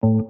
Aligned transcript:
Welcome 0.00 0.28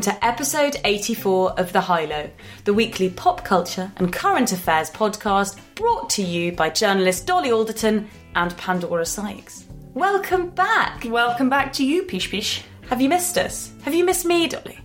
to 0.00 0.24
episode 0.24 0.76
84 0.84 1.60
of 1.60 1.72
The 1.74 1.80
High 1.82 2.06
Low, 2.06 2.30
the 2.64 2.72
weekly 2.72 3.10
pop 3.10 3.44
culture 3.44 3.92
and 3.96 4.10
current 4.10 4.52
affairs 4.52 4.90
podcast 4.90 5.58
brought 5.74 6.08
to 6.10 6.22
you 6.22 6.52
by 6.52 6.70
journalist 6.70 7.26
Dolly 7.26 7.50
Alderton 7.50 8.08
and 8.34 8.56
Pandora 8.56 9.04
Sykes. 9.04 9.66
Welcome 9.92 10.48
back! 10.48 11.04
Welcome 11.04 11.50
back 11.50 11.74
to 11.74 11.84
you, 11.84 12.04
Pish 12.04 12.30
Pish. 12.30 12.64
Have 12.90 13.00
you 13.00 13.08
missed 13.08 13.38
us? 13.38 13.70
Have 13.82 13.94
you 13.94 14.04
missed 14.04 14.26
me, 14.26 14.48
Dolly? 14.48 14.76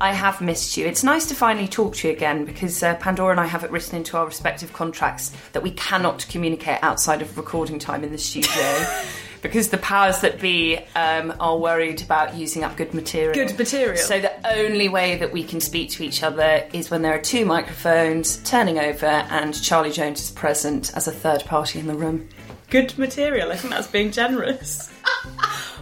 I 0.00 0.12
have 0.12 0.40
missed 0.40 0.76
you. 0.76 0.84
It's 0.84 1.04
nice 1.04 1.26
to 1.26 1.34
finally 1.36 1.68
talk 1.68 1.94
to 1.94 2.08
you 2.08 2.12
again 2.12 2.44
because 2.44 2.82
uh, 2.82 2.96
Pandora 2.96 3.30
and 3.30 3.38
I 3.38 3.46
have 3.46 3.62
it 3.62 3.70
written 3.70 3.98
into 3.98 4.16
our 4.16 4.26
respective 4.26 4.72
contracts 4.72 5.30
that 5.52 5.62
we 5.62 5.70
cannot 5.70 6.26
communicate 6.28 6.82
outside 6.82 7.22
of 7.22 7.38
recording 7.38 7.78
time 7.78 8.02
in 8.02 8.10
the 8.10 8.18
studio 8.18 8.84
because 9.42 9.68
the 9.68 9.78
powers 9.78 10.22
that 10.22 10.40
be 10.40 10.78
um, 10.96 11.32
are 11.38 11.56
worried 11.56 12.02
about 12.02 12.34
using 12.34 12.64
up 12.64 12.76
good 12.76 12.92
material. 12.92 13.32
Good 13.32 13.56
material. 13.56 13.96
So 13.96 14.20
the 14.20 14.32
only 14.48 14.88
way 14.88 15.16
that 15.16 15.32
we 15.32 15.44
can 15.44 15.60
speak 15.60 15.90
to 15.90 16.02
each 16.04 16.24
other 16.24 16.68
is 16.72 16.90
when 16.90 17.02
there 17.02 17.14
are 17.14 17.22
two 17.22 17.46
microphones 17.46 18.38
turning 18.38 18.80
over 18.80 19.06
and 19.06 19.54
Charlie 19.62 19.92
Jones 19.92 20.20
is 20.20 20.30
present 20.32 20.92
as 20.96 21.06
a 21.06 21.12
third 21.12 21.44
party 21.44 21.78
in 21.78 21.86
the 21.86 21.94
room. 21.94 22.28
Good 22.70 22.96
material. 22.98 23.52
I 23.52 23.56
think 23.56 23.72
that's 23.72 23.86
being 23.86 24.10
generous. 24.10 24.90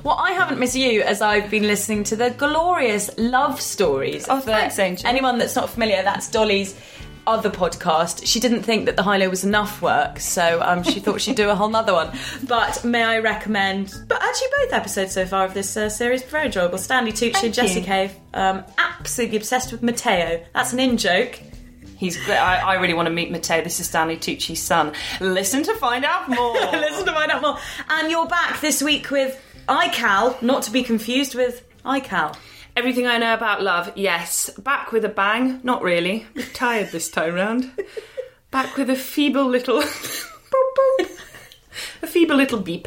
well, 0.04 0.16
I 0.18 0.32
haven't 0.32 0.58
missed 0.58 0.76
you 0.76 1.02
as 1.02 1.22
I've 1.22 1.50
been 1.50 1.62
listening 1.64 2.04
to 2.04 2.16
the 2.16 2.30
glorious 2.30 3.10
love 3.16 3.60
stories. 3.60 4.26
Oh, 4.28 4.40
For 4.40 4.46
thanks, 4.46 4.78
Angel. 4.78 5.06
Anyone 5.08 5.38
that's 5.38 5.56
not 5.56 5.70
familiar, 5.70 6.02
that's 6.02 6.30
Dolly's 6.30 6.78
other 7.26 7.48
podcast. 7.48 8.26
She 8.26 8.38
didn't 8.38 8.64
think 8.64 8.84
that 8.84 8.96
the 8.96 9.02
high 9.02 9.16
low 9.16 9.30
was 9.30 9.44
enough 9.44 9.80
work, 9.80 10.20
so 10.20 10.60
um, 10.62 10.82
she 10.82 11.00
thought 11.00 11.22
she'd 11.22 11.36
do 11.36 11.48
a 11.48 11.54
whole 11.54 11.70
nother 11.70 11.94
one. 11.94 12.10
But 12.46 12.84
may 12.84 13.02
I 13.02 13.18
recommend? 13.20 13.94
But 14.06 14.22
actually, 14.22 14.48
both 14.58 14.72
episodes 14.74 15.12
so 15.12 15.24
far 15.24 15.46
of 15.46 15.54
this 15.54 15.74
uh, 15.76 15.88
series 15.88 16.22
are 16.22 16.26
very 16.26 16.46
enjoyable. 16.46 16.76
Stanley 16.76 17.12
Tucci 17.12 17.32
Thank 17.32 17.44
and 17.46 17.54
Jesse 17.54 17.80
you. 17.80 17.86
Cave, 17.86 18.12
um, 18.34 18.62
absolutely 18.76 19.38
obsessed 19.38 19.72
with 19.72 19.82
Matteo. 19.82 20.44
That's 20.52 20.74
an 20.74 20.80
in 20.80 20.98
joke. 20.98 21.40
He's. 21.96 22.18
I, 22.28 22.60
I 22.60 22.74
really 22.74 22.94
want 22.94 23.06
to 23.06 23.12
meet 23.12 23.30
Matteo. 23.30 23.62
This 23.62 23.80
is 23.80 23.86
Stanley 23.86 24.16
Tucci's 24.16 24.62
son. 24.62 24.92
Listen 25.20 25.62
to 25.64 25.74
find 25.76 26.04
out 26.04 26.28
more. 26.28 26.52
Listen 26.72 27.06
to 27.06 27.12
find 27.12 27.30
out 27.30 27.42
more. 27.42 27.58
And 27.88 28.10
you're 28.10 28.26
back 28.26 28.60
this 28.60 28.82
week 28.82 29.10
with 29.10 29.40
iCal, 29.68 30.40
not 30.42 30.62
to 30.64 30.70
be 30.70 30.82
confused 30.82 31.34
with 31.34 31.66
iCal. 31.84 32.36
Everything 32.76 33.06
I 33.06 33.18
know 33.18 33.34
about 33.34 33.62
love, 33.62 33.92
yes. 33.94 34.50
Back 34.58 34.90
with 34.90 35.04
a 35.04 35.08
bang, 35.08 35.60
not 35.62 35.82
really. 35.82 36.26
Bit 36.34 36.54
tired 36.54 36.90
this 36.90 37.08
time 37.08 37.34
round. 37.34 37.70
Back 38.50 38.76
with 38.76 38.88
a 38.90 38.96
feeble 38.96 39.46
little. 39.46 39.82
A 42.04 42.06
feeble 42.06 42.36
little 42.36 42.60
beep. 42.60 42.86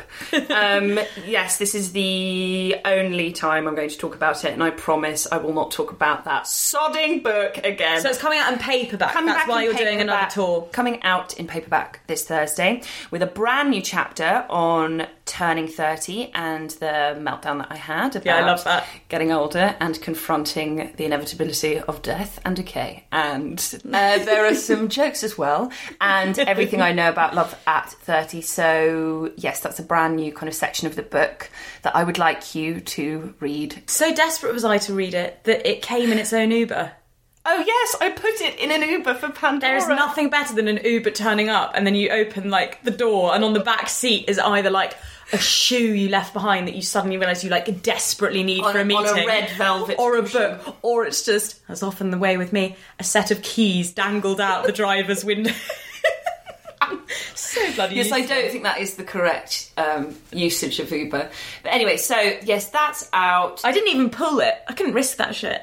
Um, 0.50 1.00
yes, 1.26 1.58
this 1.58 1.76
is 1.76 1.92
the 1.92 2.76
only 2.86 3.32
time 3.32 3.68
I'm 3.68 3.76
going 3.76 3.90
to 3.90 3.98
talk 3.98 4.16
about 4.16 4.46
it, 4.46 4.54
and 4.54 4.64
I 4.64 4.70
promise 4.70 5.28
I 5.32 5.38
will 5.38 5.54
not 5.54 5.72
talk 5.72 5.92
about 5.92 6.24
that 6.26 6.44
sodding 6.46 7.24
book 7.24 7.58
again. 7.64 8.02
So 8.02 8.10
it's 8.10 8.18
coming 8.20 8.40
out 8.40 8.54
in 8.54 8.60
paperback. 8.60 9.14
Coming 9.14 9.34
That's 9.34 9.50
why 9.50 9.64
you're 9.64 9.74
doing 9.74 10.00
another 10.02 10.30
tour. 10.30 10.70
Coming 10.72 11.02
out 11.04 11.38
in 11.40 11.48
paperback 11.48 12.02
this 12.08 12.26
Thursday 12.26 12.82
with 13.12 13.22
a 13.22 13.28
brand 13.28 13.72
new 13.72 13.82
chapter 13.82 14.46
on 14.50 15.08
turning 15.26 15.68
30 15.68 16.32
and 16.34 16.70
the 16.72 17.18
meltdown 17.20 17.58
that 17.58 17.68
I 17.70 17.76
had 17.76 18.16
about 18.16 18.26
Yeah, 18.26 18.38
I 18.38 18.46
love 18.46 18.64
that. 18.64 18.88
getting 19.10 19.32
older 19.34 19.76
and 19.82 20.00
confronting 20.02 20.94
the 20.96 21.04
inevitability 21.04 21.80
of 21.80 22.02
death 22.02 22.40
and 22.46 22.56
decay. 22.56 23.04
And 23.12 23.60
uh, 23.86 24.20
there 24.24 24.46
are 24.46 24.56
some 24.56 24.88
jokes 25.00 25.24
as 25.24 25.38
well, 25.38 25.72
and 26.00 26.38
everything 26.40 26.82
I 26.82 26.94
know 26.94 27.10
about 27.10 27.36
love 27.36 27.60
at 27.68 27.90
30. 27.90 28.42
So, 28.42 29.06
yes, 29.38 29.59
that's 29.59 29.79
a 29.79 29.84
brand 29.84 30.16
new 30.16 30.31
kind 30.31 30.47
of 30.47 30.56
section 30.56 30.88
of 30.88 30.95
the 30.95 31.03
book 31.03 31.50
that 31.84 31.95
I 31.95 32.03
would 32.03 32.18
like 32.18 32.56
you 32.56 32.79
to 32.81 33.34
read. 33.40 33.84
So 33.88 34.13
desperate 34.13 34.53
was 34.53 34.66
I 34.66 34.78
to 34.79 34.94
read 34.94 35.13
it 35.13 35.44
that 35.45 35.68
it 35.69 35.81
came 35.81 36.12
in 36.12 36.18
its 36.18 36.34
own 36.34 36.51
Uber. 36.51 36.91
Oh, 37.50 37.63
yes, 37.66 37.95
I 38.01 38.09
put 38.09 38.41
it 38.41 38.59
in 38.59 38.72
an 38.72 38.81
Uber 38.88 39.13
for 39.13 39.29
Pandora. 39.29 39.59
There 39.72 39.78
is 39.78 39.88
nothing 39.88 40.29
better 40.29 40.53
than 40.53 40.68
an 40.68 40.81
Uber 40.84 41.12
turning 41.12 41.47
up 41.47 41.72
and 41.75 41.88
then 41.88 41.95
you 41.95 42.09
open 42.09 42.50
like 42.50 42.84
the 42.84 42.91
door 42.91 43.34
and 43.34 43.44
on 43.44 43.53
the 43.53 43.62
back 43.62 43.88
seat 43.88 44.25
is 44.28 44.38
either 44.38 44.69
like 44.69 44.97
a 45.31 45.38
shoe 45.38 45.94
you 45.94 46.09
left 46.09 46.34
behind 46.34 46.68
that 46.68 46.75
you 46.75 46.81
suddenly 46.81 47.18
realise 47.18 47.44
you 47.45 47.50
like 47.50 47.81
desperately 47.81 48.44
need 48.44 48.63
On- 48.63 48.72
for 48.74 48.79
a 48.79 48.81
on 48.81 48.91
a 49.06 49.13
meeting. 49.13 49.28
red 49.28 49.50
velvet 49.51 49.97
or 49.97 50.18
a 50.18 50.24
book. 50.24 50.75
Or 50.81 51.06
it's 51.06 51.24
just, 51.24 51.62
as 51.69 51.84
often 51.84 52.12
the 52.12 52.18
way 52.18 52.35
with 52.38 52.51
me, 52.51 52.75
a 53.00 53.03
set 53.06 53.31
of 53.31 53.41
keys 53.41 53.94
dangled 53.94 54.41
out 54.41 54.66
the 54.66 54.74
driver's 54.74 55.24
window. 55.24 55.51
so 57.36 57.74
bloody 57.74 57.96
Yes, 57.96 58.12
I 58.12 58.22
don't 58.25 58.52
think 58.52 58.64
that 58.64 58.80
is 58.80 58.96
the 58.96 59.03
correct 59.03 59.72
um, 59.78 60.16
usage 60.31 60.80
of 60.80 60.92
Uber. 60.92 61.30
But 61.64 61.74
anyway, 61.74 61.98
so 61.98 62.16
yes, 62.44 62.70
that's 62.70 63.09
out. 63.14 63.62
I 63.64 63.72
didn't 63.72 63.90
even 63.90 64.09
pull 64.09 64.40
it. 64.40 64.56
I 64.68 64.74
couldn't 64.74 64.94
risk 64.94 65.18
that 65.18 65.36
shit. 65.36 65.62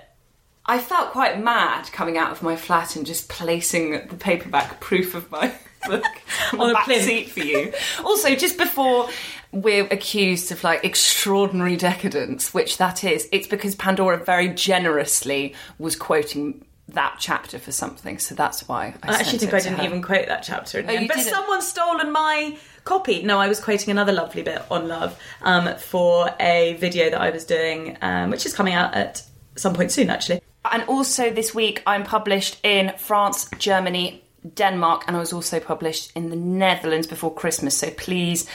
I 0.66 0.78
felt 0.78 1.10
quite 1.10 1.42
mad 1.42 1.90
coming 1.92 2.16
out 2.16 2.32
of 2.32 2.42
my 2.42 2.56
flat 2.56 2.96
and 2.96 3.04
just 3.04 3.28
placing 3.28 3.92
the 4.08 4.16
paperback 4.18 4.80
proof 4.80 5.14
of 5.14 5.30
my 5.30 5.52
book 5.86 6.04
on, 6.54 6.60
On 6.60 6.68
the 6.68 6.74
back 6.74 6.84
plinth. 6.86 7.04
seat 7.04 7.30
for 7.30 7.40
you. 7.40 7.72
Also, 8.04 8.34
just 8.34 8.56
before 8.56 9.08
we're 9.52 9.84
accused 9.84 10.50
of 10.50 10.64
like 10.64 10.82
extraordinary 10.84 11.76
decadence, 11.76 12.54
which 12.54 12.78
that 12.78 13.04
is, 13.04 13.28
it's 13.30 13.46
because 13.46 13.74
Pandora 13.74 14.16
very 14.24 14.48
generously 14.48 15.54
was 15.78 15.96
quoting 15.96 16.64
that 16.88 17.16
chapter 17.18 17.58
for 17.58 17.72
something, 17.72 18.18
so 18.18 18.34
that's 18.34 18.68
why 18.68 18.94
I, 19.02 19.12
I 19.12 19.14
actually 19.16 19.38
think 19.38 19.54
I 19.54 19.60
didn't 19.60 19.78
her. 19.78 19.84
even 19.84 20.02
quote 20.02 20.26
that 20.28 20.42
chapter 20.42 20.78
in 20.80 20.86
the 20.86 20.92
Oh, 20.92 20.96
end. 20.96 21.08
But 21.08 21.16
didn't? 21.16 21.30
someone's 21.32 21.66
stolen 21.66 22.12
my 22.12 22.56
copy. 22.84 23.22
No, 23.22 23.40
I 23.40 23.48
was 23.48 23.58
quoting 23.60 23.90
another 23.90 24.12
lovely 24.12 24.42
bit 24.42 24.62
on 24.70 24.86
love 24.88 25.18
um, 25.42 25.74
for 25.78 26.30
a 26.38 26.74
video 26.74 27.10
that 27.10 27.20
I 27.20 27.30
was 27.30 27.44
doing, 27.44 27.96
um, 28.02 28.30
which 28.30 28.44
is 28.46 28.52
coming 28.54 28.74
out 28.74 28.94
at 28.94 29.22
some 29.56 29.72
point 29.74 29.92
soon, 29.92 30.10
actually. 30.10 30.40
And 30.70 30.82
also 30.84 31.30
this 31.30 31.54
week, 31.54 31.82
I'm 31.86 32.04
published 32.04 32.58
in 32.62 32.92
France, 32.98 33.48
Germany, 33.58 34.22
Denmark, 34.54 35.04
and 35.06 35.16
I 35.16 35.20
was 35.20 35.32
also 35.32 35.60
published 35.60 36.12
in 36.14 36.28
the 36.28 36.36
Netherlands 36.36 37.06
before 37.06 37.32
Christmas. 37.32 37.76
So 37.76 37.90
please 37.90 38.46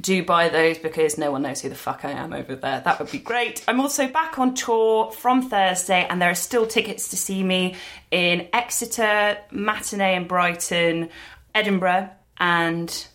do 0.00 0.24
buy 0.24 0.48
those 0.48 0.78
because 0.78 1.16
no 1.18 1.30
one 1.30 1.42
knows 1.42 1.60
who 1.62 1.68
the 1.68 1.74
fuck 1.74 2.04
I 2.04 2.10
am 2.10 2.32
over 2.32 2.54
there. 2.56 2.80
That 2.84 2.98
would 2.98 3.10
be 3.10 3.18
great. 3.18 3.64
I'm 3.68 3.80
also 3.80 4.08
back 4.08 4.38
on 4.38 4.54
tour 4.54 5.12
from 5.12 5.48
Thursday, 5.48 6.06
and 6.08 6.20
there 6.20 6.30
are 6.30 6.34
still 6.34 6.66
tickets 6.66 7.08
to 7.10 7.16
see 7.16 7.42
me 7.42 7.76
in 8.10 8.48
Exeter, 8.52 9.38
Matinee 9.50 10.16
in 10.16 10.26
Brighton, 10.26 11.10
Edinburgh, 11.54 12.10
and 12.38 13.06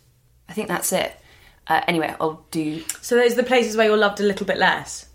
I 0.48 0.54
think 0.54 0.68
that's 0.68 0.94
it. 0.94 1.12
Uh, 1.68 1.82
anyway, 1.88 2.16
I'll 2.20 2.46
do 2.52 2.82
So 3.02 3.16
those 3.16 3.34
are 3.34 3.38
the 3.38 3.44
places 3.44 3.76
where 3.78 3.86
you're 3.88 3.98
loved 3.98 4.20
a 4.20 4.24
little 4.24 4.46
bit 4.46 4.58
less. 4.58 5.06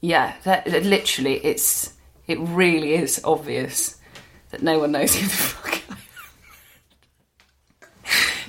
yeah, 0.00 0.34
that, 0.44 0.64
that 0.66 0.84
literally, 0.84 1.36
it's 1.44 1.92
it 2.26 2.38
really 2.40 2.94
is 2.94 3.20
obvious 3.24 3.98
that 4.50 4.62
no 4.62 4.78
one 4.78 4.92
knows 4.92 5.14
who 5.14 5.24
the 5.26 5.32
fuck. 5.32 5.82
I 5.88 5.92
am. 5.92 5.98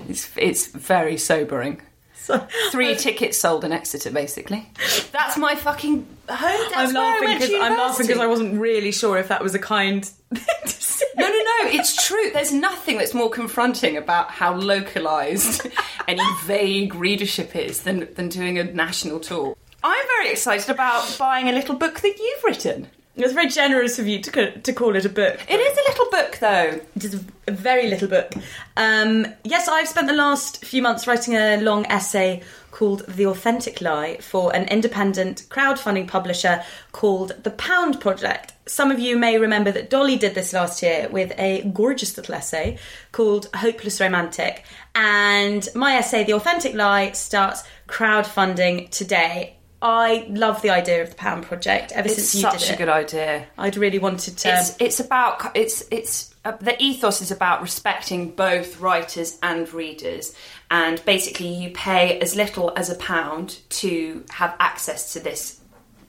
It's 0.09 0.29
it's 0.35 0.67
very 0.67 1.17
sobering. 1.17 1.81
So, 2.23 2.47
Three 2.71 2.93
uh, 2.93 2.95
tickets 2.95 3.37
sold 3.37 3.65
in 3.65 3.73
Exeter, 3.73 4.09
basically. 4.09 4.65
That's 5.11 5.37
my 5.37 5.55
fucking 5.55 6.07
home. 6.29 6.61
That's 6.71 6.75
I'm 6.75 6.93
laughing 6.93 7.33
because 7.33 7.53
I'm 7.53 7.77
laughing 7.77 8.07
because 8.07 8.21
I 8.21 8.27
wasn't 8.27 8.61
really 8.61 8.93
sure 8.93 9.17
if 9.17 9.27
that 9.27 9.43
was 9.43 9.53
a 9.55 9.59
kind. 9.59 10.05
thing 10.05 10.45
to 10.61 10.69
say. 10.69 11.05
No, 11.17 11.27
no, 11.27 11.33
no. 11.33 11.69
It's 11.71 12.07
true. 12.07 12.31
There's 12.31 12.53
nothing 12.53 12.97
that's 12.97 13.13
more 13.13 13.29
confronting 13.29 13.97
about 13.97 14.31
how 14.31 14.55
localised 14.55 15.67
any 16.07 16.23
vague 16.45 16.95
readership 16.95 17.57
is 17.57 17.83
than 17.83 18.07
than 18.13 18.29
doing 18.29 18.57
a 18.57 18.63
national 18.63 19.19
tour. 19.19 19.57
I'm 19.83 20.07
very 20.17 20.31
excited 20.31 20.69
about 20.69 21.17
buying 21.19 21.49
a 21.49 21.51
little 21.51 21.75
book 21.75 21.99
that 21.99 22.17
you've 22.17 22.43
written. 22.45 22.87
It 23.15 23.21
was 23.21 23.33
very 23.33 23.47
generous 23.47 23.99
of 23.99 24.07
you 24.07 24.19
to, 24.21 24.59
to 24.59 24.73
call 24.73 24.95
it 24.95 25.05
a 25.05 25.09
book. 25.09 25.39
It 25.47 25.59
is 25.59 25.77
a 25.77 25.91
little 25.91 26.09
book, 26.09 26.37
though. 26.39 26.81
It 26.95 27.03
is 27.03 27.23
a 27.47 27.51
very 27.51 27.87
little 27.87 28.07
book. 28.07 28.33
Um, 28.75 29.27
yes, 29.43 29.67
I've 29.67 29.87
spent 29.87 30.07
the 30.07 30.13
last 30.13 30.65
few 30.65 30.81
months 30.81 31.05
writing 31.05 31.35
a 31.35 31.57
long 31.61 31.85
essay 31.85 32.41
called 32.71 33.05
The 33.07 33.27
Authentic 33.27 33.81
Lie 33.81 34.17
for 34.17 34.55
an 34.55 34.67
independent 34.67 35.45
crowdfunding 35.49 36.07
publisher 36.07 36.63
called 36.91 37.33
The 37.43 37.51
Pound 37.51 38.01
Project. 38.01 38.53
Some 38.65 38.89
of 38.89 38.97
you 38.97 39.15
may 39.15 39.37
remember 39.37 39.71
that 39.71 39.91
Dolly 39.91 40.15
did 40.15 40.33
this 40.33 40.51
last 40.51 40.81
year 40.81 41.07
with 41.11 41.33
a 41.37 41.69
gorgeous 41.71 42.17
little 42.17 42.33
essay 42.33 42.79
called 43.11 43.47
Hopeless 43.53 44.01
Romantic. 44.01 44.63
And 44.95 45.69
my 45.75 45.97
essay, 45.97 46.23
The 46.23 46.33
Authentic 46.33 46.73
Lie, 46.73 47.11
starts 47.11 47.63
crowdfunding 47.87 48.89
today. 48.89 49.57
I 49.83 50.25
love 50.29 50.61
the 50.61 50.69
idea 50.69 51.03
of 51.03 51.09
the 51.09 51.15
Pound 51.15 51.43
Project 51.43 51.91
ever 51.91 52.07
It's 52.07 52.15
since 52.15 52.35
you 52.35 52.41
did 52.43 52.47
it, 52.47 52.55
It's 52.55 52.65
such 52.67 52.75
a 52.75 52.77
good 52.77 52.87
idea. 52.87 53.47
I'd 53.57 53.75
really 53.75 53.99
wanted 53.99 54.37
to. 54.37 54.57
It's 54.57 54.77
it's 54.79 55.01
about 55.01 55.51
it's 55.57 55.83
it's 55.91 56.33
uh, 56.45 56.53
the 56.53 56.81
ethos 56.81 57.21
is 57.21 57.31
about 57.31 57.61
respecting 57.61 58.31
both 58.31 58.79
writers 58.79 59.37
and 59.43 59.71
readers, 59.73 60.33
and 60.71 61.03
basically 61.03 61.49
you 61.49 61.71
pay 61.71 62.17
as 62.21 62.33
little 62.33 62.71
as 62.77 62.89
a 62.89 62.95
pound 62.95 63.59
to 63.71 64.23
have 64.29 64.55
access 64.57 65.11
to 65.13 65.19
this 65.19 65.59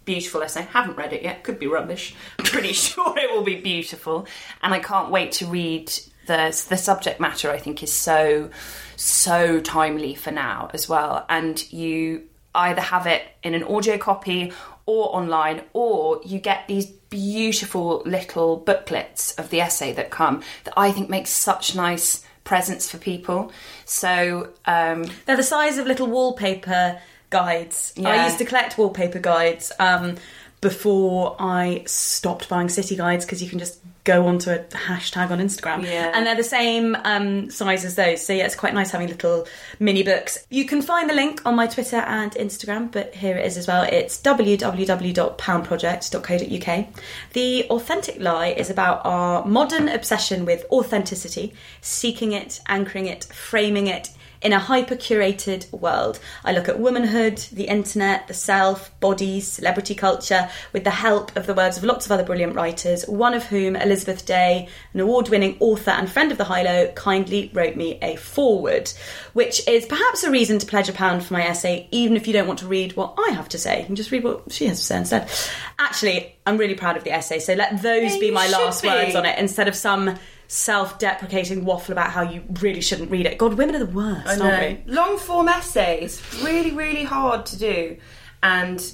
beautiful 0.04 0.44
essay. 0.44 0.62
Haven't 0.62 0.96
read 0.96 1.12
it 1.12 1.24
yet. 1.24 1.42
Could 1.42 1.58
be 1.58 1.66
rubbish. 1.66 2.14
I'm 2.38 2.44
pretty 2.44 2.72
sure 2.84 3.18
it 3.18 3.28
will 3.32 3.42
be 3.42 3.60
beautiful, 3.60 4.28
and 4.62 4.72
I 4.72 4.78
can't 4.78 5.10
wait 5.10 5.32
to 5.32 5.46
read 5.46 5.92
the 6.28 6.64
the 6.68 6.76
subject 6.76 7.18
matter. 7.18 7.50
I 7.50 7.58
think 7.58 7.82
is 7.82 7.92
so 7.92 8.50
so 8.94 9.58
timely 9.60 10.14
for 10.14 10.30
now 10.30 10.70
as 10.72 10.88
well, 10.88 11.26
and 11.28 11.72
you 11.72 12.28
either 12.54 12.80
have 12.80 13.06
it 13.06 13.22
in 13.42 13.54
an 13.54 13.64
audio 13.64 13.98
copy 13.98 14.52
or 14.86 15.16
online, 15.16 15.62
or 15.72 16.20
you 16.24 16.38
get 16.38 16.68
these 16.68 16.86
beautiful 16.86 18.02
little 18.04 18.56
booklets 18.56 19.32
of 19.38 19.48
the 19.50 19.60
essay 19.60 19.92
that 19.92 20.10
come 20.10 20.42
that 20.64 20.74
I 20.76 20.92
think 20.92 21.08
makes 21.08 21.30
such 21.30 21.74
nice 21.74 22.24
presents 22.44 22.90
for 22.90 22.98
people. 22.98 23.50
So 23.86 24.50
um, 24.66 25.06
They're 25.24 25.36
the 25.36 25.42
size 25.42 25.78
of 25.78 25.86
little 25.86 26.06
wallpaper 26.06 27.00
guides. 27.30 27.94
I 28.04 28.24
used 28.26 28.38
to 28.38 28.44
collect 28.44 28.78
wallpaper 28.78 29.18
guides 29.18 29.72
um, 29.78 30.16
before 30.64 31.36
I 31.38 31.84
stopped 31.84 32.48
buying 32.48 32.70
city 32.70 32.96
guides 32.96 33.26
because 33.26 33.42
you 33.42 33.50
can 33.50 33.58
just 33.58 33.80
go 34.04 34.26
onto 34.26 34.50
a 34.50 34.60
hashtag 34.60 35.30
on 35.30 35.40
Instagram. 35.40 35.84
Yeah. 35.84 36.10
And 36.14 36.26
they're 36.26 36.34
the 36.34 36.42
same 36.42 36.96
um, 37.04 37.50
size 37.50 37.84
as 37.84 37.96
those. 37.96 38.24
So 38.24 38.32
yeah, 38.32 38.46
it's 38.46 38.54
quite 38.54 38.72
nice 38.72 38.90
having 38.90 39.08
little 39.08 39.46
mini 39.78 40.02
books. 40.02 40.46
You 40.48 40.64
can 40.64 40.80
find 40.80 41.10
the 41.10 41.12
link 41.12 41.42
on 41.44 41.54
my 41.54 41.66
Twitter 41.66 41.98
and 41.98 42.32
Instagram, 42.32 42.90
but 42.90 43.14
here 43.14 43.36
it 43.36 43.44
is 43.44 43.58
as 43.58 43.66
well. 43.66 43.82
It's 43.82 44.18
www.poundproject.co.uk. 44.22 46.86
The 47.34 47.64
Authentic 47.64 48.18
Lie 48.18 48.54
is 48.56 48.70
about 48.70 49.02
our 49.04 49.44
modern 49.44 49.90
obsession 49.90 50.46
with 50.46 50.64
authenticity, 50.70 51.52
seeking 51.82 52.32
it, 52.32 52.62
anchoring 52.66 53.04
it, 53.04 53.24
framing 53.24 53.88
it 53.88 54.08
in 54.44 54.52
a 54.52 54.58
hyper 54.58 54.94
curated 54.94 55.72
world. 55.72 56.20
I 56.44 56.52
look 56.52 56.68
at 56.68 56.78
womanhood, 56.78 57.38
the 57.50 57.64
internet, 57.64 58.28
the 58.28 58.34
self, 58.34 58.98
bodies, 59.00 59.48
celebrity 59.48 59.94
culture 59.94 60.50
with 60.74 60.84
the 60.84 60.90
help 60.90 61.34
of 61.34 61.46
the 61.46 61.54
words 61.54 61.78
of 61.78 61.84
lots 61.84 62.04
of 62.04 62.12
other 62.12 62.22
brilliant 62.22 62.54
writers, 62.54 63.04
one 63.08 63.32
of 63.32 63.44
whom, 63.44 63.74
Elizabeth 63.74 64.26
Day, 64.26 64.68
an 64.92 65.00
award 65.00 65.30
winning 65.30 65.56
author 65.60 65.90
and 65.92 66.10
friend 66.10 66.30
of 66.30 66.36
the 66.38 66.44
High 66.44 66.62
Low, 66.62 66.92
kindly 66.92 67.50
wrote 67.54 67.74
me 67.74 67.98
a 68.02 68.16
foreword, 68.16 68.92
which 69.32 69.66
is 69.66 69.86
perhaps 69.86 70.22
a 70.24 70.30
reason 70.30 70.58
to 70.58 70.66
pledge 70.66 70.90
a 70.90 70.92
pound 70.92 71.24
for 71.24 71.32
my 71.32 71.42
essay, 71.46 71.88
even 71.90 72.16
if 72.16 72.26
you 72.26 72.34
don't 72.34 72.46
want 72.46 72.58
to 72.58 72.66
read 72.66 72.94
what 72.96 73.14
I 73.18 73.32
have 73.32 73.48
to 73.48 73.58
say. 73.58 73.80
You 73.80 73.86
can 73.86 73.96
just 73.96 74.10
read 74.10 74.24
what 74.24 74.52
she 74.52 74.66
has 74.66 74.78
to 74.78 74.84
say 74.84 74.98
instead. 74.98 75.30
Actually, 75.78 76.34
I'm 76.46 76.58
really 76.58 76.74
proud 76.74 76.98
of 76.98 77.04
the 77.04 77.12
essay, 77.12 77.38
so 77.38 77.54
let 77.54 77.80
those 77.80 78.12
Yeah, 78.14 78.20
be 78.20 78.30
my 78.30 78.46
last 78.48 78.82
be. 78.82 78.88
words 78.88 79.14
on 79.14 79.24
it 79.24 79.38
instead 79.38 79.68
of 79.68 79.74
some 79.74 80.16
self-deprecating 80.54 81.64
waffle 81.64 81.90
about 81.90 82.10
how 82.10 82.22
you 82.22 82.40
really 82.60 82.80
shouldn't 82.80 83.10
read 83.10 83.26
it. 83.26 83.38
God, 83.38 83.54
women 83.54 83.74
are 83.74 83.80
the 83.80 83.86
worst, 83.86 84.40
aren't 84.40 84.86
we? 84.86 84.92
long 84.92 85.18
form 85.18 85.48
essays 85.48 86.22
really 86.44 86.70
really 86.70 87.02
hard 87.02 87.44
to 87.46 87.58
do, 87.58 87.96
and 88.42 88.92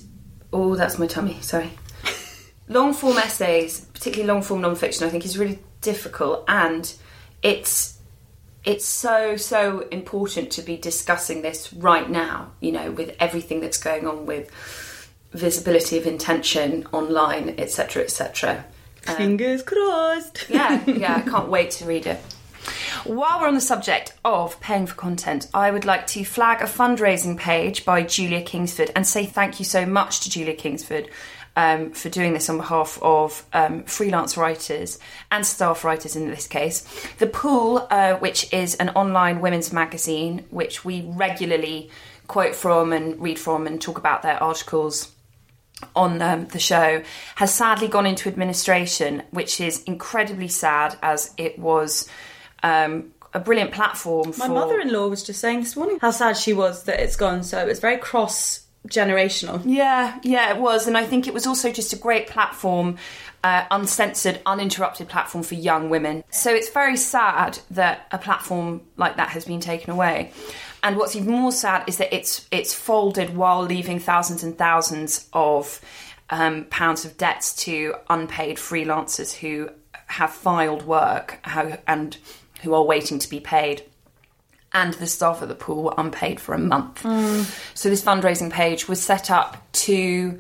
oh 0.54 0.74
that's 0.74 0.98
my 0.98 1.06
tummy. 1.06 1.38
Sorry. 1.42 1.70
long 2.68 2.94
form 2.94 3.18
essays, 3.18 3.80
particularly 3.92 4.32
long 4.32 4.42
form 4.42 4.62
non-fiction, 4.62 5.06
I 5.06 5.10
think 5.10 5.26
is 5.26 5.36
really 5.36 5.58
difficult, 5.82 6.44
and 6.48 6.92
it's 7.42 7.98
it's 8.64 8.86
so 8.86 9.36
so 9.36 9.80
important 9.90 10.50
to 10.52 10.62
be 10.62 10.78
discussing 10.78 11.42
this 11.42 11.74
right 11.74 12.08
now. 12.08 12.52
You 12.60 12.72
know, 12.72 12.90
with 12.90 13.14
everything 13.20 13.60
that's 13.60 13.78
going 13.78 14.06
on 14.06 14.24
with 14.24 14.50
visibility 15.32 15.98
of 15.98 16.06
intention 16.06 16.86
online, 16.90 17.54
etc., 17.58 18.02
etc. 18.02 18.64
Fingers 19.02 19.62
crossed. 19.62 20.46
Yeah, 20.50 20.84
yeah, 20.86 21.16
I 21.16 21.20
can't 21.22 21.48
wait 21.48 21.70
to 21.72 21.84
read 21.84 22.06
it. 22.06 22.20
While 23.04 23.40
we're 23.40 23.48
on 23.48 23.54
the 23.54 23.60
subject 23.60 24.12
of 24.24 24.60
paying 24.60 24.86
for 24.86 24.94
content, 24.94 25.48
I 25.54 25.70
would 25.70 25.84
like 25.84 26.06
to 26.08 26.24
flag 26.24 26.60
a 26.60 26.66
fundraising 26.66 27.38
page 27.38 27.84
by 27.84 28.02
Julia 28.02 28.42
Kingsford 28.42 28.90
and 28.94 29.06
say 29.06 29.24
thank 29.24 29.58
you 29.58 29.64
so 29.64 29.86
much 29.86 30.20
to 30.20 30.30
Julia 30.30 30.54
Kingsford 30.54 31.08
um, 31.56 31.92
for 31.92 32.08
doing 32.08 32.32
this 32.32 32.48
on 32.48 32.58
behalf 32.58 32.98
of 33.02 33.44
um, 33.52 33.84
freelance 33.84 34.36
writers 34.36 34.98
and 35.30 35.46
staff 35.46 35.84
writers 35.84 36.16
in 36.16 36.28
this 36.28 36.46
case. 36.46 36.86
The 37.18 37.26
Pool, 37.26 37.86
uh, 37.90 38.14
which 38.14 38.52
is 38.52 38.74
an 38.76 38.90
online 38.90 39.40
women's 39.40 39.72
magazine, 39.72 40.44
which 40.50 40.84
we 40.84 41.02
regularly 41.02 41.90
quote 42.28 42.54
from 42.54 42.92
and 42.92 43.20
read 43.20 43.38
from 43.38 43.66
and 43.66 43.80
talk 43.80 43.98
about 43.98 44.22
their 44.22 44.40
articles 44.42 45.12
on 45.94 46.20
um, 46.22 46.46
the 46.48 46.58
show 46.58 47.02
has 47.36 47.52
sadly 47.52 47.88
gone 47.88 48.06
into 48.06 48.28
administration, 48.28 49.22
which 49.30 49.60
is 49.60 49.82
incredibly 49.84 50.48
sad 50.48 50.96
as 51.02 51.32
it 51.36 51.58
was 51.58 52.08
um, 52.62 53.12
a 53.32 53.40
brilliant 53.40 53.72
platform 53.72 54.28
My 54.38 54.46
for. 54.46 54.54
mother-in-law 54.54 55.08
was 55.08 55.22
just 55.22 55.40
saying 55.40 55.60
this 55.60 55.76
morning 55.76 55.98
how 56.00 56.10
sad 56.10 56.36
she 56.36 56.52
was 56.52 56.84
that 56.84 57.00
it's 57.00 57.16
gone. 57.16 57.42
So 57.42 57.66
it's 57.66 57.80
very 57.80 57.96
cross 57.96 58.66
generational. 58.88 59.62
Yeah, 59.64 60.18
yeah, 60.22 60.54
it 60.54 60.60
was, 60.60 60.86
and 60.86 60.96
I 60.96 61.04
think 61.04 61.26
it 61.26 61.34
was 61.34 61.46
also 61.46 61.70
just 61.70 61.92
a 61.92 61.96
great 61.96 62.28
platform, 62.28 62.96
uh, 63.44 63.64
uncensored, 63.70 64.40
uninterrupted 64.46 65.08
platform 65.08 65.44
for 65.44 65.54
young 65.54 65.90
women. 65.90 66.24
So 66.30 66.52
it's 66.52 66.70
very 66.70 66.96
sad 66.96 67.58
that 67.70 68.06
a 68.10 68.18
platform 68.18 68.80
like 68.96 69.16
that 69.16 69.30
has 69.30 69.44
been 69.44 69.60
taken 69.60 69.90
away. 69.90 70.32
And 70.82 70.96
what's 70.96 71.14
even 71.14 71.32
more 71.32 71.52
sad 71.52 71.84
is 71.86 71.98
that 71.98 72.14
it's 72.14 72.46
it's 72.50 72.72
folded 72.72 73.36
while 73.36 73.62
leaving 73.62 73.98
thousands 73.98 74.42
and 74.42 74.56
thousands 74.56 75.28
of 75.32 75.80
um, 76.30 76.64
pounds 76.70 77.04
of 77.04 77.16
debts 77.16 77.54
to 77.64 77.94
unpaid 78.08 78.56
freelancers 78.56 79.32
who 79.32 79.70
have 80.06 80.32
filed 80.32 80.84
work 80.84 81.38
how, 81.42 81.78
and 81.86 82.16
who 82.62 82.74
are 82.74 82.82
waiting 82.82 83.18
to 83.18 83.28
be 83.28 83.40
paid 83.40 83.82
and 84.72 84.94
the 84.94 85.06
staff 85.06 85.42
at 85.42 85.48
the 85.48 85.54
pool 85.54 85.82
were 85.82 85.94
unpaid 85.98 86.40
for 86.40 86.54
a 86.54 86.58
month. 86.58 87.04
So 87.74 87.90
this 87.90 88.02
fundraising 88.02 88.50
page 88.50 88.88
was 88.88 89.02
set 89.02 89.30
up 89.30 89.56
to 89.72 90.38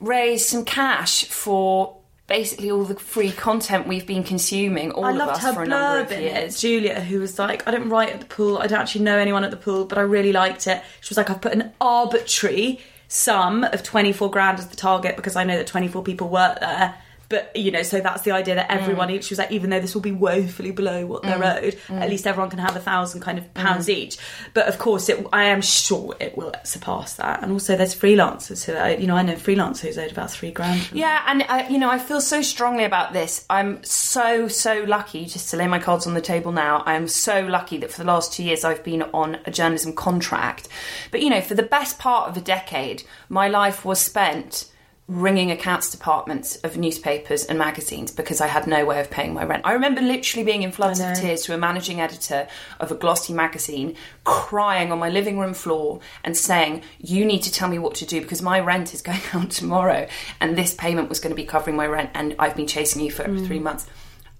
raise 0.00 0.48
some 0.48 0.64
cash 0.64 1.24
for 1.26 1.96
basically 2.26 2.70
all 2.70 2.84
the 2.84 2.94
free 2.94 3.32
content 3.32 3.86
we've 3.86 4.06
been 4.06 4.24
consuming, 4.24 4.90
all 4.92 5.04
I 5.04 5.10
of 5.10 5.16
loved 5.16 5.32
us 5.32 5.42
her 5.42 5.52
for 5.52 5.62
a 5.62 5.66
number 5.66 6.00
of 6.00 6.20
years. 6.20 6.56
it. 6.56 6.58
Julia, 6.58 7.00
who 7.00 7.20
was 7.20 7.38
like, 7.38 7.66
I 7.68 7.70
don't 7.70 7.88
write 7.88 8.10
at 8.10 8.20
the 8.20 8.26
pool. 8.26 8.58
I 8.58 8.66
don't 8.66 8.80
actually 8.80 9.04
know 9.04 9.18
anyone 9.18 9.44
at 9.44 9.50
the 9.50 9.56
pool, 9.56 9.84
but 9.84 9.98
I 9.98 10.02
really 10.02 10.32
liked 10.32 10.66
it. 10.66 10.82
She 11.00 11.10
was 11.10 11.18
like, 11.18 11.30
I've 11.30 11.40
put 11.40 11.52
an 11.52 11.72
arbitrary 11.80 12.80
sum 13.08 13.64
of 13.64 13.82
24 13.82 14.30
grand 14.30 14.58
as 14.58 14.68
the 14.68 14.76
target 14.76 15.16
because 15.16 15.36
I 15.36 15.44
know 15.44 15.56
that 15.56 15.66
24 15.66 16.02
people 16.02 16.28
work 16.28 16.60
there. 16.60 16.94
But, 17.28 17.54
you 17.56 17.70
know, 17.70 17.82
so 17.82 18.00
that's 18.00 18.22
the 18.22 18.30
idea 18.32 18.54
that 18.56 18.70
everyone, 18.70 19.08
Mm. 19.08 19.22
she 19.22 19.32
was 19.32 19.38
like, 19.38 19.50
even 19.52 19.70
though 19.70 19.80
this 19.80 19.94
will 19.94 20.02
be 20.02 20.12
woefully 20.12 20.70
below 20.70 21.06
what 21.06 21.22
they're 21.22 21.42
owed, 21.42 21.76
at 21.90 22.08
least 22.10 22.26
everyone 22.26 22.50
can 22.50 22.58
have 22.58 22.76
a 22.76 22.80
thousand 22.80 23.20
kind 23.22 23.38
of 23.38 23.44
Mm. 23.44 23.54
pounds 23.54 23.88
each. 23.88 24.18
But 24.52 24.66
of 24.68 24.78
course, 24.78 25.08
it, 25.08 25.26
I 25.32 25.44
am 25.44 25.60
sure 25.62 26.14
it 26.20 26.36
will 26.36 26.52
surpass 26.64 27.14
that. 27.14 27.42
And 27.42 27.52
also, 27.52 27.76
there's 27.76 27.94
freelancers 27.94 28.64
who, 28.64 28.74
are- 28.76 28.90
you 28.92 29.06
know, 29.06 29.16
I 29.16 29.22
know 29.22 29.34
freelancers 29.34 29.80
who's 29.80 29.98
owed 29.98 30.12
about 30.12 30.30
three 30.30 30.50
grand. 30.50 30.88
Yeah, 30.92 31.22
and 31.26 31.44
I, 31.48 31.66
you 31.68 31.78
know, 31.78 31.90
I 31.90 31.98
feel 31.98 32.20
so 32.20 32.42
strongly 32.42 32.84
about 32.84 33.12
this. 33.12 33.44
I'm 33.50 33.82
so 33.84 34.48
so 34.48 34.84
lucky. 34.86 35.24
Just 35.26 35.50
to 35.50 35.56
lay 35.56 35.66
my 35.66 35.78
cards 35.78 36.06
on 36.06 36.14
the 36.14 36.20
table 36.20 36.52
now, 36.52 36.82
I 36.86 36.94
am 36.94 37.08
so 37.08 37.40
lucky 37.46 37.78
that 37.78 37.90
for 37.90 37.98
the 37.98 38.06
last 38.06 38.32
two 38.32 38.42
years 38.44 38.64
I've 38.64 38.84
been 38.84 39.02
on 39.14 39.38
a 39.46 39.50
journalism 39.50 39.92
contract. 39.94 40.68
But 41.10 41.22
you 41.22 41.30
know, 41.30 41.40
for 41.40 41.54
the 41.54 41.62
best 41.62 41.98
part 41.98 42.28
of 42.28 42.36
a 42.36 42.40
decade, 42.40 43.02
my 43.28 43.48
life 43.48 43.84
was 43.84 43.98
spent 44.00 44.66
ringing 45.06 45.50
accounts 45.50 45.90
departments 45.90 46.56
of 46.56 46.78
newspapers 46.78 47.44
and 47.44 47.58
magazines 47.58 48.10
because 48.10 48.40
I 48.40 48.46
had 48.46 48.66
no 48.66 48.86
way 48.86 49.00
of 49.00 49.10
paying 49.10 49.34
my 49.34 49.44
rent. 49.44 49.62
I 49.66 49.74
remember 49.74 50.00
literally 50.00 50.44
being 50.44 50.62
in 50.62 50.72
floods 50.72 50.98
of 50.98 51.14
tears 51.14 51.42
to 51.42 51.54
a 51.54 51.58
managing 51.58 52.00
editor 52.00 52.48
of 52.80 52.90
a 52.90 52.94
glossy 52.94 53.34
magazine, 53.34 53.96
crying 54.24 54.90
on 54.90 54.98
my 54.98 55.10
living 55.10 55.38
room 55.38 55.52
floor 55.52 56.00
and 56.24 56.34
saying, 56.34 56.82
You 56.98 57.26
need 57.26 57.42
to 57.42 57.52
tell 57.52 57.68
me 57.68 57.78
what 57.78 57.94
to 57.96 58.06
do 58.06 58.22
because 58.22 58.40
my 58.40 58.60
rent 58.60 58.94
is 58.94 59.02
going 59.02 59.20
out 59.34 59.50
tomorrow 59.50 60.08
and 60.40 60.56
this 60.56 60.72
payment 60.72 61.10
was 61.10 61.20
going 61.20 61.32
to 61.32 61.36
be 61.36 61.44
covering 61.44 61.76
my 61.76 61.86
rent 61.86 62.10
and 62.14 62.34
I've 62.38 62.56
been 62.56 62.66
chasing 62.66 63.02
you 63.02 63.10
for 63.10 63.24
three 63.24 63.58
mm. 63.58 63.62
months. 63.62 63.86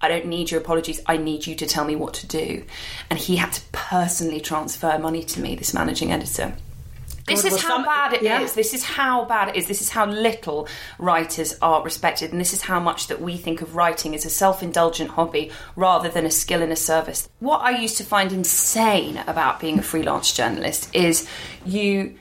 I 0.01 0.07
don't 0.07 0.25
need 0.25 0.51
your 0.51 0.61
apologies. 0.61 0.99
I 1.05 1.17
need 1.17 1.47
you 1.47 1.55
to 1.55 1.65
tell 1.65 1.85
me 1.85 1.95
what 1.95 2.15
to 2.15 2.27
do. 2.27 2.65
And 3.09 3.17
he 3.17 3.37
had 3.37 3.53
to 3.53 3.61
personally 3.71 4.41
transfer 4.41 4.97
money 4.99 5.23
to 5.23 5.39
me, 5.39 5.55
this 5.55 5.73
managing 5.73 6.11
editor. 6.11 6.55
This 7.27 7.41
God, 7.41 7.53
is 7.53 7.61
how 7.61 7.69
some- 7.69 7.85
bad 7.85 8.13
it 8.13 8.17
is. 8.21 8.23
yeah. 8.23 8.47
This 8.55 8.73
is 8.73 8.83
how 8.83 9.25
bad 9.25 9.49
it 9.49 9.55
is. 9.55 9.67
This 9.67 9.81
is 9.81 9.89
how 9.89 10.05
little 10.05 10.67
writers 10.99 11.55
are 11.61 11.81
respected, 11.83 12.31
and 12.31 12.39
this 12.39 12.53
is 12.53 12.61
how 12.61 12.79
much 12.79 13.07
that 13.07 13.19
we 13.21 13.35
think 13.37 13.61
of 13.61 13.75
writing 13.75 14.13
as 14.13 14.25
a 14.25 14.29
self-indulgent 14.29 15.11
hobby 15.11 15.51
rather 15.75 16.07
than 16.09 16.25
a 16.25 16.31
skill 16.31 16.61
and 16.61 16.71
a 16.71 16.75
service. 16.75 17.27
What 17.39 17.61
I 17.61 17.71
used 17.71 17.97
to 17.97 18.03
find 18.03 18.31
insane 18.31 19.23
about 19.25 19.59
being 19.59 19.79
a 19.79 19.83
freelance 19.83 20.31
journalist 20.33 20.89
is 20.93 21.27
you 21.65 22.15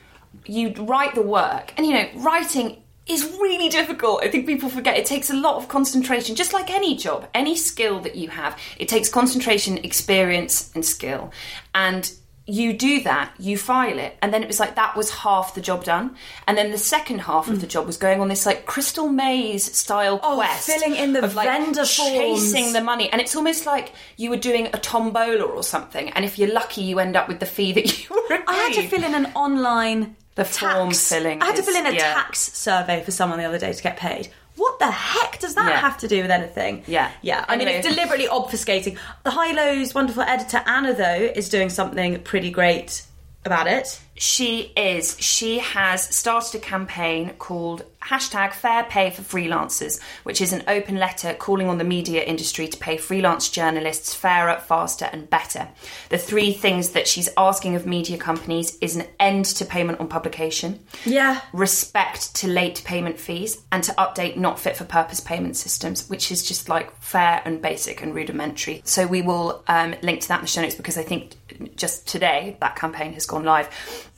you 0.46 0.74
write 0.78 1.14
the 1.14 1.22
work, 1.22 1.72
and 1.76 1.86
you 1.86 1.92
know, 1.94 2.06
writing 2.16 2.82
is 3.06 3.24
really 3.40 3.68
difficult. 3.68 4.22
I 4.24 4.28
think 4.28 4.46
people 4.46 4.68
forget 4.70 4.96
it 4.96 5.04
takes 5.06 5.28
a 5.30 5.34
lot 5.34 5.56
of 5.56 5.68
concentration, 5.68 6.34
just 6.34 6.52
like 6.54 6.70
any 6.70 6.96
job, 6.96 7.28
any 7.34 7.54
skill 7.56 8.00
that 8.00 8.14
you 8.16 8.28
have. 8.28 8.58
It 8.78 8.88
takes 8.88 9.08
concentration, 9.10 9.78
experience, 9.78 10.70
and 10.74 10.84
skill. 10.84 11.30
And 11.74 12.10
you 12.46 12.74
do 12.74 13.00
that, 13.02 13.32
you 13.38 13.56
file 13.56 13.98
it, 13.98 14.18
and 14.20 14.32
then 14.34 14.42
it 14.42 14.46
was 14.46 14.60
like 14.60 14.74
that 14.76 14.94
was 14.96 15.10
half 15.10 15.54
the 15.54 15.60
job 15.62 15.82
done. 15.84 16.14
And 16.46 16.58
then 16.58 16.70
the 16.72 16.78
second 16.78 17.20
half 17.20 17.48
of 17.48 17.60
the 17.62 17.66
job 17.66 17.86
was 17.86 17.96
going 17.96 18.20
on 18.20 18.28
this 18.28 18.44
like 18.44 18.66
crystal 18.66 19.08
maze 19.08 19.74
style 19.74 20.20
Oh, 20.22 20.36
quest. 20.36 20.66
filling 20.66 20.94
in 20.94 21.14
the 21.14 21.24
of, 21.24 21.34
like, 21.34 21.48
vendor 21.48 21.84
chasing 21.84 22.72
the 22.74 22.82
money. 22.82 23.08
And 23.10 23.20
it's 23.20 23.34
almost 23.34 23.64
like 23.66 23.92
you 24.18 24.28
were 24.30 24.36
doing 24.36 24.66
a 24.66 24.78
tombola 24.78 25.42
or 25.44 25.62
something. 25.62 26.10
And 26.10 26.24
if 26.24 26.38
you're 26.38 26.52
lucky, 26.52 26.82
you 26.82 26.98
end 26.98 27.16
up 27.16 27.28
with 27.28 27.40
the 27.40 27.46
fee 27.46 27.72
that 27.72 27.98
you 28.08 28.14
were 28.14 28.22
agreed. 28.36 28.44
I 28.46 28.54
had 28.54 28.72
to 28.74 28.88
fill 28.88 29.04
in 29.04 29.14
an 29.14 29.32
online 29.34 30.16
The 30.34 30.44
tax. 30.44 30.58
form 30.58 30.90
filling 30.92 31.40
I 31.40 31.46
had 31.46 31.56
to 31.56 31.62
fill 31.62 31.76
in 31.76 31.86
a 31.86 31.92
yeah. 31.92 32.12
tax 32.14 32.52
survey 32.52 33.02
for 33.02 33.10
someone 33.10 33.38
the 33.38 33.46
other 33.46 33.58
day 33.58 33.72
to 33.72 33.82
get 33.82 33.96
paid. 33.96 34.28
What 34.56 34.78
the 34.78 34.90
heck 34.90 35.40
does 35.40 35.54
that 35.56 35.68
Yeah. 35.68 35.80
have 35.80 35.98
to 35.98 36.08
do 36.08 36.22
with 36.22 36.30
anything? 36.30 36.84
Yeah. 36.86 37.10
Yeah. 37.22 37.44
I 37.48 37.56
mean, 37.56 37.66
Anyway. 37.68 37.78
it's 37.80 37.88
deliberately 37.94 38.28
obfuscating. 38.28 38.96
The 39.24 39.30
High 39.30 39.52
Lows 39.52 39.94
wonderful 39.94 40.22
editor, 40.22 40.62
Anna, 40.66 40.94
though, 40.94 41.30
is 41.34 41.48
doing 41.48 41.70
something 41.70 42.20
pretty 42.22 42.50
great 42.50 43.02
about 43.44 43.66
it. 43.66 44.00
She 44.16 44.72
is. 44.76 45.16
She 45.20 45.58
has 45.58 46.02
started 46.14 46.54
a 46.54 46.58
campaign 46.64 47.30
called 47.38 47.84
hashtag 48.00 48.52
Fair 48.52 48.84
Pay 48.84 49.10
for 49.10 49.22
Freelancers, 49.22 50.00
which 50.22 50.40
is 50.40 50.52
an 50.52 50.62
open 50.68 50.96
letter 50.98 51.34
calling 51.34 51.68
on 51.68 51.78
the 51.78 51.84
media 51.84 52.22
industry 52.22 52.68
to 52.68 52.76
pay 52.78 52.96
freelance 52.96 53.48
journalists 53.48 54.14
fairer, 54.14 54.58
faster, 54.60 55.06
and 55.12 55.28
better. 55.28 55.68
The 56.10 56.18
three 56.18 56.52
things 56.52 56.90
that 56.90 57.08
she's 57.08 57.28
asking 57.36 57.74
of 57.74 57.86
media 57.86 58.16
companies 58.18 58.78
is 58.80 58.94
an 58.94 59.06
end 59.18 59.46
to 59.46 59.64
payment 59.64 59.98
on 60.00 60.06
publication, 60.08 60.80
Yeah. 61.04 61.40
respect 61.52 62.34
to 62.36 62.46
late 62.46 62.82
payment 62.84 63.18
fees, 63.18 63.62
and 63.72 63.82
to 63.84 63.92
update 63.94 64.36
not 64.36 64.60
fit 64.60 64.76
for 64.76 64.84
purpose 64.84 65.18
payment 65.20 65.56
systems, 65.56 66.08
which 66.08 66.30
is 66.30 66.46
just 66.46 66.68
like 66.68 66.94
fair 67.00 67.42
and 67.44 67.60
basic 67.60 68.00
and 68.02 68.14
rudimentary. 68.14 68.82
So 68.84 69.06
we 69.06 69.22
will 69.22 69.64
um, 69.66 69.96
link 70.02 70.20
to 70.20 70.28
that 70.28 70.36
in 70.38 70.42
the 70.42 70.46
show 70.48 70.62
notes 70.62 70.74
because 70.76 70.98
I 70.98 71.02
think 71.02 71.32
just 71.76 72.06
today 72.06 72.56
that 72.60 72.76
campaign 72.76 73.12
has 73.14 73.26
gone 73.26 73.44
live. 73.44 73.68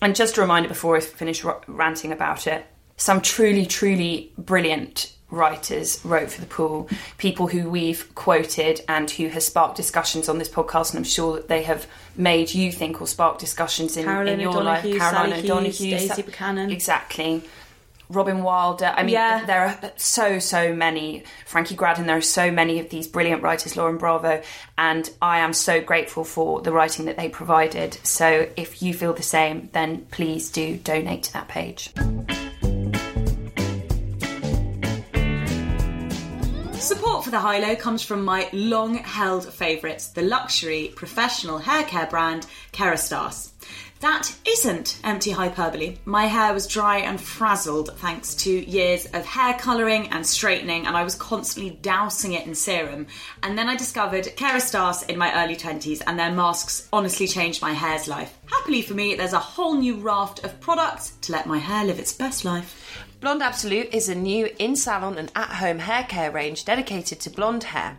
And 0.00 0.14
just 0.14 0.36
a 0.36 0.40
reminder 0.40 0.68
before 0.68 0.96
I 0.96 1.00
finish 1.00 1.44
r- 1.44 1.60
ranting 1.66 2.12
about 2.12 2.46
it, 2.46 2.66
some 2.96 3.20
truly, 3.20 3.66
truly 3.66 4.32
brilliant 4.38 5.12
writers 5.30 6.00
wrote 6.04 6.30
for 6.30 6.40
the 6.40 6.46
pool 6.46 6.88
people 7.18 7.48
who 7.48 7.68
we've 7.68 8.14
quoted 8.14 8.80
and 8.88 9.10
who 9.10 9.26
has 9.26 9.44
sparked 9.44 9.76
discussions 9.76 10.28
on 10.28 10.38
this 10.38 10.48
podcast 10.48 10.90
and 10.90 10.98
i'm 10.98 11.04
sure 11.04 11.34
that 11.34 11.48
they 11.48 11.64
have 11.64 11.84
made 12.16 12.54
you 12.54 12.70
think 12.70 13.00
or 13.02 13.08
sparked 13.08 13.40
discussions 13.40 13.96
in, 13.96 14.08
in 14.08 14.38
your 14.38 14.52
life 14.62 14.84
O'Donoghue, 14.84 14.98
caroline 15.00 15.30
Sally 15.30 15.44
o'donoghue 15.44 15.72
Hughes, 15.72 16.06
Sa- 16.06 16.14
Daisy 16.14 16.22
Buchanan. 16.22 16.70
exactly 16.70 17.42
Robyn 18.08 18.42
Wilder. 18.42 18.92
I 18.96 19.02
mean, 19.02 19.14
Yeah. 19.14 19.44
there 19.44 19.66
are 19.66 19.92
so, 19.96 20.38
so 20.38 20.72
many. 20.72 21.24
Frankie 21.44 21.74
Graddon, 21.74 22.06
there 22.06 22.16
are 22.16 22.20
so 22.20 22.50
many 22.50 22.78
of 22.78 22.88
these 22.90 23.08
brilliant 23.08 23.42
writers, 23.42 23.76
Lauren 23.76 23.96
Bravo, 23.98 24.42
and 24.78 25.10
I 25.20 25.38
am 25.38 25.52
so 25.52 25.80
grateful 25.80 26.24
for 26.24 26.60
the 26.60 26.72
writing 26.72 27.06
that 27.06 27.16
they 27.16 27.28
provided. 27.28 27.98
So 28.04 28.48
if 28.56 28.82
you 28.82 28.94
feel 28.94 29.12
the 29.12 29.22
same, 29.22 29.70
then 29.72 30.06
please 30.10 30.50
do 30.50 30.76
donate 30.76 31.24
to 31.24 31.32
that 31.34 31.48
page. 31.48 31.92
Support 36.78 37.24
for 37.24 37.30
the 37.32 37.40
High 37.40 37.58
Low 37.58 37.74
comes 37.74 38.02
from 38.02 38.24
my 38.24 38.48
long 38.52 38.94
held 38.98 39.52
favourites, 39.52 40.08
the 40.08 40.22
luxury 40.22 40.92
professional 40.94 41.58
hair 41.58 41.82
care 41.82 42.06
brand 42.06 42.46
Kerastase. 42.72 43.50
That 44.00 44.30
isn't 44.46 45.00
empty 45.04 45.30
hyperbole. 45.30 45.96
My 46.04 46.26
hair 46.26 46.52
was 46.52 46.66
dry 46.66 46.98
and 46.98 47.18
frazzled 47.18 47.96
thanks 47.96 48.34
to 48.36 48.50
years 48.50 49.06
of 49.06 49.24
hair 49.24 49.54
colouring 49.54 50.08
and 50.08 50.26
straightening, 50.26 50.86
and 50.86 50.94
I 50.94 51.02
was 51.02 51.14
constantly 51.14 51.78
dousing 51.80 52.34
it 52.34 52.46
in 52.46 52.54
serum. 52.54 53.06
And 53.42 53.56
then 53.56 53.70
I 53.70 53.76
discovered 53.76 54.36
Kerastase 54.36 55.08
in 55.08 55.16
my 55.16 55.42
early 55.42 55.56
20s, 55.56 56.02
and 56.06 56.18
their 56.18 56.30
masks 56.30 56.88
honestly 56.92 57.26
changed 57.26 57.62
my 57.62 57.72
hair's 57.72 58.06
life. 58.06 58.38
Happily 58.46 58.82
for 58.82 58.92
me, 58.92 59.14
there's 59.14 59.32
a 59.32 59.38
whole 59.38 59.74
new 59.74 59.96
raft 59.96 60.44
of 60.44 60.60
products 60.60 61.12
to 61.22 61.32
let 61.32 61.46
my 61.46 61.58
hair 61.58 61.84
live 61.84 61.98
its 61.98 62.12
best 62.12 62.44
life. 62.44 63.06
Blonde 63.20 63.42
Absolute 63.42 63.94
is 63.94 64.10
a 64.10 64.14
new 64.14 64.46
in 64.58 64.76
salon 64.76 65.16
and 65.16 65.32
at 65.34 65.48
home 65.48 65.78
hair 65.78 66.04
care 66.04 66.30
range 66.30 66.66
dedicated 66.66 67.18
to 67.20 67.30
blonde 67.30 67.64
hair. 67.64 67.96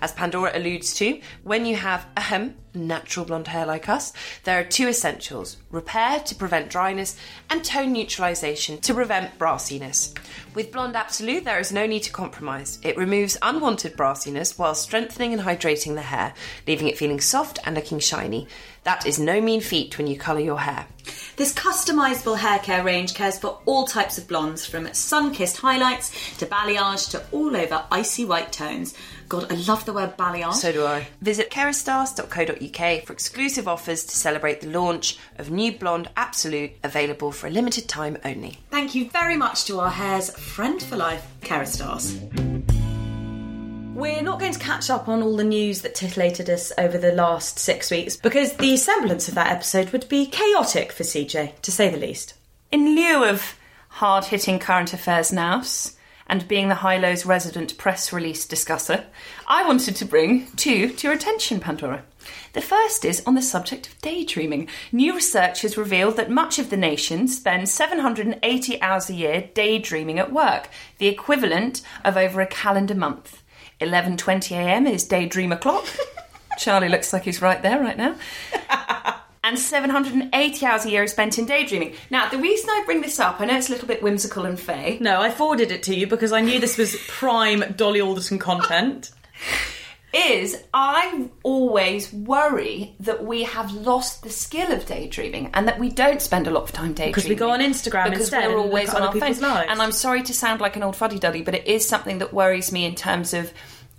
As 0.00 0.12
Pandora 0.12 0.52
alludes 0.54 0.94
to, 0.94 1.20
when 1.42 1.66
you 1.66 1.76
have 1.76 2.06
ahem, 2.16 2.56
natural 2.74 3.26
blonde 3.26 3.48
hair 3.48 3.66
like 3.66 3.88
us, 3.88 4.12
there 4.44 4.60
are 4.60 4.64
two 4.64 4.88
essentials 4.88 5.56
repair 5.70 6.20
to 6.20 6.34
prevent 6.34 6.70
dryness 6.70 7.16
and 7.50 7.64
tone 7.64 7.92
neutralisation 7.92 8.78
to 8.78 8.94
prevent 8.94 9.38
brassiness. 9.38 10.16
With 10.54 10.72
Blonde 10.72 10.96
Absolute, 10.96 11.44
there 11.44 11.58
is 11.58 11.72
no 11.72 11.86
need 11.86 12.04
to 12.04 12.12
compromise. 12.12 12.78
It 12.82 12.96
removes 12.96 13.36
unwanted 13.42 13.96
brassiness 13.96 14.58
while 14.58 14.74
strengthening 14.74 15.32
and 15.32 15.42
hydrating 15.42 15.94
the 15.94 16.02
hair, 16.02 16.34
leaving 16.66 16.88
it 16.88 16.98
feeling 16.98 17.20
soft 17.20 17.58
and 17.64 17.74
looking 17.74 17.98
shiny. 17.98 18.46
That 18.84 19.06
is 19.06 19.18
no 19.18 19.40
mean 19.40 19.60
feat 19.60 19.98
when 19.98 20.06
you 20.06 20.16
colour 20.16 20.40
your 20.40 20.60
hair. 20.60 20.86
This 21.36 21.52
customisable 21.52 22.38
hair 22.38 22.58
care 22.58 22.84
range 22.84 23.14
cares 23.14 23.38
for 23.38 23.60
all 23.66 23.86
types 23.86 24.18
of 24.18 24.28
blondes, 24.28 24.66
from 24.66 24.92
sun 24.94 25.34
kissed 25.34 25.58
highlights 25.58 26.36
to 26.38 26.46
balayage 26.46 27.10
to 27.10 27.22
all 27.32 27.56
over 27.56 27.84
icy 27.90 28.24
white 28.24 28.52
tones. 28.52 28.94
God, 29.28 29.52
I 29.52 29.56
love 29.56 29.84
the 29.84 29.92
word 29.92 30.16
balayage. 30.16 30.54
So 30.54 30.72
do 30.72 30.86
I. 30.86 31.06
Visit 31.20 31.50
kerastase.co.uk 31.50 33.04
for 33.04 33.12
exclusive 33.12 33.68
offers 33.68 34.04
to 34.04 34.16
celebrate 34.16 34.62
the 34.62 34.68
launch 34.68 35.18
of 35.36 35.50
new 35.50 35.72
Blonde 35.72 36.08
Absolute, 36.16 36.72
available 36.82 37.30
for 37.30 37.46
a 37.46 37.50
limited 37.50 37.88
time 37.88 38.16
only. 38.24 38.58
Thank 38.70 38.94
you 38.94 39.10
very 39.10 39.36
much 39.36 39.66
to 39.66 39.80
our 39.80 39.90
hair's 39.90 40.30
friend 40.30 40.82
for 40.82 40.96
life, 40.96 41.26
Kerastase. 41.42 42.18
We're 43.94 44.22
not 44.22 44.40
going 44.40 44.52
to 44.52 44.58
catch 44.58 44.88
up 44.88 45.08
on 45.08 45.22
all 45.22 45.36
the 45.36 45.44
news 45.44 45.82
that 45.82 45.94
titillated 45.94 46.48
us 46.48 46.72
over 46.78 46.96
the 46.96 47.12
last 47.12 47.58
six 47.58 47.90
weeks 47.90 48.16
because 48.16 48.54
the 48.54 48.76
semblance 48.76 49.28
of 49.28 49.34
that 49.34 49.50
episode 49.50 49.90
would 49.90 50.08
be 50.08 50.24
chaotic 50.24 50.92
for 50.92 51.02
CJ, 51.02 51.60
to 51.60 51.72
say 51.72 51.90
the 51.90 51.98
least. 51.98 52.34
In 52.70 52.94
lieu 52.94 53.24
of 53.24 53.58
hard 53.88 54.26
hitting 54.26 54.58
current 54.58 54.94
affairs 54.94 55.32
nouse 55.32 55.96
and 56.28 56.48
being 56.48 56.68
the 56.68 56.76
High 56.76 56.98
Lows 56.98 57.24
resident 57.24 57.78
press 57.78 58.12
release 58.12 58.44
discusser, 58.44 59.06
I 59.46 59.66
wanted 59.66 59.96
to 59.96 60.04
bring 60.04 60.46
two 60.56 60.90
to 60.90 61.06
your 61.06 61.16
attention, 61.16 61.60
Pandora. 61.60 62.04
The 62.52 62.60
first 62.60 63.04
is 63.04 63.22
on 63.26 63.34
the 63.34 63.42
subject 63.42 63.86
of 63.86 63.98
daydreaming. 64.00 64.68
New 64.92 65.14
research 65.14 65.62
has 65.62 65.78
revealed 65.78 66.16
that 66.16 66.30
much 66.30 66.58
of 66.58 66.70
the 66.70 66.76
nation 66.76 67.28
spends 67.28 67.72
780 67.72 68.82
hours 68.82 69.08
a 69.08 69.14
year 69.14 69.48
daydreaming 69.54 70.18
at 70.18 70.32
work, 70.32 70.68
the 70.98 71.06
equivalent 71.06 71.82
of 72.04 72.16
over 72.16 72.40
a 72.40 72.46
calendar 72.46 72.94
month. 72.94 73.42
11:20 73.80 74.52
a.m. 74.52 74.86
is 74.86 75.04
daydream 75.04 75.52
o'clock. 75.52 75.86
Charlie 76.58 76.88
looks 76.88 77.12
like 77.12 77.22
he's 77.22 77.40
right 77.40 77.62
there 77.62 77.80
right 77.80 77.96
now. 77.96 78.16
And 79.44 79.58
780 79.58 80.66
hours 80.66 80.84
a 80.84 80.90
year 80.90 81.02
is 81.04 81.12
spent 81.12 81.38
in 81.38 81.46
daydreaming. 81.46 81.94
Now, 82.10 82.28
the 82.28 82.38
reason 82.38 82.68
I 82.70 82.82
bring 82.84 83.00
this 83.00 83.18
up, 83.20 83.40
I 83.40 83.46
know 83.46 83.56
it's 83.56 83.68
a 83.68 83.72
little 83.72 83.88
bit 83.88 84.02
whimsical 84.02 84.44
and 84.46 84.58
fey, 84.58 84.98
No, 85.00 85.20
I 85.20 85.30
forwarded 85.30 85.70
it 85.70 85.82
to 85.84 85.94
you 85.94 86.06
because 86.06 86.32
I 86.32 86.40
knew 86.40 86.58
this 86.60 86.76
was 86.78 86.96
prime 87.08 87.64
Dolly 87.76 88.00
Alderton 88.00 88.38
content. 88.38 89.10
is 90.12 90.56
I 90.72 91.28
always 91.42 92.10
worry 92.12 92.94
that 93.00 93.24
we 93.24 93.42
have 93.44 93.72
lost 93.72 94.22
the 94.22 94.30
skill 94.30 94.72
of 94.72 94.86
daydreaming 94.86 95.50
and 95.52 95.68
that 95.68 95.78
we 95.78 95.90
don't 95.90 96.22
spend 96.22 96.46
a 96.46 96.50
lot 96.50 96.62
of 96.62 96.72
time 96.72 96.94
daydreaming. 96.94 97.12
Because 97.12 97.28
we 97.28 97.34
go 97.34 97.50
on 97.50 97.60
Instagram 97.60 98.04
because 98.04 98.20
instead 98.20 98.48
we're 98.48 98.58
always 98.58 98.88
on 98.90 99.02
other 99.02 99.18
our 99.18 99.20
phones. 99.20 99.40
lives. 99.42 99.66
And 99.70 99.82
I'm 99.82 99.92
sorry 99.92 100.22
to 100.22 100.32
sound 100.32 100.60
like 100.60 100.76
an 100.76 100.82
old 100.82 100.96
fuddy 100.96 101.18
duddy, 101.18 101.42
but 101.42 101.54
it 101.54 101.66
is 101.66 101.86
something 101.86 102.18
that 102.18 102.32
worries 102.32 102.72
me 102.72 102.86
in 102.86 102.94
terms 102.94 103.34
of 103.34 103.52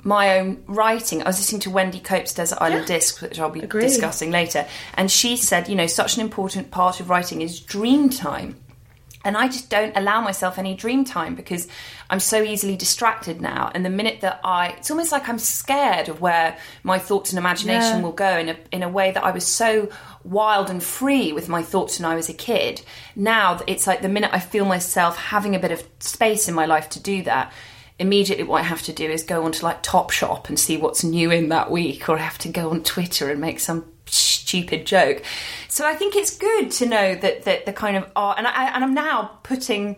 my 0.03 0.39
own 0.39 0.63
writing. 0.68 1.22
I 1.22 1.25
was 1.25 1.39
listening 1.39 1.62
to 1.62 1.70
Wendy 1.70 2.00
Cope's 2.00 2.34
Desert 2.34 2.60
Island 2.62 2.88
Disc, 2.88 3.22
which 3.22 3.39
I'll 3.39 3.50
be 3.50 3.62
Agree. 3.62 3.82
discussing 3.82 4.32
later, 4.32 4.65
and 4.96 5.12
she 5.12 5.36
said, 5.36 5.68
you 5.68 5.75
know, 5.75 5.88
such 5.88 6.15
an 6.15 6.22
important 6.22 6.72
part 6.72 7.00
of 7.00 7.10
writing 7.10 7.41
is 7.41 7.60
dream 7.60 8.10
time. 8.10 8.56
And 9.25 9.36
I 9.36 9.48
just 9.48 9.70
don't 9.70 9.96
allow 9.98 10.22
myself 10.22 10.58
any 10.58 10.74
dream 10.75 11.03
time 11.03 11.36
because 11.36 11.68
I'm 12.10 12.22
so 12.22 12.41
easily 12.41 12.77
distracted 12.77 13.41
now. 13.41 13.70
And 13.75 13.86
the 13.86 13.89
minute 13.89 14.22
that 14.22 14.39
I, 14.46 14.70
it's 14.77 14.89
almost 14.89 15.12
like 15.12 15.27
I'm 15.27 15.39
scared 15.39 16.08
of 16.08 16.22
where 16.22 16.58
my 16.84 17.00
thoughts 17.00 17.32
and 17.32 17.38
imagination 17.38 17.98
Yeah. 17.98 18.01
will 18.01 18.13
go 18.13 18.38
in 18.38 18.48
a, 18.48 18.56
in 18.72 18.82
a 18.82 18.88
way 18.88 19.12
that 19.12 19.22
I 19.22 19.32
was 19.32 19.46
so 19.46 19.89
wild 20.24 20.70
and 20.70 20.82
free 20.82 21.34
with 21.34 21.50
my 21.50 21.62
thoughts 21.63 22.00
when 22.00 22.10
I 22.10 22.15
was 22.15 22.29
a 22.29 22.34
kid. 22.34 22.82
Now 23.13 23.60
it's 23.68 23.86
like 23.86 24.01
the 24.01 24.08
minute 24.08 24.29
I 24.32 24.39
feel 24.39 24.63
myself 24.63 25.18
having 25.18 25.53
a 25.53 25.60
bit 25.60 25.74
of 25.74 25.84
space 26.00 26.48
in 26.48 26.53
my 26.56 26.65
life 26.65 26.88
to 26.91 27.01
do 27.01 27.22
that, 27.24 27.51
immediately 28.00 28.46
what 28.46 28.62
I 28.62 28.63
have 28.63 28.82
to 28.84 28.94
do 28.94 29.10
is 29.10 29.24
go 29.24 29.44
onto 29.44 29.63
like 29.65 29.84
Topshop 29.84 30.50
and 30.50 30.60
see 30.60 30.77
what's 30.77 31.03
new 31.03 31.32
in 31.32 31.50
that 31.50 31.70
week, 31.70 32.10
or 32.10 32.15
I 32.15 32.22
have 32.22 32.38
to 32.39 32.50
go 32.50 32.70
on 32.72 32.84
Twitter 32.84 33.29
and 33.29 33.39
make 33.39 33.60
some 33.60 33.86
stupid 34.06 34.86
joke. 34.86 35.22
So 35.68 35.86
I 35.86 35.94
think 35.94 36.15
it's 36.15 36.36
good 36.36 36.72
to 36.72 36.86
know 36.86 37.15
that 37.15 37.44
that 37.44 37.65
the 37.65 37.74
kind 37.74 37.98
of 37.98 38.10
art, 38.15 38.38
and 38.38 38.48
I 38.48 38.74
and 38.74 38.84
I'm 38.84 38.94
now 38.94 39.39
putting 39.44 39.98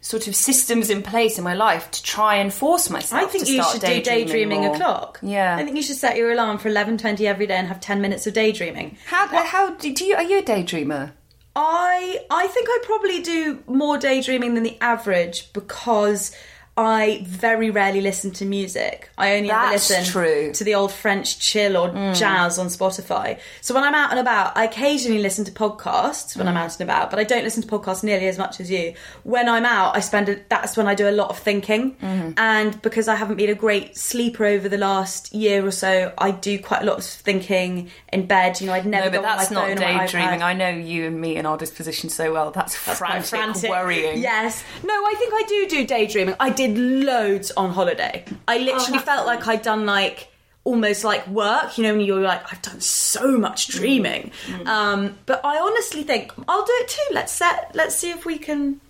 sort 0.00 0.28
of 0.28 0.36
systems 0.36 0.90
in 0.90 1.02
place 1.02 1.38
in 1.38 1.44
my 1.44 1.54
life 1.54 1.90
to 1.90 2.02
try 2.02 2.36
and 2.36 2.54
force 2.54 2.88
myself. 2.88 3.20
I 3.20 3.26
think 3.26 3.46
to 3.46 3.52
you 3.52 3.64
should 3.64 3.80
do 3.80 3.86
daydreaming, 3.86 4.26
daydreaming 4.26 4.60
more. 4.60 4.74
o'clock. 4.74 5.18
Yeah. 5.22 5.56
I 5.56 5.64
think 5.64 5.76
you 5.76 5.82
should 5.82 5.96
set 5.96 6.16
your 6.16 6.30
alarm 6.30 6.58
for 6.58 6.68
eleven 6.68 6.98
twenty 6.98 7.26
every 7.26 7.46
day 7.46 7.56
and 7.56 7.66
have 7.66 7.80
ten 7.80 8.00
minutes 8.00 8.26
of 8.26 8.34
daydreaming. 8.34 8.96
How 9.06 9.26
how 9.26 9.74
do 9.74 9.92
do 9.92 10.04
you 10.04 10.14
are 10.14 10.22
you 10.22 10.38
a 10.38 10.42
daydreamer? 10.42 11.12
I 11.56 12.20
I 12.30 12.46
think 12.46 12.68
I 12.70 12.78
probably 12.84 13.22
do 13.22 13.62
more 13.66 13.98
daydreaming 13.98 14.54
than 14.54 14.62
the 14.62 14.78
average 14.80 15.52
because 15.52 16.30
I 16.78 17.24
very 17.24 17.70
rarely 17.70 18.00
listen 18.00 18.30
to 18.34 18.44
music. 18.44 19.10
I 19.18 19.34
only 19.34 19.50
ever 19.50 19.72
listen 19.72 20.04
true. 20.04 20.52
to 20.52 20.62
the 20.62 20.76
old 20.76 20.92
French 20.92 21.40
chill 21.40 21.76
or 21.76 21.88
mm. 21.88 22.16
jazz 22.16 22.56
on 22.56 22.68
Spotify. 22.68 23.40
So 23.62 23.74
when 23.74 23.82
I'm 23.82 23.96
out 23.96 24.12
and 24.12 24.20
about, 24.20 24.56
I 24.56 24.62
occasionally 24.62 25.20
listen 25.20 25.44
to 25.46 25.50
podcasts 25.50 26.36
when 26.36 26.46
I'm 26.46 26.54
mm. 26.54 26.58
out 26.58 26.80
and 26.80 26.88
about, 26.88 27.10
but 27.10 27.18
I 27.18 27.24
don't 27.24 27.42
listen 27.42 27.64
to 27.64 27.68
podcasts 27.68 28.04
nearly 28.04 28.28
as 28.28 28.38
much 28.38 28.60
as 28.60 28.70
you. 28.70 28.94
When 29.24 29.48
I'm 29.48 29.64
out, 29.64 29.96
I 29.96 30.00
spend 30.00 30.28
a, 30.28 30.38
that's 30.48 30.76
when 30.76 30.86
I 30.86 30.94
do 30.94 31.08
a 31.08 31.10
lot 31.10 31.30
of 31.30 31.38
thinking, 31.40 31.96
mm-hmm. 31.96 32.34
and 32.36 32.80
because 32.80 33.08
I 33.08 33.16
haven't 33.16 33.38
been 33.38 33.50
a 33.50 33.56
great 33.56 33.96
sleeper 33.96 34.44
over 34.44 34.68
the 34.68 34.78
last 34.78 35.34
year 35.34 35.66
or 35.66 35.72
so, 35.72 36.12
I 36.16 36.30
do 36.30 36.60
quite 36.60 36.82
a 36.82 36.84
lot 36.84 36.98
of 36.98 37.04
thinking 37.04 37.90
in 38.12 38.26
bed. 38.26 38.60
You 38.60 38.68
know, 38.68 38.74
I'd 38.74 38.86
never. 38.86 39.10
No, 39.10 39.16
but 39.16 39.22
that's 39.22 39.50
not 39.50 39.76
daydreaming. 39.76 40.44
I 40.44 40.52
know 40.52 40.68
you 40.68 41.06
and 41.08 41.20
me 41.20 41.38
and 41.38 41.46
our 41.46 41.58
disposition 41.58 42.08
so 42.08 42.32
well. 42.32 42.52
That's, 42.52 42.78
quite 42.84 43.24
frantic, 43.24 43.68
worrying. 43.68 44.22
Yes. 44.22 44.62
No, 44.84 44.94
I 44.94 45.14
think 45.18 45.32
I 45.34 45.42
do 45.48 45.68
do 45.68 45.84
daydreaming. 45.84 46.36
I 46.38 46.50
did 46.50 46.67
loads 46.76 47.50
on 47.52 47.70
holiday. 47.72 48.24
I 48.46 48.58
literally 48.58 48.92
that's 48.92 49.04
felt 49.04 49.26
like 49.26 49.46
I'd 49.46 49.62
done 49.62 49.86
like 49.86 50.28
almost 50.64 51.04
like 51.04 51.26
work. 51.28 51.78
You 51.78 51.84
know, 51.84 51.92
when 51.96 52.04
you're 52.04 52.20
like, 52.20 52.52
I've 52.52 52.62
done 52.62 52.80
so 52.80 53.38
much 53.38 53.68
dreaming. 53.68 54.32
Um, 54.66 55.16
but 55.26 55.40
I 55.44 55.58
honestly 55.58 56.02
think 56.02 56.32
I'll 56.48 56.64
do 56.64 56.72
it 56.80 56.88
too. 56.88 57.14
Let's 57.14 57.32
set. 57.32 57.72
Let's 57.74 57.94
see 57.96 58.10
if 58.10 58.24
we 58.26 58.38
can. 58.38 58.80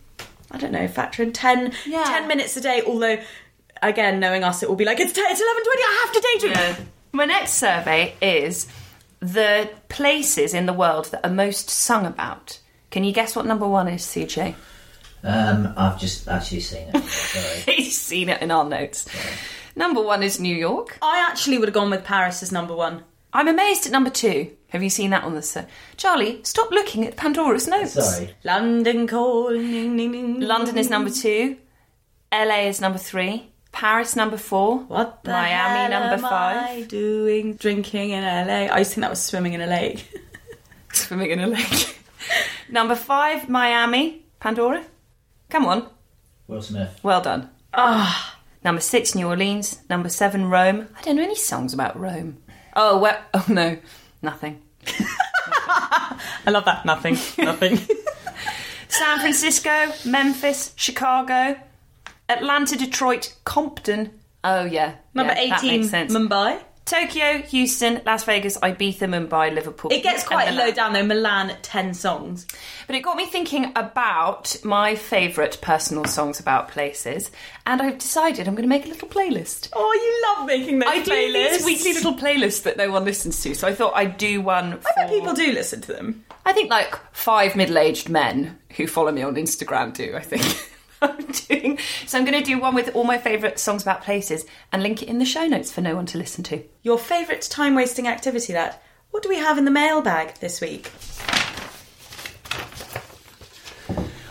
I 0.51 0.59
don't 0.59 0.73
know. 0.73 0.89
Factor 0.89 1.23
in 1.23 1.33
10, 1.33 1.73
Yeah. 1.87 2.05
10 2.05 2.27
minutes 2.27 2.57
a 2.57 2.61
day. 2.61 2.83
Although, 2.87 3.19
again, 3.83 4.19
knowing 4.19 4.45
us, 4.45 4.63
it 4.63 4.69
will 4.69 4.77
be 4.77 4.85
like 4.87 4.99
it's 4.99 5.13
10, 5.13 5.25
it's 5.29 5.41
eleven 5.41 5.65
twenty. 5.65 5.83
I 5.83 6.05
have 6.05 6.13
to 6.15 6.57
daydream. 6.75 6.89
My 7.13 7.25
next 7.27 7.55
survey 7.55 8.15
is 8.23 8.67
the 9.21 9.69
places 9.89 10.55
in 10.55 10.67
the 10.67 10.73
world 10.73 11.07
that 11.11 11.25
are 11.27 11.31
most 11.33 11.69
sung 11.71 12.07
about. 12.07 12.61
Can 12.91 13.05
you 13.05 13.13
guess 13.13 13.37
what 13.37 13.45
number 13.47 13.67
one 13.69 13.89
is, 13.89 14.03
CJ? 14.03 14.55
Um, 15.25 15.73
I've 15.77 15.99
just 16.01 16.29
actually 16.29 16.61
seen 16.61 16.89
it. 16.95 17.05
Sorry. 17.05 17.77
He's 17.77 18.01
seen 18.01 18.29
it 18.29 18.41
in 18.43 18.51
our 18.51 18.65
notes. 18.65 19.07
Number 19.77 20.01
one 20.03 20.23
is 20.23 20.41
New 20.41 20.55
York. 20.55 20.99
I 21.03 21.27
actually 21.31 21.59
would 21.59 21.69
have 21.69 21.75
gone 21.75 21.91
with 21.91 22.05
Paris 22.05 22.43
as 22.43 22.53
number 22.53 22.75
one. 22.75 23.05
I'm 23.33 23.49
amazed 23.49 23.87
at 23.87 23.93
number 23.93 24.11
two. 24.11 24.51
Have 24.71 24.83
you 24.83 24.91
seen 24.91 25.11
that 25.11 25.25
on 25.25 25.35
the 25.35 25.43
sur- 25.43 25.67
Charlie, 25.97 26.41
stop 26.45 26.71
looking 26.71 27.07
at 27.07 27.17
Pandora's 27.17 27.67
notes. 27.67 27.93
Sorry. 27.95 28.35
London 28.45 29.07
calling. 29.07 30.41
London 30.41 30.77
is 30.79 30.91
number 30.91 31.11
two. 31.11 31.57
LA 32.33 32.67
is 32.67 32.81
number 32.81 32.99
three. 32.99 33.51
Paris 33.73 34.17
number 34.17 34.37
four. 34.37 34.79
What 34.81 35.25
the 35.25 35.31
Miami 35.31 35.93
hell 35.93 36.01
number 36.01 36.15
am 36.15 36.21
five. 36.31 36.57
I 36.71 36.83
doing 36.83 37.55
drinking 37.55 38.11
in 38.11 38.23
LA? 38.25 38.73
I 38.73 38.79
used 38.79 38.91
to 38.91 38.95
think 38.97 39.03
that 39.03 39.11
was 39.11 39.23
swimming 39.23 39.53
in 39.55 39.61
a 39.61 39.67
lake. 39.67 40.11
Swimming 40.93 41.31
in 41.31 41.41
a 41.41 41.47
lake. 41.47 41.99
number 42.71 42.95
five, 42.95 43.49
Miami. 43.49 44.25
Pandora. 44.41 44.85
Come 45.49 45.67
on. 45.67 45.89
Will 46.47 46.63
Smith. 46.63 46.99
Well 47.03 47.21
done. 47.21 47.51
Ah. 47.75 48.39
Number 48.65 48.81
six, 48.81 49.15
New 49.15 49.29
Orleans. 49.29 49.81
Number 49.89 50.09
seven, 50.09 50.51
Rome. 50.51 50.89
I 50.97 51.03
don't 51.03 51.17
know 51.17 51.23
any 51.23 51.35
songs 51.35 51.73
about 51.73 51.99
Rome. 51.99 52.39
Oh, 52.75 52.99
well, 52.99 53.19
oh 53.35 53.45
no, 53.49 53.79
nothing. 54.23 54.61
I 54.87 56.51
love 56.51 56.65
that. 56.65 56.85
Nothing. 56.85 57.17
Nothing. 57.39 57.77
San 58.89 59.21
Francisco, 59.21 59.93
Memphis, 60.05 60.73
Chicago, 60.77 61.57
Atlanta, 62.29 62.77
Detroit, 62.77 63.35
Compton. 63.45 64.19
Oh 64.45 64.65
yeah, 64.65 64.97
Number 65.15 65.35
yeah, 65.35 65.49
that 65.51 65.65
18, 65.65 65.81
makes 65.81 65.91
sense. 65.91 66.13
Mumbai. 66.15 66.63
Tokyo, 66.89 67.43
Houston, 67.43 68.01
Las 68.07 68.25
Vegas, 68.25 68.57
Ibiza, 68.59 69.01
Mumbai, 69.01 69.55
Liverpool. 69.55 69.93
It 69.93 70.03
gets 70.03 70.25
quite 70.25 70.53
low 70.55 70.71
down 70.71 70.95
though. 70.95 71.05
Milan, 71.05 71.55
10 71.61 71.93
songs. 71.93 72.47
But 72.87 72.97
it 72.97 73.01
got 73.01 73.17
me 73.17 73.27
thinking 73.27 73.73
about 73.77 74.57
my 74.65 74.95
favourite 74.95 75.61
personal 75.61 76.07
songs 76.07 76.41
about 76.41 76.69
places, 76.69 77.31
and 77.67 77.83
I've 77.83 77.99
decided 77.99 78.49
I'm 78.49 78.55
going 78.55 78.63
to 78.63 78.69
make 78.69 78.87
a 78.87 78.89
little 78.89 79.09
playlist. 79.09 79.69
Oh, 79.75 79.93
you 79.93 80.39
love 80.39 80.47
making 80.47 80.79
those 80.79 80.89
I 80.89 81.03
do 81.03 81.11
playlists. 81.11 81.51
these 81.51 81.65
weekly 81.67 81.93
little 81.93 82.15
playlists 82.15 82.63
that 82.63 82.79
no 82.79 82.91
one 82.91 83.05
listens 83.05 83.43
to, 83.43 83.55
so 83.55 83.69
I 83.69 83.75
thought 83.75 83.93
I'd 83.95 84.17
do 84.17 84.41
one. 84.41 84.79
For, 84.81 84.89
I 84.97 85.03
bet 85.03 85.11
people 85.11 85.35
do 85.35 85.53
listen 85.53 85.83
to 85.83 85.93
them. 85.93 86.25
I 86.47 86.55
think 86.55 86.71
like 86.71 86.97
five 87.13 87.55
middle-aged 87.55 88.09
men 88.09 88.59
who 88.77 88.87
follow 88.87 89.13
me 89.13 89.23
on 89.23 89.35
Instagram 89.35 89.93
do. 89.93 90.17
I 90.17 90.23
think 90.23 90.43
I'm 91.03 91.27
doing. 91.27 91.79
So 92.07 92.19
I'm 92.19 92.25
going 92.25 92.39
to 92.39 92.45
do 92.45 92.61
one 92.61 92.75
with 92.75 92.95
all 92.95 93.05
my 93.05 93.19
favourite 93.19 93.59
songs 93.59 93.83
about 93.83 94.03
places 94.03 94.45
and 94.73 94.83
link 94.83 95.03
it 95.03 95.09
in 95.09 95.19
the 95.19 95.25
show 95.25 95.47
notes 95.47 95.71
for 95.71 95.81
no 95.81 95.95
one 95.95 96.07
to 96.07 96.19
listen 96.19 96.45
to. 96.45 96.63
Your 96.83 96.99
favourite 96.99 97.43
time 97.43 97.75
wasting 97.75 98.09
activity, 98.09 98.53
that. 98.53 98.83
What 99.11 99.23
do 99.23 99.29
we 99.29 99.39
have 99.39 99.59
in 99.59 99.65
the 99.65 99.71
mailbag 99.71 100.35
this 100.35 100.61
week? 100.61 100.91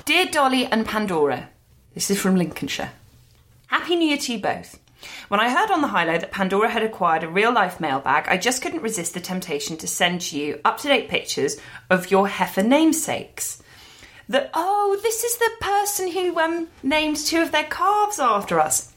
Dear 0.06 0.26
Dolly 0.28 0.66
and 0.66 0.86
Pandora, 0.86 1.50
this 1.94 2.10
is 2.10 2.20
from 2.20 2.36
Lincolnshire. 2.36 2.92
Happy 3.68 3.96
New 3.96 4.08
Year 4.08 4.18
to 4.18 4.34
you 4.34 4.40
both. 4.40 4.80
When 5.28 5.40
I 5.40 5.50
heard 5.50 5.72
on 5.72 5.82
the 5.82 5.88
high 5.88 6.06
low 6.06 6.18
that 6.18 6.32
Pandora 6.32 6.70
had 6.70 6.84
acquired 6.84 7.24
a 7.24 7.30
real 7.30 7.52
life 7.52 7.80
mailbag, 7.80 8.28
I 8.28 8.38
just 8.38 8.62
couldn't 8.62 8.82
resist 8.82 9.14
the 9.14 9.20
temptation 9.20 9.78
to 9.78 9.88
send 9.88 10.32
you 10.32 10.60
up 10.64 10.78
to 10.80 10.88
date 10.88 11.10
pictures 11.10 11.58
of 11.90 12.10
your 12.10 12.28
heifer 12.28 12.64
namesakes. 12.64 13.62
The 14.30 14.50
oh, 14.54 15.00
this 15.02 15.24
is 15.24 15.38
the 15.38 15.52
person 15.62 16.12
who 16.12 16.38
um, 16.40 16.68
named 16.84 17.18
two 17.18 17.42
of 17.42 17.52
their 17.52 17.64
calves 17.64 18.20
after 18.20 18.60
us. 18.60 18.94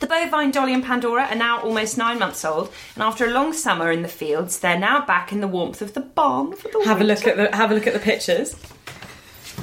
The 0.00 0.06
bovine 0.06 0.50
Dolly 0.50 0.74
and 0.74 0.84
Pandora 0.84 1.24
are 1.24 1.34
now 1.34 1.62
almost 1.62 1.96
nine 1.96 2.18
months 2.18 2.44
old, 2.44 2.70
and 2.94 3.02
after 3.02 3.24
a 3.26 3.30
long 3.30 3.54
summer 3.54 3.90
in 3.90 4.02
the 4.02 4.08
fields, 4.08 4.58
they're 4.58 4.78
now 4.78 5.04
back 5.06 5.32
in 5.32 5.40
the 5.40 5.48
warmth 5.48 5.80
of 5.80 5.94
the 5.94 6.00
barn 6.00 6.54
for 6.54 6.68
the 6.68 6.84
Have 6.84 7.00
a 7.00 7.04
look 7.04 7.26
at 7.26 7.36
the 7.36 7.56
have 7.56 7.70
a 7.70 7.74
look 7.74 7.86
at 7.86 7.94
the 7.94 7.98
pictures. 7.98 8.54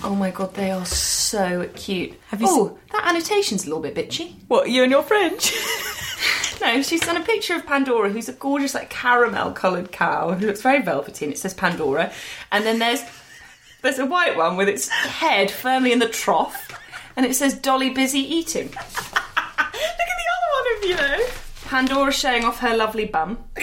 Oh 0.03 0.15
my 0.15 0.31
god, 0.31 0.55
they 0.55 0.71
are 0.71 0.85
so 0.85 1.69
cute. 1.75 2.13
Have 2.29 2.41
you 2.41 2.47
oh, 2.49 2.79
that 2.91 3.05
annotation's 3.07 3.65
a 3.65 3.67
little 3.67 3.81
bit 3.81 3.93
bitchy. 3.93 4.33
What 4.47 4.69
you 4.69 4.83
and 4.83 4.91
your 4.91 5.03
French? 5.03 5.53
No, 6.59 6.81
she's 6.81 7.01
done 7.01 7.17
a 7.17 7.23
picture 7.23 7.55
of 7.55 7.65
Pandora, 7.65 8.09
who's 8.09 8.29
a 8.29 8.33
gorgeous, 8.33 8.73
like 8.73 8.89
caramel 8.89 9.51
coloured 9.51 9.91
cow 9.91 10.33
who 10.33 10.47
looks 10.47 10.61
very 10.61 10.81
velvety, 10.81 11.25
and 11.25 11.33
it 11.33 11.37
says 11.37 11.53
Pandora. 11.53 12.11
And 12.51 12.65
then 12.65 12.79
there's 12.79 13.01
there's 13.87 13.99
a 13.99 14.05
white 14.05 14.35
one 14.35 14.57
with 14.57 14.67
its 14.67 14.89
head 14.89 15.49
firmly 15.49 15.93
in 15.93 15.99
the 15.99 16.09
trough, 16.09 16.77
and 17.15 17.25
it 17.25 17.33
says 17.35 17.53
Dolly 17.53 17.89
busy 17.89 18.19
eating. 18.19 18.67
look 18.67 18.75
at 18.75 19.71
the 19.71 20.27
other 20.35 20.49
one 20.51 20.67
of 20.75 21.19
you. 21.19 21.25
Pandora 21.63 22.11
showing 22.11 22.43
off 22.43 22.59
her 22.59 22.75
lovely 22.75 23.05
bum. 23.05 23.37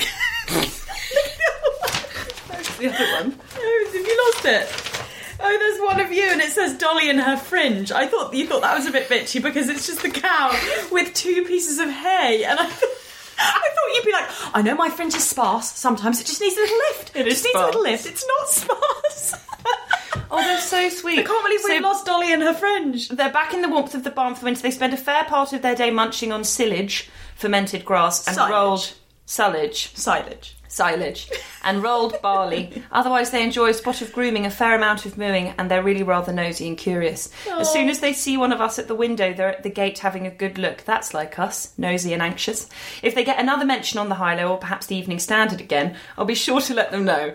The 2.77 2.89
other 2.93 3.27
one. 3.27 3.39
Oh, 3.57 3.91
have 3.93 3.95
you 3.95 4.33
lost 4.33 4.45
it? 4.47 5.39
Oh, 5.41 5.59
there's 5.59 5.81
one 5.81 6.01
of 6.01 6.13
you, 6.13 6.25
and 6.25 6.41
it 6.41 6.51
says 6.51 6.77
Dolly 6.77 7.09
and 7.09 7.21
her 7.21 7.37
fringe. 7.37 7.93
I 7.93 8.09
thought 8.09 8.35
you 8.35 8.49
thought 8.49 8.63
that 8.63 8.77
was 8.77 8.87
a 8.87 8.91
bit 8.91 9.09
bitchy 9.09 9.41
because 9.41 9.69
it's 9.69 9.87
just 9.87 10.03
the 10.03 10.11
cow 10.11 10.51
with 10.91 11.15
two 11.15 11.45
pieces 11.45 11.79
of 11.79 11.89
hay, 11.89 12.45
and 12.45 12.59
I. 12.59 12.65
I 12.65 13.69
thought 13.75 13.95
you'd 13.95 14.05
be 14.05 14.13
like, 14.13 14.29
I 14.55 14.63
know 14.63 14.75
my 14.75 14.91
fringe 14.91 15.15
is 15.15 15.29
sparse. 15.29 15.71
Sometimes 15.73 16.21
it 16.21 16.27
just 16.27 16.41
needs 16.41 16.57
a 16.57 16.61
little 16.61 16.77
lift. 16.77 17.17
It 17.17 17.25
just 17.25 17.45
needs 17.45 17.57
a 17.57 17.65
little 17.67 17.83
lift. 17.83 18.07
It's 18.07 18.25
not 18.27 18.49
sparse. 18.49 19.35
Oh, 20.31 20.43
they're 20.43 20.61
so 20.61 20.89
sweet. 20.89 21.21
I 21.21 21.23
can't 21.23 21.45
believe 21.45 21.61
we've 21.65 21.79
So- 21.83 21.89
lost 21.89 22.07
Dolly 22.07 22.33
and 22.33 22.43
her 22.43 22.55
fringe. 22.55 23.09
They're 23.09 23.33
back 23.33 23.53
in 23.55 23.63
the 23.63 23.69
warmth 23.69 23.95
of 23.95 24.05
the 24.05 24.11
barn 24.11 24.35
for 24.35 24.41
the 24.41 24.45
winter. 24.47 24.63
They 24.63 24.71
spend 24.71 24.95
a 24.95 24.97
fair 24.99 25.25
part 25.25 25.53
of 25.53 25.63
their 25.63 25.75
day 25.75 25.91
munching 25.91 26.33
on 26.33 26.45
silage, 26.45 27.09
fermented 27.37 27.85
grass, 27.85 28.27
and 28.27 28.37
Silage. 28.37 28.51
rolled 28.51 28.93
silage. 29.27 29.91
Silage. 29.95 30.57
silage 30.69 31.31
and 31.63 31.85
rolled 31.85 32.21
barley. 32.21 32.83
Otherwise, 32.93 33.31
they 33.31 33.45
enjoy 33.45 33.69
a 33.69 33.75
spot 33.75 34.03
of 34.03 34.13
grooming, 34.13 34.45
a 34.45 34.51
fair 34.51 34.75
amount 34.75 35.07
of 35.07 35.17
mooing, 35.17 35.55
and 35.57 35.71
they're 35.71 35.85
really 35.85 36.03
rather 36.03 36.33
nosy 36.33 36.67
and 36.67 36.77
curious. 36.77 37.31
As 37.53 37.73
soon 37.73 37.89
as 37.89 38.01
they 38.01 38.13
see 38.13 38.37
one 38.37 38.53
of 38.53 38.61
us 38.61 38.77
at 38.81 38.89
the 38.89 38.95
window, 38.97 39.33
they're 39.33 39.51
at 39.51 39.63
the 39.63 39.71
gate 39.71 40.01
having 40.01 40.27
a 40.27 40.31
good 40.33 40.59
look. 40.59 40.83
That's 40.85 41.15
like 41.15 41.39
us, 41.39 41.73
nosy 41.79 42.13
and 42.13 42.21
anxious. 42.21 42.69
If 43.03 43.15
they 43.15 43.23
get 43.23 43.39
another 43.39 43.65
mention 43.65 44.01
on 44.01 44.09
the 44.09 44.17
high 44.17 44.35
low 44.35 44.49
or 44.51 44.59
perhaps 44.59 44.87
the 44.87 44.97
Evening 44.97 45.21
Standard 45.21 45.61
again, 45.61 45.97
I'll 46.19 46.25
be 46.25 46.35
sure 46.35 46.61
to 46.63 46.75
let 46.75 46.91
them 46.91 47.05
know. 47.05 47.35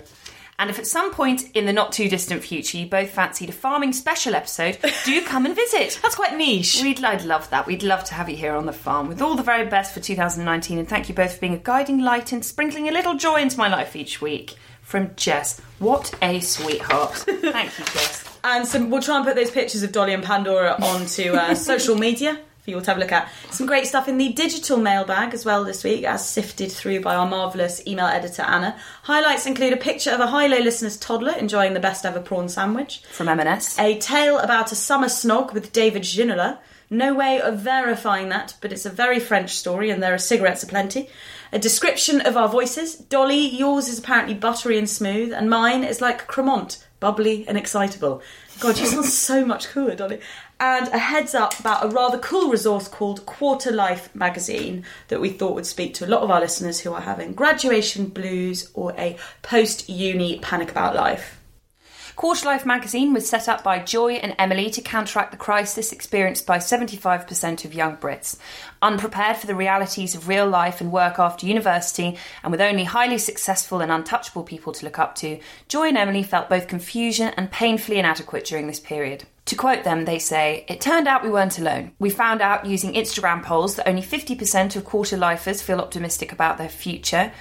And 0.59 0.69
if 0.69 0.77
at 0.77 0.85
some 0.85 1.11
point 1.13 1.49
in 1.53 1.65
the 1.65 1.71
not 1.71 1.93
too 1.93 2.09
distant 2.09 2.43
future 2.43 2.77
you 2.77 2.85
both 2.85 3.11
fancied 3.11 3.49
a 3.49 3.53
farming 3.53 3.93
special 3.93 4.35
episode, 4.35 4.77
do 5.05 5.21
come 5.25 5.45
and 5.45 5.55
visit. 5.55 5.97
That's 6.01 6.15
quite 6.15 6.35
niche. 6.35 6.81
We'd, 6.83 7.01
I'd 7.01 7.23
love 7.23 7.49
that. 7.49 7.65
We'd 7.65 7.81
love 7.81 8.03
to 8.03 8.13
have 8.13 8.29
you 8.29 8.35
here 8.35 8.53
on 8.53 8.65
the 8.65 8.73
farm 8.73 9.07
with 9.07 9.21
all 9.21 9.35
the 9.35 9.41
very 9.41 9.65
best 9.67 9.93
for 9.93 10.01
2019. 10.01 10.77
And 10.77 10.87
thank 10.87 11.07
you 11.07 11.15
both 11.15 11.35
for 11.35 11.39
being 11.39 11.53
a 11.53 11.59
guiding 11.59 11.99
light 11.99 12.33
and 12.33 12.43
sprinkling 12.43 12.89
a 12.89 12.91
little 12.91 13.15
joy 13.15 13.41
into 13.41 13.57
my 13.57 13.69
life 13.69 13.95
each 13.95 14.21
week. 14.21 14.55
From 14.81 15.11
Jess. 15.15 15.61
What 15.77 16.13
a 16.21 16.39
sweetheart. 16.39 17.13
thank 17.13 17.79
you, 17.79 17.85
Jess. 17.85 18.39
And 18.43 18.67
some, 18.67 18.89
we'll 18.89 19.03
try 19.03 19.17
and 19.17 19.25
put 19.25 19.35
those 19.35 19.51
pictures 19.51 19.83
of 19.83 19.91
Dolly 19.91 20.13
and 20.13 20.23
Pandora 20.23 20.75
onto 20.81 21.35
uh, 21.35 21.55
social 21.55 21.95
media 21.95 22.39
for 22.69 22.71
you 22.71 22.77
all 22.77 22.83
to 22.83 22.91
have 22.91 22.97
a 22.97 22.99
look 22.99 23.11
at. 23.11 23.31
Some 23.51 23.67
great 23.67 23.87
stuff 23.87 24.07
in 24.07 24.17
the 24.17 24.29
digital 24.29 24.77
mailbag 24.77 25.33
as 25.33 25.43
well 25.45 25.63
this 25.63 25.83
week, 25.83 26.03
as 26.03 26.27
sifted 26.27 26.71
through 26.71 27.01
by 27.01 27.15
our 27.15 27.27
marvellous 27.27 27.85
email 27.87 28.05
editor 28.05 28.43
Anna. 28.43 28.77
Highlights 29.03 29.45
include 29.45 29.73
a 29.73 29.77
picture 29.77 30.11
of 30.11 30.19
a 30.19 30.27
high 30.27 30.47
low 30.47 30.59
listener's 30.59 30.97
toddler 30.97 31.33
enjoying 31.33 31.73
the 31.73 31.79
best 31.79 32.05
ever 32.05 32.19
prawn 32.19 32.47
sandwich, 32.47 33.01
From 33.11 33.27
M&S. 33.27 33.77
a 33.79 33.97
tale 33.97 34.37
about 34.37 34.71
a 34.71 34.75
summer 34.75 35.07
snog 35.07 35.53
with 35.53 35.73
David 35.73 36.03
Ginola. 36.03 36.59
No 36.91 37.13
way 37.13 37.39
of 37.39 37.59
verifying 37.59 38.29
that, 38.29 38.55
but 38.61 38.71
it's 38.71 38.85
a 38.85 38.89
very 38.89 39.19
French 39.19 39.51
story 39.51 39.91
and 39.91 40.01
there 40.01 40.13
are 40.13 40.19
cigarettes 40.19 40.63
aplenty. 40.63 41.09
A 41.51 41.59
description 41.59 42.21
of 42.21 42.37
our 42.37 42.49
voices. 42.49 42.95
Dolly, 42.95 43.47
yours 43.47 43.87
is 43.87 43.99
apparently 43.99 44.35
buttery 44.35 44.77
and 44.77 44.89
smooth, 44.89 45.33
and 45.33 45.49
mine 45.49 45.83
is 45.83 46.01
like 46.01 46.27
Crémant, 46.27 46.83
bubbly 46.99 47.47
and 47.47 47.57
excitable. 47.57 48.21
God, 48.59 48.77
you 48.77 48.85
sound 48.85 49.05
so 49.05 49.45
much 49.45 49.69
cooler, 49.69 49.95
Dolly. 49.95 50.19
And 50.61 50.89
a 50.89 50.97
heads 50.97 51.33
up 51.33 51.57
about 51.57 51.85
a 51.85 51.87
rather 51.87 52.17
cool 52.17 52.51
resource 52.51 52.89
called 52.89 53.25
Quarter 53.25 53.71
Life 53.71 54.13
magazine 54.13 54.83
that 55.07 55.21
we 55.21 55.29
thought 55.29 55.55
would 55.55 55.65
speak 55.65 55.93
to 55.95 56.05
a 56.05 56.09
lot 56.09 56.21
of 56.21 56.29
our 56.29 56.41
listeners 56.41 56.81
who 56.81 56.91
are 56.93 57.01
having 57.01 57.33
graduation 57.33 58.07
blues 58.07 58.69
or 58.73 58.93
a 58.97 59.17
post 59.41 59.87
uni 59.87 60.39
panic 60.39 60.69
about 60.69 60.95
life. 60.95 61.39
Quarter 62.17 62.47
Life 62.47 62.65
magazine 62.65 63.13
was 63.13 63.29
set 63.29 63.47
up 63.47 63.63
by 63.63 63.79
Joy 63.79 64.15
and 64.15 64.35
Emily 64.37 64.69
to 64.71 64.81
counteract 64.81 65.31
the 65.31 65.37
crisis 65.37 65.93
experienced 65.93 66.45
by 66.45 66.57
75% 66.57 67.63
of 67.63 67.73
young 67.73 67.95
Brits. 67.95 68.35
Unprepared 68.81 69.37
for 69.37 69.47
the 69.47 69.55
realities 69.55 70.13
of 70.13 70.27
real 70.27 70.45
life 70.45 70.81
and 70.81 70.91
work 70.91 71.17
after 71.17 71.47
university, 71.47 72.17
and 72.43 72.51
with 72.51 72.59
only 72.59 72.83
highly 72.83 73.17
successful 73.17 73.79
and 73.79 73.89
untouchable 73.89 74.43
people 74.43 74.73
to 74.73 74.83
look 74.83 74.99
up 74.99 75.15
to, 75.15 75.39
Joy 75.69 75.87
and 75.87 75.97
Emily 75.97 76.23
felt 76.23 76.49
both 76.49 76.67
confusion 76.67 77.33
and 77.37 77.49
painfully 77.49 77.99
inadequate 77.99 78.43
during 78.43 78.67
this 78.67 78.81
period. 78.81 79.23
To 79.49 79.55
quote 79.55 79.83
them, 79.83 80.05
they 80.05 80.19
say, 80.19 80.63
It 80.67 80.79
turned 80.79 81.07
out 81.07 81.23
we 81.23 81.31
weren't 81.31 81.57
alone. 81.57 81.93
We 81.97 82.11
found 82.11 82.39
out 82.39 82.67
using 82.67 82.93
Instagram 82.93 83.41
polls 83.41 83.77
that 83.77 83.89
only 83.89 84.03
50% 84.03 84.75
of 84.75 84.85
quarter 84.85 85.17
lifers 85.17 85.59
feel 85.59 85.79
optimistic 85.79 86.31
about 86.31 86.59
their 86.59 86.69
future, 86.69 87.31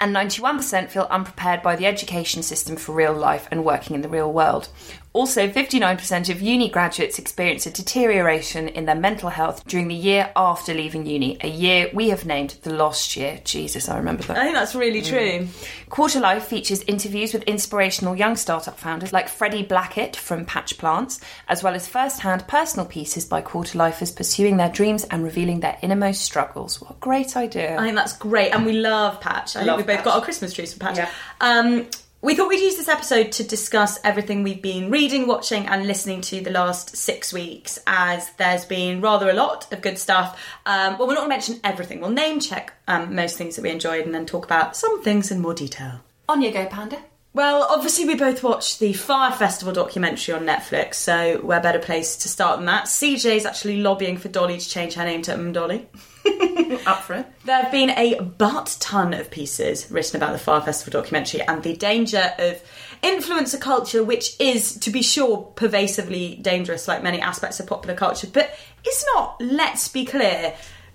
and 0.00 0.12
91% 0.12 0.88
feel 0.88 1.06
unprepared 1.08 1.62
by 1.62 1.76
the 1.76 1.86
education 1.86 2.42
system 2.42 2.74
for 2.74 2.90
real 2.90 3.14
life 3.14 3.46
and 3.52 3.64
working 3.64 3.94
in 3.94 4.02
the 4.02 4.08
real 4.08 4.32
world. 4.32 4.68
Also, 5.14 5.46
59% 5.48 6.28
of 6.28 6.42
uni 6.42 6.68
graduates 6.68 7.20
experience 7.20 7.66
a 7.66 7.70
deterioration 7.70 8.66
in 8.66 8.84
their 8.84 8.96
mental 8.96 9.28
health 9.28 9.64
during 9.64 9.86
the 9.86 9.94
year 9.94 10.32
after 10.34 10.74
leaving 10.74 11.06
uni, 11.06 11.38
a 11.40 11.46
year 11.46 11.88
we 11.94 12.08
have 12.08 12.26
named 12.26 12.56
the 12.62 12.74
lost 12.74 13.16
year. 13.16 13.40
Jesus, 13.44 13.88
I 13.88 13.96
remember 13.96 14.24
that. 14.24 14.36
I 14.36 14.42
think 14.42 14.56
that's 14.56 14.74
really 14.74 15.02
true. 15.02 15.46
Quarter 15.88 16.18
Life 16.18 16.44
features 16.46 16.82
interviews 16.88 17.32
with 17.32 17.44
inspirational 17.44 18.16
young 18.16 18.34
startup 18.34 18.76
founders 18.76 19.12
like 19.12 19.28
Freddie 19.28 19.62
Blackett 19.62 20.16
from 20.16 20.44
Patch 20.44 20.76
Plants, 20.78 21.20
as 21.46 21.62
well 21.62 21.76
as 21.76 21.86
first 21.86 22.18
hand 22.22 22.48
personal 22.48 22.84
pieces 22.84 23.24
by 23.24 23.40
quarter 23.40 23.78
lifers 23.78 24.10
pursuing 24.10 24.56
their 24.56 24.68
dreams 24.68 25.04
and 25.04 25.22
revealing 25.22 25.60
their 25.60 25.78
innermost 25.80 26.22
struggles. 26.22 26.80
What 26.80 26.90
a 26.90 26.94
great 26.94 27.36
idea! 27.36 27.78
I 27.78 27.84
think 27.84 27.94
that's 27.94 28.16
great, 28.16 28.50
and 28.52 28.66
we 28.66 28.72
love 28.72 29.20
Patch. 29.20 29.54
I 29.54 29.60
Love 29.60 29.76
think 29.76 29.76
we've 29.76 29.86
both 29.86 29.96
Patch. 29.98 30.04
got 30.06 30.16
our 30.16 30.24
Christmas 30.24 30.52
trees 30.52 30.72
from 30.74 30.80
Patch. 30.80 30.96
Yeah. 30.96 31.10
Um, 31.40 31.86
we 32.24 32.34
thought 32.34 32.48
we'd 32.48 32.58
use 32.58 32.76
this 32.76 32.88
episode 32.88 33.30
to 33.32 33.44
discuss 33.44 34.00
everything 34.02 34.42
we've 34.42 34.62
been 34.62 34.90
reading, 34.90 35.26
watching, 35.26 35.66
and 35.66 35.86
listening 35.86 36.22
to 36.22 36.40
the 36.40 36.50
last 36.50 36.96
six 36.96 37.34
weeks, 37.34 37.78
as 37.86 38.30
there's 38.38 38.64
been 38.64 39.02
rather 39.02 39.28
a 39.28 39.34
lot 39.34 39.70
of 39.70 39.82
good 39.82 39.98
stuff. 39.98 40.42
Um, 40.64 40.96
well, 40.96 41.06
we're 41.06 41.12
not 41.12 41.28
going 41.28 41.38
to 41.38 41.50
mention 41.50 41.60
everything. 41.62 42.00
We'll 42.00 42.08
name 42.08 42.40
check 42.40 42.72
um, 42.88 43.14
most 43.14 43.36
things 43.36 43.56
that 43.56 43.62
we 43.62 43.68
enjoyed, 43.68 44.06
and 44.06 44.14
then 44.14 44.24
talk 44.24 44.46
about 44.46 44.74
some 44.74 45.02
things 45.02 45.30
in 45.30 45.42
more 45.42 45.52
detail. 45.52 46.00
On 46.26 46.40
you 46.40 46.50
go, 46.50 46.64
Panda. 46.64 46.96
Well, 47.34 47.66
obviously, 47.68 48.04
we 48.04 48.14
both 48.14 48.44
watched 48.44 48.78
the 48.78 48.92
Fyre 48.92 49.32
Festival 49.32 49.74
documentary 49.74 50.36
on 50.36 50.46
Netflix, 50.46 50.94
so 50.94 51.38
where 51.38 51.60
better 51.60 51.80
place 51.80 52.14
to 52.18 52.28
start 52.28 52.58
than 52.58 52.66
that? 52.66 52.84
CJ's 52.84 53.44
actually 53.44 53.78
lobbying 53.78 54.18
for 54.18 54.28
Dolly 54.28 54.56
to 54.56 54.68
change 54.68 54.94
her 54.94 55.04
name 55.04 55.20
to 55.22 55.32
M 55.32 55.52
Dolly. 55.52 55.88
Up 56.86 57.02
for 57.02 57.14
it. 57.14 57.26
There 57.44 57.60
have 57.60 57.72
been 57.72 57.90
a 57.90 58.20
butt 58.20 58.76
ton 58.78 59.14
of 59.14 59.32
pieces 59.32 59.90
written 59.90 60.16
about 60.16 60.30
the 60.30 60.38
Fyre 60.38 60.60
Festival 60.60 61.00
documentary 61.00 61.42
and 61.42 61.60
the 61.64 61.74
danger 61.74 62.32
of 62.38 62.62
influencer 63.02 63.60
culture, 63.60 64.04
which 64.04 64.40
is, 64.40 64.78
to 64.78 64.90
be 64.90 65.02
sure, 65.02 65.38
pervasively 65.56 66.36
dangerous, 66.36 66.86
like 66.86 67.02
many 67.02 67.20
aspects 67.20 67.58
of 67.58 67.66
popular 67.66 67.96
culture, 67.96 68.28
but 68.32 68.56
it's 68.84 69.04
not, 69.12 69.40
let's 69.40 69.88
be 69.88 70.04
clear, 70.04 70.54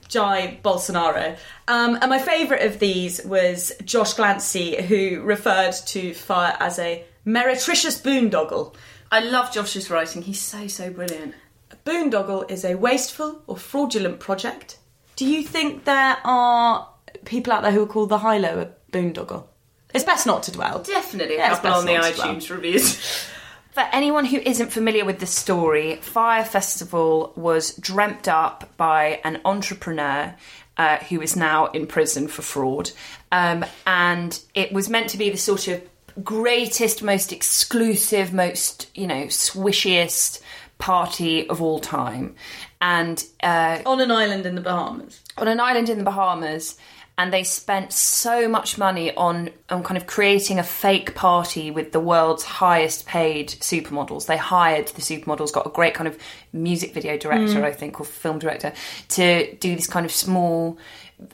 Jair 0.09 0.61
Bolsonaro. 0.61 1.37
Um, 1.67 1.97
and 2.01 2.09
my 2.09 2.19
favourite 2.19 2.63
of 2.65 2.79
these 2.79 3.23
was 3.23 3.71
Josh 3.85 4.15
Glancy, 4.15 4.81
who 4.81 5.21
referred 5.21 5.73
to 5.87 6.13
Fyre 6.13 6.57
as 6.59 6.79
a 6.79 7.05
meretricious 7.25 8.01
boondoggle. 8.01 8.73
I 9.11 9.21
love 9.21 9.51
Josh's 9.51 9.89
writing. 9.89 10.21
He's 10.23 10.41
so 10.41 10.67
so 10.67 10.89
brilliant. 10.91 11.35
A 11.71 11.75
boondoggle 11.77 12.49
is 12.49 12.65
a 12.65 12.75
wasteful 12.75 13.41
or 13.47 13.55
fraudulent 13.57 14.19
project. 14.19 14.77
Do 15.15 15.25
you 15.25 15.43
think 15.43 15.85
there 15.85 16.17
are 16.23 16.87
people 17.25 17.53
out 17.53 17.61
there 17.61 17.71
who 17.71 17.79
will 17.79 17.87
call 17.87 18.05
the 18.07 18.19
high-low 18.19 18.59
a 18.59 18.91
boondoggle? 18.91 19.45
It's 19.93 20.03
best 20.03 20.25
not 20.27 20.43
to 20.43 20.51
dwell. 20.51 20.83
Definitely 20.83 21.35
a 21.35 21.39
Yeah, 21.39 21.49
couple 21.49 21.71
on 21.73 21.85
the 21.85 21.93
iTunes 21.93 22.49
reviews. 22.49 22.99
For 23.79 23.87
anyone 23.93 24.25
who 24.25 24.39
isn't 24.39 24.73
familiar 24.73 25.05
with 25.05 25.19
the 25.19 25.25
story, 25.25 25.95
Fyre 26.01 26.43
Festival 26.43 27.31
was 27.37 27.77
dreamt 27.77 28.27
up 28.27 28.75
by 28.75 29.21
an 29.23 29.39
entrepreneur 29.45 30.35
uh, 30.75 30.97
who 30.97 31.21
is 31.21 31.37
now 31.37 31.67
in 31.67 31.87
prison 31.87 32.27
for 32.27 32.41
fraud. 32.41 32.91
Um, 33.31 33.63
and 33.87 34.37
it 34.53 34.73
was 34.73 34.89
meant 34.89 35.11
to 35.11 35.17
be 35.17 35.29
the 35.29 35.37
sort 35.37 35.69
of 35.69 35.81
greatest, 36.21 37.01
most 37.01 37.31
exclusive, 37.31 38.33
most, 38.33 38.89
you 38.97 39.07
know, 39.07 39.27
swishiest 39.27 40.41
party 40.77 41.47
of 41.47 41.61
all 41.61 41.79
time. 41.79 42.35
And 42.81 43.23
uh, 43.41 43.79
On 43.85 44.01
an 44.01 44.11
island 44.11 44.45
in 44.45 44.55
the 44.55 44.61
Bahamas. 44.61 45.21
on 45.37 45.47
an 45.47 45.61
island 45.61 45.87
in 45.87 45.99
the 45.99 46.03
Bahamas, 46.03 46.75
and 47.19 47.33
they 47.33 47.43
spent 47.43 47.91
so 47.91 48.47
much 48.47 48.77
money 48.77 49.13
on 49.13 49.49
on 49.69 49.83
kind 49.83 49.97
of 49.97 50.07
creating 50.07 50.57
a 50.57 50.63
fake 50.63 51.15
party 51.15 51.69
with 51.69 51.91
the 51.91 51.99
world's 51.99 52.45
highest 52.45 53.05
paid 53.05 53.49
supermodels. 53.49 54.25
They 54.25 54.37
hired 54.37 54.87
the 54.87 55.01
supermodels, 55.01 55.51
got 55.51 55.67
a 55.67 55.69
great 55.69 55.93
kind 55.93 56.07
of 56.07 56.17
music 56.53 56.93
video 56.93 57.17
director, 57.17 57.63
I 57.63 57.73
think, 57.73 57.99
or 57.99 58.05
film 58.05 58.39
director, 58.39 58.71
to 59.09 59.53
do 59.57 59.75
this 59.75 59.85
kind 59.85 60.05
of 60.05 60.13
small 60.13 60.79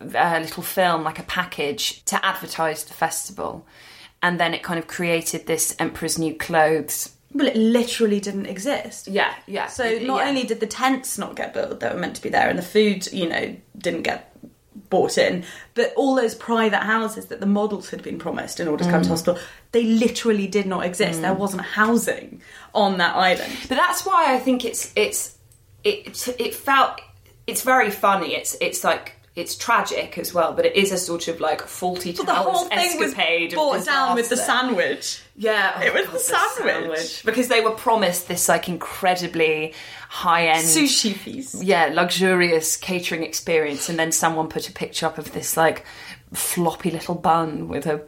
uh, 0.01 0.39
little 0.41 0.63
film, 0.63 1.03
like 1.03 1.19
a 1.19 1.23
package, 1.23 2.03
to 2.05 2.25
advertise 2.25 2.83
the 2.83 2.95
festival. 2.95 3.67
And 4.23 4.39
then 4.39 4.55
it 4.55 4.63
kind 4.63 4.79
of 4.79 4.87
created 4.87 5.45
this 5.45 5.75
Emperor's 5.77 6.17
New 6.17 6.33
Clothes. 6.33 7.11
Well, 7.31 7.45
it 7.45 7.55
literally 7.55 8.19
didn't 8.19 8.47
exist. 8.47 9.07
Yeah, 9.07 9.35
yeah. 9.45 9.67
So 9.67 9.99
not 9.99 10.25
only 10.25 10.45
did 10.45 10.61
the 10.61 10.67
tents 10.67 11.19
not 11.19 11.35
get 11.35 11.53
built 11.53 11.79
that 11.81 11.93
were 11.93 11.99
meant 11.99 12.15
to 12.15 12.23
be 12.23 12.29
there, 12.29 12.49
and 12.49 12.57
the 12.57 12.63
food, 12.63 13.11
you 13.13 13.29
know, 13.29 13.55
didn't 13.77 14.01
get 14.01 14.34
bought 14.89 15.17
in, 15.17 15.43
but 15.73 15.93
all 15.95 16.15
those 16.15 16.35
private 16.35 16.83
houses 16.83 17.27
that 17.27 17.39
the 17.39 17.45
models 17.45 17.89
had 17.89 18.03
been 18.03 18.19
promised 18.19 18.59
in 18.59 18.67
order 18.67 18.83
to 18.83 18.89
come 18.89 19.01
to 19.01 19.07
mm. 19.07 19.11
hospital, 19.11 19.39
they 19.71 19.83
literally 19.83 20.47
did 20.47 20.65
not 20.65 20.85
exist. 20.85 21.21
There 21.21 21.33
mm. 21.33 21.37
wasn't 21.37 21.63
housing 21.63 22.41
on 22.73 22.97
that 22.97 23.15
island. 23.15 23.51
But 23.67 23.75
that's 23.75 24.05
why 24.05 24.33
I 24.33 24.39
think 24.39 24.65
it's 24.65 24.91
it's 24.95 25.37
it 25.83 26.27
it 26.39 26.53
felt 26.53 26.99
it's 27.47 27.61
very 27.61 27.91
funny. 27.91 28.35
It's 28.35 28.55
it's 28.61 28.83
like 28.83 29.13
it's 29.35 29.55
tragic 29.57 30.17
as 30.17 30.33
well, 30.33 30.53
but 30.53 30.65
it 30.65 30.75
is 30.77 30.91
a 30.93 30.97
sort 30.97 31.27
of 31.27 31.41
like 31.41 31.61
faulty 31.61 32.13
But 32.13 32.25
the 32.25 32.33
whole 32.33 32.65
thing 32.69 32.97
was 32.99 33.09
escapade 33.11 33.51
of 33.51 33.55
brought 33.57 33.85
down 33.85 34.15
with 34.15 34.29
the 34.29 34.37
sandwich. 34.37 35.21
Yeah, 35.35 35.73
oh 35.75 35.81
It 35.81 35.93
was 35.93 36.05
God, 36.05 36.13
the 36.13 36.63
sandwich. 36.63 37.23
because 37.25 37.49
they 37.49 37.59
were 37.59 37.71
promised 37.71 38.29
this 38.29 38.47
like 38.47 38.69
incredibly 38.69 39.73
high 40.07 40.47
end 40.47 40.63
Sushi 40.65 41.13
feast. 41.13 41.61
yeah, 41.61 41.89
luxurious 41.93 42.77
catering 42.77 43.23
experience, 43.23 43.89
and 43.89 43.99
then 43.99 44.13
someone 44.13 44.47
put 44.47 44.69
a 44.69 44.71
picture 44.71 45.05
up 45.05 45.17
of 45.17 45.33
this 45.33 45.57
like 45.57 45.85
floppy 46.33 46.91
little 46.91 47.15
bun 47.15 47.67
with 47.67 47.85
a 47.85 48.03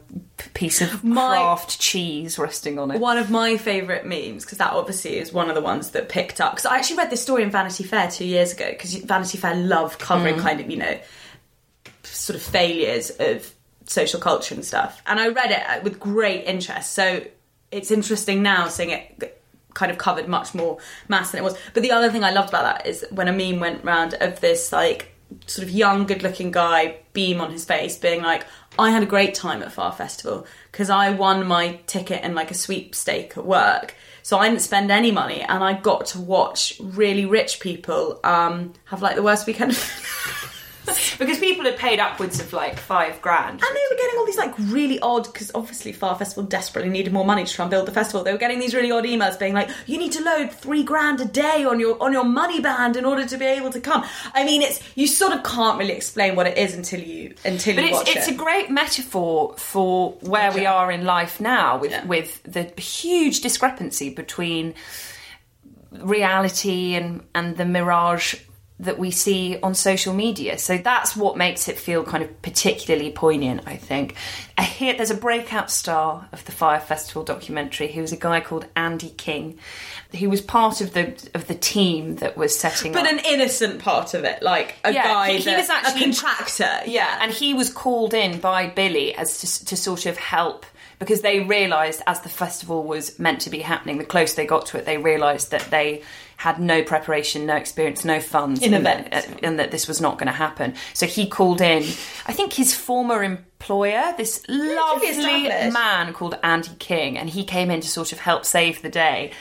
piece 0.52 0.80
of 0.80 1.02
My- 1.04 1.36
craft 1.36 1.78
cheese 1.78 2.38
resting 2.38 2.78
on 2.78 2.90
it. 2.90 3.00
One 3.00 3.16
of 3.16 3.30
my 3.30 3.56
favourite 3.56 4.04
memes, 4.04 4.44
because 4.44 4.58
that 4.58 4.72
obviously 4.72 5.18
is 5.18 5.32
one 5.32 5.48
of 5.48 5.54
the 5.54 5.62
ones 5.62 5.90
that 5.92 6.08
picked 6.08 6.40
up. 6.40 6.52
Because 6.52 6.66
I 6.66 6.76
actually 6.76 6.96
read 6.96 7.10
this 7.10 7.22
story 7.22 7.42
in 7.42 7.50
Vanity 7.50 7.84
Fair 7.84 8.10
two 8.10 8.26
years 8.26 8.52
ago, 8.52 8.68
because 8.70 8.94
Vanity 8.96 9.38
Fair 9.38 9.54
love 9.54 9.98
covering 9.98 10.36
mm. 10.36 10.40
kind 10.40 10.60
of, 10.60 10.70
you 10.70 10.76
know, 10.76 10.98
sort 12.02 12.36
of 12.36 12.42
failures 12.42 13.10
of 13.18 13.54
social 13.86 14.20
culture 14.20 14.54
and 14.54 14.64
stuff. 14.64 15.00
And 15.06 15.18
I 15.18 15.28
read 15.28 15.50
it 15.50 15.62
uh, 15.66 15.80
with 15.82 15.98
great 15.98 16.44
interest. 16.44 16.92
So 16.92 17.22
it's 17.70 17.90
interesting 17.90 18.42
now 18.42 18.68
seeing 18.68 18.90
it 18.90 19.40
kind 19.74 19.92
of 19.92 19.98
covered 19.98 20.26
much 20.28 20.54
more 20.54 20.78
mass 21.08 21.30
than 21.30 21.38
it 21.40 21.44
was. 21.44 21.56
But 21.72 21.82
the 21.82 21.92
other 21.92 22.10
thing 22.10 22.24
I 22.24 22.32
loved 22.32 22.48
about 22.48 22.64
that 22.64 22.86
is 22.86 23.06
when 23.10 23.28
a 23.28 23.32
meme 23.32 23.60
went 23.60 23.84
round 23.84 24.14
of 24.14 24.40
this 24.40 24.72
like 24.72 25.14
sort 25.46 25.66
of 25.66 25.72
young, 25.72 26.06
good-looking 26.06 26.50
guy, 26.50 26.96
beam 27.18 27.40
on 27.40 27.50
his 27.50 27.64
face, 27.64 27.96
being 27.96 28.22
like, 28.22 28.46
"I 28.78 28.90
had 28.92 29.02
a 29.02 29.06
great 29.14 29.34
time 29.34 29.60
at 29.64 29.72
Fyre 29.72 29.90
Festival 29.90 30.46
because 30.70 30.88
I 30.88 31.10
won 31.10 31.48
my 31.48 31.80
ticket 31.88 32.22
in 32.22 32.36
like 32.36 32.52
a 32.52 32.54
sweepstake 32.54 33.36
at 33.36 33.44
work." 33.44 33.96
So 34.22 34.38
I 34.38 34.48
didn't 34.48 34.62
spend 34.62 34.92
any 34.92 35.10
money, 35.10 35.40
and 35.42 35.64
I 35.64 35.72
got 35.72 36.06
to 36.12 36.20
watch 36.20 36.74
really 36.80 37.26
rich 37.26 37.58
people 37.58 38.20
um, 38.22 38.72
have 38.84 39.02
like 39.02 39.16
the 39.16 39.24
worst 39.24 39.48
weekend. 39.48 39.72
because 41.18 41.38
people 41.38 41.64
had 41.64 41.76
paid 41.76 41.98
upwards 42.00 42.40
of 42.40 42.52
like 42.52 42.78
five 42.78 43.20
grand. 43.22 43.60
And 43.60 43.62
they 43.62 43.82
were 43.90 43.96
getting 43.96 44.18
all 44.18 44.26
these 44.26 44.36
like 44.38 44.54
really 44.58 44.98
odd 45.00 45.24
because 45.24 45.50
obviously 45.54 45.92
Fyre 45.92 46.14
Festival 46.16 46.44
desperately 46.44 46.90
needed 46.90 47.12
more 47.12 47.24
money 47.24 47.44
to 47.44 47.52
try 47.52 47.64
and 47.64 47.70
build 47.70 47.86
the 47.86 47.92
festival. 47.92 48.22
They 48.24 48.32
were 48.32 48.38
getting 48.38 48.58
these 48.58 48.74
really 48.74 48.90
odd 48.90 49.04
emails 49.04 49.38
being 49.38 49.54
like, 49.54 49.68
"You 49.86 49.98
need 49.98 50.12
to 50.12 50.22
load 50.22 50.52
three 50.52 50.82
grand 50.82 51.20
a 51.20 51.24
day 51.24 51.64
on 51.64 51.80
your 51.80 52.00
on 52.02 52.12
your 52.12 52.24
money 52.24 52.60
band 52.60 52.96
in 52.96 53.04
order 53.04 53.24
to 53.26 53.36
be 53.36 53.44
able 53.46 53.70
to 53.70 53.80
come." 53.80 54.04
I 54.34 54.44
mean, 54.44 54.62
it's 54.62 54.80
you 54.94 55.06
sort 55.06 55.32
of 55.32 55.42
can't 55.42 55.78
really 55.78 55.94
explain 55.94 56.36
what 56.36 56.46
it 56.46 56.56
is 56.58 56.74
until 56.74 57.00
you 57.00 57.34
until 57.44 57.74
But 57.76 57.82
you 57.84 57.88
it's 57.90 57.98
watch 57.98 58.16
it's 58.16 58.28
it. 58.28 58.34
a 58.34 58.36
great 58.36 58.70
metaphor 58.70 59.54
for 59.56 60.12
where 60.20 60.52
we 60.52 60.66
are 60.66 60.90
in 60.90 61.04
life 61.04 61.40
now, 61.40 61.78
with 61.78 61.90
Yeah. 61.92 62.04
with 62.04 62.42
the 62.44 62.64
huge 62.80 63.40
discrepancy 63.40 64.10
between 64.10 64.74
reality 65.90 66.94
and 66.94 67.22
and 67.34 67.56
the 67.56 67.64
mirage 67.64 68.34
that 68.80 68.96
we 68.96 69.10
see 69.10 69.58
on 69.60 69.74
social 69.74 70.14
media. 70.14 70.56
So 70.56 70.78
that's 70.78 71.16
what 71.16 71.36
makes 71.36 71.66
it 71.66 71.76
feel 71.78 72.04
kind 72.04 72.22
of 72.22 72.42
particularly 72.42 73.10
poignant, 73.10 73.62
I 73.66 73.74
think. 73.76 74.14
I 74.56 74.62
hear 74.62 74.94
there's 74.96 75.10
a 75.10 75.16
breakout 75.16 75.68
star 75.68 76.28
of 76.32 76.44
the 76.44 76.52
Fyre 76.52 76.78
Festival 76.78 77.24
documentary 77.24 77.88
who 77.90 78.00
was 78.02 78.12
a 78.12 78.16
guy 78.16 78.40
called 78.40 78.66
Andy 78.76 79.10
King. 79.10 79.58
He 80.12 80.28
was 80.28 80.40
part 80.40 80.80
of 80.80 80.94
the 80.94 81.12
of 81.34 81.48
the 81.48 81.54
team 81.56 82.16
that 82.16 82.36
was 82.36 82.56
setting 82.58 82.94
up 82.94 83.02
but 83.02 83.12
up 83.12 83.18
an 83.18 83.24
innocent 83.26 83.80
part 83.80 84.14
of 84.14 84.22
it, 84.24 84.42
like 84.42 84.76
a 84.84 84.92
Yeah, 84.92 85.02
guy 85.04 85.30
he- 85.32 85.38
he 85.38 85.44
that- 85.46 85.58
was 85.58 85.70
actually- 85.70 86.00
a 86.00 86.04
contractor. 86.04 86.80
Yeah, 86.86 87.18
and 87.20 87.32
he 87.32 87.54
was 87.54 87.70
called 87.70 88.14
in 88.14 88.38
by 88.38 88.68
Billy 88.68 89.12
as 89.14 89.40
to, 89.40 89.64
to 89.66 89.76
sort 89.76 90.06
of 90.06 90.16
help 90.16 90.64
because 90.98 91.20
they 91.20 91.40
realised 91.40 92.02
as 92.06 92.20
the 92.20 92.28
festival 92.28 92.84
was 92.84 93.18
meant 93.18 93.40
to 93.42 93.50
be 93.50 93.60
happening, 93.60 93.98
the 93.98 94.04
closer 94.04 94.36
they 94.36 94.46
got 94.46 94.66
to 94.66 94.78
it, 94.78 94.84
they 94.84 94.98
realised 94.98 95.50
that 95.52 95.62
they 95.70 96.02
had 96.38 96.60
no 96.60 96.82
preparation, 96.82 97.46
no 97.46 97.56
experience, 97.56 98.04
no 98.04 98.20
funds, 98.20 98.62
In 98.62 98.72
and 98.72 98.86
that, 98.86 99.12
uh, 99.12 99.22
and 99.42 99.58
that 99.58 99.72
this 99.72 99.88
was 99.88 100.00
not 100.00 100.18
going 100.18 100.28
to 100.28 100.32
happen. 100.32 100.74
So 100.94 101.06
he 101.06 101.26
called 101.28 101.60
in, 101.60 101.82
I 102.26 102.32
think 102.32 102.52
his 102.52 102.74
former 102.74 103.24
employer, 103.24 104.14
this 104.16 104.44
lovely 104.48 105.18
man 105.70 106.12
called 106.12 106.38
Andy 106.44 106.70
King, 106.78 107.18
and 107.18 107.28
he 107.28 107.44
came 107.44 107.70
in 107.70 107.80
to 107.80 107.88
sort 107.88 108.12
of 108.12 108.20
help 108.20 108.44
save 108.44 108.82
the 108.82 108.88
day. 108.88 109.32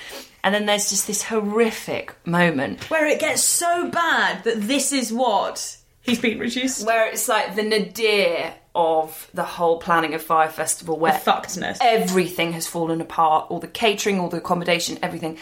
And 0.43 0.55
then 0.55 0.65
there's 0.65 0.89
just 0.89 1.07
this 1.07 1.23
horrific 1.23 2.15
moment 2.25 2.89
where 2.89 3.05
it 3.05 3.19
gets 3.19 3.43
so 3.43 3.89
bad 3.89 4.43
that 4.43 4.61
this 4.61 4.91
is 4.91 5.11
what 5.11 5.77
he's 6.01 6.19
been 6.19 6.39
reduced. 6.39 6.85
where 6.85 7.07
it's 7.07 7.27
like 7.27 7.55
the 7.55 7.63
nadir 7.63 8.53
of 8.77 9.29
the 9.33 9.43
whole 9.43 9.79
planning 9.79 10.13
of 10.13 10.21
Fyre 10.21 10.49
Festival, 10.49 10.97
where 10.97 11.13
fuckedness. 11.13 11.79
everything 11.81 12.53
has 12.53 12.67
fallen 12.67 13.01
apart, 13.01 13.47
all 13.49 13.59
the 13.59 13.67
catering, 13.67 14.19
all 14.19 14.29
the 14.29 14.37
accommodation, 14.37 14.99
everything, 15.01 15.37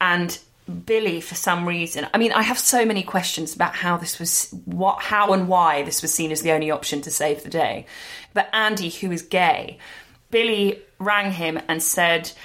and 0.00 0.38
Billy, 0.84 1.20
for 1.20 1.34
some 1.34 1.66
reason, 1.66 2.06
I 2.12 2.18
mean, 2.18 2.32
I 2.32 2.42
have 2.42 2.58
so 2.58 2.84
many 2.84 3.02
questions 3.02 3.54
about 3.54 3.74
how 3.74 3.96
this 3.96 4.18
was, 4.18 4.54
what, 4.64 5.00
how 5.00 5.32
and 5.32 5.48
why 5.48 5.82
this 5.82 6.02
was 6.02 6.12
seen 6.12 6.30
as 6.30 6.42
the 6.42 6.52
only 6.52 6.70
option 6.70 7.00
to 7.02 7.10
save 7.10 7.42
the 7.42 7.50
day. 7.50 7.86
But 8.34 8.48
Andy, 8.52 8.90
who 8.90 9.10
is 9.10 9.22
gay, 9.22 9.78
Billy 10.30 10.80
rang 10.98 11.32
him 11.32 11.60
and 11.68 11.82
said 11.82 12.30
"Ah, 12.36 12.38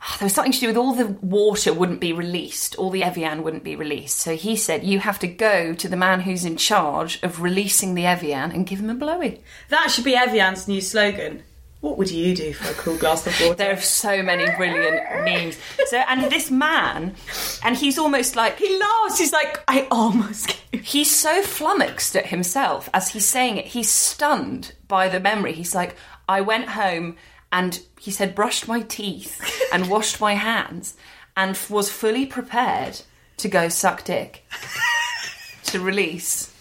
there 0.18 0.26
was 0.26 0.34
something 0.34 0.52
to 0.52 0.60
do 0.60 0.66
with 0.68 0.76
all 0.76 0.94
the 0.94 1.06
water 1.06 1.72
wouldn't 1.72 2.00
be 2.00 2.12
released, 2.12 2.74
all 2.76 2.90
the 2.90 3.02
Evian 3.02 3.42
wouldn't 3.42 3.64
be 3.64 3.76
released. 3.76 4.18
So 4.18 4.36
he 4.36 4.56
said, 4.56 4.84
You 4.84 5.00
have 5.00 5.18
to 5.20 5.26
go 5.26 5.74
to 5.74 5.88
the 5.88 5.96
man 5.96 6.20
who's 6.20 6.44
in 6.44 6.56
charge 6.56 7.22
of 7.22 7.42
releasing 7.42 7.94
the 7.94 8.06
Evian 8.06 8.52
and 8.52 8.66
give 8.66 8.80
him 8.80 8.90
a 8.90 8.94
blowy. 8.94 9.42
That 9.68 9.90
should 9.90 10.04
be 10.04 10.16
Evian's 10.16 10.68
new 10.68 10.80
slogan. 10.80 11.42
What 11.80 11.96
would 11.96 12.10
you 12.10 12.34
do 12.34 12.52
for 12.52 12.70
a 12.70 12.74
cool 12.74 12.98
glass 12.98 13.26
of 13.26 13.40
water? 13.40 13.54
There 13.54 13.72
are 13.72 13.80
so 13.80 14.22
many 14.22 14.44
brilliant 14.54 15.24
memes. 15.24 15.56
So, 15.86 15.96
and 15.96 16.30
this 16.30 16.50
man, 16.50 17.14
and 17.62 17.74
he's 17.74 17.98
almost 17.98 18.36
like, 18.36 18.58
he 18.58 18.78
laughs. 18.78 19.18
He's 19.18 19.32
like, 19.32 19.64
I 19.66 19.88
almost 19.90 20.54
gave. 20.72 20.84
he's 20.84 21.14
so 21.14 21.42
flummoxed 21.42 22.16
at 22.16 22.26
himself 22.26 22.90
as 22.92 23.08
he's 23.08 23.26
saying 23.26 23.56
it. 23.56 23.64
He's 23.64 23.88
stunned 23.88 24.74
by 24.88 25.08
the 25.08 25.20
memory. 25.20 25.54
He's 25.54 25.74
like, 25.74 25.96
I 26.28 26.42
went 26.42 26.68
home 26.68 27.16
and 27.52 27.80
he 27.98 28.10
said, 28.10 28.34
brushed 28.34 28.68
my 28.68 28.80
teeth 28.80 29.40
and 29.72 29.88
washed 29.88 30.20
my 30.20 30.34
hands 30.34 30.96
and 31.36 31.58
was 31.68 31.90
fully 31.90 32.26
prepared 32.26 33.00
to 33.38 33.48
go 33.48 33.68
suck 33.68 34.04
dick 34.04 34.44
to 35.64 35.80
release 35.80 36.52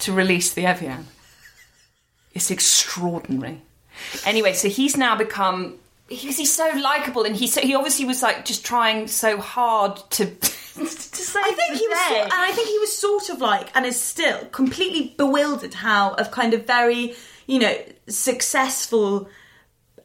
to 0.00 0.12
release 0.12 0.52
the 0.52 0.66
Evian. 0.66 1.06
It's 2.34 2.50
extraordinary. 2.50 3.62
Anyway, 4.26 4.52
so 4.52 4.68
he's 4.68 4.96
now 4.96 5.16
become 5.16 5.78
because 6.08 6.36
he's 6.36 6.54
so 6.54 6.70
likable 6.76 7.24
and 7.24 7.34
he's 7.34 7.54
so, 7.54 7.60
he 7.60 7.74
obviously 7.74 8.04
was 8.04 8.22
like 8.22 8.44
just 8.44 8.64
trying 8.64 9.08
so 9.08 9.40
hard 9.40 9.96
to 10.10 10.26
to 10.36 10.86
say 10.86 11.40
I 11.42 11.52
think 11.52 11.78
he 11.78 11.88
was, 11.88 11.98
sort, 11.98 12.22
and 12.22 12.32
I 12.32 12.52
think 12.52 12.68
he 12.68 12.78
was 12.78 12.96
sort 12.96 13.30
of 13.30 13.40
like, 13.40 13.74
and 13.74 13.86
is 13.86 14.00
still 14.00 14.44
completely 14.46 15.14
bewildered 15.16 15.74
how 15.74 16.12
of 16.14 16.30
kind 16.30 16.54
of 16.54 16.66
very, 16.66 17.14
you 17.46 17.58
know, 17.58 17.76
successful 18.08 19.28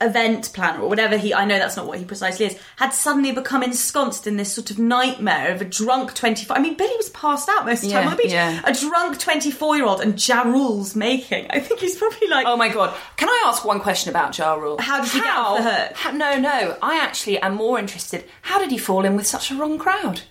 event 0.02 0.52
planner 0.54 0.82
or 0.82 0.90
whatever 0.90 1.18
he 1.18 1.34
I 1.34 1.46
know 1.46 1.58
that's 1.60 1.78
not 1.78 1.86
what 1.88 2.00
he 2.00 2.06
precisely 2.06 2.46
is 2.48 2.58
had 2.78 2.90
suddenly 2.94 3.32
become 3.32 3.64
ensconced 3.64 4.28
in 4.28 4.38
this 4.38 4.52
sort 4.54 4.72
of 4.72 4.80
nightmare 4.80 5.52
of 5.54 5.62
a 5.62 5.66
drunk 5.66 6.14
24 6.14 6.58
I 6.58 6.60
mean 6.60 6.76
Billy 6.76 6.96
was 6.98 7.10
passed 7.10 7.48
out 7.50 7.66
most 7.66 7.84
of 7.84 7.90
the 7.90 7.94
time 7.96 8.04
Yeah, 8.06 8.10
on 8.12 8.18
the 8.18 8.24
beach 8.24 8.32
yeah. 8.32 8.62
a 8.66 8.74
drunk 8.74 9.20
24 9.20 9.76
year 9.78 9.86
old 9.86 10.02
and 10.02 10.28
Ja 10.28 10.42
Rule's 10.44 10.96
making 10.96 11.48
I 11.50 11.60
think 11.60 11.80
he's 11.80 11.96
probably 11.96 12.28
like 12.28 12.46
Oh 12.48 12.58
my 12.58 12.70
god! 12.70 12.96
Can 13.18 13.30
I 13.30 13.44
ask 13.48 13.64
one 13.64 13.80
question 13.80 14.10
about 14.10 14.38
Ja 14.38 14.54
Rule? 14.56 14.78
How 14.80 15.02
did 15.02 15.12
he 15.12 15.20
get 15.20 15.30
off 15.36 15.58
the 15.58 15.64
hook? 15.64 15.96
how- 15.96 16.12
no, 16.12 16.38
no. 16.40 16.78
I 16.82 16.98
actually 16.98 17.40
am 17.40 17.56
more 17.56 17.78
interested. 17.80 18.26
How 18.44 18.58
did 18.60 18.72
he 18.72 18.78
fall 18.78 19.06
in 19.06 19.16
with 19.16 19.28
such 19.28 19.52
a 19.52 19.56
wrong 19.56 19.78
crowd? 19.80 20.22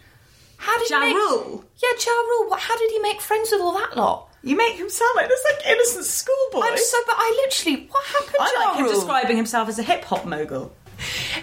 How 0.59 0.79
did 0.79 0.91
Ja 0.91 1.01
he 1.01 1.07
make, 1.07 1.17
Rule? 1.17 1.65
Yeah, 1.83 1.89
Ja 2.05 2.13
Rule. 2.13 2.55
How 2.57 2.77
did 2.77 2.91
he 2.91 2.99
make 2.99 3.21
friends 3.21 3.51
with 3.51 3.61
all 3.61 3.73
that 3.73 3.97
lot? 3.97 4.29
You 4.43 4.57
make 4.57 4.75
him 4.75 4.89
sound 4.89 5.11
like 5.17 5.29
this 5.29 5.45
like 5.45 5.67
innocent 5.67 6.05
schoolboy 6.05 6.67
I'm 6.67 6.79
so, 6.79 6.99
but 7.07 7.17
I 7.19 7.45
literally, 7.47 7.87
what 7.91 8.05
happened? 8.05 8.37
I 8.41 8.53
Ja 8.55 8.69
like 8.69 8.79
him 8.79 8.87
describing 8.87 9.37
himself 9.37 9.69
as 9.69 9.79
a 9.79 9.83
hip 9.83 10.05
hop 10.05 10.25
mogul 10.25 10.73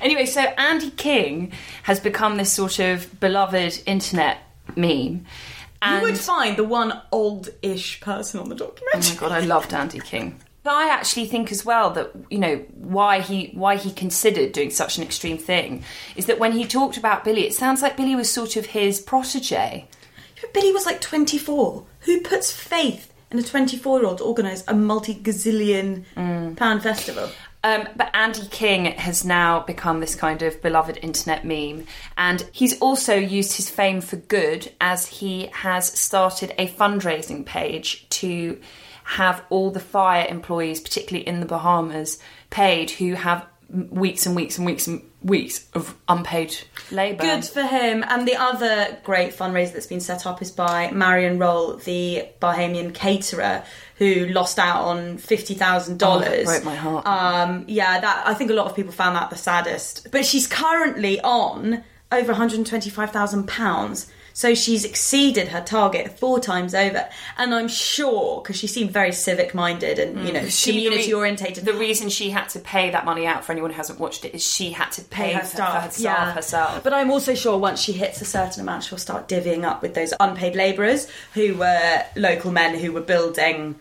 Anyway, 0.01 0.25
so 0.25 0.41
Andy 0.41 0.91
King 0.91 1.51
has 1.83 1.99
become 1.99 2.37
this 2.37 2.51
sort 2.51 2.79
of 2.79 3.19
beloved 3.19 3.81
internet 3.85 4.39
meme. 4.75 5.25
And 5.81 6.01
you 6.01 6.09
would 6.09 6.17
find 6.17 6.57
the 6.57 6.63
one 6.63 7.01
old-ish 7.11 8.01
person 8.01 8.39
on 8.39 8.49
the 8.49 8.55
documentary 8.55 9.11
Oh 9.11 9.13
my 9.13 9.19
god, 9.19 9.31
I 9.31 9.45
loved 9.45 9.73
Andy 9.73 9.99
King. 9.99 10.39
But 10.63 10.73
I 10.73 10.89
actually 10.89 11.27
think 11.27 11.51
as 11.51 11.63
well 11.63 11.91
that 11.91 12.11
you 12.29 12.39
know 12.39 12.57
why 12.75 13.21
he 13.21 13.51
why 13.53 13.77
he 13.77 13.91
considered 13.91 14.51
doing 14.51 14.69
such 14.69 14.97
an 14.97 15.03
extreme 15.03 15.37
thing 15.37 15.83
is 16.17 16.25
that 16.25 16.39
when 16.39 16.51
he 16.51 16.65
talked 16.65 16.97
about 16.97 17.23
Billy, 17.23 17.45
it 17.47 17.53
sounds 17.53 17.81
like 17.81 17.95
Billy 17.95 18.15
was 18.15 18.29
sort 18.29 18.57
of 18.57 18.65
his 18.65 18.99
protege. 18.99 19.87
Billy 20.53 20.71
was 20.71 20.85
like 20.85 21.01
24. 21.01 21.85
Who 22.01 22.21
puts 22.21 22.51
faith 22.51 23.13
in 23.31 23.39
a 23.39 23.43
24 23.43 23.99
year 23.99 24.07
old 24.07 24.19
to 24.19 24.23
organise 24.23 24.63
a 24.67 24.73
multi 24.73 25.15
gazillion 25.15 26.05
pound 26.55 26.83
festival? 26.83 27.29
Um, 27.63 27.87
but 27.95 28.11
Andy 28.13 28.47
King 28.49 28.85
has 28.85 29.25
now 29.25 29.61
become 29.61 29.99
this 29.99 30.15
kind 30.15 30.41
of 30.41 30.61
beloved 30.61 30.99
internet 31.01 31.43
meme, 31.43 31.85
and 32.15 32.47
he's 32.51 32.79
also 32.79 33.15
used 33.15 33.57
his 33.57 33.69
fame 33.69 33.99
for 33.99 34.15
good 34.15 34.71
as 34.79 35.07
he 35.07 35.47
has 35.47 35.87
started 35.87 36.53
a 36.57 36.67
fundraising 36.67 37.45
page 37.45 38.07
to 38.09 38.61
have 39.03 39.43
all 39.49 39.71
the 39.71 39.79
Fyre 39.79 40.27
employees, 40.29 40.79
particularly 40.79 41.27
in 41.27 41.39
the 41.39 41.45
Bahamas, 41.45 42.19
paid 42.49 42.91
who 42.91 43.13
have 43.13 43.45
weeks 43.69 44.25
and 44.25 44.35
weeks 44.35 44.57
and 44.57 44.65
weeks 44.65 44.87
and 44.87 45.01
weeks 45.23 45.67
of 45.73 45.95
unpaid 46.07 46.57
labour. 46.91 47.21
Good 47.23 47.45
for 47.45 47.63
him. 47.63 48.03
And 48.07 48.27
the 48.27 48.35
other 48.35 48.97
great 49.03 49.33
fundraiser 49.35 49.73
that's 49.73 49.87
been 49.87 49.99
set 49.99 50.25
up 50.25 50.41
is 50.41 50.51
by 50.51 50.87
Maryann 50.89 51.39
Rolle, 51.39 51.77
the 51.77 52.27
Bahamian 52.41 52.93
caterer, 52.93 53.63
who 53.97 54.27
lost 54.27 54.57
out 54.59 54.83
on 54.85 55.17
fifty 55.17 55.53
thousand 55.53 55.95
Oh, 55.95 56.19
dollars. 56.19 56.45
broke 56.45 56.63
my 56.63 56.75
heart. 56.75 57.05
Um, 57.05 57.65
yeah, 57.67 57.99
that 57.99 58.27
I 58.27 58.33
think 58.33 58.51
a 58.51 58.53
lot 58.53 58.67
of 58.67 58.75
people 58.75 58.91
found 58.93 59.15
that 59.15 59.29
the 59.29 59.35
saddest. 59.35 60.07
But 60.11 60.25
she's 60.25 60.47
currently 60.47 61.19
on 61.21 61.83
over 62.11 62.31
one 62.31 62.35
hundred 62.37 62.65
twenty-five 62.65 63.11
thousand 63.11 63.47
pounds. 63.47 64.09
So 64.37 64.53
she's 64.53 64.85
exceeded 64.85 65.47
her 65.47 65.61
target 65.61 66.19
four 66.19 66.39
times 66.39 66.75
over, 66.75 67.09
and 67.39 67.55
I'm 67.55 67.67
sure 67.67 68.39
because 68.39 68.55
she 68.55 68.67
seemed 68.67 68.91
very 68.91 69.11
civic-minded 69.11 69.97
and 69.97 70.27
you 70.27 70.31
know 70.31 70.41
Mm. 70.41 70.51
She- 70.51 70.73
the 70.73 70.83
community-orientated. 70.85 71.65
The 71.65 71.73
reason 71.73 72.09
she 72.09 72.29
had 72.29 72.47
to 72.49 72.59
pay 72.59 72.91
that 72.91 73.03
money 73.03 73.25
out 73.25 73.43
for 73.43 73.51
anyone 73.51 73.71
who 73.71 73.77
hasn't 73.77 73.99
watched 73.99 74.25
it 74.25 74.35
is 74.35 74.43
she 74.43 74.69
had 74.69 74.91
to 74.91 75.01
pay, 75.01 75.29
pay 75.29 75.33
her 75.33 75.39
for- 75.39 75.45
staff, 75.47 75.83
her 75.85 75.89
staff 75.89 75.99
yeah. 76.03 76.31
herself. 76.33 76.83
But 76.83 76.93
I'm 76.93 77.09
also 77.09 77.33
sure 77.33 77.57
once 77.57 77.81
she 77.81 77.93
hits 77.93 78.21
a 78.21 78.25
certain 78.25 78.61
amount, 78.61 78.83
she'll 78.83 78.99
start 78.99 79.27
divvying 79.27 79.63
up 79.63 79.81
with 79.81 79.95
those 79.95 80.13
unpaid 80.19 80.55
labourers 80.55 81.07
who 81.33 81.55
were 81.55 82.03
local 82.15 82.51
men 82.51 82.77
who 82.77 82.91
were 82.91 83.01
building 83.01 83.79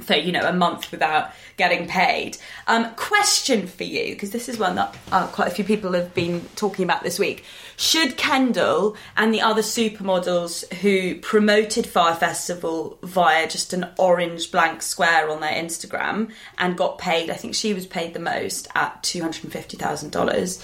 for 0.00 0.14
you 0.14 0.32
know 0.32 0.46
a 0.48 0.52
month 0.52 0.90
without 0.90 1.32
getting 1.56 1.86
paid. 1.88 2.38
Um, 2.66 2.94
question 2.94 3.66
for 3.66 3.84
you 3.84 4.14
because 4.14 4.30
this 4.30 4.48
is 4.48 4.58
one 4.58 4.76
that 4.76 4.96
uh, 5.12 5.26
quite 5.28 5.48
a 5.48 5.54
few 5.54 5.64
people 5.64 5.92
have 5.92 6.14
been 6.14 6.44
talking 6.56 6.84
about 6.84 7.02
this 7.02 7.18
week. 7.18 7.44
Should 7.76 8.16
Kendall 8.16 8.96
and 9.16 9.32
the 9.32 9.40
other 9.40 9.62
supermodels 9.62 10.72
who 10.74 11.16
promoted 11.20 11.86
Fyre 11.86 12.14
Festival 12.14 12.98
via 13.02 13.48
just 13.48 13.72
an 13.72 13.86
orange 13.98 14.50
blank 14.50 14.82
square 14.82 15.30
on 15.30 15.40
their 15.40 15.52
Instagram 15.52 16.30
and 16.58 16.76
got 16.76 16.98
paid, 16.98 17.30
I 17.30 17.34
think 17.34 17.54
she 17.54 17.74
was 17.74 17.86
paid 17.86 18.14
the 18.14 18.20
most 18.20 18.68
at 18.74 19.02
two 19.02 19.20
hundred 19.20 19.44
and 19.44 19.52
fifty 19.52 19.76
thousand 19.76 20.10
dollars 20.10 20.62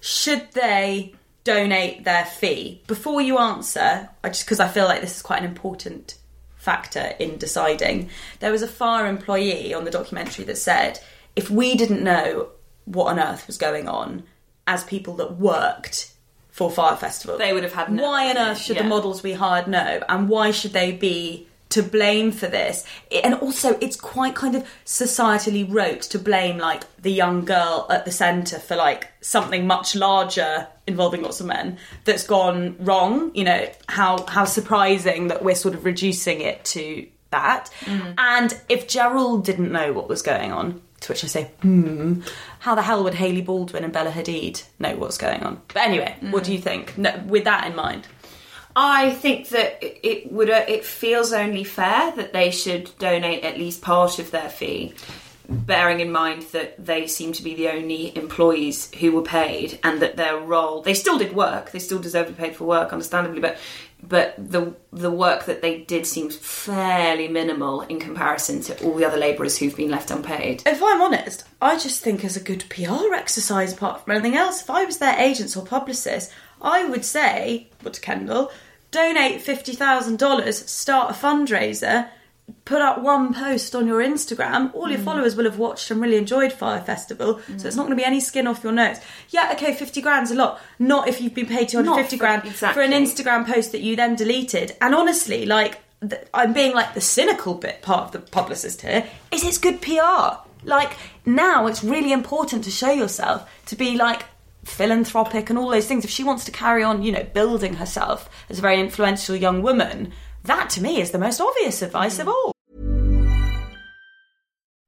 should 0.00 0.50
they 0.52 1.14
donate 1.44 2.04
their 2.04 2.24
fee? 2.24 2.82
Before 2.86 3.20
you 3.20 3.38
answer, 3.38 4.08
I 4.22 4.28
just 4.28 4.44
because 4.44 4.60
I 4.60 4.68
feel 4.68 4.84
like 4.84 5.00
this 5.00 5.16
is 5.16 5.22
quite 5.22 5.40
an 5.40 5.48
important 5.48 6.16
factor 6.68 7.14
in 7.18 7.38
deciding. 7.38 8.10
There 8.40 8.52
was 8.52 8.60
a 8.60 8.68
Fyre 8.68 9.06
employee 9.06 9.72
on 9.72 9.84
the 9.84 9.90
documentary 9.90 10.44
that 10.44 10.58
said, 10.58 11.00
if 11.34 11.48
we 11.48 11.74
didn't 11.74 12.04
know 12.04 12.50
what 12.84 13.06
on 13.06 13.18
earth 13.18 13.46
was 13.46 13.56
going 13.56 13.88
on 13.88 14.24
as 14.66 14.84
people 14.84 15.14
that 15.16 15.38
worked 15.38 16.12
for 16.50 16.70
Fyre 16.70 16.96
Festival, 16.96 17.38
They 17.38 17.54
would 17.54 17.62
have 17.62 17.72
had 17.72 17.90
no 17.90 18.02
Why 18.02 18.28
on 18.28 18.36
earth 18.36 18.58
should 18.58 18.76
yeah. 18.76 18.82
the 18.82 18.88
models 18.90 19.22
we 19.22 19.32
hired 19.32 19.66
know? 19.66 20.02
And 20.10 20.28
why 20.28 20.50
should 20.50 20.74
they 20.74 20.92
be 20.92 21.47
to 21.70 21.82
blame 21.82 22.32
for 22.32 22.46
this? 22.46 22.84
And 23.24 23.34
also, 23.34 23.78
it's 23.80 23.96
quite 23.96 24.34
kind 24.34 24.54
of 24.54 24.66
societally 24.84 25.66
rote 25.68 26.02
to 26.02 26.18
blame 26.18 26.58
like 26.58 26.84
the 27.00 27.12
young 27.12 27.44
girl 27.44 27.86
at 27.90 28.04
the 28.04 28.12
centre 28.12 28.58
for 28.58 28.76
like 28.76 29.08
something 29.20 29.66
much 29.66 29.94
larger 29.94 30.66
involving 30.86 31.22
lots 31.22 31.40
of 31.40 31.46
men 31.46 31.78
that's 32.04 32.26
gone 32.26 32.76
wrong. 32.78 33.30
You 33.34 33.44
know 33.44 33.68
how 33.88 34.24
how 34.26 34.44
surprising 34.44 35.28
that 35.28 35.44
we're 35.44 35.54
sort 35.54 35.74
of 35.74 35.84
reducing 35.84 36.40
it 36.40 36.64
to 36.66 37.06
that. 37.30 37.70
And 38.16 38.58
if 38.68 38.88
Gerald 38.88 39.44
didn't 39.44 39.70
know 39.70 39.92
what 39.92 40.08
was 40.08 40.22
going 40.22 40.52
on, 40.52 40.80
to 41.00 41.12
which 41.12 41.22
I 41.22 41.26
say, 41.26 41.44
hmm, 41.62 42.22
how 42.60 42.74
the 42.74 42.82
hell 42.82 43.04
would 43.04 43.14
Hailey 43.14 43.42
Baldwin 43.42 43.84
and 43.84 43.92
Bella 43.92 44.10
Hadid 44.10 44.64
know 44.78 44.96
what's 44.96 45.18
going 45.18 45.42
on? 45.42 45.60
But 45.68 45.82
anyway, 45.82 46.16
what 46.30 46.44
do 46.44 46.52
you 46.52 46.58
think? 46.58 46.96
No, 46.98 47.22
with 47.26 47.44
that 47.44 47.66
in 47.66 47.76
mind. 47.76 48.06
I 48.80 49.10
think 49.10 49.48
that 49.48 49.78
it- 49.82 50.30
would. 50.30 50.48
Uh, 50.48 50.64
it 50.68 50.84
feels 50.84 51.32
only 51.32 51.64
fair 51.64 52.12
that 52.12 52.32
they 52.32 52.52
should 52.52 52.92
donate 53.00 53.42
at 53.42 53.58
least 53.58 53.82
part 53.82 54.20
of 54.20 54.30
their 54.30 54.48
fee, 54.48 54.94
bearing 55.48 55.98
in 55.98 56.12
mind 56.12 56.42
that 56.52 56.86
they 56.86 57.08
seem 57.08 57.32
to 57.32 57.42
be 57.42 57.56
the 57.56 57.70
only 57.70 58.16
employees 58.16 58.88
who 59.00 59.10
were 59.10 59.22
paid, 59.22 59.80
and 59.82 60.00
that 60.00 60.16
their 60.16 60.36
role. 60.36 60.82
They 60.82 60.94
still 60.94 61.18
did 61.18 61.34
work. 61.34 61.72
They 61.72 61.80
still 61.80 61.98
deserve 61.98 62.28
to 62.28 62.32
be 62.34 62.40
paid 62.40 62.54
for 62.54 62.66
work, 62.66 62.92
understandably, 62.92 63.40
but 63.40 63.56
but 64.00 64.34
the 64.38 64.74
the 64.92 65.10
work 65.10 65.46
that 65.46 65.60
they 65.60 65.78
did 65.78 66.06
seems 66.06 66.36
fairly 66.36 67.26
minimal 67.26 67.80
in 67.80 67.98
comparison 67.98 68.60
to 68.60 68.84
all 68.84 68.94
the 68.94 69.04
other 69.04 69.16
labourers 69.16 69.58
who've 69.58 69.74
been 69.74 69.90
left 69.90 70.12
unpaid. 70.12 70.62
If 70.66 70.80
I'm 70.80 71.02
honest, 71.02 71.42
I 71.60 71.80
just 71.80 72.04
think 72.04 72.24
as 72.24 72.36
a 72.36 72.40
good 72.50 72.64
PR 72.70 73.12
exercise 73.12 73.72
apart 73.72 74.04
from 74.04 74.12
anything 74.12 74.36
else, 74.36 74.62
if 74.62 74.70
I 74.70 74.84
was 74.84 74.98
their 74.98 75.18
agents 75.18 75.56
or 75.56 75.66
publicists, 75.66 76.32
I 76.62 76.84
would 76.84 77.04
say, 77.04 77.66
but 77.82 77.94
to 77.94 78.00
Kendall, 78.00 78.52
donate 78.90 79.44
$50,000, 79.44 80.52
start 80.68 81.10
a 81.10 81.14
fundraiser, 81.14 82.08
put 82.64 82.80
up 82.80 83.02
one 83.02 83.34
post 83.34 83.74
on 83.74 83.86
your 83.86 84.00
Instagram, 84.00 84.74
all 84.74 84.88
your 84.88 84.98
mm. 84.98 85.04
followers 85.04 85.36
will 85.36 85.44
have 85.44 85.58
watched 85.58 85.90
and 85.90 86.00
really 86.00 86.16
enjoyed 86.16 86.52
Fyre 86.52 86.80
Festival, 86.80 87.40
so 87.56 87.66
it's 87.66 87.76
not 87.76 87.82
going 87.82 87.96
to 87.96 87.96
be 87.96 88.04
any 88.04 88.20
skin 88.20 88.46
off 88.46 88.64
your 88.64 88.72
nose. 88.72 88.98
Yeah, 89.30 89.50
okay, 89.52 89.74
50 89.74 90.00
grand's 90.00 90.30
a 90.30 90.34
lot. 90.34 90.60
Not 90.78 91.08
if 91.08 91.20
you've 91.20 91.34
been 91.34 91.46
paid 91.46 91.68
250 91.68 92.16
for- 92.16 92.20
grand 92.20 92.54
for 92.54 92.80
an. 92.80 92.92
Instagram 92.92 93.46
post 93.46 93.72
that 93.72 93.80
you 93.80 93.96
then 93.96 94.16
deleted. 94.16 94.76
And 94.80 94.94
honestly, 94.94 95.44
like, 95.44 95.80
th- 96.00 96.26
I'm 96.32 96.52
being 96.52 96.74
like 96.74 96.94
the 96.94 97.00
cynical 97.00 97.54
bit 97.54 97.82
part 97.82 98.04
of 98.04 98.12
the 98.12 98.30
publicist 98.30 98.82
here, 98.82 99.06
is 99.30 99.44
it's 99.44 99.58
good 99.58 99.82
PR. 99.82 100.38
Like, 100.64 100.96
now 101.24 101.66
it's 101.66 101.84
really 101.84 102.12
important 102.12 102.64
to 102.64 102.70
show 102.70 102.90
yourself 102.90 103.48
to 103.66 103.76
be 103.76 103.96
like 103.96 104.24
philanthropic 104.68 105.50
and 105.50 105.58
all 105.58 105.70
those 105.70 105.86
things. 105.86 106.04
If 106.04 106.10
she 106.10 106.24
wants 106.24 106.44
to 106.44 106.52
carry 106.52 106.82
on, 106.82 107.02
you 107.02 107.12
know, 107.12 107.24
building 107.24 107.74
herself 107.74 108.28
as 108.48 108.58
a 108.58 108.62
very 108.62 108.80
influential 108.80 109.36
young 109.36 109.62
woman, 109.62 110.12
that 110.44 110.70
to 110.70 110.82
me 110.82 111.00
is 111.00 111.10
the 111.10 111.18
most 111.18 111.40
obvious 111.40 111.82
advice 111.82 112.18
of 112.18 112.28
all. 112.28 112.52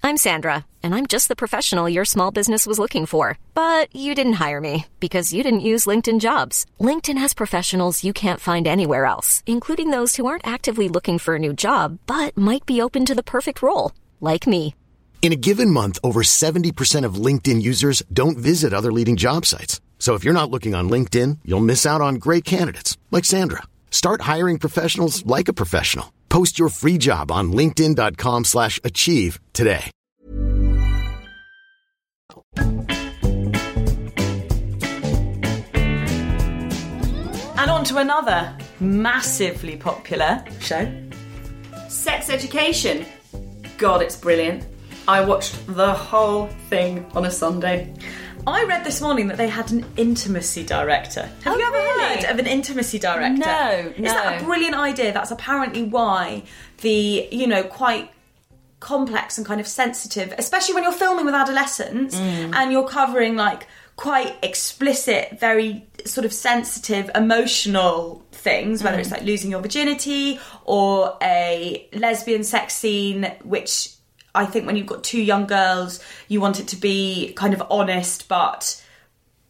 I'm 0.02 0.16
Sandra, 0.16 0.64
and 0.82 0.94
I'm 0.94 1.06
just 1.06 1.28
the 1.28 1.36
professional 1.36 1.88
your 1.88 2.06
small 2.06 2.30
business 2.30 2.66
was 2.66 2.78
looking 2.78 3.04
for. 3.06 3.38
But 3.54 3.94
you 3.94 4.14
didn't 4.14 4.40
hire 4.44 4.60
me 4.60 4.86
because 4.98 5.32
you 5.32 5.42
didn't 5.42 5.68
use 5.72 5.86
LinkedIn 5.86 6.20
jobs. 6.20 6.64
LinkedIn 6.80 7.18
has 7.18 7.34
professionals 7.34 8.02
you 8.02 8.12
can't 8.12 8.40
find 8.40 8.66
anywhere 8.66 9.04
else, 9.04 9.42
including 9.46 9.90
those 9.90 10.16
who 10.16 10.26
aren't 10.26 10.46
actively 10.46 10.88
looking 10.88 11.18
for 11.18 11.34
a 11.34 11.38
new 11.38 11.52
job 11.52 11.98
but 12.06 12.36
might 12.36 12.66
be 12.66 12.80
open 12.80 13.04
to 13.06 13.14
the 13.14 13.22
perfect 13.22 13.62
role, 13.62 13.92
like 14.20 14.46
me. 14.46 14.74
In 15.22 15.35
a 15.35 15.37
given 15.37 15.70
month, 15.70 15.98
over 16.02 16.22
70% 16.22 17.04
of 17.04 17.14
LinkedIn 17.26 17.61
users 17.61 18.02
don't 18.11 18.38
visit 18.38 18.72
other 18.72 18.90
leading 18.90 19.16
job 19.16 19.44
sites. 19.44 19.80
So 19.98 20.14
if 20.14 20.24
you're 20.24 20.40
not 20.40 20.50
looking 20.50 20.74
on 20.74 20.88
LinkedIn, 20.88 21.40
you'll 21.44 21.61
miss 21.61 21.85
out 21.85 22.00
on 22.00 22.14
great 22.14 22.44
candidates 22.44 22.96
like 23.11 23.26
Sandra. 23.26 23.62
Start 23.90 24.22
hiring 24.22 24.59
professionals 24.59 25.24
like 25.26 25.48
a 25.48 25.52
professional. 25.52 26.11
Post 26.30 26.59
your 26.59 26.70
free 26.70 26.96
job 26.96 27.30
on 27.30 27.52
linkedin.com 27.52 28.44
slash 28.44 28.80
achieve 28.83 29.38
today. 29.52 29.90
And 37.59 37.70
on 37.70 37.85
to 37.85 37.98
another 37.98 38.56
massively 38.80 39.76
popular 39.76 40.42
show. 40.61 40.90
Sex 41.90 42.30
education. 42.30 43.04
God, 43.76 44.00
it's 44.00 44.16
brilliant. 44.16 44.69
I 45.11 45.23
watched 45.25 45.66
the 45.66 45.92
whole 45.92 46.46
thing 46.68 47.05
on 47.16 47.25
a 47.25 47.33
Sunday. 47.33 47.92
I 48.46 48.62
read 48.64 48.85
this 48.85 49.01
morning 49.01 49.27
that 49.27 49.38
they 49.38 49.49
had 49.49 49.73
an 49.73 49.85
intimacy 49.96 50.64
director. 50.64 51.23
Have 51.42 51.55
Oh, 51.55 51.59
you 51.59 51.64
ever 51.66 51.77
really? 51.77 52.05
heard 52.23 52.25
of 52.31 52.38
an 52.38 52.46
intimacy 52.46 53.01
director? 53.01 53.40
No, 53.40 53.92
Is 53.96 54.12
that 54.12 54.40
a 54.40 54.44
brilliant 54.44 54.77
idea? 54.77 55.12
That's 55.12 55.33
apparently 55.33 55.83
why 55.83 56.44
the, 56.83 57.29
you 57.33 57.49
know, 57.49 57.64
quite 57.64 58.09
complex 58.79 59.37
and 59.37 59.44
kind 59.44 59.61
of 59.61 59.66
sensitive, 59.66 60.33
especially 60.38 60.75
when 60.75 60.85
you're 60.85 60.92
filming 60.92 61.25
with 61.27 61.35
adolescents 61.35 62.14
Mm. 62.14 62.55
and 62.55 62.70
you're 62.70 62.87
covering 62.88 63.35
like 63.35 63.66
quite 63.96 64.37
explicit, 64.44 65.38
very 65.40 65.87
sort 66.07 66.25
of 66.25 66.33
sensitive, 66.33 67.11
emotional 67.16 68.25
things, 68.31 68.85
whether 68.85 68.96
Mm. 68.96 69.01
it's 69.01 69.11
like 69.11 69.23
losing 69.25 69.51
your 69.51 69.61
virginity 69.61 70.38
or 70.64 71.16
a 71.20 71.88
lesbian 71.94 72.44
sex 72.44 72.75
scene, 72.75 73.31
which 73.42 73.90
I 74.34 74.46
think 74.46 74.66
when 74.66 74.76
you've 74.76 74.86
got 74.86 75.02
two 75.04 75.20
young 75.20 75.46
girls, 75.46 76.00
you 76.28 76.40
want 76.40 76.60
it 76.60 76.68
to 76.68 76.76
be 76.76 77.32
kind 77.34 77.52
of 77.54 77.62
honest 77.70 78.28
but 78.28 78.82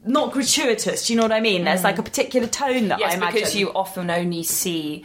not 0.05 0.33
gratuitous. 0.33 1.07
Do 1.07 1.13
you 1.13 1.17
know 1.19 1.25
what 1.25 1.33
I 1.33 1.41
mean? 1.41 1.65
There's 1.65 1.85
like 1.85 1.99
a 1.99 2.03
particular 2.03 2.47
tone 2.49 2.89
that 2.89 2.99
Mm. 2.99 3.01
Yes, 3.01 3.13
I 3.13 3.17
imagine. 3.17 3.35
because 3.35 3.57
you 3.57 3.71
often 3.73 4.11
only 4.11 4.43
see 4.43 5.05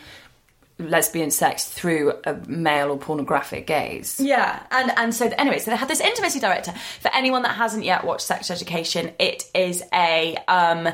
lesbian 0.77 1.31
sex 1.31 1.65
through 1.65 2.13
a 2.25 2.33
male 2.47 2.91
or 2.91 2.97
pornographic 2.97 3.65
gaze. 3.67 4.19
Yeah, 4.19 4.61
and 4.71 4.91
and 4.97 5.13
so 5.15 5.27
anyway, 5.37 5.59
so 5.59 5.71
they 5.71 5.77
had 5.77 5.87
this 5.89 6.01
intimacy 6.01 6.39
director. 6.39 6.73
For 7.01 7.09
anyone 7.13 7.43
that 7.43 7.55
hasn't 7.55 7.83
yet 7.85 8.03
watched 8.05 8.25
Sex 8.25 8.49
Education, 8.51 9.11
it 9.19 9.43
is 9.53 9.83
a 9.93 10.35
um, 10.47 10.89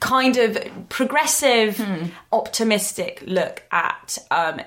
kind 0.00 0.36
of 0.36 0.58
progressive, 0.88 1.82
optimistic 2.32 3.22
look 3.26 3.62
at 3.70 4.18
um, 4.30 4.60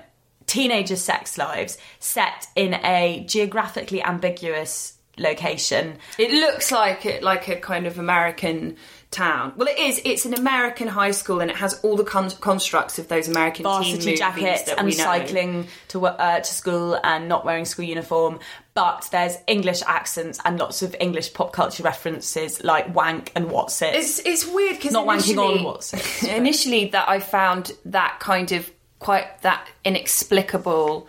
teenagers' 0.52 1.02
sex 1.02 1.38
lives 1.38 1.78
set 1.98 2.46
in 2.54 2.74
a 2.74 3.24
geographically 3.26 4.02
ambiguous 4.02 4.98
location. 5.16 5.96
It 6.18 6.30
looks 6.30 6.70
like 6.70 7.06
it, 7.06 7.22
like 7.22 7.48
a 7.48 7.56
kind 7.56 7.86
of 7.86 7.98
American 7.98 8.76
town. 9.10 9.54
Well, 9.56 9.66
it 9.68 9.78
is. 9.78 10.02
It's 10.04 10.26
an 10.26 10.34
American 10.34 10.88
high 10.88 11.12
school, 11.12 11.40
and 11.40 11.50
it 11.50 11.56
has 11.56 11.80
all 11.80 11.96
the 11.96 12.04
con- 12.04 12.30
constructs 12.32 12.98
of 12.98 13.08
those 13.08 13.28
American 13.28 13.62
varsity 13.62 14.14
jackets 14.14 14.70
and 14.70 14.92
cycling 14.92 15.68
to 15.88 16.06
uh, 16.06 16.40
to 16.40 16.54
school 16.54 16.98
and 17.02 17.30
not 17.30 17.46
wearing 17.46 17.64
school 17.64 17.86
uniform. 17.86 18.38
But 18.74 19.08
there's 19.10 19.36
English 19.46 19.80
accents 19.86 20.38
and 20.44 20.58
lots 20.58 20.82
of 20.82 20.94
English 21.00 21.32
pop 21.32 21.54
culture 21.54 21.82
references 21.82 22.62
like 22.62 22.94
wank 22.94 23.32
and 23.34 23.50
what's 23.50 23.80
it. 23.80 23.94
It's 23.94 24.18
it's 24.18 24.46
weird 24.46 24.76
because 24.76 24.92
Not 24.92 25.06
wanking 25.06 25.38
on 25.38 25.64
what's 25.64 25.94
it? 25.94 26.24
initially 26.36 26.88
that 26.88 27.08
I 27.08 27.20
found 27.20 27.72
that 27.86 28.20
kind 28.20 28.52
of 28.52 28.70
quite 29.02 29.42
that 29.42 29.68
inexplicable. 29.84 31.08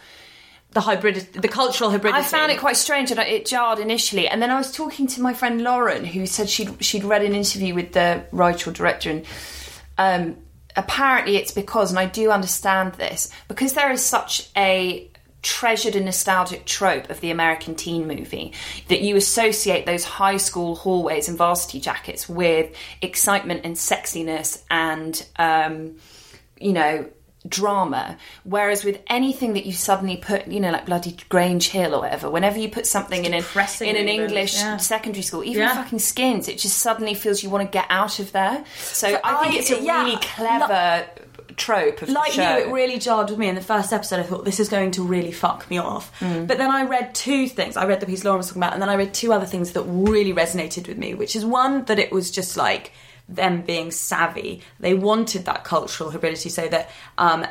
the 0.71 0.81
hybrid, 0.81 1.15
the 1.33 1.47
cultural 1.47 1.91
hybridity. 1.91 2.13
I 2.13 2.23
found 2.23 2.51
it 2.51 2.59
quite 2.59 2.77
strange 2.77 3.11
and 3.11 3.19
it 3.19 3.45
jarred 3.45 3.79
initially. 3.79 4.27
And 4.27 4.41
then 4.41 4.49
I 4.49 4.57
was 4.57 4.71
talking 4.71 5.05
to 5.07 5.21
my 5.21 5.33
friend 5.33 5.61
Lauren, 5.61 6.03
who 6.03 6.25
said 6.25 6.49
she'd 6.49 6.83
she'd 6.83 7.03
read 7.03 7.23
an 7.23 7.35
interview 7.35 7.75
with 7.75 7.93
the 7.93 8.23
writer 8.31 8.69
or 8.69 8.73
director, 8.73 9.11
and 9.11 9.25
um, 9.97 10.37
apparently 10.75 11.37
it's 11.37 11.51
because, 11.51 11.91
and 11.91 11.99
I 11.99 12.07
do 12.07 12.31
understand 12.31 12.93
this, 12.93 13.29
because 13.47 13.73
there 13.73 13.91
is 13.91 14.03
such 14.03 14.49
a 14.57 15.09
treasured 15.43 15.95
and 15.95 16.05
nostalgic 16.05 16.65
trope 16.65 17.09
of 17.09 17.19
the 17.19 17.29
American 17.29 17.75
teen 17.75 18.07
movie 18.07 18.53
that 18.87 19.01
you 19.01 19.17
associate 19.17 19.85
those 19.85 20.05
high 20.05 20.37
school 20.37 20.73
hallways 20.73 21.27
and 21.27 21.37
varsity 21.37 21.81
jackets 21.81 22.29
with 22.29 22.73
excitement 23.01 23.61
and 23.65 23.75
sexiness 23.75 24.63
and 24.71 25.25
um, 25.35 25.97
you 26.59 26.71
know 26.71 27.05
drama 27.47 28.17
whereas 28.43 28.85
with 28.85 29.01
anything 29.07 29.53
that 29.53 29.65
you 29.65 29.73
suddenly 29.73 30.15
put 30.15 30.47
you 30.47 30.59
know 30.59 30.71
like 30.71 30.85
bloody 30.85 31.17
Grange 31.27 31.69
Hill 31.69 31.93
or 31.93 31.99
whatever 31.99 32.29
whenever 32.29 32.57
you 32.57 32.69
put 32.69 32.85
something 32.87 33.25
in 33.25 33.33
an 33.33 33.43
in 33.81 33.95
an 33.97 34.07
English 34.07 34.55
yeah. 34.55 34.77
secondary 34.77 35.23
school 35.23 35.43
even 35.43 35.63
Yeah. 35.63 35.75
fucking 35.75 35.99
skins 35.99 36.47
it 36.47 36.57
just 36.57 36.77
suddenly 36.79 37.13
feels 37.13 37.43
you 37.43 37.49
want 37.49 37.69
to 37.69 37.71
get 37.71 37.85
out 37.89 38.19
of 38.19 38.31
there 38.31 38.63
so 38.77 39.19
I 39.23 39.43
think 39.43 39.55
it's 39.55 39.71
a 39.71 39.81
yeah, 39.81 40.03
really 40.03 40.17
clever 40.21 41.05
trope 41.55 42.01
of 42.01 42.09
like 42.09 42.31
the 42.31 42.35
show. 42.35 42.57
you, 42.57 42.65
it 42.65 42.71
really 42.73 42.97
jarred 42.99 43.29
with 43.29 43.39
me 43.39 43.47
in 43.47 43.55
the 43.55 43.61
first 43.61 43.93
episode. 43.93 44.19
I 44.19 44.23
thought 44.23 44.45
this 44.45 44.59
is 44.59 44.69
going 44.69 44.91
to 44.91 45.03
really 45.03 45.31
fuck 45.31 45.69
me 45.69 45.77
off. 45.77 46.11
Mm. 46.19 46.47
But 46.47 46.57
then 46.57 46.71
I 46.71 46.83
read 46.83 47.13
two 47.13 47.47
things. 47.47 47.77
I 47.77 47.85
read 47.85 47.99
the 47.99 48.05
piece 48.05 48.23
Lauren 48.23 48.37
was 48.39 48.47
talking 48.47 48.61
about, 48.61 48.73
and 48.73 48.81
then 48.81 48.89
I 48.89 48.95
read 48.95 49.13
two 49.13 49.31
other 49.31 49.45
things 49.45 49.73
that 49.73 49.83
really 49.83 50.33
resonated 50.33 50.87
with 50.87 50.97
me. 50.97 51.13
Which 51.13 51.35
is 51.35 51.45
one 51.45 51.85
that 51.85 51.99
it 51.99 52.11
was 52.11 52.31
just 52.31 52.57
like 52.57 52.91
them 53.29 53.61
being 53.61 53.91
savvy. 53.91 54.61
They 54.79 54.93
wanted 54.93 55.45
that 55.45 55.63
cultural 55.63 56.11
hybridity, 56.11 56.51
so 56.51 56.67
that 56.67 56.89
um, 57.17 57.45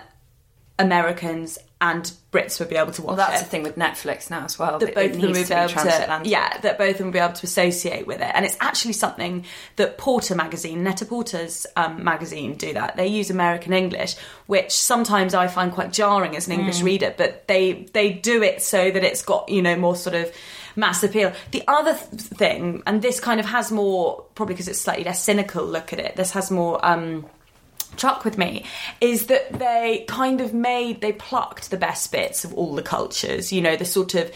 Americans 0.78 1.58
and 1.80 2.12
Brits 2.30 2.60
would 2.60 2.68
be 2.68 2.76
able 2.76 2.92
to 2.92 3.02
watch 3.02 3.16
Well, 3.16 3.26
that's 3.28 3.42
it 3.42 3.44
the 3.44 3.50
thing 3.50 3.62
with 3.64 3.76
Netflix 3.76 4.30
now 4.30 4.44
as 4.44 4.56
well. 4.58 4.78
that 4.78 4.94
both 4.94 5.12
of 5.14 5.20
them 5.20 5.32
would 5.32 5.48
be 5.48 5.52
able 5.52 5.68
to, 5.68 6.20
yeah, 6.24 6.56
that 6.58 6.78
both 6.78 6.90
of 6.92 6.98
them 6.98 7.06
would 7.08 7.12
be 7.12 7.18
able 7.18 7.32
to 7.34 7.44
associate 7.44 8.06
with 8.06 8.20
it. 8.20 8.30
And 8.34 8.44
it's 8.44 8.56
actually 8.60 8.92
something 8.92 9.44
that 9.76 9.98
Porter 9.98 10.36
magazine, 10.36 10.84
Net-a-Porter's 10.84 11.66
um, 11.76 12.04
magazine, 12.04 12.54
do 12.54 12.72
that. 12.74 12.96
They 12.96 13.08
use 13.08 13.30
American 13.30 13.72
English, 13.72 14.14
which 14.46 14.70
sometimes 14.70 15.34
I 15.34 15.48
find 15.48 15.72
quite 15.72 15.92
jarring 15.92 16.36
as 16.36 16.46
an 16.46 16.52
English 16.54 16.80
Mm. 16.80 16.84
reader, 16.84 17.14
but 17.16 17.48
they 17.48 17.86
they 17.92 18.12
do 18.12 18.42
it 18.44 18.62
so 18.62 18.90
that 18.90 19.02
it's 19.02 19.22
got 19.22 19.48
you 19.48 19.60
know 19.60 19.74
more 19.76 19.96
sort 19.96 20.14
of 20.14 20.32
mass 20.76 21.02
appeal. 21.02 21.32
The 21.50 21.62
other 21.68 21.94
th- 21.94 22.22
thing, 22.22 22.82
and 22.86 23.02
this 23.02 23.20
kind 23.20 23.40
of 23.40 23.46
has 23.46 23.70
more 23.72 24.24
probably 24.34 24.54
because 24.54 24.68
it's 24.68 24.80
slightly 24.80 25.04
less 25.04 25.22
cynical 25.22 25.64
look 25.64 25.92
at 25.92 25.98
it. 25.98 26.16
This 26.16 26.32
has 26.32 26.50
more. 26.50 26.84
Um, 26.84 27.26
truck 27.98 28.24
with 28.24 28.38
me 28.38 28.64
is 29.02 29.26
that 29.26 29.52
they 29.58 30.06
kind 30.08 30.40
of 30.40 30.54
made 30.54 31.02
they 31.02 31.12
plucked 31.12 31.70
the 31.70 31.76
best 31.76 32.10
bits 32.10 32.42
of 32.42 32.54
all 32.54 32.74
the 32.74 32.80
cultures 32.80 33.52
you 33.52 33.60
know 33.60 33.76
the 33.76 33.84
sort 33.84 34.14
of 34.14 34.32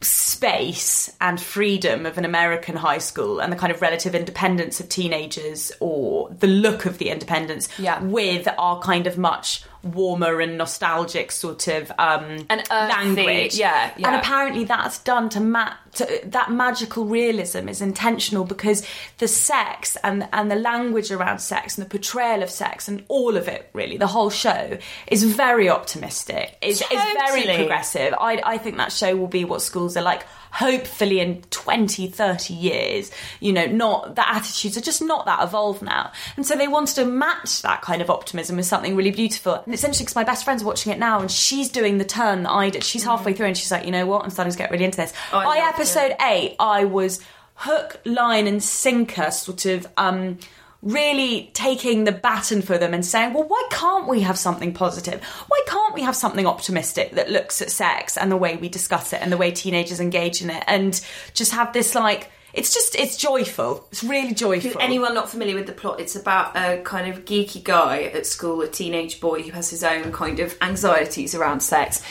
space 0.00 1.10
and 1.20 1.40
freedom 1.40 2.06
of 2.06 2.18
an 2.18 2.24
American 2.24 2.76
high 2.76 2.98
school 2.98 3.40
and 3.40 3.52
the 3.52 3.56
kind 3.56 3.72
of 3.72 3.80
relative 3.80 4.14
independence 4.14 4.80
of 4.80 4.88
teenagers 4.88 5.72
or 5.80 6.28
the 6.30 6.46
look 6.46 6.86
of 6.86 6.98
the 6.98 7.08
independence 7.08 7.68
Yeah. 7.78 8.02
with 8.02 8.48
our 8.58 8.80
kind 8.80 9.06
of 9.06 9.16
much 9.18 9.64
warmer 9.82 10.40
and 10.40 10.56
nostalgic 10.58 11.32
sort 11.32 11.66
of 11.68 11.90
um 11.98 12.46
And 12.48 12.62
earthy, 12.70 12.92
language. 12.92 13.54
yeah, 13.56 13.92
yeah. 13.96 14.08
and 14.08 14.16
apparently 14.16 14.64
that's 14.64 14.98
done 15.00 15.28
to 15.30 15.40
ma- 15.40 15.74
to, 15.94 16.20
that 16.26 16.50
magical 16.52 17.04
realism 17.04 17.68
is 17.68 17.82
intentional 17.82 18.44
because 18.44 18.86
the 19.18 19.28
sex 19.28 19.96
and 20.04 20.28
and 20.32 20.50
the 20.50 20.56
language 20.56 21.10
around 21.10 21.40
sex 21.40 21.76
and 21.76 21.84
the 21.84 21.90
portrayal 21.90 22.42
of 22.42 22.50
sex 22.50 22.86
and 22.88 23.02
all 23.08 23.36
of 23.36 23.48
it 23.48 23.68
really 23.72 23.96
the 23.96 24.06
whole 24.06 24.30
show 24.30 24.78
is 25.08 25.24
very 25.24 25.68
optimistic. 25.68 26.56
Is, 26.62 26.80
is 26.80 26.88
very 26.90 27.56
progressive. 27.56 28.14
I, 28.20 28.40
I 28.44 28.58
think 28.58 28.76
that 28.76 28.92
show 28.92 29.16
will 29.16 29.26
be 29.26 29.44
what 29.44 29.62
schools 29.62 29.96
are 29.96 30.02
like 30.02 30.22
hopefully 30.52 31.18
in 31.18 31.42
20 31.50 32.08
30 32.08 32.54
years. 32.54 33.10
You 33.40 33.52
know 33.52 33.66
not 33.66 34.14
the 34.14 34.28
attitudes 34.28 34.76
are 34.76 34.82
just 34.82 35.02
not 35.02 35.26
that 35.26 35.42
evolved 35.42 35.82
now. 35.82 36.12
And 36.36 36.46
so 36.46 36.56
they 36.56 36.68
wanted 36.68 36.94
to 36.96 37.04
match 37.04 37.62
that 37.62 37.82
kind 37.82 38.02
of 38.02 38.10
optimism 38.10 38.56
with 38.56 38.66
something 38.66 38.94
really 38.94 39.10
beautiful. 39.10 39.54
And 39.54 39.72
it's 39.72 39.82
interesting 39.82 40.04
because 40.04 40.16
my 40.16 40.24
best 40.24 40.44
friend's 40.44 40.62
watching 40.62 40.92
it 40.92 40.98
now 40.98 41.20
and 41.20 41.30
she's 41.30 41.68
doing 41.68 41.98
the 41.98 42.04
turn 42.04 42.42
that 42.44 42.52
I 42.52 42.70
did. 42.70 42.84
She's 42.84 43.04
halfway 43.04 43.32
through 43.32 43.46
and 43.46 43.56
she's 43.56 43.70
like 43.70 43.84
you 43.84 43.90
know 43.90 44.06
what? 44.06 44.24
I'm 44.24 44.30
starting 44.30 44.52
to 44.52 44.58
get 44.58 44.70
really 44.70 44.84
into 44.84 44.98
this. 44.98 45.12
Oh, 45.32 45.42
by 45.42 45.58
episode 45.58 46.14
8 46.20 46.56
I 46.60 46.84
was 46.84 47.20
hook 47.54 48.00
line 48.04 48.46
and 48.46 48.62
sinker 48.62 49.30
sort 49.30 49.66
of 49.66 49.86
um 49.96 50.38
really 50.82 51.50
taking 51.54 52.04
the 52.04 52.12
baton 52.12 52.60
for 52.60 52.76
them 52.76 52.92
and 52.92 53.06
saying, 53.06 53.32
well, 53.32 53.44
why 53.44 53.68
can't 53.70 54.08
we 54.08 54.20
have 54.20 54.36
something 54.36 54.74
positive? 54.74 55.22
Why 55.22 55.60
can't 55.66 55.94
we 55.94 56.02
have 56.02 56.16
something 56.16 56.44
optimistic 56.44 57.12
that 57.12 57.30
looks 57.30 57.62
at 57.62 57.70
sex 57.70 58.16
and 58.16 58.32
the 58.32 58.36
way 58.36 58.56
we 58.56 58.68
discuss 58.68 59.12
it 59.12 59.22
and 59.22 59.30
the 59.30 59.36
way 59.36 59.52
teenagers 59.52 60.00
engage 60.00 60.42
in 60.42 60.50
it 60.50 60.64
and 60.66 61.00
just 61.34 61.52
have 61.52 61.72
this 61.72 61.94
like, 61.94 62.30
it's 62.52 62.74
just, 62.74 62.96
it's 62.96 63.16
joyful. 63.16 63.86
It's 63.92 64.04
really 64.04 64.34
joyful. 64.34 64.72
If 64.72 64.76
anyone 64.78 65.14
not 65.14 65.30
familiar 65.30 65.54
with 65.54 65.66
the 65.66 65.72
plot, 65.72 66.00
it's 66.00 66.16
about 66.16 66.54
a 66.56 66.82
kind 66.82 67.10
of 67.10 67.24
geeky 67.24 67.62
guy 67.62 68.02
at 68.02 68.26
school, 68.26 68.60
a 68.60 68.68
teenage 68.68 69.20
boy 69.20 69.42
who 69.42 69.52
has 69.52 69.70
his 69.70 69.84
own 69.84 70.12
kind 70.12 70.40
of 70.40 70.54
anxieties 70.60 71.34
around 71.34 71.60
sex. 71.60 72.02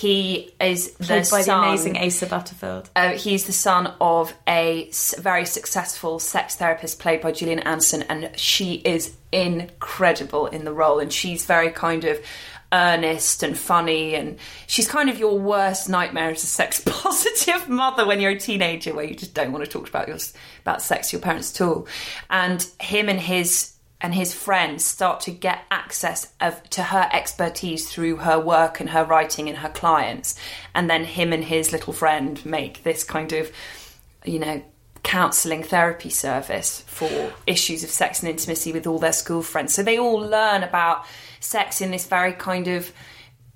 He 0.00 0.54
is 0.58 0.92
the 0.92 1.04
Played 1.04 1.30
by 1.30 1.42
son, 1.42 1.60
the 1.60 1.68
amazing 1.68 1.98
Asa 1.98 2.24
Butterfield. 2.24 2.88
Uh, 2.96 3.10
he's 3.10 3.44
the 3.44 3.52
son 3.52 3.92
of 4.00 4.32
a 4.48 4.90
very 5.18 5.44
successful 5.44 6.18
sex 6.18 6.56
therapist 6.56 6.98
played 7.00 7.20
by 7.20 7.32
Gillian 7.32 7.58
Anderson, 7.58 8.04
and 8.08 8.30
she 8.34 8.76
is 8.76 9.14
incredible 9.30 10.46
in 10.46 10.64
the 10.64 10.72
role. 10.72 11.00
And 11.00 11.12
she's 11.12 11.44
very 11.44 11.70
kind 11.70 12.06
of 12.06 12.18
earnest 12.72 13.42
and 13.42 13.58
funny, 13.58 14.14
and 14.14 14.38
she's 14.66 14.88
kind 14.88 15.10
of 15.10 15.18
your 15.18 15.38
worst 15.38 15.90
nightmare 15.90 16.30
as 16.30 16.44
a 16.44 16.46
sex 16.46 16.80
positive 16.86 17.68
mother 17.68 18.06
when 18.06 18.20
you're 18.20 18.30
a 18.30 18.40
teenager, 18.40 18.94
where 18.94 19.04
you 19.04 19.14
just 19.14 19.34
don't 19.34 19.52
want 19.52 19.66
to 19.66 19.70
talk 19.70 19.86
about 19.86 20.08
your 20.08 20.16
about 20.62 20.80
sex 20.80 21.10
to 21.10 21.18
your 21.18 21.22
parents 21.22 21.54
at 21.60 21.66
all. 21.66 21.86
And 22.30 22.66
him 22.80 23.10
and 23.10 23.20
his 23.20 23.74
and 24.00 24.14
his 24.14 24.32
friends 24.32 24.84
start 24.84 25.20
to 25.20 25.30
get 25.30 25.64
access 25.70 26.32
of 26.40 26.62
to 26.70 26.82
her 26.84 27.08
expertise 27.12 27.90
through 27.90 28.16
her 28.16 28.38
work 28.38 28.80
and 28.80 28.90
her 28.90 29.04
writing 29.04 29.48
and 29.48 29.58
her 29.58 29.68
clients. 29.68 30.34
And 30.74 30.88
then 30.88 31.04
him 31.04 31.32
and 31.32 31.44
his 31.44 31.72
little 31.72 31.92
friend 31.92 32.44
make 32.44 32.82
this 32.82 33.04
kind 33.04 33.32
of 33.32 33.52
you 34.24 34.38
know 34.38 34.62
counselling 35.02 35.62
therapy 35.62 36.10
service 36.10 36.82
for 36.86 37.32
issues 37.46 37.82
of 37.82 37.90
sex 37.90 38.20
and 38.20 38.30
intimacy 38.30 38.72
with 38.72 38.86
all 38.86 38.98
their 38.98 39.12
school 39.12 39.42
friends. 39.42 39.74
So 39.74 39.82
they 39.82 39.98
all 39.98 40.18
learn 40.18 40.62
about 40.62 41.04
sex 41.40 41.80
in 41.80 41.90
this 41.90 42.06
very 42.06 42.32
kind 42.32 42.68
of 42.68 42.92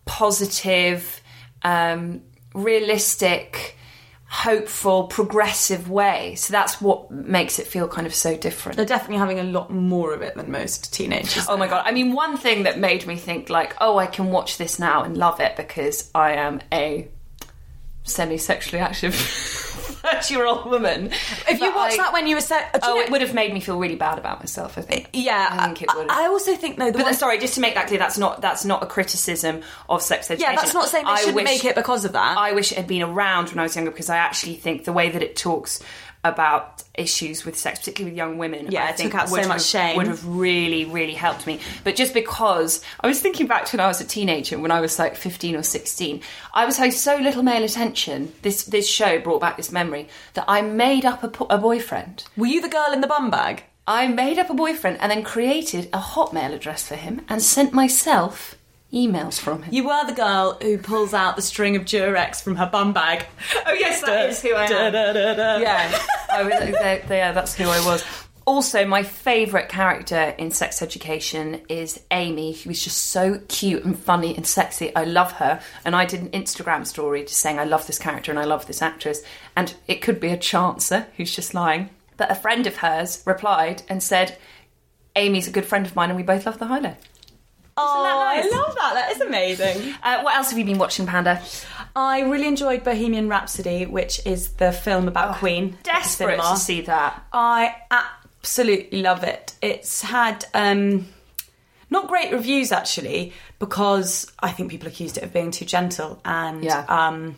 positive 0.06 1.22
um, 1.62 2.22
realistic 2.54 3.73
hopeful 4.34 5.04
progressive 5.04 5.88
way 5.88 6.34
so 6.34 6.50
that's 6.50 6.80
what 6.80 7.08
makes 7.08 7.60
it 7.60 7.68
feel 7.68 7.86
kind 7.86 8.04
of 8.04 8.12
so 8.12 8.36
different 8.36 8.76
They're 8.76 8.84
definitely 8.84 9.18
having 9.18 9.38
a 9.38 9.44
lot 9.44 9.70
more 9.70 10.12
of 10.12 10.22
it 10.22 10.34
than 10.34 10.50
most 10.50 10.92
teenagers. 10.92 11.46
Oh 11.48 11.56
my 11.56 11.68
god! 11.68 11.84
I 11.86 11.92
mean, 11.92 12.12
one 12.12 12.36
thing 12.36 12.64
that 12.64 12.78
made 12.78 13.06
me 13.06 13.14
think 13.14 13.48
like, 13.48 13.76
oh, 13.80 13.96
I 13.96 14.06
can 14.06 14.32
watch 14.32 14.58
this 14.58 14.80
now 14.80 15.04
and 15.04 15.16
love 15.16 15.38
it 15.38 15.54
because 15.56 16.10
I 16.14 16.32
am 16.32 16.60
a 16.72 17.08
semi-sexually 18.02 18.80
active 18.80 19.14
thirty-year-old 20.04 20.66
woman. 20.66 21.10
If 21.48 21.60
you 21.60 21.74
watched 21.74 21.94
I- 21.94 22.04
that 22.04 22.12
when 22.12 22.26
you 22.26 22.36
were 22.36 22.40
set, 22.40 22.70
you 22.74 22.80
oh, 22.82 22.94
know- 22.94 23.00
it 23.00 23.10
would 23.10 23.20
have 23.20 23.34
made 23.34 23.52
me 23.52 23.60
feel 23.60 23.78
really 23.78 23.96
bad 23.96 24.18
about 24.18 24.40
myself. 24.40 24.78
I 24.78 24.82
think. 24.82 25.08
yeah, 25.12 25.48
I 25.50 25.66
think 25.66 25.82
it 25.82 25.88
would. 25.94 26.10
I, 26.10 26.26
also 26.26 26.54
think 26.56 26.78
though, 26.78 26.90
the 26.90 26.98
but 26.98 27.04
one- 27.04 27.14
sorry, 27.14 27.38
just 27.38 27.54
to 27.54 27.60
make 27.60 27.74
that 27.74 27.86
clear, 27.88 27.98
that's 27.98 28.18
not 28.18 28.40
that's 28.40 28.64
not 28.64 28.82
a 28.82 28.86
criticism 28.86 29.62
of 29.88 30.02
sex 30.02 30.30
education. 30.30 30.52
yeah, 30.54 30.60
that's 30.60 30.74
not 30.74 30.88
saying 30.88 31.04
they 31.04 31.10
I 31.10 31.16
shouldn't 31.16 31.36
wish- 31.36 31.44
make 31.44 31.64
it 31.64 31.74
because 31.74 32.04
of 32.04 32.12
that. 32.12 32.38
I 32.38 32.52
wish 32.52 32.72
it 32.72 32.78
had 32.78 32.86
been 32.86 33.02
around 33.02 33.48
when 33.50 33.58
I 33.58 33.62
was 33.64 33.74
younger 33.74 33.90
because 33.90 34.10
I 34.10 34.16
actually 34.18 34.54
think 34.54 34.84
the 34.84 34.92
way 34.92 35.10
that 35.10 35.22
it 35.22 35.36
talks 35.36 35.80
about 36.24 36.82
issues 36.94 37.44
with 37.44 37.58
sex, 37.58 37.80
particularly 37.80 38.12
with 38.12 38.16
young 38.16 38.38
women, 38.38 38.70
Yeah, 38.70 38.84
I 38.84 38.92
think 38.92 39.12
took 39.12 39.20
out 39.20 39.28
so 39.28 39.36
would 39.36 39.48
much 39.48 39.56
have, 39.58 39.62
shame. 39.62 39.96
would 39.96 40.06
have 40.06 40.24
really, 40.26 40.84
really 40.84 41.12
helped 41.14 41.46
me. 41.46 41.60
But 41.84 41.96
just 41.96 42.14
because 42.14 42.82
I 43.00 43.06
was 43.06 43.20
thinking 43.20 43.46
back 43.46 43.66
to 43.66 43.76
when 43.76 43.84
I 43.84 43.88
was 43.88 44.00
a 44.00 44.04
teenager, 44.04 44.58
when 44.58 44.70
I 44.70 44.80
was 44.80 44.98
like 44.98 45.16
fifteen 45.16 45.54
or 45.56 45.62
sixteen, 45.62 46.22
I 46.52 46.64
was 46.64 46.76
having 46.76 46.92
so 46.92 47.16
little 47.16 47.42
male 47.42 47.62
attention. 47.64 48.32
This 48.42 48.64
this 48.64 48.88
show 48.88 49.20
brought 49.20 49.40
back 49.40 49.56
this 49.56 49.70
memory 49.72 50.08
that 50.34 50.44
I 50.48 50.62
made 50.62 51.04
up 51.04 51.22
a, 51.22 51.44
a 51.54 51.58
boyfriend. 51.58 52.24
Were 52.36 52.46
you 52.46 52.60
the 52.60 52.68
girl 52.68 52.92
in 52.92 53.00
the 53.00 53.06
bum 53.06 53.30
bag? 53.30 53.64
I 53.86 54.06
made 54.06 54.38
up 54.38 54.48
a 54.48 54.54
boyfriend 54.54 54.96
and 55.00 55.10
then 55.12 55.22
created 55.22 55.90
a 55.92 55.98
Hotmail 55.98 56.54
address 56.54 56.86
for 56.88 56.94
him 56.94 57.20
and 57.28 57.42
sent 57.42 57.74
myself 57.74 58.54
emails 58.94 59.38
from 59.40 59.62
him. 59.62 59.74
You 59.74 59.84
were 59.88 60.06
the 60.06 60.12
girl 60.14 60.56
who 60.62 60.78
pulls 60.78 61.12
out 61.12 61.36
the 61.36 61.42
string 61.42 61.74
of 61.76 61.82
Durex 61.84 62.42
from 62.42 62.56
her 62.56 62.66
bum 62.70 62.92
bag. 62.92 63.26
Oh 63.66 63.72
yes, 63.72 64.00
that 64.02 64.30
is 64.30 64.40
who 64.40 64.54
I 64.54 64.64
am. 64.66 64.92
Yeah, 65.62 65.90
oh, 65.92 66.06
I 66.30 66.42
was, 66.44 66.52
they- 66.52 67.02
they- 67.08 67.16
yeah, 67.18 67.32
that's 67.32 67.54
who 67.54 67.64
I 67.68 67.84
was. 67.84 68.04
Also, 68.46 68.84
my 68.84 69.02
favourite 69.02 69.70
character 69.70 70.34
in 70.36 70.50
Sex 70.50 70.82
Education 70.82 71.62
is 71.70 71.98
Amy, 72.10 72.52
who 72.52 72.68
is 72.68 72.84
just 72.84 72.98
so 73.06 73.40
cute 73.48 73.84
and 73.84 73.98
funny 73.98 74.36
and 74.36 74.46
sexy. 74.46 74.94
I 74.94 75.04
love 75.04 75.32
her, 75.32 75.62
and 75.86 75.96
I 75.96 76.04
did 76.04 76.20
an 76.20 76.28
Instagram 76.28 76.86
story 76.86 77.22
just 77.22 77.38
saying 77.38 77.58
I 77.58 77.64
love 77.64 77.86
this 77.86 77.98
character 77.98 78.30
and 78.30 78.38
I 78.38 78.44
love 78.44 78.66
this 78.66 78.82
actress. 78.82 79.22
And 79.56 79.74
it 79.88 80.02
could 80.02 80.20
be 80.20 80.28
a 80.28 80.36
chancer 80.36 81.06
who's 81.16 81.34
just 81.34 81.54
lying, 81.54 81.88
but 82.18 82.30
a 82.30 82.34
friend 82.34 82.66
of 82.66 82.76
hers 82.76 83.22
replied 83.24 83.82
and 83.88 84.02
said, 84.02 84.36
"Amy's 85.16 85.48
a 85.48 85.50
good 85.50 85.64
friend 85.64 85.86
of 85.86 85.96
mine, 85.96 86.10
and 86.10 86.16
we 86.18 86.22
both 86.22 86.44
love 86.44 86.58
the 86.58 86.66
High 86.66 86.80
Low." 86.80 86.96
Oh, 87.76 88.02
nice? 88.34 88.44
I 88.52 88.56
love 88.56 88.74
that. 88.74 88.94
That 88.94 89.12
is 89.12 89.20
amazing. 89.20 89.94
Uh, 90.02 90.20
what 90.22 90.36
else 90.36 90.50
have 90.50 90.58
you 90.58 90.64
been 90.64 90.78
watching, 90.78 91.06
Panda? 91.06 91.42
I 91.96 92.20
really 92.22 92.46
enjoyed 92.46 92.84
Bohemian 92.84 93.28
Rhapsody, 93.28 93.86
which 93.86 94.20
is 94.26 94.50
the 94.54 94.70
film 94.72 95.08
about 95.08 95.36
Queen. 95.36 95.78
Desperate 95.82 96.40
to 96.40 96.56
see 96.56 96.82
that. 96.82 97.24
I 97.32 97.74
absolutely 97.90 99.00
love 99.02 99.24
it. 99.24 99.54
It's 99.62 100.02
had 100.02 100.44
um, 100.52 101.06
not 101.90 102.06
great 102.08 102.32
reviews 102.32 102.70
actually, 102.72 103.32
because 103.58 104.30
I 104.40 104.50
think 104.50 104.70
people 104.70 104.88
accused 104.88 105.16
it 105.16 105.22
of 105.24 105.32
being 105.32 105.50
too 105.50 105.64
gentle 105.64 106.20
and 106.24 106.62
Yeah. 106.64 106.84
um, 106.88 107.36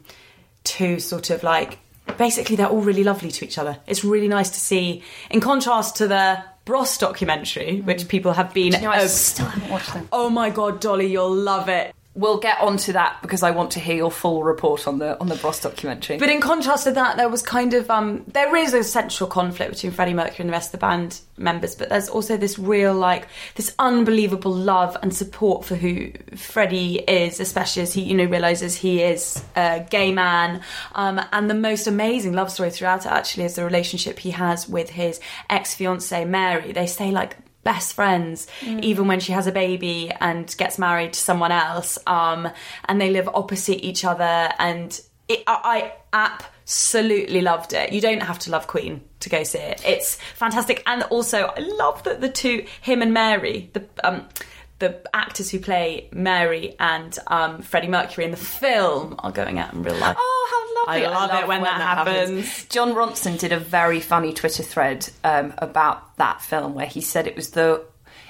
too 0.64 0.99
sort 0.99 1.30
of 1.30 1.43
like. 1.45 1.78
Basically, 2.18 2.55
they're 2.57 2.68
all 2.68 2.80
really 2.82 3.05
lovely 3.05 3.30
to 3.32 3.45
each 3.45 3.59
other. 3.59 3.78
It's 3.87 4.05
really 4.05 4.28
nice 4.28 4.51
to 4.51 4.61
see, 4.61 5.03
in 5.30 5.41
contrast 5.41 5.97
to 5.97 6.09
the 6.09 6.43
Bros 6.66 6.98
documentary, 6.98 7.80
which 7.80 8.02
mm. 8.02 8.08
people 8.08 8.32
have 8.34 8.52
been. 8.52 8.74
You 8.74 8.80
know, 8.82 8.90
I 8.90 9.06
still 9.06 9.46
haven't 9.46 9.70
watched 9.70 9.94
them. 9.94 10.08
oh 10.12 10.28
my 10.28 10.50
god, 10.50 10.80
Dolly, 10.80 11.06
you'll 11.06 11.34
love 11.34 11.70
it. 11.70 11.95
We'll 12.16 12.38
get 12.38 12.60
onto 12.60 12.92
that 12.94 13.18
because 13.20 13.42
I 13.42 13.50
want 13.50 13.72
to 13.72 13.80
hear 13.80 13.94
your 13.94 14.10
full 14.10 14.42
report 14.42 14.88
on 14.88 14.98
the 14.98 15.20
on 15.20 15.28
the 15.28 15.36
Bros 15.36 15.60
documentary. 15.60 16.16
But 16.16 16.30
in 16.30 16.40
contrast 16.40 16.84
to 16.84 16.92
that, 16.92 17.18
there 17.18 17.28
was 17.28 17.42
kind 17.42 17.74
of 17.74 17.90
um, 17.90 18.24
there 18.28 18.56
is 18.56 18.72
a 18.72 18.82
central 18.82 19.28
conflict 19.28 19.72
between 19.74 19.92
Freddie 19.92 20.14
Mercury 20.14 20.40
and 20.40 20.48
the 20.48 20.52
rest 20.52 20.68
of 20.68 20.80
the 20.80 20.86
band 20.86 21.20
members, 21.36 21.74
but 21.74 21.90
there's 21.90 22.08
also 22.08 22.36
this 22.36 22.58
real 22.58 22.94
like 22.94 23.28
this 23.54 23.74
unbelievable 23.78 24.54
love 24.54 24.96
and 25.02 25.14
support 25.14 25.64
for 25.64 25.76
who 25.76 26.10
Freddie 26.34 27.00
is, 27.00 27.38
especially 27.38 27.82
as 27.82 27.92
he 27.92 28.02
you 28.02 28.14
know 28.14 28.24
realizes 28.24 28.74
he 28.74 29.02
is 29.02 29.44
a 29.54 29.86
gay 29.90 30.10
man. 30.10 30.62
Um, 30.94 31.20
and 31.32 31.50
the 31.50 31.54
most 31.54 31.86
amazing 31.86 32.32
love 32.32 32.50
story 32.50 32.70
throughout 32.70 33.04
it 33.04 33.12
actually 33.12 33.44
is 33.44 33.56
the 33.56 33.64
relationship 33.64 34.18
he 34.18 34.30
has 34.30 34.68
with 34.68 34.88
his 34.90 35.20
ex 35.50 35.74
fiancee 35.74 36.24
Mary. 36.24 36.72
They 36.72 36.86
stay 36.86 37.10
like 37.10 37.36
best 37.66 37.94
friends, 37.94 38.46
even 38.62 39.08
when 39.08 39.18
she 39.18 39.32
has 39.32 39.46
a 39.48 39.52
baby 39.52 40.10
and 40.20 40.54
gets 40.56 40.78
married 40.78 41.12
to 41.12 41.18
someone 41.18 41.50
else. 41.50 41.98
Um, 42.06 42.48
and 42.86 43.00
they 43.00 43.10
live 43.10 43.28
opposite 43.34 43.84
each 43.84 44.04
other. 44.04 44.48
And 44.58 44.98
it, 45.28 45.42
I, 45.48 45.92
I 46.12 46.22
absolutely 46.66 47.42
loved 47.42 47.72
it. 47.72 47.92
You 47.92 48.00
don't 48.00 48.22
have 48.22 48.38
to 48.40 48.50
love 48.50 48.68
Queen 48.68 49.02
to 49.20 49.28
go 49.28 49.42
see 49.42 49.58
it. 49.58 49.82
It's 49.84 50.14
fantastic. 50.36 50.82
And 50.86 51.02
also, 51.04 51.38
I 51.56 51.58
love 51.58 52.04
that 52.04 52.20
the 52.20 52.28
two, 52.28 52.64
him 52.80 53.02
and 53.02 53.12
Mary, 53.12 53.70
the 53.72 53.84
um, 54.04 54.28
the 54.79 55.01
actors 55.14 55.51
who 55.51 55.59
play 55.59 56.09
Mary 56.12 56.77
and 56.79 57.18
um, 57.29 57.62
Freddie 57.62 57.89
Mercury 57.89 58.24
in 58.24 58.31
the 58.31 58.37
film 58.37 59.16
are 59.20 59.33
going 59.33 59.59
out 59.59 59.72
in 59.72 59.83
real 59.83 59.97
life. 59.97 60.16
Oh, 60.18 60.49
how 60.51 60.93
lovely! 60.93 61.07
I 61.07 61.11
love 61.11 61.43
it 61.43 61.49
when 61.49 61.62
that 61.62 61.81
happens. 61.81 62.66
Jon 62.66 62.93
Ronson 62.93 63.39
did 63.39 63.53
a 63.53 63.59
very 63.59 64.01
funny 64.01 64.33
Twitter 64.33 64.62
thread 64.62 65.09
um, 65.24 65.55
about 65.59 66.16
that 66.18 66.43
film 66.43 66.74
where 66.74 66.87
he 66.87 67.01
said 67.01 67.27
it 67.27 67.37
was 67.37 67.51
the 67.51 67.85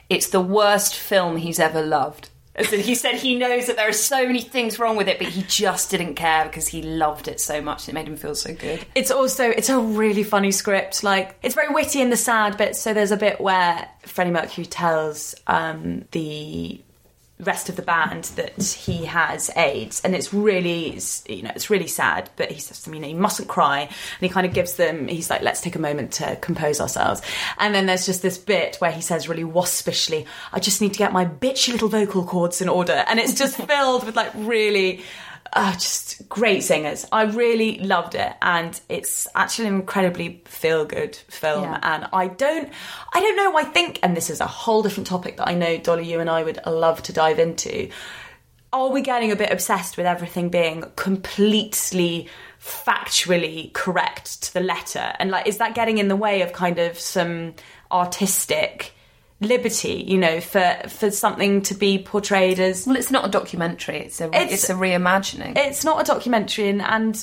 it's 0.09 0.29
the 0.29 0.41
worst 0.41 0.95
film 0.95 1.37
he's 1.37 1.59
ever 1.59 1.83
loved. 1.83 2.31
As 2.57 2.73
in, 2.73 2.81
he 2.81 2.95
said 2.95 3.17
he 3.17 3.37
knows 3.37 3.67
that 3.67 3.77
there 3.77 3.89
are 3.89 3.93
so 3.93 4.27
many 4.27 4.41
things 4.41 4.79
wrong 4.79 4.97
with 4.97 5.09
it, 5.09 5.19
but 5.19 5.29
he 5.29 5.43
just 5.43 5.91
didn't 5.91 6.15
care 6.15 6.45
because 6.45 6.67
he 6.67 6.83
loved 6.83 7.29
it 7.29 7.41
so 7.41 7.61
much. 7.61 7.87
And 7.87 7.91
it 7.91 8.01
made 8.01 8.09
him 8.09 8.17
feel 8.17 8.35
so 8.35 8.55
good. 8.55 8.85
It's 8.95 9.11
also 9.11 9.49
it's 9.49 9.69
a 9.69 9.79
really 9.79 10.23
funny 10.23 10.51
script. 10.51 11.05
Like 11.05 11.37
it's 11.43 11.55
very 11.55 11.73
witty 11.73 12.01
in 12.01 12.11
the 12.11 12.17
sad 12.17 12.57
bit. 12.57 12.75
So 12.75 12.95
there's 12.95 13.13
a 13.13 13.17
bit 13.17 13.41
where 13.41 13.89
Freddie 14.03 14.31
Mercury 14.31 14.67
tells 14.67 15.35
um, 15.47 16.07
the 16.13 16.81
rest 17.39 17.69
of 17.69 17.77
the 17.77 17.83
band 17.83 18.25
that 18.37 18.63
he 18.63 19.05
has 19.05 19.51
AIDS, 19.57 20.01
and 20.03 20.15
it's 20.15 20.33
really 20.33 20.99
you 21.29 21.43
know 21.43 21.51
it's 21.55 21.71
really 21.71 21.87
sad. 21.87 22.31
But 22.37 22.51
he 22.51 22.61
says 22.61 22.81
to 22.81 22.85
them, 22.87 22.95
you 22.95 23.01
know, 23.01 23.09
you 23.09 23.17
mustn't 23.17 23.49
cry, 23.49 23.81
and 23.81 23.91
he 24.21 24.29
kind 24.29 24.47
of 24.47 24.55
gives 24.55 24.75
them. 24.75 25.09
He's 25.09 25.31
like, 25.31 25.43
let's 25.43 25.61
take 25.61 25.77
a 25.77 25.81
moment 25.81 26.13
to 26.13 26.37
compose 26.37 26.81
ourselves. 26.81 27.23
And 27.59 27.75
then 27.75 27.87
there's 27.87 28.07
just 28.07 28.23
this 28.23 28.39
bit 28.39 28.77
where 28.77 28.93
he 28.93 29.01
says 29.01 29.29
really 29.29 29.45
waspishly, 29.45 30.27
I 30.53 30.61
just 30.61 30.81
need 30.81 30.93
to 30.93 30.99
get 30.99 31.13
my 31.13 31.25
bitchy 31.25 31.73
little 31.73 31.89
vocal 31.89 32.25
cords 32.25 32.61
in 32.61 32.69
order, 32.69 33.05
and 33.09 33.19
it's 33.19 33.35
just 33.35 33.57
filled 33.69 34.05
with 34.05 34.17
like 34.17 34.33
really 34.35 35.03
uh, 35.53 35.73
just 35.73 36.29
great 36.29 36.63
singers. 36.63 37.07
I 37.13 37.23
really 37.25 37.79
loved 37.79 38.15
it, 38.15 38.33
and 38.43 38.79
it's 38.89 39.27
actually 39.35 39.69
an 39.69 39.75
incredibly 39.75 40.43
feel 40.45 40.85
good 40.85 41.17
film. 41.29 41.65
Yeah. 41.65 41.81
And 41.83 42.09
I 42.13 42.29
don't, 42.29 42.71
I 43.13 43.21
don't 43.21 43.37
know. 43.37 43.57
I 43.57 43.65
think, 43.65 43.99
and 44.03 44.17
this 44.17 44.31
is 44.31 44.41
a 44.41 44.47
whole 44.47 44.83
different 44.83 45.07
topic 45.07 45.37
that 45.37 45.49
I 45.49 45.55
know 45.55 45.79
Dolly, 45.79 46.11
you 46.11 46.21
and 46.21 46.29
I 46.31 46.43
would 46.43 46.61
love 46.67 47.03
to 47.05 47.13
dive 47.13 47.39
into. 47.39 47.89
Are 48.73 48.91
we 48.91 49.01
getting 49.01 49.31
a 49.31 49.37
bit 49.37 49.53
obsessed 49.53 49.97
with 49.97 50.07
everything 50.07 50.51
being 50.51 50.85
completely 50.97 52.29
factually 52.61 53.73
correct 53.73 54.43
to 54.43 54.53
the 54.53 54.61
letter? 54.61 55.15
And 55.19 55.31
like, 55.31 55.47
is 55.47 55.59
that 55.59 55.75
getting 55.75 55.99
in 55.99 56.09
the 56.09 56.17
way 56.17 56.43
of 56.43 56.53
kind 56.53 56.79
of 56.79 56.99
some 56.99 57.55
artistic? 57.91 58.93
Liberty 59.41 60.03
you 60.09 60.17
know 60.17 60.41
for 60.41 60.77
for 60.89 61.11
something 61.11 61.61
to 61.63 61.75
be 61.75 61.99
portrayed 61.99 62.59
as 62.59 62.87
Well, 62.87 62.97
it's 62.97 63.11
not 63.11 63.27
a 63.27 63.29
documentary; 63.31 63.99
it's 63.99 64.21
a 64.21 64.25
It's- 64.29 64.53
it's, 64.53 64.71
a 64.71 64.75
reimagining. 64.75 65.57
it's 65.59 65.85
not 65.85 66.01
a 66.01 66.05
documentary 66.05 66.69
and, 66.69 66.81
and 66.81 67.23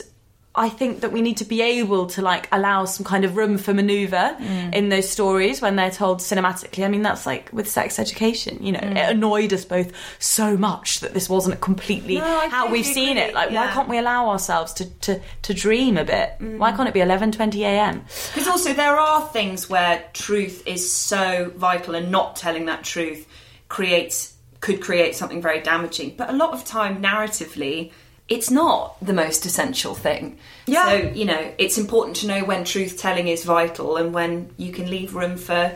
I 0.56 0.70
think 0.70 1.02
that 1.02 1.12
we 1.12 1.24
need 1.24 1.38
to 1.38 1.46
be 1.46 1.64
able 1.64 2.06
to 2.08 2.22
like 2.22 2.48
allow 2.52 2.86
some 2.86 3.04
kind 3.04 3.26
of 3.26 3.36
room 3.36 3.58
for 3.58 3.74
maneuver 3.74 4.38
mm. 4.40 4.74
in 4.74 4.90
those 4.90 5.10
stories 5.10 5.62
when 5.62 5.76
they're 5.76 5.90
told 5.90 6.20
cinematically. 6.20 6.86
I 6.86 6.90
mean, 6.90 7.02
that's 7.02 7.26
like 7.26 7.50
with 7.52 7.68
sex 7.68 7.98
education, 7.98 8.64
you 8.64 8.72
know, 8.72 8.80
it 8.80 8.94
mm. 8.94 9.10
annoyed 9.10 9.52
us 9.52 9.66
both 9.66 9.92
so 10.20 10.56
much 10.56 11.00
that 11.00 11.16
this 11.16 11.28
wasn't 11.28 11.60
completely 11.60 12.20
No, 12.20 12.50
how 12.50 12.70
we've 12.70 12.86
seen 12.86 13.18
agree, 13.18 13.30
it. 13.30 13.34
Like, 13.34 13.50
why 13.50 13.72
can't 13.72 13.90
we 13.90 13.98
allow 13.98 14.30
ourselves 14.30 14.74
to, 14.74 14.86
to, 15.00 15.22
to 15.42 15.54
dream 15.56 15.98
a 15.98 16.06
bit? 16.06 16.34
Mm. 16.40 16.60
Why 16.60 16.72
can't 16.72 16.88
it 16.88 16.94
be 16.94 17.00
11.20 17.00 17.56
a.m.? 17.62 18.06
Because 18.36 18.48
also 18.48 18.74
there 18.74 19.00
are 19.00 19.28
things 19.30 19.72
where 19.72 20.04
truth 20.14 20.68
is 20.68 20.92
so 20.92 21.52
vital, 21.56 21.96
and 21.96 22.12
not 22.12 22.36
telling 22.36 22.68
that 22.68 22.84
truth 22.84 23.28
creates 23.70 24.34
could 24.60 24.80
create 24.80 25.14
something 25.14 25.42
very 25.42 25.62
damaging. 25.62 26.16
But 26.16 26.30
a 26.30 26.34
lot 26.34 26.54
of 26.54 26.64
time, 26.64 27.02
narratively, 27.04 27.92
it's 28.30 28.50
not 28.50 28.96
the 29.06 29.14
most 29.14 29.46
essential 29.46 29.96
thing. 29.96 30.38
Yeah. 30.66 30.86
So 30.86 30.94
you 31.14 31.26
know, 31.26 31.54
it's 31.58 31.78
important 31.78 32.16
to 32.18 32.28
know 32.28 32.44
when 32.44 32.64
truth 32.64 32.98
telling 32.98 33.28
is 33.28 33.44
vital 33.44 33.98
and 33.98 34.14
when 34.14 34.50
you 34.58 34.72
can 34.72 34.90
leave 34.90 35.14
room 35.14 35.38
for, 35.38 35.74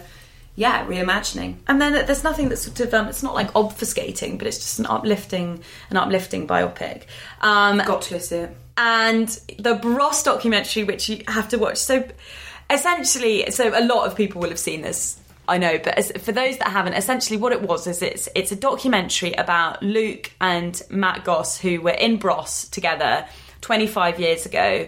yeah, 0.55 0.85
reimagining. 0.87 1.57
And 1.67 1.81
then 1.81 1.93
there's 1.93 2.23
nothing 2.23 2.49
that's 2.49 2.61
sort 2.63 2.79
of 2.79 2.93
um, 2.93 3.07
it's 3.07 3.21
not 3.21 3.35
like 3.35 3.51
obfuscating, 3.53 4.37
but 4.37 4.47
it's 4.47 4.57
just 4.57 4.79
an 4.79 4.85
uplifting 4.85 5.61
an 5.89 5.97
uplifting 5.97 6.47
biopic. 6.47 7.03
Um, 7.41 7.79
Got 7.79 8.03
to 8.03 8.19
see 8.19 8.35
it. 8.37 8.57
and 8.77 9.27
the 9.59 9.75
Bros 9.75 10.23
documentary, 10.23 10.83
which 10.83 11.09
you 11.09 11.23
have 11.27 11.49
to 11.49 11.57
watch. 11.57 11.77
So 11.77 12.07
essentially, 12.69 13.49
so 13.51 13.77
a 13.77 13.83
lot 13.83 14.07
of 14.07 14.15
people 14.15 14.41
will 14.41 14.49
have 14.49 14.59
seen 14.59 14.81
this. 14.81 15.19
I 15.47 15.57
know, 15.57 15.77
but 15.77 15.97
as, 15.97 16.11
for 16.13 16.31
those 16.31 16.57
that 16.57 16.69
haven't, 16.69 16.93
essentially 16.93 17.37
what 17.37 17.51
it 17.53 17.61
was 17.61 17.87
is 17.87 18.01
it's 18.01 18.27
it's 18.35 18.51
a 18.51 18.55
documentary 18.55 19.33
about 19.33 19.81
Luke 19.81 20.31
and 20.41 20.81
Matt 20.89 21.23
Goss 21.23 21.57
who 21.59 21.81
were 21.81 21.91
in 21.91 22.17
Bros 22.17 22.67
together 22.69 23.25
25 23.61 24.19
years 24.19 24.45
ago. 24.45 24.87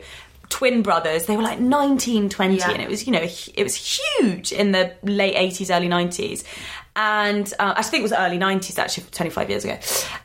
Twin 0.49 0.81
brothers, 0.81 1.27
they 1.27 1.37
were 1.37 1.43
like 1.43 1.59
19, 1.59 2.27
20, 2.27 2.55
Yeah. 2.55 2.71
and 2.71 2.81
it 2.81 2.89
was, 2.89 3.05
you 3.05 3.13
know, 3.13 3.21
it 3.21 3.63
was 3.63 3.75
huge 3.75 4.51
in 4.51 4.71
the 4.71 4.95
late 5.03 5.35
80s, 5.35 5.69
early 5.73 5.87
90s. 5.87 6.43
And 6.95 7.53
uh, 7.59 7.75
I 7.77 7.83
think 7.83 8.01
it 8.01 8.03
was 8.03 8.13
early 8.13 8.39
90s, 8.39 8.79
actually, 8.79 9.05
25 9.11 9.49
years 9.51 9.63
ago. 9.63 9.77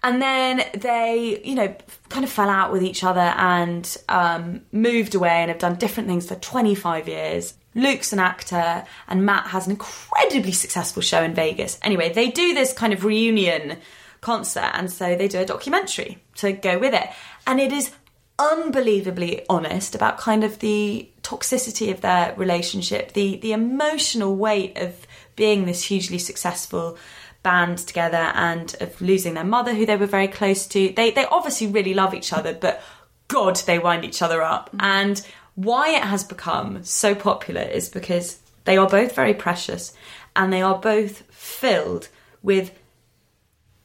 And 0.02 0.22
then 0.22 0.62
they, 0.78 1.42
you 1.44 1.54
know, 1.54 1.76
kind 2.08 2.24
of 2.24 2.30
fell 2.30 2.48
out 2.48 2.72
with 2.72 2.82
each 2.82 3.04
other 3.04 3.20
and 3.20 3.96
um, 4.08 4.62
moved 4.72 5.14
away 5.14 5.28
and 5.42 5.50
have 5.50 5.58
done 5.58 5.74
different 5.76 6.08
things 6.08 6.26
for 6.26 6.36
25 6.36 7.06
years. 7.06 7.52
Luke's 7.74 8.12
an 8.12 8.18
actor, 8.18 8.84
and 9.08 9.26
Matt 9.26 9.48
has 9.48 9.66
an 9.66 9.72
incredibly 9.72 10.52
successful 10.52 11.02
show 11.02 11.22
in 11.22 11.34
Vegas. 11.34 11.78
Anyway, 11.82 12.12
they 12.12 12.30
do 12.30 12.54
this 12.54 12.72
kind 12.72 12.92
of 12.92 13.04
reunion 13.04 13.78
concert, 14.20 14.70
and 14.74 14.90
so 14.90 15.16
they 15.16 15.28
do 15.28 15.40
a 15.40 15.46
documentary 15.46 16.18
to 16.36 16.52
go 16.52 16.78
with 16.78 16.94
it. 16.94 17.08
And 17.46 17.60
it 17.60 17.72
is 17.72 17.90
unbelievably 18.38 19.46
honest 19.48 19.94
about 19.94 20.18
kind 20.18 20.42
of 20.42 20.58
the 20.58 21.08
toxicity 21.22 21.92
of 21.92 22.00
their 22.00 22.34
relationship, 22.36 23.12
the 23.12 23.36
the 23.36 23.52
emotional 23.52 24.34
weight 24.34 24.76
of 24.76 25.06
being 25.36 25.64
this 25.64 25.84
hugely 25.84 26.18
successful 26.18 26.96
band 27.42 27.78
together 27.78 28.32
and 28.34 28.74
of 28.80 29.00
losing 29.00 29.34
their 29.34 29.44
mother 29.44 29.74
who 29.74 29.86
they 29.86 29.96
were 29.96 30.06
very 30.06 30.28
close 30.28 30.66
to. 30.66 30.92
They 30.94 31.10
they 31.10 31.26
obviously 31.26 31.68
really 31.68 31.94
love 31.94 32.14
each 32.14 32.32
other, 32.32 32.54
but 32.54 32.82
god 33.28 33.56
they 33.66 33.78
wind 33.78 34.04
each 34.04 34.22
other 34.22 34.42
up. 34.42 34.70
Mm. 34.72 34.82
And 34.82 35.26
why 35.54 35.90
it 35.90 36.02
has 36.02 36.24
become 36.24 36.82
so 36.84 37.14
popular 37.14 37.62
is 37.62 37.88
because 37.88 38.38
they 38.64 38.76
are 38.76 38.88
both 38.88 39.14
very 39.14 39.34
precious 39.34 39.92
and 40.34 40.52
they 40.52 40.62
are 40.62 40.78
both 40.78 41.22
filled 41.32 42.08
with 42.42 42.72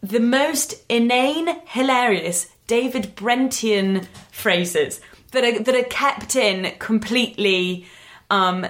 the 0.01 0.20
most 0.20 0.76
inane, 0.89 1.61
hilarious 1.65 2.51
David 2.67 3.15
Brentian 3.15 4.07
phrases 4.32 5.01
that 5.32 5.43
are 5.43 5.59
that 5.59 5.76
are 5.76 5.84
kept 5.84 6.36
in 6.36 6.74
completely, 6.80 7.86
um, 8.30 8.65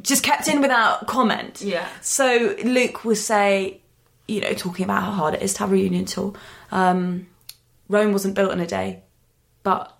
just 0.00 0.22
kept 0.22 0.48
in 0.48 0.60
without 0.60 1.06
comment. 1.06 1.60
Yeah. 1.60 1.88
So 2.00 2.56
Luke 2.64 3.04
will 3.04 3.16
say, 3.16 3.80
you 4.26 4.40
know, 4.40 4.54
talking 4.54 4.84
about 4.84 5.02
how 5.02 5.12
hard 5.12 5.34
it 5.34 5.42
is 5.42 5.54
to 5.54 5.60
have 5.60 5.70
a 5.70 5.72
reunion 5.72 6.06
tour. 6.06 6.32
Um, 6.72 7.26
Rome 7.88 8.12
wasn't 8.12 8.34
built 8.34 8.52
in 8.52 8.60
a 8.60 8.66
day, 8.66 9.02
but 9.62 9.96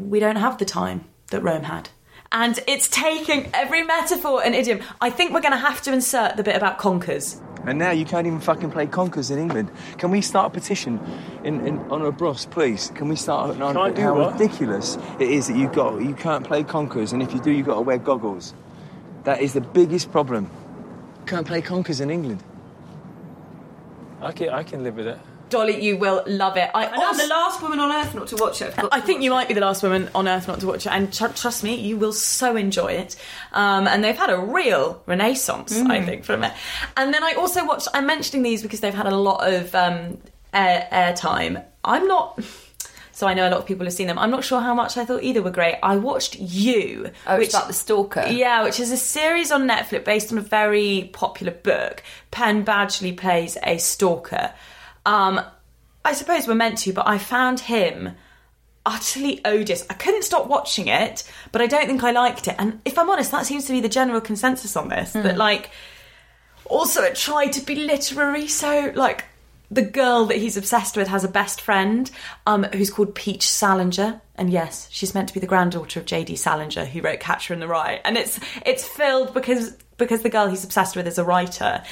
we 0.00 0.20
don't 0.20 0.36
have 0.36 0.58
the 0.58 0.64
time 0.64 1.04
that 1.32 1.42
Rome 1.42 1.64
had. 1.64 1.90
And 2.30 2.58
it's 2.66 2.88
taking 2.88 3.50
every 3.52 3.82
metaphor 3.82 4.42
and 4.42 4.54
idiom. 4.54 4.80
I 5.02 5.10
think 5.10 5.34
we're 5.34 5.42
going 5.42 5.52
to 5.52 5.58
have 5.58 5.82
to 5.82 5.92
insert 5.92 6.36
the 6.36 6.42
bit 6.42 6.56
about 6.56 6.78
conkers. 6.78 7.40
And 7.66 7.78
now 7.78 7.90
you 7.90 8.04
can't 8.04 8.26
even 8.26 8.40
fucking 8.40 8.70
play 8.70 8.86
conkers 8.86 9.30
in 9.30 9.38
England. 9.38 9.70
Can 9.98 10.10
we 10.10 10.20
start 10.20 10.46
a 10.46 10.50
petition 10.50 10.98
in, 11.44 11.64
in 11.66 11.78
on 11.90 12.02
a 12.02 12.10
bros, 12.10 12.46
please? 12.46 12.90
Can 12.94 13.08
we 13.08 13.16
start 13.16 13.50
on 13.60 13.74
Can't 13.74 13.94
do 13.94 14.02
how 14.02 14.18
what? 14.18 14.32
ridiculous 14.32 14.96
it 15.20 15.30
is 15.30 15.46
that 15.46 15.56
you 15.56 15.68
got 15.68 16.00
you 16.02 16.14
can't 16.14 16.44
play 16.44 16.64
conkers, 16.64 17.12
and 17.12 17.22
if 17.22 17.32
you 17.32 17.40
do, 17.40 17.52
you've 17.52 17.66
got 17.66 17.76
to 17.76 17.80
wear 17.82 17.98
goggles. 17.98 18.54
That 19.24 19.40
is 19.40 19.52
the 19.52 19.60
biggest 19.60 20.10
problem. 20.10 20.50
Can't 21.26 21.46
play 21.46 21.62
conkers 21.62 22.00
in 22.00 22.10
England. 22.10 22.42
I 24.20 24.32
can, 24.32 24.48
I 24.48 24.64
can 24.64 24.82
live 24.82 24.96
with 24.96 25.06
it. 25.06 25.18
Dolly, 25.52 25.80
you 25.84 25.96
will 25.96 26.24
love 26.26 26.56
it. 26.56 26.68
I, 26.74 26.86
And 26.86 27.02
I'm 27.02 27.16
the 27.16 27.26
last 27.28 27.62
woman 27.62 27.78
on 27.78 27.92
earth 27.92 28.14
not 28.14 28.26
to 28.28 28.36
watch 28.36 28.60
it. 28.60 28.74
I 28.90 29.00
think 29.00 29.22
you 29.22 29.30
it. 29.30 29.34
might 29.36 29.46
be 29.48 29.54
the 29.54 29.60
last 29.60 29.82
woman 29.84 30.08
on 30.14 30.26
earth 30.26 30.48
not 30.48 30.58
to 30.60 30.66
watch 30.66 30.86
it, 30.86 30.90
and 30.92 31.12
tr- 31.12 31.28
trust 31.28 31.62
me, 31.62 31.76
you 31.76 31.96
will 31.96 32.12
so 32.12 32.56
enjoy 32.56 32.92
it. 32.92 33.14
Um, 33.52 33.86
and 33.86 34.02
they've 34.02 34.16
had 34.18 34.30
a 34.30 34.38
real 34.38 35.02
renaissance, 35.06 35.72
I 35.78 36.02
think, 36.04 36.24
from 36.24 36.42
it. 36.42 36.52
And 36.96 37.14
then 37.14 37.22
I 37.22 37.34
also 37.34 37.64
watched. 37.64 37.86
I'm 37.94 38.06
mentioning 38.06 38.42
these 38.42 38.62
because 38.62 38.80
they've 38.80 38.92
had 38.94 39.06
a 39.06 39.16
lot 39.16 39.46
of 39.46 39.72
um, 39.74 40.18
air 40.52 40.88
airtime. 40.90 41.64
I'm 41.84 42.06
not. 42.08 42.40
So 43.14 43.26
I 43.28 43.34
know 43.34 43.46
a 43.46 43.50
lot 43.50 43.58
of 43.60 43.66
people 43.66 43.84
have 43.84 43.92
seen 43.92 44.06
them. 44.06 44.18
I'm 44.18 44.30
not 44.30 44.42
sure 44.42 44.60
how 44.62 44.74
much 44.74 44.96
I 44.96 45.04
thought 45.04 45.22
either 45.22 45.42
were 45.42 45.50
great. 45.50 45.76
I 45.82 45.96
watched 45.98 46.34
You, 46.40 47.10
Oh, 47.26 47.36
it's 47.36 47.52
about 47.54 47.66
the 47.68 47.74
stalker. 47.74 48.26
yeah, 48.28 48.64
which 48.64 48.80
is 48.80 48.90
a 48.90 48.96
series 48.96 49.52
on 49.52 49.68
Netflix 49.68 50.04
based 50.04 50.32
on 50.32 50.38
a 50.38 50.40
very 50.40 51.10
popular 51.12 51.52
book. 51.52 52.02
Penn 52.30 52.64
Badgley 52.64 53.14
plays 53.16 53.58
a 53.62 53.76
stalker. 53.76 54.54
Um, 55.04 55.40
I 56.04 56.12
suppose 56.12 56.46
we're 56.46 56.54
meant 56.54 56.78
to, 56.78 56.92
but 56.92 57.06
I 57.06 57.18
found 57.18 57.60
him 57.60 58.14
utterly 58.84 59.40
odious. 59.44 59.86
I 59.88 59.94
couldn't 59.94 60.24
stop 60.24 60.46
watching 60.46 60.88
it, 60.88 61.24
but 61.52 61.62
I 61.62 61.66
don't 61.66 61.86
think 61.86 62.02
I 62.02 62.10
liked 62.10 62.48
it. 62.48 62.56
And 62.58 62.80
if 62.84 62.98
I'm 62.98 63.10
honest, 63.10 63.30
that 63.30 63.46
seems 63.46 63.66
to 63.66 63.72
be 63.72 63.80
the 63.80 63.88
general 63.88 64.20
consensus 64.20 64.76
on 64.76 64.88
this. 64.88 65.12
That 65.12 65.36
like 65.36 65.70
also 66.64 67.02
it 67.02 67.14
tried 67.14 67.52
to 67.52 67.64
be 67.64 67.76
literary. 67.76 68.48
So 68.48 68.92
like 68.94 69.24
the 69.70 69.82
girl 69.82 70.26
that 70.26 70.36
he's 70.36 70.56
obsessed 70.56 70.96
with 70.96 71.08
has 71.08 71.24
a 71.24 71.28
best 71.28 71.60
friend 71.60 72.10
um, 72.46 72.64
who's 72.64 72.90
called 72.90 73.14
Peach 73.14 73.48
Salinger, 73.48 74.20
and 74.34 74.50
yes, 74.50 74.86
she's 74.90 75.14
meant 75.14 75.28
to 75.28 75.34
be 75.34 75.40
the 75.40 75.46
granddaughter 75.46 75.98
of 75.98 76.06
J.D. 76.06 76.36
Salinger, 76.36 76.84
who 76.84 77.00
wrote 77.00 77.20
Catcher 77.20 77.54
in 77.54 77.60
the 77.60 77.68
Rye, 77.68 78.00
and 78.04 78.18
it's 78.18 78.38
it's 78.66 78.86
filled 78.86 79.32
because 79.32 79.76
because 79.96 80.22
the 80.22 80.28
girl 80.28 80.48
he's 80.48 80.64
obsessed 80.64 80.96
with 80.96 81.06
is 81.06 81.18
a 81.18 81.24
writer. 81.24 81.82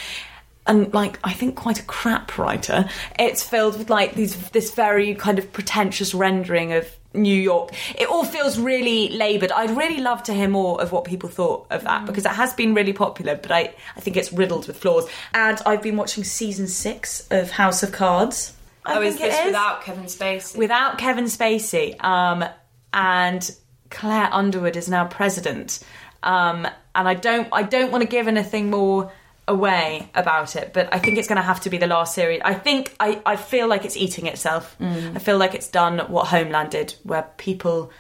And 0.71 0.95
like, 0.95 1.19
I 1.25 1.33
think 1.33 1.57
quite 1.57 1.81
a 1.81 1.83
crap 1.83 2.39
writer. 2.39 2.89
It's 3.19 3.43
filled 3.43 3.77
with 3.77 3.91
like 3.91 4.15
these 4.15 4.51
this 4.51 4.73
very 4.73 5.17
kind 5.17 5.41
of 5.41 5.53
pretentious 5.53 6.15
rendering 6.15 6.73
of 6.73 6.89
New 7.13 7.35
York. 7.35 7.73
It 7.99 8.09
all 8.09 8.25
feels 8.25 8.57
really 8.57 9.09
laboured. 9.09 9.51
I'd 9.51 9.77
really 9.77 10.01
love 10.01 10.23
to 10.25 10.33
hear 10.33 10.49
more 10.49 10.81
of 10.81 10.93
what 10.93 11.05
people 11.05 11.29
thought 11.29 11.67
of 11.71 11.83
that 11.83 12.07
because 12.07 12.25
it 12.25 12.31
has 12.31 12.55
been 12.55 12.73
really 12.73 12.93
popular, 12.93 13.35
but 13.35 13.51
I, 13.51 13.75
I 13.97 14.01
think 14.01 14.17
it's 14.17 14.33
riddled 14.33 14.69
with 14.69 14.77
flaws. 14.77 15.09
And 15.35 15.61
I've 15.67 15.83
been 15.83 15.97
watching 15.97 16.23
season 16.23 16.69
six 16.69 17.27
of 17.33 17.51
House 17.51 17.83
of 17.83 17.91
Cards. 17.91 18.55
I 18.87 18.97
oh, 18.97 19.03
is 19.03 19.19
this 19.19 19.45
without 19.45 19.83
Kevin 19.83 20.05
Spacey? 20.05 20.57
without 20.57 20.99
Kevin 20.99 21.25
Spacey. 21.25 22.01
Um, 22.03 22.45
and 22.93 23.57
Claire 23.91 24.29
Underwood 24.33 24.77
is 24.77 24.89
now 24.89 25.05
president. 25.05 25.81
Um, 26.23 26.65
and 26.95 27.09
I 27.09 27.15
don't 27.15 27.49
I 27.51 27.65
don't 27.65 27.91
want 27.91 28.03
to 28.03 28.09
give 28.09 28.29
anything 28.29 28.71
more 28.71 29.11
away 29.51 30.09
about 30.15 30.55
it, 30.55 30.73
but 30.73 30.89
I 30.95 31.01
think 31.01 31.19
it's 31.19 31.27
going 31.27 31.37
to 31.37 31.43
have 31.43 31.61
to 31.63 31.71
be 31.71 31.77
the 31.77 31.89
last 31.89 32.15
series. 32.15 32.41
I 32.45 32.55
think 32.55 32.95
I, 33.01 33.21
I 33.27 33.37
feel 33.37 33.67
like 33.69 33.85
it's 33.85 33.97
eating 33.97 34.27
itself. 34.27 34.77
Mm. 34.81 35.17
I 35.17 35.19
feel 35.19 35.39
like 35.39 35.55
it's 35.55 35.69
done 35.69 35.99
what 36.09 36.29
Homeland 36.29 36.71
did, 36.71 36.95
where 37.03 37.29
people 37.37 37.91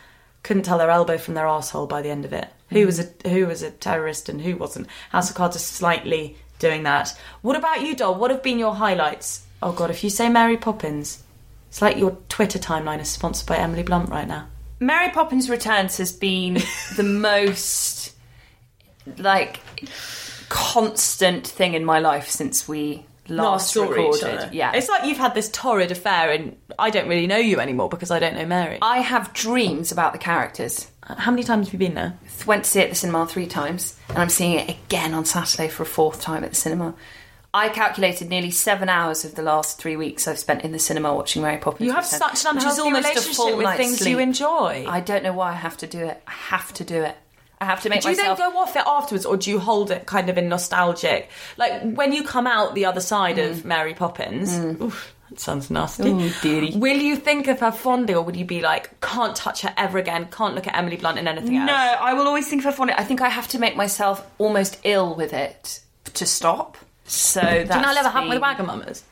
couldn't 0.45 0.63
tell 0.63 0.79
their 0.79 0.91
elbow 0.91 1.19
from 1.19 1.35
their 1.35 1.49
asshole 1.49 1.89
by 1.89 2.03
the 2.03 2.09
end 2.09 2.25
of 2.25 2.33
it. 2.33 2.49
Who 2.71 2.85
mm. 2.85 2.87
was 2.87 3.01
a 3.01 3.29
who 3.29 3.49
was 3.49 3.63
a 3.63 3.73
terrorist 3.73 4.29
and 4.29 4.41
who 4.41 4.57
wasn't? 4.57 4.87
House 5.11 5.29
of 5.29 5.37
Cards 5.37 5.57
is 5.57 5.65
slightly 5.65 6.37
doing 6.61 6.85
that. 6.85 7.19
What 7.43 7.57
about 7.57 7.83
you, 7.83 7.97
Doll? 7.97 8.15
What 8.15 8.31
have 8.31 8.45
been 8.45 8.61
your 8.61 8.77
highlights? 8.77 9.45
Oh 9.61 9.73
God, 9.73 9.91
if 9.91 10.05
you 10.05 10.09
say 10.09 10.29
Mary 10.29 10.57
Poppins, 10.57 11.25
it's 11.69 11.83
like 11.83 11.97
your 11.97 12.17
Twitter 12.29 12.61
timeline 12.61 13.01
is 13.01 13.09
sponsored 13.09 13.49
by 13.49 13.57
Emily 13.57 13.83
Blunt 13.83 14.09
right 14.09 14.29
now. 14.29 14.47
Mary 14.79 15.11
Poppins 15.11 15.51
Returns 15.51 15.99
has 15.99 16.13
been 16.13 16.59
the 16.97 17.03
most 17.03 18.15
like 19.19 19.59
constant 20.51 21.47
thing 21.47 21.73
in 21.73 21.85
my 21.85 22.01
life 22.01 22.29
since 22.29 22.69
we 22.69 23.07
last, 23.29 23.75
recorded. 23.77 24.53
Yeah, 24.53 24.73
It's 24.75 24.89
like 24.89 25.05
you've 25.05 25.17
had 25.17 25.35
this 25.35 25.49
torrid 25.49 25.91
affair 25.91 26.31
and 26.33 26.57
I 26.79 26.91
don't 26.91 27.09
really 27.09 27.27
know 27.27 27.39
you 27.39 27.61
anymore 27.61 27.89
because 27.89 28.11
I 28.11 28.19
don't 28.19 28.35
know 28.35 28.45
Mary. 28.45 28.79
I 28.83 28.99
have 28.99 29.33
dreams 29.33 29.93
about 29.93 30.13
the 30.13 30.19
characters. 30.19 30.91
Uh, 31.05 31.15
how 31.15 31.31
many 31.31 31.45
times 31.45 31.69
have 31.69 31.73
you 31.73 31.79
been 31.79 31.95
there? 31.95 32.19
Went 32.47 32.65
to 32.65 32.71
see 32.71 32.81
it 32.81 32.85
at 32.85 32.91
the 32.91 32.97
cinema 32.97 33.27
three 33.27 33.47
times, 33.47 33.97
and 34.09 34.19
I'm 34.19 34.29
seeing 34.29 34.59
it 34.59 34.71
again 34.71 35.15
on 35.15 35.25
Saturday 35.25 35.69
for 35.69 35.85
a 35.85 35.87
fourth 35.87 36.21
time 36.21 36.43
at 36.43 36.51
the 36.51 36.57
cinema. 36.57 36.95
I 37.53 37.69
calculated 37.69 38.29
nearly 38.29 38.51
seven 38.51 38.89
hours 38.89 39.25
of 39.25 39.35
the 39.35 39.43
last 39.43 39.79
three 39.79 39.97
weeks 39.97 40.29
I've 40.29 40.39
spent 40.39 40.63
in 40.63 40.73
the 40.73 40.79
cinema 40.79 41.13
watching 41.15 41.43
Mary 41.43 41.59
Poppins. 41.59 41.87
You 41.87 41.93
have 41.93 42.07
such 42.07 42.45
an 42.45 42.57
unhealthy 42.57 42.83
almost 42.83 43.05
a 43.05 43.09
relationship 43.11 43.57
with 43.57 43.77
things 43.77 43.99
sleep. 43.99 44.11
you 44.11 44.19
enjoy. 44.21 44.85
I 44.89 45.01
don't 45.01 45.25
know 45.25 45.33
why 45.33 45.51
I 45.51 45.55
have 45.55 45.77
to 45.79 45.87
do 45.87 45.99
it. 45.99 46.23
I 46.27 46.33
have 46.33 46.73
to 46.75 46.85
do 46.85 47.03
it. 47.03 47.17
I 47.61 47.67
have 47.67 47.83
to 47.83 47.91
make 47.91 48.01
do 48.03 48.09
you 48.11 48.17
then 48.17 48.37
go 48.37 48.57
off 48.59 48.75
it 48.77 48.85
afterwards, 48.87 49.27
or 49.27 49.37
do 49.37 49.51
you 49.51 49.59
hold 49.59 49.91
it 49.91 50.07
kind 50.07 50.31
of 50.31 50.39
in 50.39 50.49
nostalgic? 50.49 51.29
Like 51.59 51.93
when 51.95 52.13
you 52.13 52.25
come 52.25 52.47
out 52.47 52.75
the 52.75 52.87
other 52.87 53.01
side 53.01 53.37
Mm. 53.37 53.51
of 53.51 53.65
Mary 53.67 53.93
Poppins. 53.95 54.59
Oof, 54.81 55.15
that 55.29 55.39
sounds 55.39 55.71
nasty. 55.71 56.09
Ooh, 56.09 56.31
dearie. 56.41 56.73
Will 56.75 56.97
you 56.97 57.17
think 57.17 57.49
of 57.49 57.61
her 57.61 57.71
fondly, 57.71 58.15
or 58.15 58.23
would 58.23 58.37
you 58.37 58.47
be 58.47 58.61
like, 58.63 58.99
can't 59.03 59.37
touch 59.37 59.61
her 59.61 59.75
ever 59.77 59.99
again? 59.99 60.29
Can't 60.31 60.55
look 60.55 60.67
at 60.67 60.75
Emily 60.77 60.97
Blunt 60.97 61.19
in 61.19 61.29
anything 61.29 61.57
else? 61.57 61.67
No, 61.67 61.75
I 61.75 62.15
will 62.15 62.27
always 62.27 62.49
think 62.49 62.61
of 62.63 62.65
her 62.65 62.73
fondly. 62.73 62.95
I 62.97 63.05
think 63.05 63.21
I 63.21 63.29
have 63.29 63.49
to 63.49 63.59
make 63.59 63.77
myself 63.77 64.27
almost 64.39 64.79
ill 64.85 65.15
with 65.15 65.33
it 65.35 65.81
to 66.15 66.25
stop. 66.25 66.79
So 67.05 67.41
that's 67.41 67.63
you 67.63 67.67
that 67.67 67.97
ever 67.99 68.09
happen 68.09 68.29
with 68.31 68.41
Wagamamas? 68.41 69.03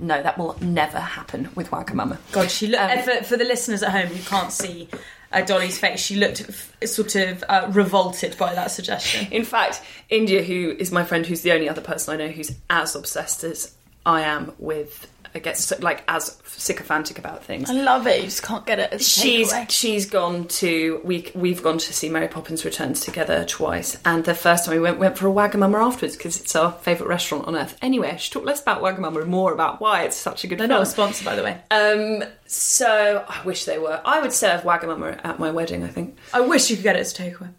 No, 0.00 0.20
that 0.22 0.38
will 0.38 0.56
never 0.60 0.98
happen 0.98 1.50
with 1.54 1.70
Wagamama. 1.70 2.18
God, 2.32 2.50
she 2.50 2.66
looked. 2.66 2.82
Um, 2.82 2.98
for, 3.02 3.24
for 3.24 3.36
the 3.36 3.44
listeners 3.44 3.82
at 3.82 3.90
home 3.92 4.06
who 4.08 4.22
can't 4.24 4.50
see 4.50 4.88
uh, 5.34 5.44
Dolly's 5.44 5.78
face, 5.78 6.00
she 6.00 6.16
looked 6.16 6.40
f- 6.48 6.72
sort 6.88 7.16
of 7.16 7.44
uh, 7.48 7.68
revolted 7.72 8.36
by 8.38 8.54
that 8.54 8.70
suggestion. 8.70 9.26
In 9.32 9.44
fact, 9.44 9.82
India, 10.08 10.42
who 10.42 10.74
is 10.78 10.92
my 10.92 11.04
friend, 11.04 11.26
who's 11.26 11.42
the 11.42 11.52
only 11.52 11.68
other 11.68 11.80
person 11.80 12.14
I 12.14 12.16
know 12.24 12.30
who's 12.30 12.52
as 12.70 12.94
obsessed 12.94 13.44
as 13.44 13.74
I 14.06 14.22
am 14.22 14.52
with, 14.58 15.10
I 15.34 15.40
guess, 15.40 15.72
like 15.80 16.04
as 16.06 16.40
sycophantic 16.46 17.18
about 17.18 17.42
things. 17.44 17.68
I 17.68 17.72
love 17.74 18.06
it. 18.06 18.18
You 18.20 18.26
just 18.26 18.42
can't 18.44 18.64
get 18.64 18.78
it. 18.78 18.92
As 18.92 19.06
She's 19.08 19.52
takeaway. 19.52 19.70
she's 19.70 20.06
gone 20.06 20.46
to 20.48 21.00
we 21.02 21.30
we've 21.34 21.62
gone 21.62 21.78
to 21.78 21.92
see 21.92 22.08
Mary 22.08 22.28
Poppins 22.28 22.64
Returns 22.64 23.00
together 23.00 23.44
twice, 23.44 23.98
and 24.04 24.24
the 24.24 24.34
first 24.34 24.64
time 24.64 24.74
we 24.74 24.80
went 24.80 24.98
went 24.98 25.18
for 25.18 25.26
a 25.28 25.32
Wagamama 25.32 25.84
afterwards 25.84 26.16
because 26.16 26.40
it's 26.40 26.54
our 26.54 26.70
favourite 26.72 27.08
restaurant 27.08 27.46
on 27.48 27.56
earth. 27.56 27.76
Anyway, 27.82 28.16
she 28.18 28.30
talked 28.30 28.46
less 28.46 28.62
about 28.62 28.80
Wagamama 28.82 29.22
and 29.22 29.30
more 29.30 29.52
about 29.52 29.80
why 29.80 30.04
it's 30.04 30.16
such 30.16 30.44
a 30.44 30.46
good. 30.46 30.58
They're 30.58 30.68
film. 30.68 30.78
not 30.78 30.86
a 30.86 30.90
sponsor, 30.90 31.24
by 31.24 31.34
the 31.34 31.42
way. 31.42 31.60
Um, 31.70 32.22
so 32.46 33.24
I 33.28 33.42
wish 33.44 33.64
they 33.64 33.78
were. 33.78 34.00
I 34.04 34.20
would 34.20 34.32
serve 34.32 34.62
Wagamama 34.62 35.20
at 35.24 35.38
my 35.38 35.50
wedding. 35.50 35.82
I 35.82 35.88
think 35.88 36.16
I 36.32 36.40
wish 36.42 36.70
you 36.70 36.76
could 36.76 36.84
get 36.84 36.96
it 36.96 37.00
as 37.00 37.18
a 37.18 37.22
takeaway. 37.22 37.52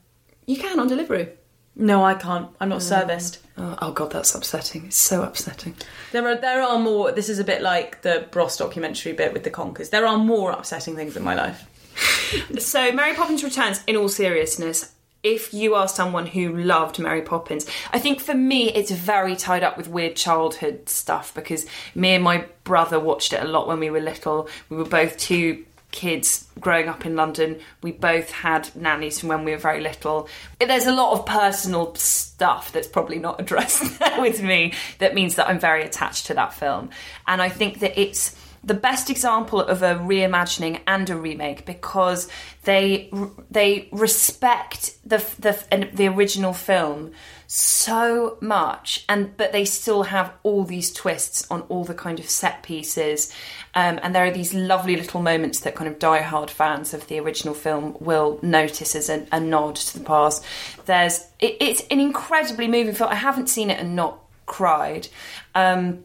you 0.46 0.58
can 0.58 0.80
on 0.80 0.88
delivery. 0.88 1.30
No, 1.76 2.04
I 2.04 2.14
can't. 2.14 2.50
I'm 2.60 2.70
not 2.70 2.82
serviced. 2.82 3.40
Oh, 3.58 3.78
oh 3.82 3.92
god, 3.92 4.12
that's 4.12 4.34
upsetting. 4.34 4.86
It's 4.86 4.98
so 4.98 5.24
upsetting. 5.24 5.76
There 6.12 6.28
are 6.28 6.36
there 6.36 6.62
are 6.62 6.80
more. 6.80 7.12
This 7.12 7.30
is 7.30 7.40
a 7.40 7.44
bit 7.44 7.62
like 7.62 8.02
the 8.02 8.28
Bros 8.32 8.58
documentary 8.58 9.14
bit 9.14 9.34
with 9.34 9.44
the 9.44 9.50
conkers. 9.50 9.90
There 9.90 10.06
are 10.06 10.18
more 10.18 10.52
upsetting 10.52 10.96
things 10.96 11.18
in 11.18 11.24
my 11.24 11.36
life. 11.36 11.70
So, 12.58 12.92
Mary 12.92 13.16
Poppins 13.16 13.44
Returns, 13.44 13.82
in 13.88 13.96
all 13.96 14.10
seriousness, 14.10 14.94
if 15.26 15.54
you 15.54 15.74
are 15.74 15.88
someone 15.88 16.28
who 16.28 16.56
loved 16.56 17.00
Mary 17.00 17.22
Poppins, 17.22 17.66
I 17.92 18.00
think 18.00 18.20
for 18.20 18.36
me 18.36 18.72
it's 18.72 18.92
very 18.92 19.36
tied 19.36 19.64
up 19.64 19.78
with 19.78 19.88
weird 19.88 20.16
childhood 20.16 20.88
stuff 20.88 21.34
because 21.34 21.66
me 21.96 22.16
and 22.16 22.24
my 22.24 22.46
brother 22.64 23.00
watched 23.00 23.34
it 23.34 23.42
a 23.42 23.48
lot 23.48 23.68
when 23.68 23.80
we 23.80 23.90
were 23.90 24.00
little. 24.00 24.48
We 24.70 24.78
were 24.78 24.86
both 24.86 25.18
two 25.18 25.66
kids 25.96 26.46
growing 26.60 26.88
up 26.88 27.06
in 27.06 27.16
London. 27.16 27.60
We 27.82 27.92
both 27.92 28.30
had 28.30 28.70
nannies 28.76 29.20
from 29.20 29.30
when 29.30 29.46
we 29.46 29.52
were 29.52 29.58
very 29.58 29.82
little. 29.82 30.28
There's 30.60 30.86
a 30.86 30.94
lot 30.94 31.14
of 31.14 31.26
personal 31.26 31.96
stuff 31.96 32.72
that's 32.72 32.88
probably 32.88 33.18
not 33.18 33.40
addressed 33.42 34.00
with 34.20 34.44
me 34.44 34.74
that 35.00 35.16
means 35.16 35.36
that 35.36 35.48
I'm 35.48 35.60
very 35.60 35.84
attached 35.84 36.28
to 36.28 36.34
that 36.36 36.54
film. 36.54 36.90
And 37.26 37.42
I 37.42 37.50
think 37.50 37.80
that 37.80 38.00
it's 38.00 38.36
the 38.66 38.74
best 38.74 39.12
example 39.12 39.62
of 39.62 39.84
a 39.84 39.94
reimagining 39.96 40.82
and 40.88 41.10
a 41.10 41.16
remake 41.16 41.66
because 41.66 42.28
they 42.64 43.12
they 43.52 43.88
respect 43.92 44.98
the 45.08 45.18
the 45.40 45.88
the 45.94 46.08
original 46.08 46.52
film 46.52 47.12
so 47.46 48.38
much 48.42 49.06
and 49.08 49.38
but 49.38 49.52
they 49.52 49.66
still 49.66 50.04
have 50.04 50.34
all 50.42 50.64
these 50.64 50.92
twists 50.92 51.50
on 51.52 51.62
all 51.70 51.84
the 51.84 51.94
kind 51.94 52.20
of 52.20 52.28
set 52.28 52.64
pieces 52.64 53.32
um, 53.76 54.00
and 54.02 54.16
there 54.16 54.26
are 54.26 54.32
these 54.32 54.54
lovely 54.54 54.96
little 54.96 55.22
moments 55.22 55.60
that 55.62 55.76
kind 55.76 55.90
of 55.90 56.00
die-hard 56.00 56.50
fans 56.50 56.94
of 56.94 57.08
the 57.08 57.20
original 57.20 57.54
film 57.54 57.96
will 58.00 58.40
notice 58.42 58.96
as 58.96 59.10
a, 59.10 59.28
a 59.32 59.40
nod 59.40 59.76
to 59.76 60.00
the 60.00 60.06
past 60.06 60.44
there's 60.86 61.28
it, 61.40 61.58
it's 61.60 61.82
an 61.92 62.00
incredibly 62.00 62.68
moving 62.68 62.94
film 62.94 63.10
i 63.10 63.16
haven't 63.16 63.48
seen 63.48 63.70
it 63.70 63.80
and 63.80 63.96
not 63.96 64.20
cried 64.46 65.08
um, 65.56 66.04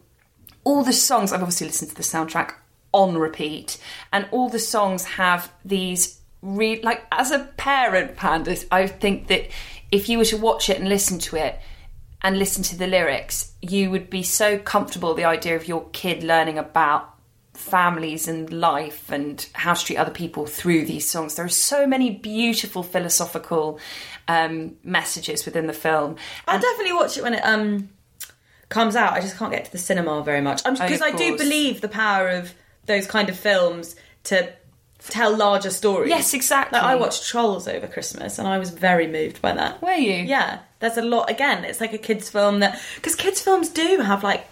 all 0.65 0.85
the 0.85 0.93
songs 0.93 1.33
I've 1.33 1.43
obviously 1.43 1.67
listened 1.67 1.91
to 1.91 1.97
the 1.97 2.03
soundtrack 2.03 2.55
on 2.93 3.17
repeat, 3.17 3.79
and 4.13 4.29
all 4.31 4.49
the 4.49 4.59
songs 4.59 5.05
have 5.05 5.53
these 5.65 6.21
re- 6.43 6.83
like 6.83 7.05
as 7.13 7.31
a 7.31 7.41
parent, 7.57 8.17
Pandas. 8.17 8.67
I 8.71 8.87
think 8.87 9.29
that 9.29 9.49
if 9.91 10.09
you 10.09 10.19
were 10.19 10.25
to 10.27 10.37
watch 10.37 10.69
it 10.69 10.79
and 10.79 10.89
listen 10.89 11.19
to 11.21 11.37
it 11.37 11.59
and 12.23 12.39
listen 12.39 12.63
to 12.65 12.77
the 12.77 12.87
lyrics, 12.87 13.53
you 13.63 13.91
would 13.91 14.11
be 14.11 14.23
so 14.23 14.59
comfortable 14.59 15.15
the 15.15 15.25
idea 15.25 15.57
of 15.57 15.69
your 15.69 15.89
kid 15.93 16.23
learning 16.23 16.59
about 16.59 17.15
families 17.61 18.27
and 18.27 18.53
life 18.53 19.11
and 19.13 19.49
how 19.53 19.75
to 19.75 19.85
treat 19.85 19.97
other 19.97 20.11
people 20.11 20.47
through 20.47 20.85
these 20.87 21.09
songs. 21.09 21.35
There 21.37 21.45
are 21.45 21.49
so 21.49 21.87
many 21.87 22.11
beautiful 22.11 22.83
philosophical 22.83 23.79
um, 24.29 24.77
messages 24.83 25.45
within 25.45 25.67
the 25.67 25.73
film. 25.73 26.17
I'll 26.47 26.61
definitely 26.61 26.93
watch 26.95 27.17
it 27.17 27.23
when 27.23 27.35
it 27.35 27.43
um 27.45 27.89
comes 28.69 28.97
out. 28.97 29.13
I 29.13 29.21
just 29.21 29.37
can't 29.37 29.53
get 29.53 29.65
to 29.67 29.73
the 29.73 29.79
cinema 29.79 30.23
very 30.23 30.41
much. 30.41 30.63
Oh, 30.65 30.71
Because 30.73 31.01
of 31.01 31.03
I 31.03 31.11
do 31.13 31.37
believe 31.37 31.81
the 31.81 31.89
power 31.89 32.29
of 32.29 32.55
those 32.87 33.07
kind 33.07 33.29
of 33.29 33.39
films 33.39 33.97
to 34.25 34.53
tell 35.09 35.37
larger 35.37 35.71
stories. 35.71 36.11
Yes, 36.11 36.35
exactly. 36.35 36.79
Like 36.79 36.87
I 36.87 36.95
watched 36.95 37.27
Trolls 37.27 37.67
over 37.67 37.87
Christmas 37.87 38.39
and 38.39 38.47
I 38.47 38.59
was 38.59 38.71
very 38.71 39.07
moved 39.07 39.41
by 39.43 39.53
that. 39.53 39.81
Were 39.83 39.93
you? 39.93 40.25
Yeah. 40.25 40.61
There's 40.81 40.97
a 40.97 41.03
lot 41.03 41.31
again, 41.31 41.65
it's 41.65 41.81
like 41.81 41.93
a 41.93 41.99
kids 41.99 42.31
film 42.31 42.61
that 42.61 42.81
because 42.97 43.15
kids 43.15 43.41
films 43.41 43.69
do 43.69 43.99
have 44.01 44.23
like 44.23 44.47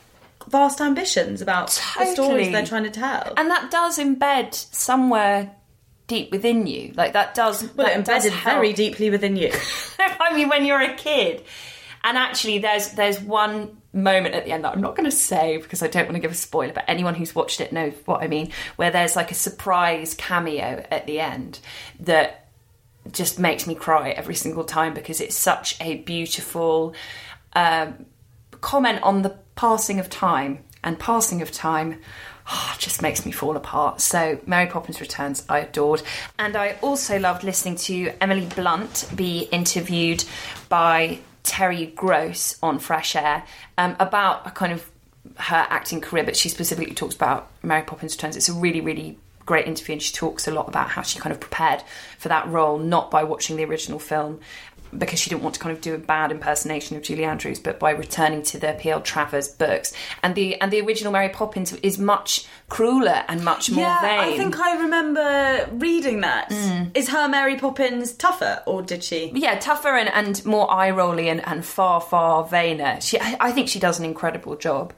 vast 0.49 0.81
ambitions 0.81 1.43
about 1.43 1.69
the 1.99 2.07
stories 2.07 2.51
they're 2.51 2.67
trying 2.67 2.85
to 2.85 2.91
tell. 2.91 3.35
and 3.37 3.51
that 3.51 3.71
does 3.71 3.99
embed 3.99 4.55
somewhere 4.55 5.55
deep 6.09 6.33
within 6.33 6.67
you. 6.67 6.93
Like 6.97 7.13
that 7.13 7.35
does. 7.35 7.63
well, 7.75 7.87
that 7.87 7.93
it 7.93 7.99
embedded 7.99 8.33
very 8.33 8.73
deeply 8.73 9.11
within 9.11 9.37
you. 9.37 9.53
I 9.99 10.35
mean, 10.35 10.49
when 10.49 10.65
you're 10.65 10.81
a 10.81 10.95
kid, 10.95 11.45
and 12.03 12.19
actually, 12.19 12.59
there's 12.59 12.93
there's 12.93 13.21
one 13.21 13.77
moment 13.93 14.35
at 14.35 14.45
the 14.45 14.53
end 14.53 14.65
that 14.65 14.73
I'm 14.73 14.81
not 14.81 14.97
going 14.97 15.09
to 15.09 15.17
say 15.17 15.57
because 15.59 15.83
I 15.83 15.87
don't 15.87 16.05
want 16.05 16.17
to 16.17 16.21
give 16.21 16.33
a 16.33 16.35
spoiler, 16.35 16.73
but 16.73 16.85
anyone 16.89 17.15
who's 17.15 17.35
watched 17.35 17.61
it 17.61 17.73
knows 17.73 17.95
what 18.07 18.23
I 18.23 18.27
mean. 18.27 18.51
Where 18.77 18.91
there's 18.91 19.15
like 19.15 19.31
a 19.31 19.35
surprise 19.35 20.15
cameo 20.15 20.85
at 20.91 21.07
the 21.07 21.21
end 21.21 21.61
that 22.01 22.49
just 23.13 23.39
makes 23.39 23.67
me 23.67 23.75
cry 23.75 24.11
every 24.11 24.35
single 24.35 24.65
time 24.65 24.95
because 24.95 25.21
it's 25.21 25.37
such 25.37 25.81
a 25.81 25.97
beautiful. 25.99 26.95
Um, 27.55 28.07
comment 28.61 29.03
on 29.03 29.23
the 29.23 29.37
passing 29.57 29.99
of 30.01 30.11
time, 30.11 30.65
and 30.85 30.99
passing 30.99 31.43
of 31.43 31.51
time 31.51 31.99
oh, 32.51 32.77
just 32.79 33.03
makes 33.03 33.27
me 33.27 33.33
fall 33.33 33.57
apart. 33.57 34.01
So, 34.01 34.41
Mary 34.47 34.67
Poppins 34.67 35.01
Returns, 35.01 35.45
I 35.49 35.61
adored. 35.61 36.03
And 36.39 36.57
I 36.57 36.77
also 36.83 37.19
loved 37.19 37.45
listening 37.45 37.77
to 37.77 38.13
Emily 38.21 38.47
Blunt 38.47 39.09
be 39.15 39.49
interviewed 39.53 40.25
by 40.69 41.19
Terry 41.43 41.87
Gross 41.87 42.59
on 42.63 42.79
Fresh 42.79 43.17
Air 43.17 43.45
um, 43.77 43.97
about 43.99 44.47
a 44.47 44.51
kind 44.51 44.73
of 44.73 44.91
her 45.37 45.67
acting 45.69 46.01
career, 46.01 46.25
but 46.25 46.37
she 46.37 46.49
specifically 46.49 46.95
talks 46.95 47.15
about 47.15 47.51
Mary 47.63 47.83
Poppins 47.83 48.15
Returns. 48.15 48.37
It's 48.37 48.49
a 48.49 48.55
really, 48.55 48.81
really 48.81 49.19
great 49.47 49.67
interview, 49.67 49.95
and 49.95 50.03
she 50.03 50.13
talks 50.13 50.47
a 50.47 50.51
lot 50.51 50.69
about 50.69 50.91
how 50.91 51.03
she 51.03 51.19
kind 51.19 51.33
of 51.33 51.41
prepared 51.41 51.83
for 52.19 52.29
that 52.29 52.47
role, 52.49 52.79
not 52.79 53.11
by 53.11 53.25
watching 53.25 53.57
the 53.57 53.65
original 53.65 53.99
film. 53.99 54.41
Because 54.97 55.19
she 55.19 55.31
didn't 55.31 55.43
want 55.43 55.55
to 55.55 55.61
kind 55.61 55.75
of 55.75 55.83
do 55.83 55.95
a 55.95 55.99
bad 55.99 56.31
impersonation 56.31 56.97
of 56.97 57.03
Julie 57.03 57.25
Andrews, 57.25 57.59
but 57.59 57.79
by 57.79 57.91
returning 57.91 58.43
to 58.43 58.59
the 58.59 58.77
P.L. 58.79 59.01
Travers 59.03 59.49
books, 59.49 59.93
and 60.23 60.35
the 60.35 60.61
and 60.61 60.73
the 60.73 60.81
original 60.81 61.13
Mary 61.13 61.29
Poppins 61.29 61.73
is 61.75 61.99
much 61.99 62.47
crueler 62.69 63.25
and 63.29 63.45
much 63.45 63.71
more 63.71 63.85
yeah, 63.85 64.01
vain. 64.01 64.35
I 64.35 64.37
think 64.37 64.59
I 64.59 64.81
remember 64.83 65.69
reading 65.73 66.21
that. 66.21 66.53
Is 66.95 67.09
her 67.09 67.29
Mary 67.29 67.57
Poppins 67.57 68.13
tougher, 68.13 68.63
or 68.67 68.83
did 68.83 69.03
she? 69.05 69.31
yeah, 69.35 69.59
tougher 69.59 69.97
and, 69.97 70.09
and 70.09 70.45
more 70.45 70.71
eye 70.71 70.91
rolly 70.91 71.29
and, 71.29 71.47
and 71.47 71.65
far, 71.65 72.01
far 72.01 72.45
vainer. 72.45 73.03
She, 73.03 73.19
I, 73.21 73.37
I 73.41 73.53
think 73.53 73.69
she 73.69 73.79
does 73.79 73.99
an 73.99 74.05
incredible 74.05 74.57
job. 74.57 74.93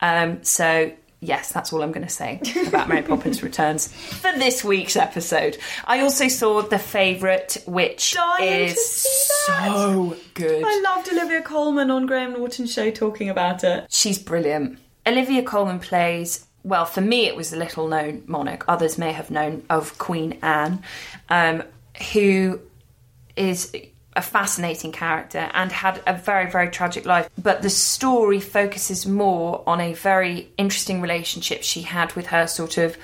Um, 0.00 0.42
so, 0.44 0.92
yes, 1.20 1.52
that's 1.52 1.72
all 1.72 1.82
I'm 1.82 1.92
going 1.92 2.06
to 2.06 2.12
say 2.12 2.40
about 2.66 2.88
Mary 2.88 3.02
Poppins 3.02 3.42
Returns 3.42 3.88
for 3.88 4.32
this 4.38 4.62
week's 4.64 4.96
episode. 4.96 5.58
I 5.84 6.00
also 6.00 6.28
saw 6.28 6.62
The 6.62 6.78
Favourite, 6.78 7.62
which 7.66 8.14
Dying 8.14 8.68
is 8.68 9.06
so 9.46 10.16
good. 10.34 10.64
I 10.64 10.80
loved 10.80 11.08
Olivia 11.08 11.42
Colman 11.42 11.90
on 11.90 12.06
Graham 12.06 12.32
Norton's 12.34 12.72
show 12.72 12.90
talking 12.90 13.28
about 13.28 13.64
it. 13.64 13.86
She's 13.90 14.18
brilliant. 14.18 14.78
Olivia 15.06 15.42
Colman 15.42 15.80
plays, 15.80 16.46
well, 16.62 16.84
for 16.84 17.00
me, 17.00 17.26
it 17.26 17.34
was 17.34 17.52
a 17.52 17.56
little 17.56 17.88
known 17.88 18.22
monarch. 18.26 18.64
Others 18.68 18.98
may 18.98 19.12
have 19.12 19.30
known 19.30 19.64
of 19.70 19.96
Queen 19.98 20.38
Anne, 20.42 20.82
um, 21.30 21.62
who 22.12 22.60
is 23.36 23.74
a 24.18 24.22
fascinating 24.22 24.90
character 24.90 25.48
and 25.54 25.70
had 25.70 26.02
a 26.06 26.12
very, 26.12 26.50
very 26.50 26.68
tragic 26.68 27.06
life. 27.06 27.30
But 27.40 27.62
the 27.62 27.70
story 27.70 28.40
focuses 28.40 29.06
more 29.06 29.62
on 29.64 29.80
a 29.80 29.94
very 29.94 30.50
interesting 30.58 31.00
relationship 31.00 31.62
she 31.62 31.82
had 31.82 32.12
with 32.14 32.26
her 32.26 32.46
sort 32.46 32.76
of. 32.78 32.96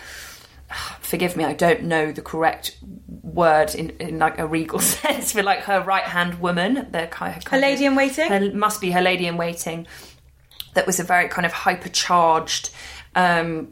Forgive 1.01 1.37
me, 1.37 1.45
I 1.45 1.53
don't 1.53 1.85
know 1.85 2.11
the 2.11 2.21
correct 2.21 2.77
word 3.23 3.75
in, 3.77 3.91
in 4.01 4.19
like 4.19 4.39
a 4.41 4.47
regal 4.47 4.81
sense, 4.97 5.31
for 5.33 5.43
like 5.43 5.61
her 5.61 5.81
right 5.81 6.03
hand 6.03 6.41
woman, 6.41 6.89
the 6.91 7.07
kind 7.07 7.37
of 7.37 7.47
Her 7.47 7.59
lady 7.59 7.85
in 7.85 7.95
waiting? 7.95 8.29
her, 8.29 8.53
must 8.53 8.81
be 8.81 8.91
her 8.91 9.01
lady 9.01 9.27
in 9.27 9.37
waiting 9.37 9.87
that 10.75 10.87
was 10.87 10.99
a 10.99 11.05
very 11.05 11.29
kind 11.29 11.47
of 11.47 11.53
hypercharged 11.53 12.71
um, 13.15 13.69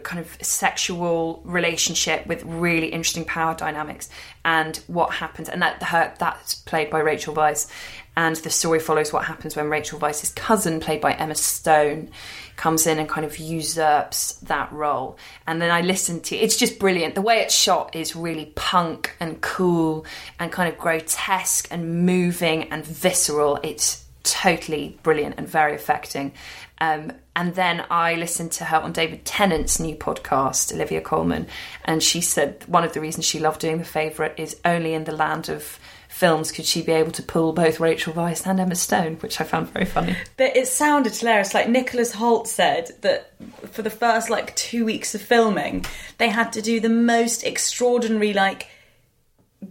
kind 0.00 0.20
of 0.20 0.36
sexual 0.42 1.40
relationship 1.44 2.26
with 2.26 2.42
really 2.44 2.88
interesting 2.88 3.24
power 3.24 3.54
dynamics 3.54 4.08
and 4.44 4.76
what 4.86 5.12
happens. 5.12 5.48
And 5.48 5.62
that 5.62 5.82
her 5.82 6.14
that's 6.18 6.54
played 6.54 6.90
by 6.90 7.00
Rachel 7.00 7.34
Weisz. 7.34 7.70
And 8.16 8.36
the 8.36 8.50
story 8.50 8.78
follows 8.78 9.12
what 9.12 9.24
happens 9.24 9.56
when 9.56 9.68
Rachel 9.68 9.98
Weisz's 9.98 10.30
cousin 10.30 10.78
played 10.78 11.00
by 11.00 11.14
Emma 11.14 11.34
Stone 11.34 12.10
comes 12.56 12.86
in 12.86 13.00
and 13.00 13.08
kind 13.08 13.26
of 13.26 13.38
usurps 13.38 14.34
that 14.42 14.70
role. 14.72 15.18
And 15.46 15.60
then 15.60 15.70
I 15.70 15.80
listened 15.80 16.24
to 16.24 16.36
it's 16.36 16.56
just 16.56 16.78
brilliant. 16.78 17.16
The 17.16 17.22
way 17.22 17.40
it's 17.40 17.54
shot 17.54 17.96
is 17.96 18.14
really 18.14 18.52
punk 18.54 19.16
and 19.18 19.40
cool 19.40 20.06
and 20.38 20.52
kind 20.52 20.72
of 20.72 20.78
grotesque 20.78 21.66
and 21.70 22.06
moving 22.06 22.64
and 22.64 22.84
visceral. 22.84 23.58
It's 23.64 24.04
totally 24.22 24.98
brilliant 25.02 25.34
and 25.38 25.48
very 25.48 25.74
affecting. 25.74 26.32
Um, 26.80 27.12
and 27.36 27.54
then 27.54 27.84
I 27.90 28.14
listened 28.14 28.52
to 28.52 28.64
her 28.64 28.78
on 28.78 28.92
David 28.92 29.24
Tennant's 29.24 29.80
new 29.80 29.96
podcast, 29.96 30.72
Olivia 30.72 31.00
Colman, 31.00 31.46
and 31.84 32.02
she 32.02 32.20
said 32.20 32.64
one 32.66 32.84
of 32.84 32.92
the 32.92 33.00
reasons 33.00 33.24
she 33.24 33.40
loved 33.40 33.60
doing 33.60 33.78
The 33.78 33.84
Favourite 33.84 34.38
is 34.38 34.56
only 34.64 34.94
in 34.94 35.04
the 35.04 35.12
land 35.12 35.48
of 35.48 35.78
films 36.14 36.52
could 36.52 36.64
she 36.64 36.80
be 36.80 36.92
able 36.92 37.10
to 37.10 37.22
pull 37.24 37.52
both 37.52 37.80
Rachel 37.80 38.12
Weisz 38.12 38.46
and 38.46 38.60
Emma 38.60 38.76
Stone, 38.76 39.16
which 39.16 39.40
I 39.40 39.44
found 39.44 39.70
very 39.70 39.84
funny. 39.84 40.16
But 40.36 40.56
it 40.56 40.68
sounded 40.68 41.12
hilarious. 41.12 41.54
Like 41.54 41.68
Nicholas 41.68 42.14
Hoult 42.14 42.46
said 42.46 42.92
that 43.00 43.32
for 43.72 43.82
the 43.82 43.90
first 43.90 44.30
like 44.30 44.54
two 44.54 44.84
weeks 44.84 45.16
of 45.16 45.22
filming, 45.22 45.84
they 46.18 46.28
had 46.28 46.52
to 46.52 46.62
do 46.62 46.78
the 46.78 46.88
most 46.88 47.42
extraordinary 47.42 48.32
like 48.32 48.68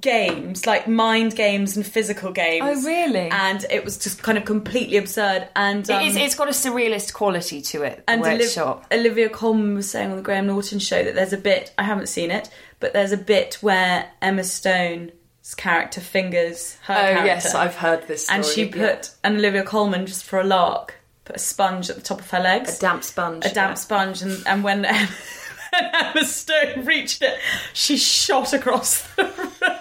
games, 0.02 0.66
like 0.66 0.88
mind 0.88 1.36
games 1.36 1.76
and 1.76 1.86
physical 1.86 2.32
games. 2.32 2.66
Oh, 2.66 2.88
really? 2.88 3.30
And 3.30 3.66
it 3.70 3.84
was 3.84 3.98
just 3.98 4.24
kind 4.24 4.38
of 4.38 4.46
completely 4.46 4.98
absurd. 4.98 5.48
And 5.56 5.90
um, 5.90 6.02
it's, 6.02 6.16
it's 6.16 6.36
got 6.36 6.48
a 6.48 6.52
surrealist 6.52 7.14
quality 7.14 7.62
to 7.62 7.84
it, 7.84 8.04
and 8.08 8.24
Oliv- 8.24 8.54
shot. 8.54 8.86
Olivia 8.92 9.30
Colman 9.30 9.76
was 9.76 9.90
saying 9.90 10.12
on 10.12 10.18
the 10.18 10.24
Graham 10.24 10.48
Norton 10.48 10.80
show 10.80 11.04
that 11.04 11.16
there's 11.16 11.34
a 11.34 11.38
bit 11.38 11.74
I 11.78 11.84
haven't 11.84 12.08
seen 12.08 12.32
it, 12.32 12.50
but 12.80 12.94
there's 12.94 13.12
a 13.12 13.18
bit 13.18 13.56
where 13.62 14.10
Emma 14.22 14.44
Stone's 14.44 15.12
character 15.56 16.02
fingers 16.02 16.78
her 16.84 16.94
oh, 16.94 16.98
character. 16.98 17.26
Yes, 17.26 17.56
I've 17.56 17.76
heard 17.76 18.08
this. 18.08 18.30
and 18.30 18.46
she 18.46 18.68
put 18.68 19.12
and 19.24 19.38
Olivia 19.38 19.64
Colman 19.64 20.06
just 20.06 20.24
for 20.24 20.40
a 20.40 20.44
lark 20.44 20.96
put 21.26 21.36
a 21.36 21.40
sponge 21.40 21.90
at 21.90 21.96
the 21.96 22.02
top 22.02 22.20
of 22.20 22.30
her 22.32 22.40
legs, 22.40 22.78
a 22.78 22.82
damp 22.82 23.04
sponge. 23.04 23.46
a 23.46 23.54
damp 23.54 23.72
yeah. 23.72 23.76
sponge, 23.76 24.22
and, 24.22 24.44
and 24.46 24.64
when 24.64 24.86
Emma, 24.86 25.10
when 25.72 25.92
Emma 25.94 26.26
Stone 26.26 26.86
reached 26.86 27.22
it, 27.22 27.38
she 27.74 27.98
shot 27.98 28.54
across 28.54 29.02
the 29.16 29.24
room. 29.62 29.78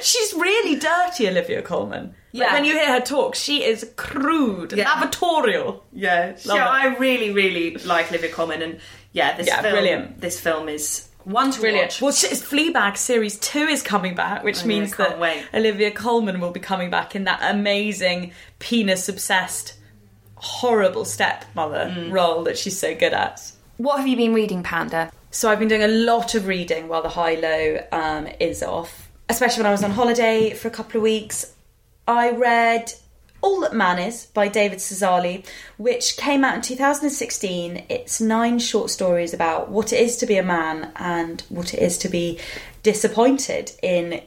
She's 0.00 0.32
really 0.34 0.76
dirty, 0.76 1.28
Olivia 1.28 1.62
Colman. 1.62 2.06
Like, 2.06 2.14
Yeah. 2.32 2.52
when 2.54 2.64
you 2.64 2.72
hear 2.72 2.92
her 2.92 3.00
talk, 3.00 3.34
she 3.34 3.62
is 3.64 3.88
crude, 3.96 4.72
Yeah. 4.72 4.84
lavatorial. 4.86 5.82
Yeah, 5.92 6.32
Love 6.46 6.56
yeah, 6.56 6.66
it. 6.66 6.70
I 6.94 6.96
really, 6.96 7.30
really 7.32 7.74
like 7.84 8.08
Olivia 8.10 8.30
Colman, 8.30 8.62
and 8.62 8.80
yeah, 9.12 9.36
this 9.36 9.46
Yeah, 9.46 9.60
film, 9.60 9.74
brilliant. 9.74 10.20
This 10.20 10.40
film 10.40 10.68
is 10.68 11.08
one 11.24 11.50
to 11.52 11.60
Brilliant. 11.60 11.86
watch. 11.92 12.02
Well, 12.02 12.12
sh- 12.12 12.24
Fleabag 12.42 12.96
series 12.96 13.38
two 13.38 13.66
is 13.68 13.82
coming 13.82 14.14
back, 14.14 14.42
which 14.42 14.62
I 14.62 14.66
means 14.66 14.94
can't 14.94 15.10
that 15.10 15.18
wait. 15.20 15.44
Olivia 15.54 15.90
Colman 15.90 16.40
will 16.40 16.50
be 16.50 16.58
coming 16.60 16.90
back 16.90 17.14
in 17.14 17.24
that 17.24 17.40
amazing 17.42 18.32
penis 18.58 19.08
obsessed, 19.08 19.74
horrible 20.36 21.04
stepmother 21.04 21.94
Mm. 21.96 22.10
role 22.12 22.42
that 22.44 22.58
she's 22.58 22.78
so 22.78 22.94
good 22.94 23.12
at. 23.12 23.40
What 23.76 23.98
have 23.98 24.08
you 24.08 24.16
been 24.16 24.34
reading, 24.34 24.62
Panda? 24.62 25.12
So 25.30 25.50
I've 25.50 25.58
been 25.58 25.68
doing 25.68 25.82
a 25.84 25.88
lot 25.88 26.34
of 26.34 26.46
reading 26.46 26.88
while 26.88 27.02
the 27.02 27.08
high 27.10 27.34
low 27.36 27.78
um, 27.92 28.28
is 28.40 28.62
off, 28.62 29.08
especially 29.28 29.62
when 29.62 29.68
I 29.68 29.72
was 29.72 29.84
on 29.84 29.92
holiday 29.92 30.54
for 30.54 30.68
a 30.68 30.70
couple 30.70 30.98
of 30.98 31.02
weeks. 31.02 31.54
I 32.06 32.30
read 32.30 32.92
All 33.40 33.60
That 33.60 33.74
Man 33.74 33.98
Is 33.98 34.26
by 34.26 34.48
David 34.48 34.78
Szalay, 34.78 35.46
which 35.76 36.16
came 36.16 36.44
out 36.44 36.56
in 36.56 36.62
2016. 36.62 37.84
It's 37.88 38.20
nine 38.20 38.58
short 38.58 38.90
stories 38.90 39.32
about 39.32 39.70
what 39.70 39.92
it 39.92 40.00
is 40.00 40.16
to 40.18 40.26
be 40.26 40.36
a 40.36 40.42
man 40.42 40.92
and 40.96 41.42
what 41.48 41.74
it 41.74 41.80
is 41.80 41.98
to 41.98 42.08
be 42.08 42.38
disappointed 42.82 43.72
in 43.82 44.22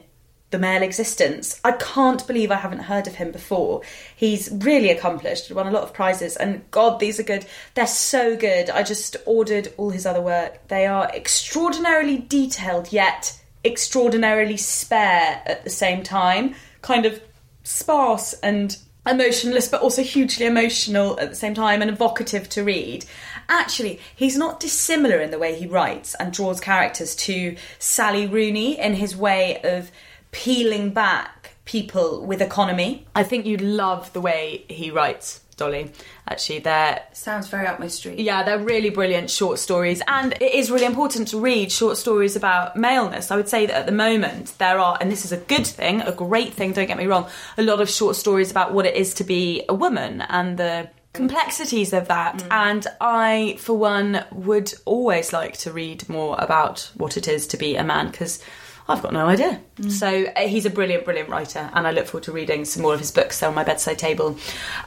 the 0.50 0.58
male 0.58 0.82
existence. 0.82 1.60
I 1.64 1.72
can't 1.72 2.26
believe 2.26 2.50
I 2.50 2.56
haven't 2.56 2.80
heard 2.80 3.06
of 3.06 3.16
him 3.16 3.32
before. 3.32 3.82
He's 4.14 4.50
really 4.50 4.90
accomplished, 4.90 5.50
won 5.50 5.66
a 5.66 5.70
lot 5.70 5.82
of 5.82 5.92
prizes, 5.92 6.36
and 6.36 6.68
God, 6.70 7.00
these 7.00 7.18
are 7.18 7.24
good. 7.24 7.44
They're 7.74 7.86
so 7.86 8.36
good. 8.36 8.70
I 8.70 8.82
just 8.82 9.16
ordered 9.26 9.72
all 9.76 9.90
his 9.90 10.06
other 10.06 10.20
work. 10.20 10.66
They 10.68 10.86
are 10.86 11.10
extraordinarily 11.12 12.18
detailed, 12.18 12.92
yet 12.92 13.40
extraordinarily 13.66 14.56
spare 14.56 15.42
at 15.44 15.64
the 15.64 15.70
same 15.70 16.02
time. 16.02 16.54
Kind 16.82 17.04
of 17.04 17.20
sparse 17.64 18.32
and 18.34 18.76
emotionless, 19.06 19.68
but 19.68 19.82
also 19.82 20.02
hugely 20.02 20.46
emotional 20.46 21.18
at 21.20 21.30
the 21.30 21.36
same 21.36 21.54
time 21.54 21.82
and 21.82 21.90
evocative 21.90 22.48
to 22.50 22.64
read. 22.64 23.04
Actually, 23.48 24.00
he's 24.14 24.36
not 24.36 24.58
dissimilar 24.58 25.20
in 25.20 25.30
the 25.30 25.38
way 25.38 25.54
he 25.54 25.66
writes 25.66 26.14
and 26.16 26.32
draws 26.32 26.60
characters 26.60 27.14
to 27.14 27.56
Sally 27.78 28.26
Rooney 28.26 28.78
in 28.78 28.94
his 28.94 29.16
way 29.16 29.60
of 29.62 29.90
peeling 30.32 30.90
back 30.90 31.54
people 31.64 32.24
with 32.24 32.42
economy. 32.42 33.06
I 33.14 33.22
think 33.22 33.46
you'd 33.46 33.60
love 33.60 34.12
the 34.12 34.20
way 34.20 34.64
he 34.68 34.90
writes, 34.90 35.40
Dolly. 35.56 35.90
Actually, 36.28 36.58
they're 36.58 37.02
Sounds 37.12 37.48
very 37.48 37.66
up 37.66 37.80
my 37.80 37.88
street. 37.88 38.18
yeah, 38.18 38.42
they're 38.42 38.58
really 38.58 38.90
brilliant 38.90 39.30
short 39.30 39.58
stories, 39.58 40.02
and 40.06 40.34
it 40.34 40.54
is 40.54 40.70
really 40.70 40.84
important 40.84 41.28
to 41.28 41.40
read 41.40 41.72
short 41.72 41.96
stories 41.96 42.36
about 42.36 42.76
maleness. 42.76 43.30
I 43.30 43.36
would 43.36 43.48
say 43.48 43.64
that 43.66 43.74
at 43.74 43.86
the 43.86 43.92
moment 43.92 44.52
there 44.58 44.78
are, 44.78 44.98
and 45.00 45.10
this 45.10 45.24
is 45.24 45.32
a 45.32 45.38
good 45.38 45.66
thing, 45.66 46.02
a 46.02 46.12
great 46.12 46.52
thing. 46.52 46.72
Don't 46.72 46.86
get 46.86 46.98
me 46.98 47.06
wrong, 47.06 47.28
a 47.56 47.62
lot 47.62 47.80
of 47.80 47.88
short 47.88 48.16
stories 48.16 48.50
about 48.50 48.74
what 48.74 48.84
it 48.84 48.96
is 48.96 49.14
to 49.14 49.24
be 49.24 49.64
a 49.68 49.74
woman 49.74 50.20
and 50.20 50.58
the 50.58 50.90
complexities 51.14 51.94
of 51.94 52.08
that. 52.08 52.36
Mm. 52.36 52.46
And 52.50 52.86
I, 53.00 53.56
for 53.58 53.78
one, 53.78 54.24
would 54.32 54.74
always 54.84 55.32
like 55.32 55.56
to 55.58 55.72
read 55.72 56.06
more 56.08 56.36
about 56.38 56.90
what 56.96 57.16
it 57.16 57.28
is 57.28 57.46
to 57.48 57.56
be 57.56 57.76
a 57.76 57.84
man 57.84 58.10
because. 58.10 58.42
I've 58.88 59.02
got 59.02 59.12
no 59.12 59.26
idea. 59.26 59.60
So 59.88 60.24
uh, 60.24 60.48
he's 60.48 60.64
a 60.64 60.70
brilliant, 60.70 61.04
brilliant 61.04 61.28
writer, 61.28 61.70
and 61.74 61.86
I 61.86 61.90
look 61.90 62.06
forward 62.06 62.24
to 62.24 62.32
reading 62.32 62.64
some 62.64 62.82
more 62.82 62.94
of 62.94 63.00
his 63.00 63.10
books. 63.10 63.42
On 63.42 63.54
my 63.54 63.64
bedside 63.64 63.98
table. 63.98 64.38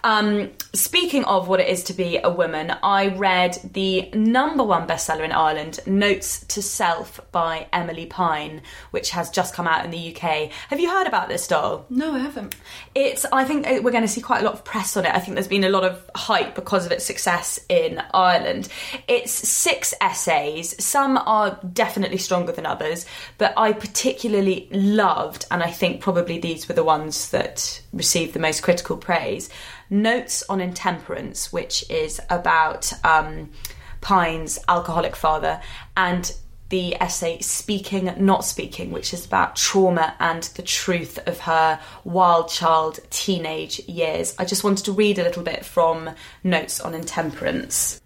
Um, 0.04 0.50
speaking 0.74 1.24
of 1.26 1.48
what 1.48 1.60
it 1.60 1.68
is 1.68 1.84
to 1.86 1.94
be 1.94 2.20
a 2.24 2.30
woman, 2.30 2.72
I 2.82 3.08
read 3.10 3.60
the 3.74 4.10
number 4.14 4.64
one 4.64 4.88
bestseller 4.88 5.24
in 5.24 5.32
Ireland, 5.32 5.80
Notes 5.86 6.44
to 6.48 6.62
Self 6.62 7.20
by 7.32 7.68
Emilie 7.72 8.08
Pine, 8.08 8.62
which 8.92 9.12
has 9.12 9.30
just 9.30 9.54
come 9.54 9.68
out 9.68 9.86
in 9.86 9.92
the 9.92 10.16
UK. 10.16 10.50
Have 10.70 10.80
you 10.80 10.90
heard 10.90 11.08
about 11.08 11.28
this 11.28 11.48
doll? 11.48 11.86
No, 11.90 12.14
I 12.16 12.20
haven't. 12.20 12.56
It's. 12.96 13.26
I 13.32 13.44
think 13.44 13.68
uh, 13.68 13.80
we're 13.84 13.92
going 13.92 14.04
to 14.04 14.08
see 14.08 14.22
quite 14.22 14.42
a 14.42 14.46
lot 14.46 14.54
of 14.54 14.64
press 14.64 14.98
on 14.98 15.06
it. 15.06 15.14
I 15.14 15.20
think 15.20 15.36
there's 15.36 15.48
been 15.48 15.64
a 15.64 15.70
lot 15.70 15.84
of 15.84 16.10
hype 16.16 16.56
because 16.56 16.86
of 16.86 16.92
its 16.92 17.06
success 17.06 17.60
in 17.70 18.02
Ireland. 18.14 18.70
It's 19.08 19.32
six 19.32 19.94
essays. 20.02 20.84
Some 20.84 21.18
are 21.18 21.60
definitely 21.74 22.18
stronger 22.18 22.52
than 22.52 22.66
others, 22.66 23.06
but 23.38 23.54
I 23.56 23.74
particularly 23.90 24.70
loved, 24.72 25.48
and 25.50 25.64
I 25.64 25.72
think 25.72 26.00
probably 26.00 26.38
these 26.38 26.68
were 26.68 26.76
the 26.76 26.84
ones 26.84 27.32
that 27.32 27.82
received 27.92 28.34
the 28.34 28.40
most 28.40 28.62
critical 28.62 28.98
praise. 28.98 29.50
Notes 29.90 30.44
on 30.48 30.62
Intemperance, 30.62 31.52
which 31.52 31.90
is 31.90 32.22
about 32.30 32.94
um, 33.04 33.50
Pine's 34.00 34.60
alcoholic 34.68 35.16
father, 35.16 35.60
and 35.98 36.32
the 36.70 37.02
essay 37.02 37.40
Speaking, 37.40 38.14
Not 38.18 38.46
Speaking, 38.46 38.92
which 38.92 39.12
is 39.12 39.26
about 39.26 39.56
trauma 39.56 40.14
and 40.20 40.44
the 40.44 40.62
truth 40.62 41.18
of 41.28 41.40
her 41.40 41.80
wild 42.04 42.50
child 42.50 43.00
teenage 43.10 43.80
years. 43.88 44.36
I 44.38 44.46
just 44.46 44.64
wanted 44.64 44.86
to 44.86 44.92
read 44.92 45.18
a 45.18 45.24
little 45.24 45.42
bit 45.42 45.66
from 45.66 46.12
Notes 46.44 46.80
on 46.80 46.94
Intemperance. 46.94 48.00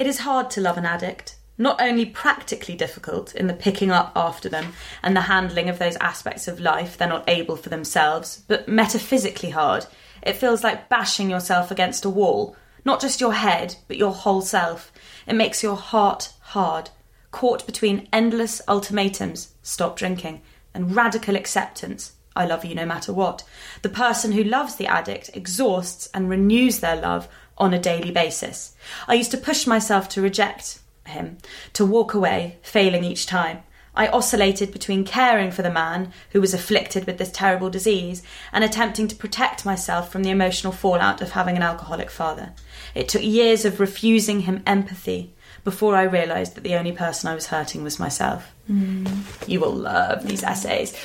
It 0.00 0.08
is 0.08 0.18
hard 0.18 0.50
to 0.50 0.60
love 0.60 0.78
an 0.78 0.84
addict. 0.84 1.36
Not 1.62 1.80
only 1.80 2.06
practically 2.06 2.74
difficult 2.74 3.36
in 3.36 3.46
the 3.46 3.54
picking 3.54 3.92
up 3.92 4.10
after 4.16 4.48
them 4.48 4.72
and 5.00 5.14
the 5.14 5.20
handling 5.20 5.68
of 5.68 5.78
those 5.78 5.94
aspects 5.98 6.48
of 6.48 6.58
life 6.58 6.98
they're 6.98 7.06
not 7.06 7.28
able 7.28 7.54
for 7.54 7.68
themselves, 7.68 8.42
but 8.48 8.66
metaphysically 8.66 9.50
hard. 9.50 9.86
It 10.24 10.32
feels 10.32 10.64
like 10.64 10.88
bashing 10.88 11.30
yourself 11.30 11.70
against 11.70 12.04
a 12.04 12.10
wall. 12.10 12.56
Not 12.84 13.00
just 13.00 13.20
your 13.20 13.34
head, 13.34 13.76
but 13.86 13.96
your 13.96 14.10
whole 14.10 14.42
self. 14.42 14.90
It 15.24 15.34
makes 15.34 15.62
your 15.62 15.76
heart 15.76 16.32
hard 16.40 16.90
caught 17.30 17.64
between 17.64 18.08
endless 18.12 18.60
ultimatums 18.66 19.54
stop 19.62 19.96
drinking 19.96 20.42
and 20.74 20.96
radical 20.96 21.36
acceptance 21.36 22.14
I 22.34 22.44
love 22.44 22.64
you 22.64 22.74
no 22.74 22.86
matter 22.86 23.12
what. 23.12 23.44
The 23.82 23.88
person 23.88 24.32
who 24.32 24.42
loves 24.42 24.74
the 24.74 24.88
addict 24.88 25.30
exhausts 25.32 26.08
and 26.12 26.28
renews 26.28 26.80
their 26.80 26.96
love 26.96 27.28
on 27.56 27.72
a 27.72 27.78
daily 27.78 28.10
basis. 28.10 28.74
I 29.06 29.14
used 29.14 29.30
to 29.30 29.38
push 29.38 29.64
myself 29.66 30.08
to 30.08 30.22
reject 30.22 30.80
him, 31.06 31.38
to 31.72 31.84
walk 31.84 32.14
away, 32.14 32.58
failing 32.62 33.04
each 33.04 33.26
time. 33.26 33.62
I 33.94 34.08
oscillated 34.08 34.72
between 34.72 35.04
caring 35.04 35.50
for 35.50 35.60
the 35.60 35.70
man 35.70 36.12
who 36.30 36.40
was 36.40 36.54
afflicted 36.54 37.06
with 37.06 37.18
this 37.18 37.30
terrible 37.30 37.68
disease 37.68 38.22
and 38.50 38.64
attempting 38.64 39.06
to 39.08 39.16
protect 39.16 39.66
myself 39.66 40.10
from 40.10 40.22
the 40.22 40.30
emotional 40.30 40.72
fallout 40.72 41.20
of 41.20 41.32
having 41.32 41.56
an 41.56 41.62
alcoholic 41.62 42.10
father. 42.10 42.54
It 42.94 43.08
took 43.08 43.22
years 43.22 43.66
of 43.66 43.80
refusing 43.80 44.40
him 44.40 44.62
empathy 44.66 45.34
before 45.64 45.94
I 45.94 46.02
realised 46.02 46.56
that 46.56 46.64
the 46.64 46.74
only 46.74 46.92
person 46.92 47.28
I 47.28 47.34
was 47.34 47.46
hurting 47.46 47.84
was 47.84 48.00
myself. 48.00 48.52
Mm. 48.70 49.48
You 49.48 49.60
will 49.60 49.74
love 49.74 50.26
these 50.26 50.42
essays. 50.42 50.96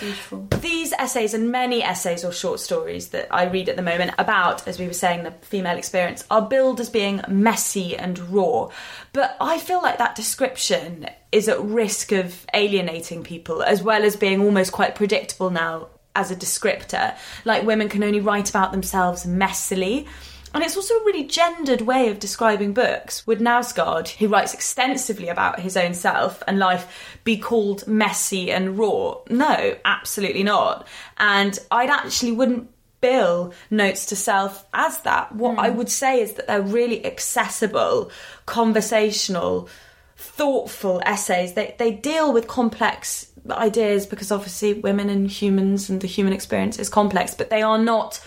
These 0.62 0.94
essays 0.94 1.34
and 1.34 1.52
many 1.52 1.84
essays 1.84 2.26
or 2.26 2.32
short 2.32 2.60
stories 2.60 3.10
that 3.10 3.28
I 3.30 3.46
read 3.46 3.70
at 3.70 3.76
the 3.76 3.82
moment 3.84 4.14
about, 4.18 4.68
as 4.68 4.80
we 4.80 4.88
were 4.88 4.94
saying, 4.94 5.24
the 5.24 5.32
female 5.32 5.78
experience 5.78 6.26
are 6.32 6.42
billed 6.42 6.80
as 6.80 6.90
being 6.90 7.22
messy 7.28 7.96
and 7.96 8.18
raw. 8.30 8.70
But 9.14 9.38
I 9.40 9.60
feel 9.60 9.82
like 9.82 10.00
that 10.00 10.16
description 10.16 11.08
is 11.32 11.48
at 11.48 11.62
risk 11.62 12.12
of 12.12 12.46
alienating 12.54 13.24
people 13.24 13.62
as 13.62 13.84
well 13.84 14.04
as 14.04 14.16
being 14.16 14.42
almost 14.42 14.72
quite 14.72 14.96
predictable 14.96 15.52
now 15.52 15.88
as 16.16 16.32
a 16.32 16.36
descriptor. 16.36 17.16
Like 17.46 17.64
women 17.64 17.90
can 17.90 18.04
only 18.04 18.20
write 18.20 18.50
about 18.50 18.72
themselves 18.72 19.26
messily. 19.26 20.08
And 20.54 20.64
it's 20.64 20.78
also 20.78 20.96
a 20.96 21.06
really 21.06 21.26
gendered 21.26 21.82
way 21.82 22.10
of 22.10 22.20
describing 22.20 22.74
books. 22.74 23.28
Would 23.28 23.40
Knausgaard, 23.40 24.10
who 24.10 24.28
writes 24.28 24.54
extensively 24.54 25.28
about 25.28 25.60
his 25.60 25.76
own 25.76 25.94
self 25.94 26.42
and 26.48 26.58
life, 26.58 27.20
be 27.24 27.38
called 27.38 27.88
messy 27.88 28.52
and 28.52 28.78
raw? 28.78 29.18
No, 29.30 29.76
absolutely 29.86 30.44
not. 30.44 30.88
And 31.18 31.58
I'd 31.70 31.90
actually 31.90 32.32
wouldn't 32.32 32.70
bill 33.02 33.54
notes 33.70 34.08
to 34.08 34.16
self 34.16 34.66
as 34.74 35.00
that. 35.02 35.34
What 35.36 35.60
I 35.60 35.70
hmm. 35.70 35.78
would 35.78 35.90
say 35.90 36.22
is 36.22 36.34
that 36.34 36.48
they're 36.48 36.62
really 36.62 37.06
accessible, 37.06 38.12
conversational, 38.46 39.70
thoughtful 40.16 41.02
essays. 41.06 41.54
They 41.54 41.76
they 41.78 41.92
deal 41.92 42.34
with 42.34 42.48
complex 42.48 43.32
ideas 43.50 44.06
because 44.06 44.32
obviously 44.32 44.74
women 44.74 45.10
and 45.10 45.30
humans 45.30 45.90
and 45.90 46.02
the 46.02 46.08
human 46.08 46.34
experience 46.34 46.80
is 46.80 46.90
complex, 46.90 47.34
but 47.34 47.50
they 47.50 47.62
are 47.62 47.78
not 47.78 48.20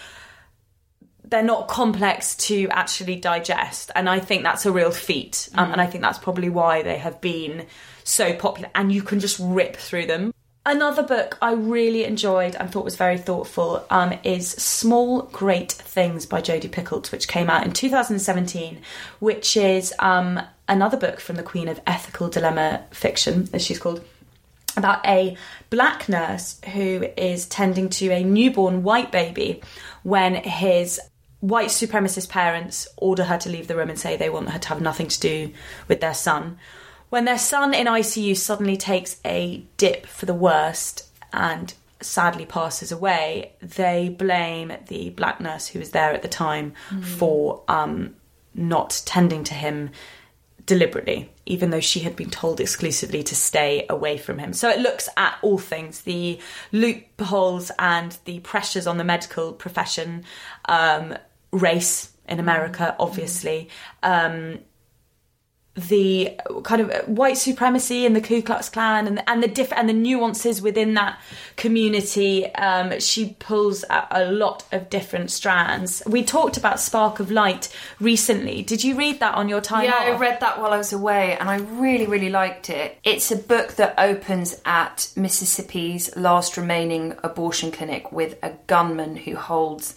they're 1.30 1.42
not 1.42 1.68
complex 1.68 2.34
to 2.36 2.68
actually 2.70 3.16
digest. 3.16 3.90
And 3.94 4.08
i 4.08 4.18
think 4.18 4.42
that's 4.42 4.66
a 4.66 4.72
real 4.72 4.90
feat. 4.90 5.48
Um, 5.54 5.72
and 5.72 5.80
i 5.80 5.86
think 5.86 6.02
that's 6.02 6.18
probably 6.18 6.48
why 6.48 6.82
they 6.82 6.98
have 6.98 7.20
been 7.20 7.66
so 8.04 8.34
popular. 8.34 8.70
And 8.74 8.92
you 8.92 9.02
can 9.02 9.20
just 9.20 9.38
rip 9.40 9.76
through 9.76 10.06
them. 10.06 10.34
Another 10.66 11.02
book 11.02 11.38
i 11.40 11.52
really 11.52 12.04
enjoyed 12.04 12.54
and 12.54 12.70
thought 12.70 12.84
was 12.84 12.96
very 12.96 13.16
thoughtful 13.16 13.84
um, 13.88 14.12
is 14.24 14.50
small 14.50 15.22
great 15.22 15.72
things 15.72 16.26
by 16.26 16.42
jodi 16.42 16.68
picoult 16.68 17.10
which 17.10 17.28
came 17.28 17.48
out 17.48 17.64
in 17.64 17.72
2017 17.72 18.78
which 19.20 19.56
is 19.56 19.94
um, 20.00 20.38
another 20.68 20.98
book 20.98 21.18
from 21.18 21.36
the 21.36 21.42
queen 21.42 21.66
of 21.66 21.80
ethical 21.86 22.28
dilemma 22.28 22.84
fiction 22.90 23.48
as 23.54 23.64
she's 23.64 23.78
called 23.78 24.04
about 24.76 25.04
a 25.06 25.36
black 25.70 26.08
nurse 26.08 26.60
who 26.74 27.06
is 27.16 27.46
tending 27.46 27.88
to 27.88 28.10
a 28.10 28.22
newborn 28.22 28.82
white 28.82 29.10
baby 29.10 29.62
when 30.02 30.34
his 30.34 31.00
white 31.40 31.68
supremacist 31.68 32.28
parents 32.28 32.86
order 32.96 33.24
her 33.24 33.38
to 33.38 33.48
leave 33.48 33.66
the 33.66 33.76
room 33.76 33.90
and 33.90 33.98
say 33.98 34.16
they 34.16 34.30
want 34.30 34.50
her 34.50 34.58
to 34.58 34.68
have 34.68 34.80
nothing 34.80 35.08
to 35.08 35.20
do 35.20 35.52
with 35.88 36.00
their 36.00 36.14
son. 36.14 36.58
When 37.08 37.24
their 37.24 37.38
son 37.38 37.74
in 37.74 37.86
ICU 37.86 38.36
suddenly 38.36 38.76
takes 38.76 39.20
a 39.24 39.64
dip 39.76 40.06
for 40.06 40.26
the 40.26 40.34
worst 40.34 41.08
and 41.32 41.74
sadly 42.00 42.46
passes 42.46 42.92
away, 42.92 43.52
they 43.60 44.08
blame 44.08 44.72
the 44.88 45.10
black 45.10 45.40
nurse 45.40 45.68
who 45.68 45.78
was 45.78 45.90
there 45.90 46.12
at 46.12 46.22
the 46.22 46.28
time 46.28 46.74
for 47.02 47.62
um, 47.68 48.14
not 48.54 49.02
tending 49.04 49.44
to 49.44 49.54
him 49.54 49.90
deliberately, 50.66 51.32
even 51.46 51.70
though 51.70 51.80
she 51.80 52.00
had 52.00 52.14
been 52.14 52.30
told 52.30 52.60
exclusively 52.60 53.24
to 53.24 53.34
stay 53.34 53.86
away 53.90 54.16
from 54.16 54.38
him. 54.38 54.52
So 54.52 54.68
it 54.68 54.78
looks 54.78 55.08
at 55.16 55.36
all 55.42 55.58
things 55.58 56.02
the 56.02 56.38
loopholes 56.70 57.72
and 57.78 58.16
the 58.24 58.38
pressures 58.40 58.86
on 58.86 58.96
the 58.96 59.04
medical 59.04 59.52
profession, 59.52 60.24
um, 60.66 61.16
race 61.52 62.12
in 62.28 62.40
America, 62.40 62.94
obviously. 62.98 63.68
Um, 64.02 64.60
the 65.88 66.38
kind 66.64 66.82
of 66.82 67.08
white 67.08 67.38
supremacy 67.38 68.04
and 68.04 68.14
the 68.14 68.20
Ku 68.20 68.42
Klux 68.42 68.68
Klan 68.68 69.06
and 69.06 69.22
and 69.28 69.42
the 69.42 69.48
diff- 69.48 69.72
and 69.72 69.88
the 69.88 69.92
nuances 69.92 70.60
within 70.60 70.94
that 70.94 71.20
community. 71.56 72.52
Um, 72.54 72.98
she 72.98 73.36
pulls 73.38 73.84
a, 73.84 74.06
a 74.10 74.24
lot 74.32 74.64
of 74.72 74.90
different 74.90 75.30
strands. 75.30 76.02
We 76.06 76.24
talked 76.24 76.56
about 76.56 76.80
Spark 76.80 77.20
of 77.20 77.30
Light 77.30 77.74
recently. 78.00 78.62
Did 78.62 78.82
you 78.82 78.96
read 78.96 79.20
that 79.20 79.36
on 79.36 79.48
your 79.48 79.60
time? 79.60 79.84
Yeah, 79.84 79.94
I 79.96 80.16
read 80.16 80.40
that 80.40 80.60
while 80.60 80.72
I 80.72 80.78
was 80.78 80.92
away 80.92 81.36
and 81.38 81.48
I 81.48 81.56
really, 81.56 82.06
really 82.06 82.30
liked 82.30 82.68
it. 82.68 82.98
It's 83.04 83.30
a 83.30 83.36
book 83.36 83.74
that 83.74 83.94
opens 83.96 84.60
at 84.64 85.10
Mississippi's 85.16 86.14
last 86.16 86.56
remaining 86.56 87.14
abortion 87.22 87.70
clinic 87.70 88.10
with 88.10 88.36
a 88.42 88.54
gunman 88.66 89.16
who 89.16 89.36
holds 89.36 89.94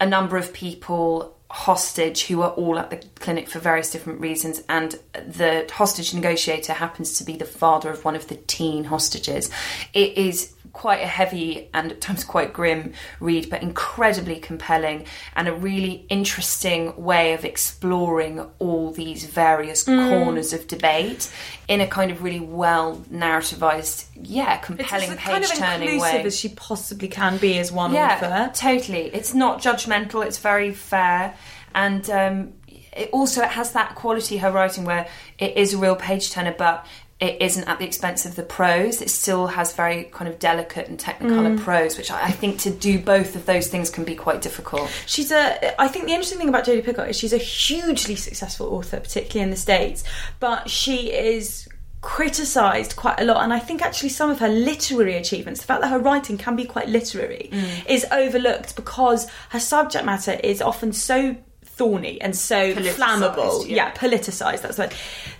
a 0.00 0.06
number 0.06 0.36
of 0.36 0.52
people 0.52 1.36
hostage 1.50 2.26
who 2.26 2.42
are 2.42 2.50
all 2.50 2.78
at 2.78 2.90
the 2.90 2.96
clinic 3.18 3.48
for 3.48 3.58
various 3.58 3.90
different 3.90 4.20
reasons 4.20 4.62
and 4.68 5.00
the 5.14 5.68
hostage 5.72 6.14
negotiator 6.14 6.72
happens 6.72 7.18
to 7.18 7.24
be 7.24 7.36
the 7.36 7.44
father 7.44 7.90
of 7.90 8.04
one 8.04 8.14
of 8.14 8.28
the 8.28 8.36
teen 8.36 8.84
hostages. 8.84 9.50
It 9.92 10.16
is 10.16 10.54
quite 10.72 11.02
a 11.02 11.06
heavy 11.06 11.68
and 11.74 11.92
at 11.92 12.00
times 12.00 12.24
quite 12.24 12.52
grim 12.52 12.92
read 13.18 13.50
but 13.50 13.62
incredibly 13.62 14.38
compelling 14.38 15.04
and 15.34 15.48
a 15.48 15.52
really 15.52 16.06
interesting 16.08 16.94
way 16.96 17.32
of 17.32 17.44
exploring 17.44 18.46
all 18.58 18.90
these 18.92 19.24
various 19.24 19.82
corners 19.82 20.52
of 20.52 20.66
debate 20.68 21.30
in 21.68 21.80
a 21.80 21.86
kind 21.86 22.10
of 22.10 22.22
really 22.22 22.40
well 22.40 22.96
narrativized 23.12 24.06
yeah 24.22 24.56
It's 24.56 24.66
compelling 24.66 25.10
as 25.10 25.18
kind 25.18 25.44
page 25.44 25.52
of 25.52 25.58
turning 25.58 26.00
way 26.00 26.22
as 26.30 26.38
she 26.38 26.48
possibly 26.48 27.08
can 27.08 27.38
be 27.38 27.58
as 27.58 27.70
one 27.72 27.92
yeah, 27.92 28.14
author. 28.14 28.52
totally. 28.54 29.10
It's 29.12 29.34
not 29.34 29.60
judgmental. 29.60 30.24
It's 30.24 30.38
very 30.38 30.72
fair, 30.72 31.34
and 31.74 32.08
um, 32.10 32.52
it 32.96 33.10
also 33.12 33.42
it 33.42 33.50
has 33.50 33.72
that 33.72 33.94
quality 33.94 34.38
her 34.38 34.50
writing 34.50 34.84
where 34.84 35.06
it 35.38 35.56
is 35.56 35.74
a 35.74 35.78
real 35.78 35.96
page 35.96 36.30
turner, 36.30 36.54
but 36.56 36.86
it 37.20 37.40
isn't 37.42 37.68
at 37.68 37.78
the 37.78 37.84
expense 37.84 38.24
of 38.24 38.34
the 38.34 38.42
prose. 38.42 39.02
It 39.02 39.10
still 39.10 39.48
has 39.48 39.74
very 39.74 40.04
kind 40.04 40.26
of 40.28 40.38
delicate 40.38 40.88
and 40.88 40.98
technicolor 40.98 41.58
Mm. 41.58 41.60
prose, 41.62 41.98
which 41.98 42.10
I 42.10 42.22
I 42.22 42.30
think 42.30 42.58
to 42.60 42.70
do 42.70 42.98
both 42.98 43.36
of 43.36 43.44
those 43.46 43.66
things 43.68 43.90
can 43.90 44.04
be 44.04 44.14
quite 44.14 44.40
difficult. 44.40 44.90
She's 45.06 45.30
a. 45.30 45.80
I 45.80 45.88
think 45.88 46.06
the 46.06 46.12
interesting 46.12 46.38
thing 46.38 46.48
about 46.48 46.64
Jodi 46.64 46.80
Picoult 46.82 47.08
is 47.10 47.16
she's 47.16 47.32
a 47.32 47.38
hugely 47.38 48.16
successful 48.16 48.68
author, 48.74 49.00
particularly 49.00 49.44
in 49.44 49.50
the 49.50 49.56
states. 49.56 50.02
But 50.38 50.70
she 50.70 51.12
is 51.12 51.68
criticised 52.02 52.96
quite 52.96 53.20
a 53.20 53.24
lot, 53.24 53.42
and 53.42 53.52
I 53.52 53.58
think 53.58 53.82
actually 53.82 54.08
some 54.08 54.30
of 54.30 54.38
her 54.40 54.48
literary 54.48 55.16
achievements, 55.16 55.60
the 55.60 55.66
fact 55.66 55.82
that 55.82 55.88
her 55.88 55.98
writing 55.98 56.38
can 56.38 56.56
be 56.56 56.64
quite 56.64 56.88
literary, 56.88 57.50
is 57.86 58.06
overlooked 58.10 58.74
because 58.74 59.28
her 59.50 59.60
subject 59.60 60.06
matter 60.06 60.32
is 60.42 60.62
often 60.62 60.94
so 60.94 61.36
thorny 61.80 62.20
and 62.20 62.36
so 62.36 62.74
flammable. 62.74 63.66
yeah. 63.66 63.76
Yeah, 63.76 63.94
politicized. 63.94 64.60
That's 64.60 64.78
right. 64.78 64.94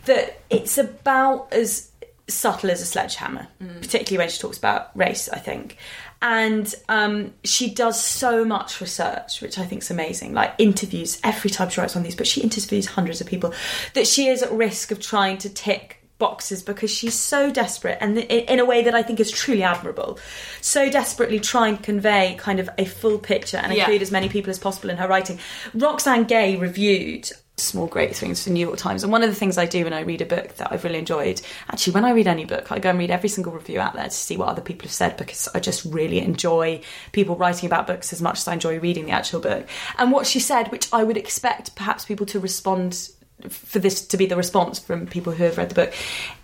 That 0.07 0.41
it's 0.49 0.79
about 0.79 1.53
as 1.53 1.91
subtle 2.29 2.71
as 2.71 2.81
a 2.81 2.87
sledgehammer, 2.87 3.47
particularly 3.83 4.19
when 4.19 4.31
she 4.31 4.41
talks 4.41 4.57
about 4.57 4.97
race. 4.97 5.29
I 5.29 5.39
think. 5.39 5.77
And 6.23 6.75
um, 6.89 7.33
she 7.45 7.71
does 7.75 8.03
so 8.03 8.45
much 8.45 8.81
research, 8.81 9.41
which 9.41 9.59
I 9.59 9.65
think 9.65 9.83
is 9.83 9.91
amazing. 9.91 10.33
Like 10.33 10.55
interviews 10.59 11.21
every 11.25 11.51
time 11.51 11.69
she 11.71 11.81
writes 11.81 11.97
on 11.97 12.03
these, 12.03 12.15
but 12.17 12.27
she 12.27 12.41
interviews 12.41 12.87
hundreds 12.87 13.21
of 13.21 13.27
people. 13.27 13.53
That 13.95 14.07
she 14.07 14.29
is 14.29 14.43
at 14.43 14.51
risk 14.53 14.91
of 14.93 15.01
trying 15.01 15.39
to 15.39 15.51
tick 15.51 16.00
boxes 16.21 16.63
because 16.63 16.91
she's 16.91 17.15
so 17.15 17.51
desperate 17.51 17.99
and 18.01 18.17
in 18.19 18.61
a 18.61 18.65
way 18.65 18.85
that 18.85 18.95
I 18.95 19.03
think 19.03 19.19
is 19.19 19.33
truly 19.33 19.65
admirable. 19.65 20.21
So 20.61 20.89
desperately 20.89 21.41
trying 21.41 21.79
to 21.79 21.83
convey 21.83 22.37
kind 22.39 22.61
of 22.61 22.71
a 22.79 22.85
full 22.85 23.19
picture 23.19 23.57
and 23.57 23.73
Yeah. 23.73 23.81
include 23.85 24.03
as 24.03 24.13
many 24.13 24.29
people 24.29 24.51
as 24.51 24.59
possible 24.61 24.91
in 24.91 24.99
her 24.99 25.09
writing. 25.09 25.41
Roxane 25.75 26.25
Gay 26.29 26.55
reviewed 26.55 27.29
small 27.57 27.87
great 27.87 28.17
things 28.17 28.43
for 28.43 28.49
the 28.49 28.55
New 28.55 28.67
York 28.67 28.79
Times 28.79 29.03
and 29.03 29.13
one 29.13 29.23
of 29.23 29.29
the 29.29 29.35
things 29.35 29.59
I 29.59 29.67
do 29.67 29.85
when 29.85 29.93
I 29.93 30.01
read 30.01 30.23
a 30.23 30.25
book 30.27 30.57
that 30.57 30.73
I've 30.73 30.83
really 30.83 30.99
enjoyed 30.99 31.43
actually 31.71 31.93
when 31.93 32.07
I 32.07 32.13
read 32.13 32.27
any 32.27 32.47
book 32.47 32.73
I 32.73 32.79
go 32.79 32.89
and 32.89 32.99
read 32.99 33.11
every 33.11 33.29
single 33.29 33.53
review 33.53 33.79
out 33.81 33.93
there 33.93 34.05
to 34.05 34.11
see 34.11 34.39
what 34.39 34.49
other 34.49 34.63
people 34.63 34.85
have 34.87 34.93
said 34.95 35.19
because 35.19 35.47
I 35.55 35.61
just 35.61 35.85
really 35.85 36.21
enjoy 36.21 36.81
people 37.13 37.37
writing 37.37 37.67
about 37.67 37.87
books 37.87 38.15
as 38.15 38.23
much 38.23 38.39
as 38.39 38.49
I 38.49 38.55
enjoy 38.55 38.79
reading 38.79 39.05
the 39.05 39.13
actual 39.13 39.41
book 39.41 39.69
and 39.99 40.11
what 40.11 40.27
she 40.27 40.41
said 40.41 40.73
which 40.73 40.89
I 40.91 41.05
would 41.05 41.19
expect 41.19 41.75
perhaps 41.77 42.07
people 42.07 42.25
to 42.27 42.41
respond 42.41 43.11
for 43.49 43.79
this 43.79 44.07
to 44.09 44.17
be 44.17 44.27
the 44.27 44.37
response 44.37 44.79
from 44.79 45.07
people 45.07 45.33
who 45.33 45.45
have 45.45 45.59
read 45.59 45.69
the 45.69 45.75
book 45.75 45.93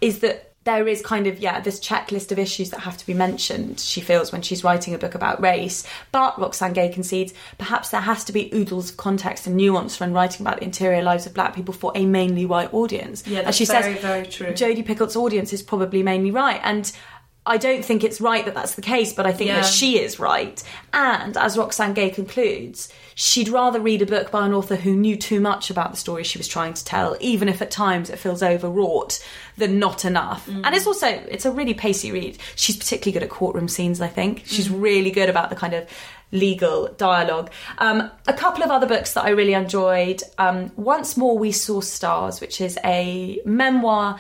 is 0.01 0.21
that 0.21 0.53
there 0.67 0.89
is 0.89 1.01
kind 1.01 1.29
of 1.29 1.39
yeah 1.39 1.61
this 1.61 1.79
checklist 1.79 2.33
of 2.33 2.39
issues 2.41 2.71
that 2.71 2.81
have 2.81 2.97
to 2.97 3.07
be 3.07 3.15
mentioned 3.15 3.79
she 3.79 4.01
feels 4.01 4.33
when 4.33 4.43
she's 4.43 4.65
writing 4.65 4.95
a 4.95 4.99
book 4.99 5.15
about 5.15 5.41
race. 5.41 5.87
But 6.13 6.39
roxane 6.39 6.73
gay 6.73 6.89
concedes 6.89 7.33
perhaps 7.57 7.91
there 7.91 8.01
has 8.01 8.25
to 8.25 8.33
be 8.33 8.51
oodles 8.53 8.91
of 8.91 8.97
context 8.97 9.47
and 9.47 9.57
nuance 9.57 9.99
when 10.01 10.13
writing 10.13 10.45
about 10.45 10.59
the 10.59 10.65
interior 10.65 11.03
lives 11.03 11.25
of 11.25 11.35
black 11.35 11.55
people 11.55 11.73
for 11.73 11.93
a 11.95 12.05
mainly 12.05 12.45
white 12.45 12.75
audience. 12.75 13.25
Yeah, 13.27 13.41
as 13.41 13.45
that's 13.45 13.57
she 13.57 13.65
very, 13.65 13.95
says 13.95 14.03
very 14.03 14.27
true. 14.27 14.55
jodi 14.55 14.83
picoult's 14.83 15.17
audience 15.17 15.53
is 15.53 15.63
probably 15.63 16.03
mainly 16.03 16.33
right. 16.33 16.61
And 16.65 16.91
I 17.47 17.57
don't 17.57 17.85
think 17.85 18.03
it's 18.05 18.21
right 18.21 18.45
that 18.45 18.55
that's 18.55 18.75
the 18.75 18.83
case, 18.83 19.13
but 19.13 19.25
I 19.27 19.33
think 19.33 19.49
Yeah. 19.49 19.61
that 19.61 19.67
she 19.67 19.99
is 19.99 20.19
right. 20.19 20.63
And 20.93 21.37
as 21.37 21.57
Roxane 21.57 21.95
Gay 21.95 22.11
concludes, 22.11 22.89
she'd 23.15 23.49
rather 23.49 23.81
read 23.81 24.03
a 24.03 24.07
book 24.07 24.31
by 24.31 24.45
an 24.45 24.53
author 24.53 24.77
who 24.77 24.95
knew 24.97 25.17
too 25.17 25.41
much 25.41 25.71
about 25.71 25.91
the 25.93 25.97
story 25.97 26.25
she 26.25 26.39
was 26.39 26.49
trying 26.49 26.75
to 26.75 26.85
tell, 26.85 27.17
even 27.21 27.49
if 27.49 27.63
at 27.63 27.71
times 27.71 28.11
it 28.11 28.19
feels 28.19 28.43
overwrought, 28.43 29.25
than 29.57 29.79
not 29.79 30.05
enough. 30.05 30.47
And 30.49 30.75
it's 30.75 30.87
also 30.87 31.07
it's 31.07 31.45
a 31.47 31.51
really 31.51 31.73
pacey 31.75 32.13
read. 32.13 32.37
She's 32.57 32.77
particularly 32.77 33.13
good 33.13 33.23
at 33.23 33.31
courtroom 33.31 33.69
scenes, 33.69 34.01
I 34.01 34.09
think. 34.09 34.43
She's 34.47 34.69
really 34.69 35.11
good 35.11 35.31
about 35.31 35.49
the 35.51 35.57
kind 35.57 35.73
of 35.73 35.87
legal 36.33 36.89
dialogue. 36.99 37.51
Um, 37.79 38.11
a 38.27 38.33
couple 38.33 38.65
of 38.65 38.71
other 38.71 38.87
books 38.87 39.13
that 39.13 39.25
I 39.25 39.31
really 39.31 39.55
enjoyed. 39.55 40.23
Um, 40.39 40.73
Once 40.77 41.17
More 41.17 41.39
We 41.39 41.53
Saw 41.53 41.81
Stars, 41.81 42.41
which 42.41 42.61
is 42.61 42.77
a 42.85 43.41
memoir 43.45 44.19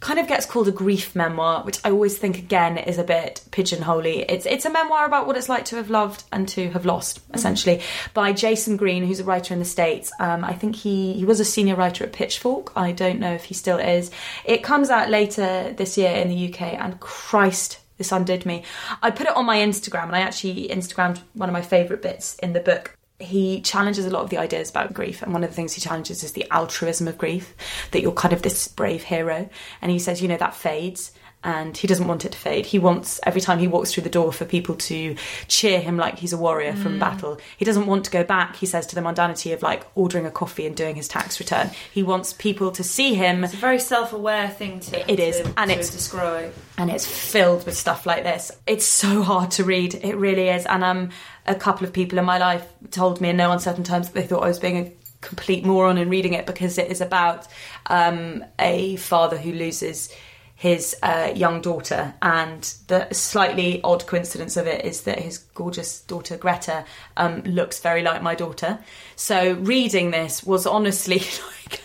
kind 0.00 0.18
of 0.18 0.26
gets 0.26 0.46
called 0.46 0.68
a 0.68 0.72
grief 0.72 1.14
memoir, 1.14 1.62
which 1.64 1.78
I 1.84 1.90
always 1.90 2.16
think 2.18 2.38
again 2.38 2.78
is 2.78 2.98
a 2.98 3.04
bit 3.04 3.42
pigeonholy. 3.50 4.24
It's 4.28 4.46
it's 4.46 4.64
a 4.64 4.70
memoir 4.70 5.06
about 5.06 5.26
what 5.26 5.36
it's 5.36 5.48
like 5.48 5.64
to 5.66 5.76
have 5.76 5.90
loved 5.90 6.24
and 6.32 6.48
to 6.50 6.70
have 6.70 6.84
lost, 6.84 7.20
essentially, 7.32 7.80
by 8.14 8.32
Jayson 8.32 8.76
Greene, 8.76 9.04
who's 9.04 9.20
a 9.20 9.24
writer 9.24 9.54
in 9.54 9.60
the 9.60 9.66
States. 9.66 10.12
Um, 10.18 10.44
I 10.44 10.52
think 10.52 10.76
he 10.76 11.14
he 11.14 11.24
was 11.24 11.40
a 11.40 11.44
senior 11.44 11.76
writer 11.76 12.04
at 12.04 12.12
Pitchfork. 12.12 12.72
I 12.76 12.92
don't 12.92 13.20
know 13.20 13.32
if 13.32 13.44
he 13.44 13.54
still 13.54 13.78
is. 13.78 14.10
It 14.44 14.62
comes 14.62 14.90
out 14.90 15.10
later 15.10 15.72
this 15.76 15.96
year 15.96 16.10
in 16.10 16.28
the 16.28 16.52
UK, 16.52 16.74
and 16.74 17.00
Christ. 17.00 17.80
This 17.98 18.12
undid 18.12 18.44
me. 18.44 18.62
I 19.02 19.10
put 19.10 19.26
it 19.26 19.34
on 19.34 19.46
my 19.46 19.56
Instagram, 19.56 20.04
and 20.04 20.16
I 20.16 20.20
actually 20.20 20.68
Instagrammed 20.68 21.20
one 21.32 21.48
of 21.48 21.54
my 21.54 21.62
favourite 21.62 22.02
bits 22.02 22.36
in 22.40 22.52
the 22.52 22.60
book 22.60 22.95
he 23.18 23.60
challenges 23.62 24.04
a 24.04 24.10
lot 24.10 24.22
of 24.22 24.30
the 24.30 24.38
ideas 24.38 24.68
about 24.68 24.92
grief 24.92 25.22
and 25.22 25.32
one 25.32 25.42
of 25.42 25.50
the 25.50 25.56
things 25.56 25.72
he 25.72 25.80
challenges 25.80 26.22
is 26.22 26.32
the 26.32 26.46
altruism 26.50 27.08
of 27.08 27.16
grief 27.16 27.54
that 27.92 28.02
you're 28.02 28.12
kind 28.12 28.34
of 28.34 28.42
this 28.42 28.68
brave 28.68 29.04
hero. 29.04 29.48
And 29.80 29.90
he 29.90 29.98
says 29.98 30.20
you 30.20 30.28
know 30.28 30.36
that 30.36 30.54
fades 30.54 31.12
and 31.44 31.76
he 31.76 31.86
doesn't 31.86 32.08
want 32.08 32.24
it 32.24 32.32
to 32.32 32.38
fade 32.38 32.66
he 32.66 32.78
wants 32.78 33.20
every 33.24 33.40
time 33.40 33.58
he 33.58 33.68
walks 33.68 33.92
through 33.92 34.02
the 34.02 34.08
door 34.10 34.32
for 34.32 34.44
people 34.44 34.74
to 34.74 35.14
cheer 35.46 35.78
him 35.80 35.96
like 35.96 36.18
he's 36.18 36.32
a 36.32 36.36
warrior 36.38 36.74
from 36.74 36.98
battle 36.98 37.38
he 37.56 37.64
doesn't 37.64 37.86
want 37.86 38.04
to 38.04 38.10
go 38.10 38.24
back 38.24 38.56
he 38.56 38.66
says 38.66 38.86
to 38.86 38.94
the 38.94 39.00
mundanity 39.00 39.52
of 39.54 39.62
like 39.62 39.84
ordering 39.94 40.26
a 40.26 40.30
coffee 40.30 40.66
and 40.66 40.74
doing 40.76 40.96
his 40.96 41.06
tax 41.06 41.38
return 41.38 41.70
he 41.92 42.02
wants 42.02 42.32
people 42.32 42.72
to 42.72 42.82
see 42.82 43.14
him 43.14 43.44
It's 43.44 43.54
a 43.54 43.58
very 43.58 43.78
self-aware 43.78 44.48
thing 44.48 44.80
to 44.80 45.10
It 45.12 45.20
is, 45.20 45.36
to, 45.40 45.44
and 45.56 45.68
to 45.70 45.74
it's- 45.76 45.90
describe. 45.90 46.52
and 46.78 46.90
it's 46.90 47.06
filled 47.06 47.64
with 47.64 47.76
stuff 47.76 48.06
like 48.06 48.24
this. 48.24 48.50
It's 48.66 48.84
so 48.86 49.22
hard 49.22 49.50
to 49.52 49.64
read, 49.64 49.94
it 49.94 50.16
really 50.16 50.48
is. 50.48 50.66
And 50.66 50.82
um, 50.84 51.10
a 51.46 51.54
couple 51.54 51.86
of 51.86 51.92
people 51.92 52.18
in 52.18 52.24
my 52.24 52.38
life 52.38 52.66
told 52.90 53.20
me 53.20 53.28
in 53.30 53.36
no 53.36 53.52
uncertain 53.52 53.84
terms 53.84 54.08
that 54.08 54.14
they 54.14 54.26
thought 54.26 54.42
I 54.42 54.48
was 54.48 54.58
being 54.58 54.78
a 54.86 54.92
complete 55.22 55.64
moron 55.64 55.96
in 55.98 56.08
reading 56.10 56.34
it 56.34 56.44
because 56.46 56.76
it 56.78 56.90
is 56.90 57.00
about 57.00 57.46
um, 57.86 58.44
a 58.58 58.96
father 58.96 59.36
who 59.38 59.52
loses 59.52 60.12
his 60.56 60.96
uh, 61.02 61.30
young 61.34 61.60
daughter, 61.60 62.14
and 62.22 62.62
the 62.86 63.12
slightly 63.12 63.80
odd 63.84 64.06
coincidence 64.06 64.56
of 64.56 64.66
it 64.66 64.86
is 64.86 65.02
that 65.02 65.18
his 65.18 65.38
gorgeous 65.38 66.00
daughter 66.00 66.38
Greta 66.38 66.84
um, 67.18 67.42
looks 67.42 67.78
very 67.80 68.02
like 68.02 68.22
my 68.22 68.34
daughter. 68.34 68.78
So 69.16 69.52
reading 69.54 70.10
this 70.10 70.42
was 70.42 70.66
honestly 70.66 71.18
like 71.62 71.82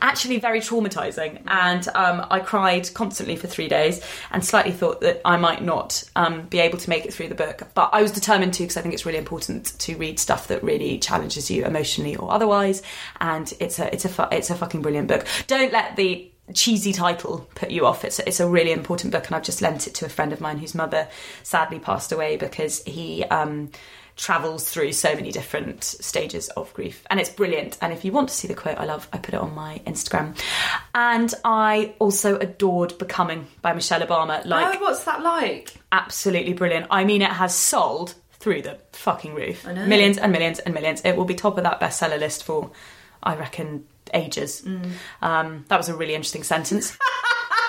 actually 0.00 0.38
very 0.38 0.60
traumatizing. 0.60 1.42
And 1.46 1.86
um, 1.94 2.26
i 2.30 2.40
cried 2.40 2.92
constantly 2.94 3.36
for 3.36 3.46
three 3.46 3.68
days 3.68 4.02
and 4.30 4.44
slightly 4.44 4.72
thought 4.72 5.00
that 5.00 5.20
i 5.24 5.36
might 5.36 5.62
not 5.62 6.04
um, 6.16 6.42
be 6.42 6.60
able 6.60 6.78
to 6.78 6.90
make 6.90 7.04
it 7.06 7.12
through 7.12 7.28
the 7.28 7.34
book. 7.34 7.62
But 7.74 7.90
i 7.92 8.02
was 8.02 8.10
determined 8.12 8.54
to 8.54 8.62
because 8.62 8.76
i 8.76 8.82
think 8.82 8.94
it's 8.94 9.06
really 9.06 9.18
important 9.18 9.78
to 9.80 9.96
read 9.96 10.18
stuff 10.18 10.48
that 10.48 10.62
really 10.62 10.98
challenges 10.98 11.50
you 11.50 11.64
emotionally 11.64 12.16
or 12.16 12.32
otherwise. 12.32 12.82
And 13.20 13.52
it's 13.60 13.78
a 13.78 13.92
it's 13.92 14.04
a 14.04 14.08
fu- 14.08 14.28
it's 14.32 14.50
a 14.50 14.54
fucking 14.54 14.82
brilliant 14.82 15.08
book. 15.08 15.26
Don't 15.46 15.72
let 15.72 15.96
the 15.96 16.30
cheesy 16.52 16.92
title 16.92 17.48
put 17.54 17.70
you 17.70 17.86
off. 17.86 18.04
It's 18.04 18.18
it's 18.20 18.40
a 18.40 18.48
really 18.48 18.72
important 18.72 19.12
book 19.12 19.26
and 19.26 19.36
i've 19.36 19.42
just 19.42 19.62
lent 19.62 19.86
it 19.86 19.94
to 19.94 20.06
a 20.06 20.08
friend 20.08 20.32
of 20.32 20.40
mine 20.40 20.58
whose 20.58 20.74
mother 20.74 21.08
sadly 21.42 21.78
passed 21.78 22.12
away 22.12 22.36
because 22.36 22.82
he 22.84 23.24
um 23.24 23.70
travels 24.16 24.70
through 24.70 24.92
so 24.92 25.12
many 25.14 25.32
different 25.32 25.82
stages 25.82 26.48
of 26.50 26.72
grief. 26.72 27.04
And 27.10 27.18
it's 27.18 27.30
brilliant. 27.30 27.76
And 27.80 27.92
if 27.92 28.04
you 28.04 28.12
want 28.12 28.28
to 28.28 28.34
see 28.34 28.46
the 28.46 28.54
quote 28.54 28.78
i 28.78 28.84
love 28.84 29.08
i 29.12 29.18
put 29.18 29.34
it 29.34 29.40
on 29.40 29.54
my 29.54 29.80
instagram. 29.86 30.38
And 30.94 31.32
i 31.44 31.94
also 31.98 32.36
adored 32.38 32.98
becoming 32.98 33.46
by 33.62 33.72
michelle 33.72 34.00
obama. 34.00 34.44
Like 34.44 34.76
oh, 34.76 34.82
what's 34.82 35.04
that 35.04 35.22
like? 35.22 35.74
absolutely 35.92 36.52
brilliant. 36.52 36.86
I 36.90 37.04
mean 37.04 37.22
it 37.22 37.30
has 37.30 37.54
sold 37.54 38.14
through 38.32 38.60
the 38.62 38.78
fucking 38.92 39.34
roof. 39.34 39.64
Know. 39.66 39.86
millions 39.86 40.18
and 40.18 40.30
millions 40.30 40.58
and 40.58 40.74
millions. 40.74 41.00
It 41.02 41.16
will 41.16 41.24
be 41.24 41.34
top 41.34 41.56
of 41.56 41.64
that 41.64 41.80
bestseller 41.80 42.20
list 42.20 42.44
for 42.44 42.70
i 43.22 43.34
reckon 43.34 43.86
ages 44.14 44.62
Mm. 44.62 44.90
um, 45.22 45.64
that 45.68 45.76
was 45.76 45.88
a 45.88 45.94
really 45.96 46.14
interesting 46.14 46.42
sentence 46.44 46.96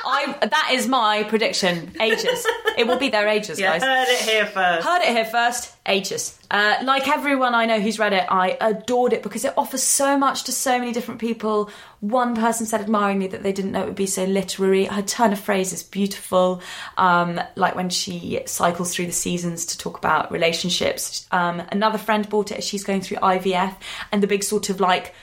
I, 0.07 0.37
that 0.39 0.69
is 0.73 0.87
my 0.87 1.23
prediction 1.23 1.91
ages 1.99 2.45
it 2.77 2.85
will 2.85 2.99
be 2.99 3.09
their 3.09 3.27
ages 3.27 3.59
guys 3.59 3.81
heard 3.81 4.07
it 4.07 4.19
here 4.19 4.45
first. 4.45 4.85
Heard 4.87 5.01
it 5.01 5.09
here 5.15 5.25
first. 5.25 5.73
Ages. 5.87 6.37
Uh, 6.51 6.75
like 6.83 7.07
everyone 7.07 7.53
I 7.55 7.65
know 7.65 7.79
who's 7.79 7.97
read 7.99 8.11
it, 8.13 8.25
I 8.29 8.57
adored 8.59 9.13
it 9.13 9.23
because 9.23 9.45
it 9.45 9.53
offers 9.55 9.81
so 9.83 10.17
much 10.17 10.43
to 10.45 10.51
so 10.51 10.77
many 10.79 10.91
different 10.91 11.21
people. 11.21 11.69
One 12.01 12.35
person 12.35 12.65
said 12.65 12.81
admiringly 12.81 13.27
that 13.27 13.43
they 13.43 13.53
didn't 13.53 13.71
know 13.71 13.81
it 13.83 13.85
would 13.87 13.95
be 13.95 14.07
so 14.07 14.25
literary. 14.25 14.85
Her 14.85 15.01
turn 15.01 15.31
of 15.31 15.39
phrase 15.39 15.71
is 15.73 15.83
beautiful. 15.83 16.61
Um, 16.97 17.39
like 17.55 17.75
when 17.75 17.89
she 17.89 18.41
cycles 18.45 18.93
through 18.93 19.05
the 19.07 19.11
seasons 19.13 19.65
to 19.67 19.77
talk 19.77 19.97
about 19.97 20.31
relationships. 20.31 21.27
Um, 21.31 21.61
another 21.71 21.97
friend 21.97 22.27
bought 22.27 22.51
it 22.51 22.57
as 22.57 22.65
she's 22.65 22.83
going 22.83 23.01
through 23.01 23.17
IVF, 23.17 23.75
and 24.11 24.21
the 24.21 24.27
big 24.27 24.43
sort 24.43 24.69
of 24.69 24.79
like 24.79 25.13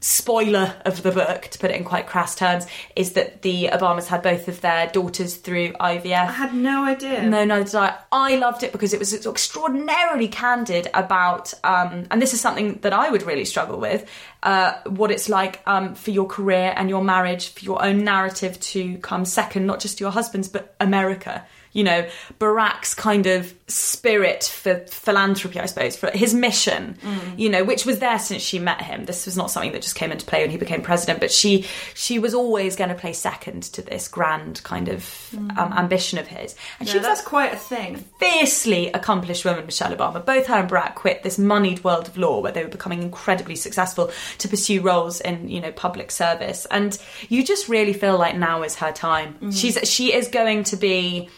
spoiler 0.00 0.74
of 0.84 1.02
the 1.02 1.10
book, 1.10 1.42
to 1.42 1.58
put 1.58 1.70
it 1.70 1.76
in 1.76 1.84
quite 1.84 2.06
crass 2.06 2.34
terms, 2.34 2.66
is 2.94 3.12
that 3.12 3.42
the 3.42 3.68
Obamas 3.72 4.06
had 4.06 4.22
both 4.22 4.46
of 4.48 4.60
their 4.60 4.86
daughters 4.88 5.36
through 5.36 5.72
IVF. 5.72 6.28
I 6.28 6.30
had 6.30 6.54
no 6.54 6.84
idea. 6.84 7.22
No, 7.22 7.44
no, 7.44 7.64
did 7.64 7.74
I. 7.74 7.98
I 8.12 8.36
loved 8.36 8.62
it 8.62 8.72
because 8.72 8.92
it 8.92 8.98
was 8.98 9.12
extraordinarily 9.26 10.28
candid 10.28 10.88
about, 10.94 11.52
um, 11.64 12.06
and 12.10 12.22
this 12.22 12.32
is 12.32 12.40
something 12.40 12.78
that 12.82 12.92
I 12.92 13.10
would 13.10 13.22
really 13.24 13.44
struggle 13.44 13.80
with, 13.80 14.08
uh, 14.42 14.74
what 14.86 15.10
it's 15.10 15.28
like 15.28 15.60
um, 15.66 15.94
for 15.94 16.10
your 16.10 16.26
career 16.26 16.72
and 16.76 16.88
your 16.88 17.02
marriage, 17.02 17.50
for 17.50 17.64
your 17.64 17.84
own 17.84 18.04
narrative 18.04 18.58
to 18.60 18.98
come 18.98 19.24
second, 19.24 19.66
not 19.66 19.80
just 19.80 20.00
your 20.00 20.10
husband's, 20.10 20.48
but 20.48 20.74
America. 20.78 21.44
You 21.72 21.84
know, 21.84 22.08
Barack's 22.38 22.94
kind 22.94 23.26
of 23.26 23.54
spirit 23.68 24.44
for 24.44 24.78
philanthropy, 24.86 25.60
I 25.60 25.66
suppose, 25.66 25.96
for 25.96 26.10
his 26.10 26.32
mission, 26.32 26.96
mm. 27.02 27.38
you 27.38 27.50
know, 27.50 27.64
which 27.64 27.84
was 27.84 27.98
there 27.98 28.18
since 28.18 28.42
she 28.42 28.58
met 28.58 28.80
him. 28.80 29.04
This 29.04 29.26
was 29.26 29.36
not 29.36 29.50
something 29.50 29.72
that 29.72 29.82
just 29.82 29.94
came 29.94 30.10
into 30.10 30.24
play 30.24 30.42
when 30.42 30.50
he 30.50 30.56
became 30.56 30.82
president, 30.82 31.20
but 31.20 31.30
she 31.30 31.66
she 31.94 32.18
was 32.18 32.34
always 32.34 32.76
going 32.76 32.88
to 32.88 32.96
play 32.96 33.12
second 33.12 33.64
to 33.64 33.82
this 33.82 34.08
grand 34.08 34.62
kind 34.64 34.88
of 34.88 35.02
mm. 35.32 35.56
um, 35.58 35.72
ambition 35.74 36.18
of 36.18 36.26
his. 36.26 36.54
And 36.80 36.88
No, 36.88 36.92
she 36.92 36.98
was 36.98 37.06
that's 37.06 37.22
quite 37.22 37.52
a 37.52 37.56
thing. 37.56 38.04
fiercely 38.18 38.88
accomplished 38.92 39.44
woman, 39.44 39.66
Michelle 39.66 39.94
Obama. 39.94 40.24
Both 40.24 40.46
her 40.46 40.54
and 40.54 40.70
Barack 40.70 40.94
quit 40.94 41.22
this 41.22 41.38
moneyed 41.38 41.84
world 41.84 42.08
of 42.08 42.16
law 42.16 42.40
where 42.40 42.52
they 42.52 42.62
were 42.62 42.70
becoming 42.70 43.02
incredibly 43.02 43.56
successful 43.56 44.10
to 44.38 44.48
pursue 44.48 44.80
roles 44.80 45.20
in 45.20 45.48
you 45.48 45.60
know 45.60 45.72
public 45.72 46.10
service, 46.10 46.66
and 46.70 46.98
you 47.28 47.44
just 47.44 47.68
really 47.68 47.92
feel 47.92 48.18
like 48.18 48.36
now 48.36 48.62
is 48.62 48.76
her 48.76 48.92
time. 48.92 49.36
Mm. 49.40 49.54
She's 49.54 49.78
she 49.88 50.14
is 50.14 50.28
going 50.28 50.64
to 50.64 50.76
be. 50.76 51.28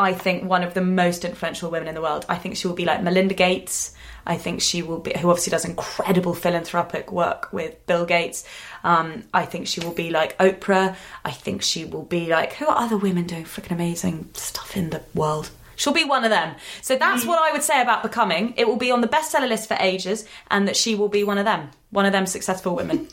I 0.00 0.14
think 0.14 0.44
one 0.44 0.62
of 0.62 0.72
the 0.72 0.80
most 0.80 1.26
influential 1.26 1.70
women 1.70 1.86
in 1.86 1.94
the 1.94 2.00
world. 2.00 2.24
I 2.28 2.36
think 2.36 2.56
she 2.56 2.66
will 2.66 2.74
be 2.74 2.86
like 2.86 3.02
Melinda 3.02 3.34
Gates. 3.34 3.94
I 4.26 4.38
think 4.38 4.62
she 4.62 4.82
will 4.82 4.98
be, 4.98 5.12
who 5.12 5.28
obviously 5.28 5.50
does 5.50 5.64
incredible 5.64 6.34
philanthropic 6.34 7.12
work 7.12 7.52
with 7.52 7.86
Bill 7.86 8.06
Gates. 8.06 8.46
Um, 8.82 9.24
I 9.34 9.44
think 9.44 9.66
she 9.66 9.80
will 9.80 9.92
be 9.92 10.10
like 10.10 10.38
Oprah. 10.38 10.96
I 11.24 11.30
think 11.30 11.62
she 11.62 11.84
will 11.84 12.04
be 12.04 12.28
like, 12.28 12.54
who 12.54 12.66
are 12.66 12.78
other 12.78 12.96
women 12.96 13.26
doing 13.26 13.44
freaking 13.44 13.72
amazing 13.72 14.30
stuff 14.32 14.74
in 14.76 14.88
the 14.88 15.02
world? 15.14 15.50
She'll 15.76 15.92
be 15.92 16.04
one 16.04 16.24
of 16.24 16.30
them. 16.30 16.54
So 16.82 16.96
that's 16.96 17.24
what 17.24 17.38
I 17.38 17.52
would 17.52 17.62
say 17.62 17.80
about 17.80 18.02
becoming. 18.02 18.54
It 18.56 18.68
will 18.68 18.76
be 18.76 18.90
on 18.90 19.00
the 19.00 19.08
bestseller 19.08 19.48
list 19.48 19.68
for 19.68 19.76
ages, 19.80 20.26
and 20.50 20.68
that 20.68 20.76
she 20.76 20.94
will 20.94 21.08
be 21.08 21.24
one 21.24 21.38
of 21.38 21.46
them, 21.46 21.70
one 21.90 22.06
of 22.06 22.12
them 22.12 22.26
successful 22.26 22.74
women. 22.74 23.08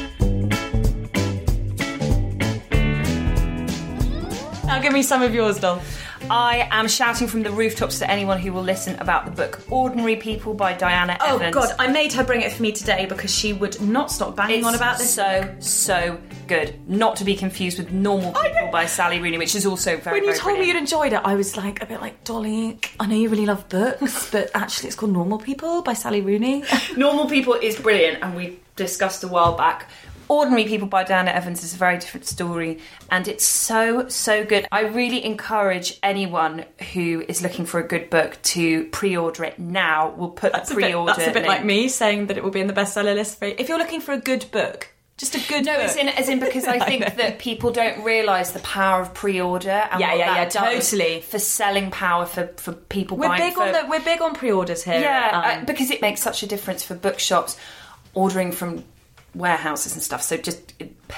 now 4.76 4.82
give 4.82 4.94
me 4.94 5.04
some 5.04 5.22
of 5.22 5.34
yours, 5.34 5.60
doll. 5.60 5.82
I 6.30 6.68
am 6.72 6.88
shouting 6.88 7.28
from 7.28 7.44
the 7.44 7.52
rooftops 7.52 8.00
to 8.00 8.10
anyone 8.12 8.40
who 8.40 8.52
will 8.52 8.64
listen 8.64 9.00
about 9.00 9.26
the 9.26 9.32
book 9.32 9.62
Ordinary 9.70 10.16
People 10.18 10.54
by 10.54 10.74
Diana 10.74 11.14
Evans. 11.14 11.32
Oh 11.32 11.36
Evans. 11.36 11.54
God, 11.54 11.76
I 11.80 11.88
made 11.88 12.12
her 12.14 12.24
bring 12.24 12.42
it 12.42 12.52
for 12.52 12.62
me 12.62 12.72
today 12.72 13.06
because 13.06 13.34
she 13.34 13.54
would 13.54 13.80
not 13.80 14.12
stop 14.12 14.36
banging 14.36 14.60
It's 14.60 14.68
on 14.68 14.76
about 14.76 14.98
this. 14.98 15.14
so 15.14 15.56
so 15.60 16.20
good. 16.48 16.78
Not 16.90 17.16
to 17.18 17.24
be 17.24 17.36
confused 17.36 17.78
with 17.78 17.92
Normal 17.92 18.34
People 18.34 18.70
by 18.72 18.86
Sally 18.86 19.20
Rooney, 19.22 19.38
which 19.38 19.56
is 19.56 19.66
also 19.66 19.98
very. 19.98 20.20
when 20.20 20.24
you 20.24 20.32
very 20.32 20.40
told 20.40 20.60
me 20.60 20.68
you'd 20.68 20.76
enjoyed 20.76 21.14
it, 21.14 21.22
I 21.24 21.36
was 21.36 21.56
like 21.56 21.82
a 21.82 21.86
bit 21.86 22.02
like 22.02 22.24
Dolly. 22.26 22.80
I 23.00 23.06
know 23.06 23.16
you 23.16 23.30
really 23.30 23.46
love 23.46 23.70
books, 23.70 24.30
but 24.32 24.52
actually, 24.54 24.88
it's 24.88 24.96
called 24.96 25.14
Normal 25.14 25.38
People 25.38 25.84
by 25.84 25.94
Sally 25.94 26.22
Rooney. 26.22 26.64
Normal 26.98 27.30
People 27.30 27.54
is 27.54 27.80
brilliant, 27.80 28.22
and 28.24 28.36
we 28.36 28.60
discussed 28.76 29.24
a 29.24 29.28
while 29.28 29.56
back. 29.56 29.90
Ordinary 30.28 30.66
People 30.66 30.88
by 30.88 31.04
Diana 31.04 31.32
Evans 31.32 31.64
is 31.64 31.74
a 31.74 31.78
very 31.78 31.98
different 31.98 32.26
story, 32.26 32.80
and 33.12 33.28
it's 33.28 33.46
so, 33.46 34.08
so 34.08 34.44
good. 34.44 34.68
I 34.72 34.82
really 34.82 35.24
encourage 35.24 36.00
anyone 36.02 36.66
who 36.94 37.24
is 37.28 37.42
looking 37.42 37.66
for 37.66 37.80
a 37.80 37.88
good 37.88 38.10
book 38.10 38.38
to 38.44 38.86
pre 38.90 39.16
order 39.16 39.44
it 39.44 39.60
now. 39.60 40.14
We'll 40.18 40.30
put 40.30 40.54
That's 40.54 40.72
a 40.72 40.74
pre 40.74 40.94
order. 40.94 41.14
that's 41.16 41.28
a 41.30 41.34
bit 41.34 41.46
like 41.46 41.64
me 41.64 41.88
saying 41.90 42.28
that 42.28 42.38
it 42.38 42.44
will 42.44 42.52
be 42.52 42.62
in 42.62 42.68
the 42.68 42.74
bestseller 42.74 43.14
list. 43.16 43.40
For, 43.40 43.46
if 43.46 43.70
you're 43.70 43.78
looking 43.78 44.02
for 44.02 44.14
a 44.14 44.18
good 44.20 44.46
book, 44.52 44.90
just 45.18 45.36
a 45.36 45.48
good 45.48 45.64
No, 45.66 45.74
book. 45.76 45.84
as 45.84 45.96
in, 45.96 46.10
as 46.10 46.28
in 46.28 46.40
because 46.40 46.66
I 46.68 46.80
think 46.80 47.02
know. 47.02 47.10
that 47.18 47.40
people 47.40 47.72
don't 47.72 48.04
realise 48.04 48.52
the 48.52 48.60
power 48.60 49.02
of 49.02 49.14
pre-order. 49.14 49.70
And 49.70 50.00
Yeah, 50.02 50.10
what 50.10 50.18
yeah, 50.20 50.36
yeah, 50.36 50.50
does 50.50 50.90
totally. 50.92 51.22
for 51.22 51.40
selling 51.40 51.92
power 51.92 52.26
for 52.26 52.48
for 52.58 52.74
people. 52.74 53.16
we're 53.18 53.28
buying 53.28 53.42
big 53.42 53.54
for, 53.54 53.64
on 53.64 53.72
the 53.74 53.86
we're 53.88 54.04
big 54.04 54.22
on 54.22 54.34
pre-orders 54.34 54.84
here. 54.84 55.00
yeah, 55.00 55.30
um, 55.58 55.62
uh, 55.62 55.66
because 55.66 55.92
it 55.92 56.02
makes 56.02 56.22
such 56.22 56.42
a 56.44 56.48
difference 56.48 56.84
for 56.84 56.96
bookshops 56.96 57.58
ordering 58.14 58.52
from 58.52 58.84
warehouses 59.36 59.94
and 59.94 60.02
stuff. 60.02 60.22
So 60.22 60.38
just 60.38 60.74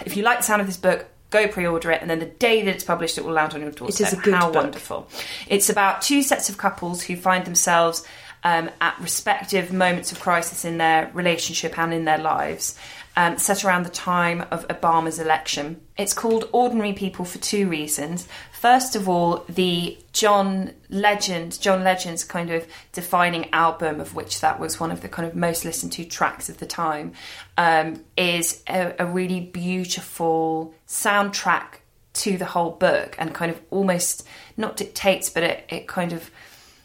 if 0.06 0.18
you 0.18 0.24
like 0.24 0.40
the 0.40 0.44
sound 0.44 0.62
of 0.62 0.68
this 0.68 0.78
book, 0.78 1.06
go 1.30 1.48
pre-order 1.48 1.92
it, 1.92 2.02
and 2.02 2.10
then 2.10 2.20
the 2.20 2.26
day 2.26 2.64
that 2.64 2.76
it's 2.76 2.84
published, 2.84 3.18
it 3.18 3.26
will 3.26 3.34
land 3.34 3.54
on 3.54 3.62
your 3.62 3.72
doorstep. 3.72 4.08
It 4.08 4.14
is 4.14 4.20
a 4.20 4.22
good 4.22 4.34
How 4.34 4.48
book. 4.48 4.64
wonderful! 4.64 5.08
It's 5.48 5.70
about 5.70 6.02
two 6.02 6.22
sets 6.22 6.50
of 6.50 6.58
couples 6.58 7.04
who 7.04 7.16
find 7.16 7.46
themselves 7.46 8.06
um, 8.44 8.70
at 8.82 8.98
respective 9.00 9.74
moments 9.74 10.12
of 10.12 10.20
crisis 10.20 10.66
in 10.66 10.78
their 10.78 11.12
relationship 11.14 11.78
and 11.78 11.94
in 11.94 12.06
their 12.06 12.18
lives. 12.20 12.78
Um, 13.16 13.40
set 13.40 13.66
around 13.66 13.84
the 13.84 13.90
time 13.90 14.46
of 14.52 14.68
Obama's 14.68 15.20
election. 15.20 15.82
It's 15.98 16.14
called 16.14 16.48
Ordinary 16.52 16.94
People 16.94 17.26
for 17.26 17.40
two 17.40 17.68
reasons. 17.68 18.28
First 18.52 18.96
of 18.96 19.10
all, 19.10 19.44
the 19.50 19.98
John 20.14 20.74
Legend, 20.90 21.60
John 21.60 21.84
Legend's 21.84 22.24
kind 22.24 22.52
of 22.52 22.68
defining 22.92 23.52
album, 23.52 24.00
of 24.00 24.14
which 24.14 24.42
that 24.42 24.60
was 24.60 24.80
one 24.80 24.92
of 24.92 25.02
the 25.02 25.10
kind 25.10 25.28
of 25.28 25.36
most 25.36 25.66
listened 25.66 25.92
to 25.94 26.06
tracks 26.06 26.50
of 26.50 26.58
the 26.60 26.68
time, 26.68 27.14
um, 27.58 28.04
is 28.16 28.64
a, 28.70 28.94
a 29.00 29.06
really 29.08 29.40
beautiful 29.40 30.76
soundtrack 30.88 31.80
to 32.14 32.38
the 32.38 32.46
whole 32.46 32.72
book 32.72 33.16
and 33.18 33.34
kind 33.34 33.52
of 33.52 33.60
almost 33.72 34.28
not 34.56 34.78
dictates, 34.78 35.30
but 35.30 35.44
it, 35.44 35.66
it 35.70 35.88
kind 35.88 36.14
of 36.14 36.30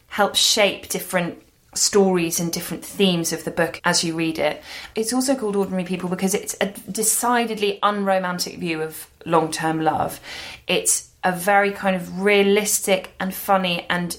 helps 0.09 0.39
shape 0.39 0.89
different 0.89 1.43
stories 1.75 2.39
and 2.39 2.53
different 2.53 2.85
themes 2.85 3.33
of 3.33 3.45
the 3.45 3.51
book 3.51 3.81
as 3.85 4.05
you 4.05 4.14
read 4.14 4.39
it. 4.39 4.62
It's 4.95 5.12
also 5.12 5.35
called 5.35 5.57
Ordinary 5.57 5.85
People 5.85 6.09
because 6.09 6.35
it's 6.35 6.57
a 6.61 6.66
decidedly 6.91 7.79
unromantic 7.83 8.59
view 8.59 8.83
of 8.83 9.09
long 9.25 9.51
term 9.51 9.81
love. 9.81 10.20
It's 10.66 11.11
a 11.25 11.33
very 11.33 11.70
kind 11.70 11.97
of 11.97 12.20
realistic 12.20 13.14
and 13.18 13.35
funny 13.35 13.87
and 13.89 14.18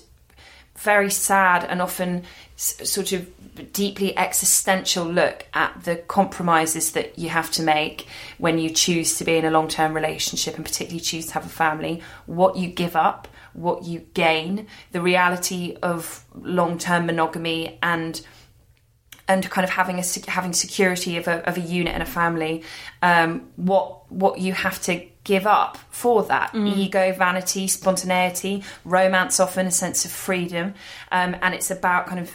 very 0.78 1.10
sad 1.10 1.64
and 1.64 1.82
often 1.82 2.24
s- 2.58 2.90
sort 2.90 3.12
of 3.12 3.30
deeply 3.72 4.18
existential 4.18 5.06
look 5.06 5.46
at 5.54 5.84
the 5.84 5.96
compromises 5.96 6.92
that 6.94 7.20
you 7.20 7.30
have 7.30 7.52
to 7.52 7.62
make 7.62 8.08
when 8.40 8.58
you 8.58 8.70
choose 8.70 9.18
to 9.18 9.24
be 9.24 9.36
in 9.36 9.46
a 9.46 9.52
long 9.52 9.68
term 9.68 9.94
relationship 9.94 10.56
and 10.56 10.66
particularly 10.66 11.00
choose 11.00 11.28
to 11.28 11.34
have 11.34 11.46
a 11.46 11.50
family, 11.50 12.02
what 12.26 12.56
you 12.58 12.68
give 12.68 12.96
up, 12.96 13.28
what 13.54 13.86
you 13.86 14.00
gain, 14.14 14.68
the 14.92 15.02
reality 15.02 15.78
of 15.82 16.26
long 16.36 16.78
term 16.78 17.06
monogamy 17.06 17.78
and 17.82 18.22
and 19.28 19.50
kind 19.50 19.64
of 19.64 19.72
having 19.72 20.00
a 20.00 20.04
having 20.28 20.54
security 20.54 21.18
of 21.18 21.28
a, 21.28 21.48
of 21.48 21.58
a 21.58 21.62
unit 21.62 21.94
and 21.94 22.04
a 22.04 22.06
family, 22.06 22.64
um, 23.02 23.48
what 23.56 24.12
what 24.12 24.40
you 24.40 24.54
have 24.54 24.82
to 24.82 25.06
give 25.24 25.48
up 25.48 25.78
for 25.90 26.24
that. 26.24 26.54
Ego, 26.54 27.14
vanity, 27.14 27.68
spontaneity, 27.68 28.64
romance, 28.84 29.40
often 29.40 29.68
a 29.68 29.72
sense 29.72 30.04
of 30.04 30.12
freedom, 30.12 30.74
um, 31.12 31.36
and 31.42 31.54
it's 31.54 31.72
about 31.72 32.08
kind 32.08 32.20
of 32.20 32.32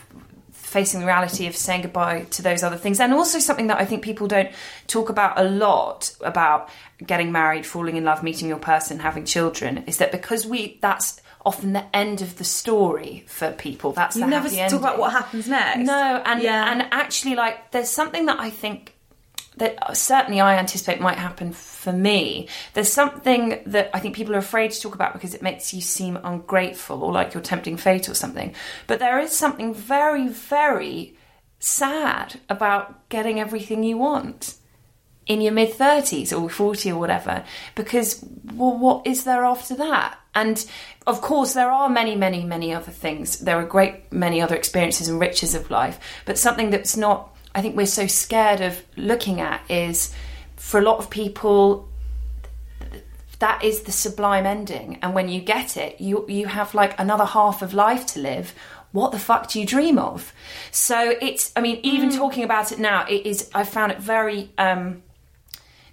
facing 0.68 1.00
the 1.00 1.06
reality 1.06 1.46
of 1.46 1.56
saying 1.56 1.82
goodbye 1.82 2.26
to 2.30 2.42
those 2.42 2.62
other 2.62 2.76
things, 2.76 3.00
and 3.00 3.12
also 3.12 3.38
something 3.38 3.68
that 3.68 3.78
I 3.78 3.84
think 3.84 4.02
people 4.02 4.26
don't 4.28 4.50
talk 4.86 5.08
about 5.08 5.38
a 5.38 5.44
lot 5.44 6.14
about 6.20 6.68
getting 7.04 7.32
married, 7.32 7.66
falling 7.66 7.96
in 7.96 8.04
love, 8.04 8.22
meeting 8.22 8.48
your 8.48 8.58
person, 8.58 8.98
having 9.00 9.24
children, 9.24 9.84
is 9.86 9.96
that 9.98 10.12
because 10.12 10.46
we 10.46 10.78
that's 10.80 11.20
often 11.46 11.72
the 11.72 11.96
end 11.96 12.20
of 12.20 12.36
the 12.36 12.44
story 12.44 13.24
for 13.26 13.52
people. 13.52 13.92
That's 13.92 14.16
you 14.16 14.26
never 14.26 14.48
talk 14.48 14.72
about 14.72 14.98
what 14.98 15.12
happens 15.12 15.48
next. 15.48 15.86
No, 15.86 16.22
and 16.24 16.42
Yeah. 16.42 16.70
and 16.70 16.82
actually, 16.92 17.36
like, 17.36 17.70
there's 17.70 17.88
something 17.88 18.26
that 18.26 18.38
I 18.38 18.50
think 18.50 18.94
that 19.58 19.96
certainly 19.96 20.40
I 20.40 20.56
anticipate 20.56 21.00
might 21.00 21.18
happen 21.18 21.52
for 21.52 21.92
me. 21.92 22.48
There's 22.74 22.92
something 22.92 23.60
that 23.66 23.90
I 23.94 24.00
think 24.00 24.16
people 24.16 24.34
are 24.34 24.38
afraid 24.38 24.70
to 24.72 24.80
talk 24.80 24.94
about 24.94 25.12
because 25.12 25.34
it 25.34 25.42
makes 25.42 25.72
you 25.72 25.80
seem 25.80 26.18
ungrateful 26.22 27.02
or 27.02 27.12
like 27.12 27.34
you're 27.34 27.42
tempting 27.42 27.76
fate 27.76 28.08
or 28.08 28.14
something. 28.14 28.54
But 28.86 28.98
there 28.98 29.18
is 29.18 29.36
something 29.36 29.74
very, 29.74 30.28
very 30.28 31.16
sad 31.58 32.40
about 32.48 33.08
getting 33.08 33.40
everything 33.40 33.82
you 33.82 33.98
want 33.98 34.54
in 35.26 35.42
your 35.42 35.52
mid 35.52 35.70
30s 35.70 36.32
or 36.32 36.48
40 36.48 36.92
or 36.92 36.98
whatever 36.98 37.44
because 37.74 38.24
well 38.54 38.76
what 38.76 39.06
is 39.06 39.24
there 39.24 39.44
after 39.44 39.74
that 39.76 40.18
and 40.34 40.66
of 41.06 41.20
course 41.20 41.52
there 41.52 41.70
are 41.70 41.88
many 41.90 42.16
many 42.16 42.44
many 42.44 42.72
other 42.72 42.90
things 42.90 43.38
there 43.40 43.58
are 43.58 43.66
great 43.66 44.10
many 44.10 44.40
other 44.40 44.56
experiences 44.56 45.06
and 45.06 45.20
riches 45.20 45.54
of 45.54 45.70
life 45.70 46.00
but 46.24 46.38
something 46.38 46.70
that's 46.70 46.96
not 46.96 47.36
i 47.54 47.62
think 47.62 47.76
we're 47.76 47.86
so 47.86 48.06
scared 48.06 48.60
of 48.60 48.82
looking 48.96 49.40
at 49.40 49.60
is 49.70 50.14
for 50.56 50.78
a 50.78 50.82
lot 50.82 50.98
of 50.98 51.08
people 51.10 51.88
that 53.38 53.62
is 53.62 53.82
the 53.82 53.92
sublime 53.92 54.46
ending. 54.46 54.98
And 55.02 55.14
when 55.14 55.28
you 55.28 55.40
get 55.40 55.76
it 55.76 56.00
you 56.00 56.24
you 56.28 56.46
have 56.46 56.74
like 56.74 56.98
another 56.98 57.24
half 57.24 57.62
of 57.62 57.72
life 57.74 58.06
to 58.06 58.20
live. 58.20 58.54
What 58.90 59.12
the 59.12 59.18
fuck 59.18 59.48
do 59.48 59.60
you 59.60 59.66
dream 59.66 59.98
of? 59.98 60.32
So 60.70 61.14
it's 61.20 61.52
i 61.56 61.60
mean 61.60 61.80
even 61.82 62.10
talking 62.10 62.44
about 62.44 62.72
it 62.72 62.78
now 62.78 63.06
it 63.06 63.26
is 63.26 63.50
i 63.54 63.64
found 63.64 63.92
it 63.92 64.00
very 64.00 64.50
um 64.58 65.02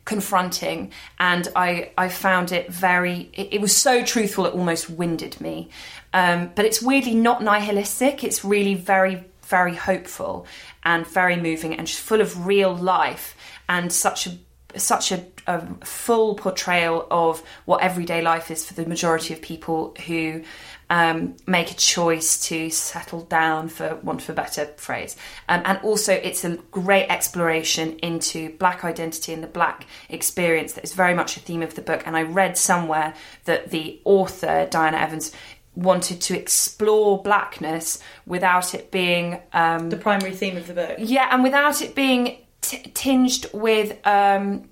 confronting. 0.05 0.91
And 1.19 1.47
i 1.55 1.91
i 1.97 2.09
found 2.09 2.51
it 2.51 2.71
very 2.71 3.29
it, 3.33 3.53
it 3.53 3.61
was 3.61 3.75
so 3.75 4.03
truthful 4.03 4.45
it 4.45 4.53
almost 4.53 4.89
winded 4.89 5.39
me. 5.39 5.69
Um 6.13 6.51
but 6.55 6.65
it's 6.65 6.81
weirdly 6.81 7.15
not 7.15 7.43
nihilistic. 7.43 8.23
It's 8.23 8.43
really 8.43 8.73
very 8.73 9.23
very 9.43 9.75
hopeful 9.75 10.47
and 10.85 11.05
very 11.07 11.35
moving 11.35 11.73
and 11.73 11.87
just 11.87 11.99
full 11.99 12.21
of 12.21 12.45
real 12.45 12.73
life 12.75 13.35
and 13.67 13.91
such 13.91 14.27
a 14.27 14.37
such 14.77 15.11
a, 15.11 15.25
a 15.47 15.61
full 15.85 16.35
portrayal 16.35 17.07
of 17.09 17.41
what 17.63 17.81
everyday 17.81 18.21
life 18.21 18.51
is 18.51 18.65
for 18.65 18.73
the 18.73 18.85
majority 18.85 19.33
of 19.33 19.41
people 19.41 19.95
who 20.05 20.43
um, 20.89 21.35
make 21.47 21.71
a 21.71 21.73
choice 21.73 22.47
to 22.47 22.69
settle 22.69 23.21
down, 23.21 23.69
for 23.69 23.95
want 24.03 24.21
of 24.21 24.29
a 24.29 24.33
better 24.33 24.65
phrase. 24.77 25.15
Um, 25.49 25.61
and 25.65 25.79
also, 25.79 26.13
it's 26.13 26.43
a 26.43 26.57
great 26.71 27.07
exploration 27.09 27.97
into 27.99 28.55
black 28.57 28.83
identity 28.83 29.33
and 29.33 29.41
the 29.41 29.47
black 29.47 29.87
experience 30.09 30.73
that 30.73 30.83
is 30.83 30.93
very 30.93 31.15
much 31.15 31.37
a 31.37 31.39
theme 31.39 31.63
of 31.63 31.75
the 31.75 31.81
book. 31.81 32.03
And 32.05 32.15
I 32.15 32.23
read 32.23 32.57
somewhere 32.57 33.15
that 33.45 33.71
the 33.71 33.99
author, 34.03 34.67
Diana 34.69 34.97
Evans, 34.97 35.31
wanted 35.75 36.21
to 36.21 36.37
explore 36.37 37.21
blackness 37.21 37.99
without 38.25 38.73
it 38.73 38.91
being 38.91 39.41
um, 39.53 39.89
the 39.89 39.97
primary 39.97 40.33
theme 40.33 40.57
of 40.57 40.67
the 40.67 40.73
book. 40.73 40.95
yeah, 40.97 41.27
and 41.31 41.43
without 41.43 41.81
it 41.81 41.95
being 41.95 42.37
t- 42.61 42.91
tinged 42.93 43.45
with 43.53 43.97
um, 44.07 44.69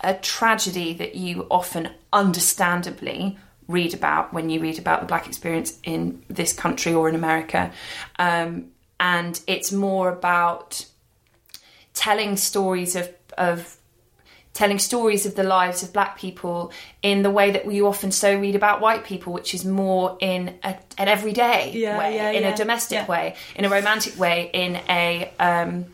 a 0.00 0.14
tragedy 0.14 0.92
that 0.94 1.14
you 1.14 1.46
often, 1.50 1.90
understandably, 2.12 3.38
read 3.68 3.94
about 3.94 4.32
when 4.32 4.50
you 4.50 4.60
read 4.60 4.78
about 4.78 5.00
the 5.00 5.06
black 5.06 5.26
experience 5.26 5.78
in 5.84 6.22
this 6.28 6.52
country 6.52 6.92
or 6.92 7.08
in 7.08 7.14
America. 7.14 7.72
Um, 8.18 8.66
and 9.00 9.40
it's 9.46 9.72
more 9.72 10.10
about 10.10 10.84
telling 11.94 12.36
stories 12.36 12.96
of 12.96 13.10
of 13.36 13.76
telling 14.54 14.78
stories 14.78 15.26
of 15.26 15.34
the 15.34 15.42
lives 15.42 15.82
of 15.82 15.92
black 15.92 16.16
people 16.16 16.72
in 17.02 17.22
the 17.22 17.30
way 17.30 17.50
that 17.50 17.66
we 17.66 17.82
often 17.82 18.10
so 18.12 18.38
read 18.38 18.54
about 18.54 18.80
white 18.80 19.04
people, 19.04 19.32
which 19.32 19.52
is 19.52 19.64
more 19.64 20.16
in 20.20 20.56
a, 20.62 20.76
an 20.96 21.08
everyday 21.08 21.72
Yeah, 21.72 21.98
way, 21.98 22.14
yeah, 22.14 22.30
in 22.30 22.44
yeah, 22.44 22.54
a 22.54 22.56
domestic 22.56 23.08
way, 23.08 23.34
in 23.56 23.64
a 23.64 23.68
romantic 23.68 24.18
way, 24.18 24.50
in 24.52 24.80
a 24.88 25.30
um, 25.40 25.86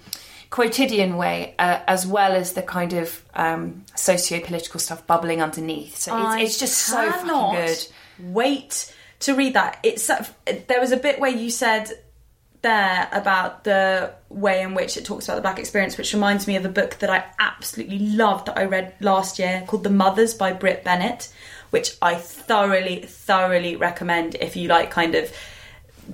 quotidian 0.51 1.17
way, 1.17 1.55
uh, 1.59 1.81
as 1.87 2.07
well 2.07 2.33
as 2.33 2.53
the 2.53 2.63
kind 2.63 2.93
of 2.93 3.25
um, 3.35 3.85
socio-political 3.95 4.79
stuff 4.79 5.07
bubbling 5.07 5.41
underneath. 5.41 5.97
So 5.97 6.35
it's, 6.35 6.43
it's 6.43 6.59
just 6.59 6.79
so 6.79 7.11
fucking 7.11 7.67
good. 7.67 7.87
Wait 8.33 8.95
to 9.21 9.35
read 9.35 9.55
that. 9.55 9.79
It's 9.83 10.11
uh, 10.11 10.25
there 10.69 10.81
was 10.81 10.93
a 10.93 10.99
bit 10.99 11.19
where 11.19 11.31
you 11.31 11.51
said 11.51 11.91
there 12.63 13.09
about 13.13 13.65
the 13.65 14.13
way 14.29 14.63
in 14.63 14.75
which 14.75 14.97
it 14.97 15.05
talks 15.05 15.27
about 15.27 15.37
the 15.37 15.43
black 15.43 15.59
experience, 15.59 15.97
which 15.97 16.13
reminds 16.13 16.47
me 16.47 16.57
of 16.57 16.65
a 16.65 16.69
book 16.69 16.99
that 16.99 17.09
I 17.11 17.25
absolutely 17.39 17.99
loved 17.99 18.47
that 18.47 18.59
I 18.59 18.65
read 18.65 18.95
last 19.01 19.39
year 19.39 19.65
called 19.67 19.85
The 19.85 19.91
Mothers 19.91 20.35
by 20.35 20.53
Brit 20.53 20.85
Bennett, 20.85 21.33
which 21.71 21.97
I 22.03 22.17
thoroughly, 22.17 23.03
thoroughly 23.07 23.77
recommend 23.77 24.35
if 24.35 24.57
you 24.57 24.69
like 24.69 24.91
kind 24.91 25.15
of 25.15 25.33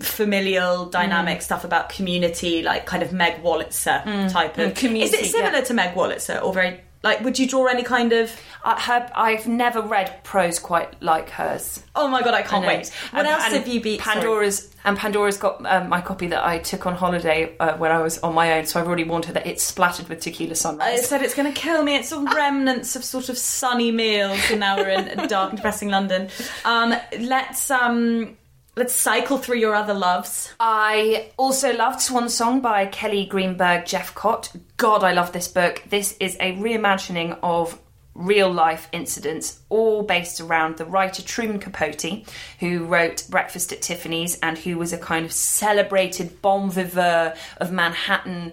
familial 0.00 0.86
dynamic 0.86 1.42
stuff 1.42 1.64
about 1.64 1.88
community, 1.88 2.62
like 2.62 2.86
kind 2.86 3.02
of 3.02 3.12
Meg 3.12 3.42
Wolitzer 3.42 4.30
type 4.30 4.58
of 4.58 4.72
Mm, 4.72 4.76
community, 4.76 5.16
Is 5.16 5.28
it 5.28 5.30
similar 5.32 5.58
yeah. 5.58 5.64
to 5.64 5.74
Meg 5.74 5.94
Wolitzer 5.94 6.42
or 6.42 6.52
very 6.52 6.80
like? 7.06 7.20
Would 7.22 7.38
you 7.38 7.46
draw 7.48 7.66
any 7.66 7.82
kind 7.82 8.12
of? 8.12 8.30
I, 8.64 8.80
her, 8.80 9.10
I've 9.14 9.46
never 9.46 9.80
read 9.80 10.24
prose 10.24 10.58
quite 10.58 11.00
like 11.02 11.30
hers. 11.30 11.82
Oh 11.94 12.08
my 12.08 12.22
god, 12.22 12.34
I 12.34 12.42
can't 12.42 12.62
know. 12.62 12.68
wait! 12.68 12.88
What 13.10 13.20
And- 13.20 13.28
else 13.28 13.44
have 13.44 13.68
you 13.68 13.80
been? 13.80 13.98
Pandora's 13.98 14.74
and 14.84 14.96
Pandora's 14.96 15.36
got 15.36 15.64
um, 15.66 15.88
my 15.88 16.00
copy 16.00 16.28
that 16.28 16.44
I 16.44 16.58
took 16.58 16.86
on 16.86 16.94
holiday 16.94 17.56
uh, 17.58 17.76
when 17.76 17.90
I 17.90 18.00
was 18.02 18.18
on 18.18 18.34
my 18.34 18.58
own. 18.58 18.66
So 18.66 18.78
I've 18.80 18.86
already 18.86 19.04
warned 19.04 19.24
her 19.26 19.32
that 19.34 19.46
it's 19.46 19.62
splattered 19.64 20.08
with 20.08 20.20
tequila 20.20 20.52
I 20.52 20.54
sunrise. 20.54 21.08
said 21.08 21.22
it's 21.22 21.34
going 21.34 21.52
to 21.52 21.58
kill 21.60 21.82
me. 21.82 21.96
It's 21.96 22.12
all 22.12 22.24
remnants 22.24 22.94
of 22.96 23.02
sort 23.04 23.28
of 23.28 23.36
sunny 23.38 23.90
meals, 23.92 24.38
and 24.50 24.60
now 24.60 24.76
we're 24.76 24.90
in 24.90 25.28
dark 25.28 25.50
and 25.50 25.58
depressing 25.58 25.88
London. 25.88 26.28
Um, 26.64 26.94
let's 27.20 27.70
um, 27.70 28.36
let's 28.76 28.94
cycle 28.94 29.38
through 29.38 29.56
your 29.56 29.74
other 29.74 29.94
loves. 29.94 30.52
I 30.60 31.30
also 31.38 31.74
loved 31.74 32.02
Swan 32.02 32.28
Song 32.28 32.60
by 32.60 32.84
Kelleigh 32.84 33.26
Greenberg-Jephcott. 33.26 34.60
God, 34.76 35.02
I 35.02 35.12
love 35.12 35.32
this 35.32 35.48
book. 35.48 35.82
This 35.88 36.14
is 36.20 36.36
a 36.40 36.52
reimagining 36.56 37.38
of 37.42 37.80
real 38.14 38.50
life 38.50 38.88
incidents, 38.92 39.60
all 39.68 40.02
based 40.02 40.40
around 40.40 40.76
the 40.76 40.84
writer 40.84 41.22
Truman 41.22 41.58
Capote, 41.58 42.26
who 42.60 42.84
wrote 42.84 43.26
Breakfast 43.30 43.72
at 43.72 43.82
Tiffany's 43.82 44.38
and 44.40 44.58
who 44.58 44.76
was 44.76 44.92
a 44.92 44.98
kind 44.98 45.24
of 45.24 45.32
celebrated 45.32 46.40
bon 46.42 46.70
vivant 46.70 47.34
of 47.58 47.72
Manhattan. 47.72 48.52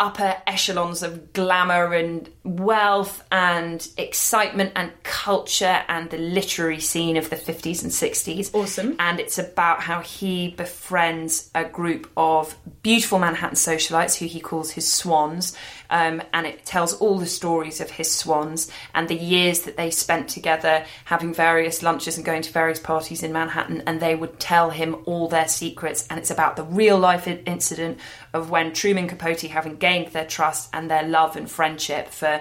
Upper 0.00 0.36
echelons 0.46 1.02
of 1.02 1.34
glamour 1.34 1.92
and 1.92 2.30
wealth 2.42 3.22
and 3.30 3.86
excitement 3.98 4.72
and 4.74 4.90
culture 5.02 5.84
and 5.88 6.08
the 6.08 6.16
literary 6.16 6.80
scene 6.80 7.18
of 7.18 7.28
the 7.28 7.36
50s 7.36 7.82
and 7.82 7.92
60s. 7.92 8.54
Awesome. 8.54 8.96
And 8.98 9.20
it's 9.20 9.38
about 9.38 9.82
how 9.82 10.00
he 10.00 10.52
befriends 10.52 11.50
a 11.54 11.64
group 11.64 12.10
of 12.16 12.56
beautiful 12.82 13.18
Manhattan 13.18 13.56
socialites 13.56 14.16
who 14.18 14.24
he 14.24 14.40
calls 14.40 14.70
his 14.70 14.90
swans. 14.90 15.54
Um, 15.90 16.22
and 16.32 16.46
it 16.46 16.64
tells 16.64 16.94
all 16.94 17.18
the 17.18 17.26
stories 17.26 17.80
of 17.80 17.90
his 17.90 18.10
swans 18.14 18.70
and 18.94 19.08
the 19.08 19.16
years 19.16 19.60
that 19.62 19.76
they 19.76 19.90
spent 19.90 20.28
together 20.28 20.84
having 21.04 21.34
various 21.34 21.82
lunches 21.82 22.16
and 22.16 22.24
going 22.24 22.42
to 22.42 22.52
various 22.52 22.78
parties 22.78 23.22
in 23.22 23.32
Manhattan. 23.32 23.82
And 23.86 24.00
they 24.00 24.14
would 24.14 24.38
tell 24.38 24.70
him 24.70 24.96
all 25.04 25.28
their 25.28 25.48
secrets. 25.48 26.06
And 26.08 26.18
it's 26.20 26.30
about 26.30 26.54
the 26.56 26.62
real 26.64 26.96
life 26.98 27.26
incident 27.26 27.98
of 28.32 28.50
when 28.50 28.72
Truman 28.72 29.08
Capote, 29.08 29.40
having 29.42 29.76
gained 29.76 30.08
their 30.12 30.26
trust 30.26 30.70
and 30.72 30.90
their 30.90 31.02
love 31.02 31.36
and 31.36 31.50
friendship 31.50 32.08
for 32.08 32.40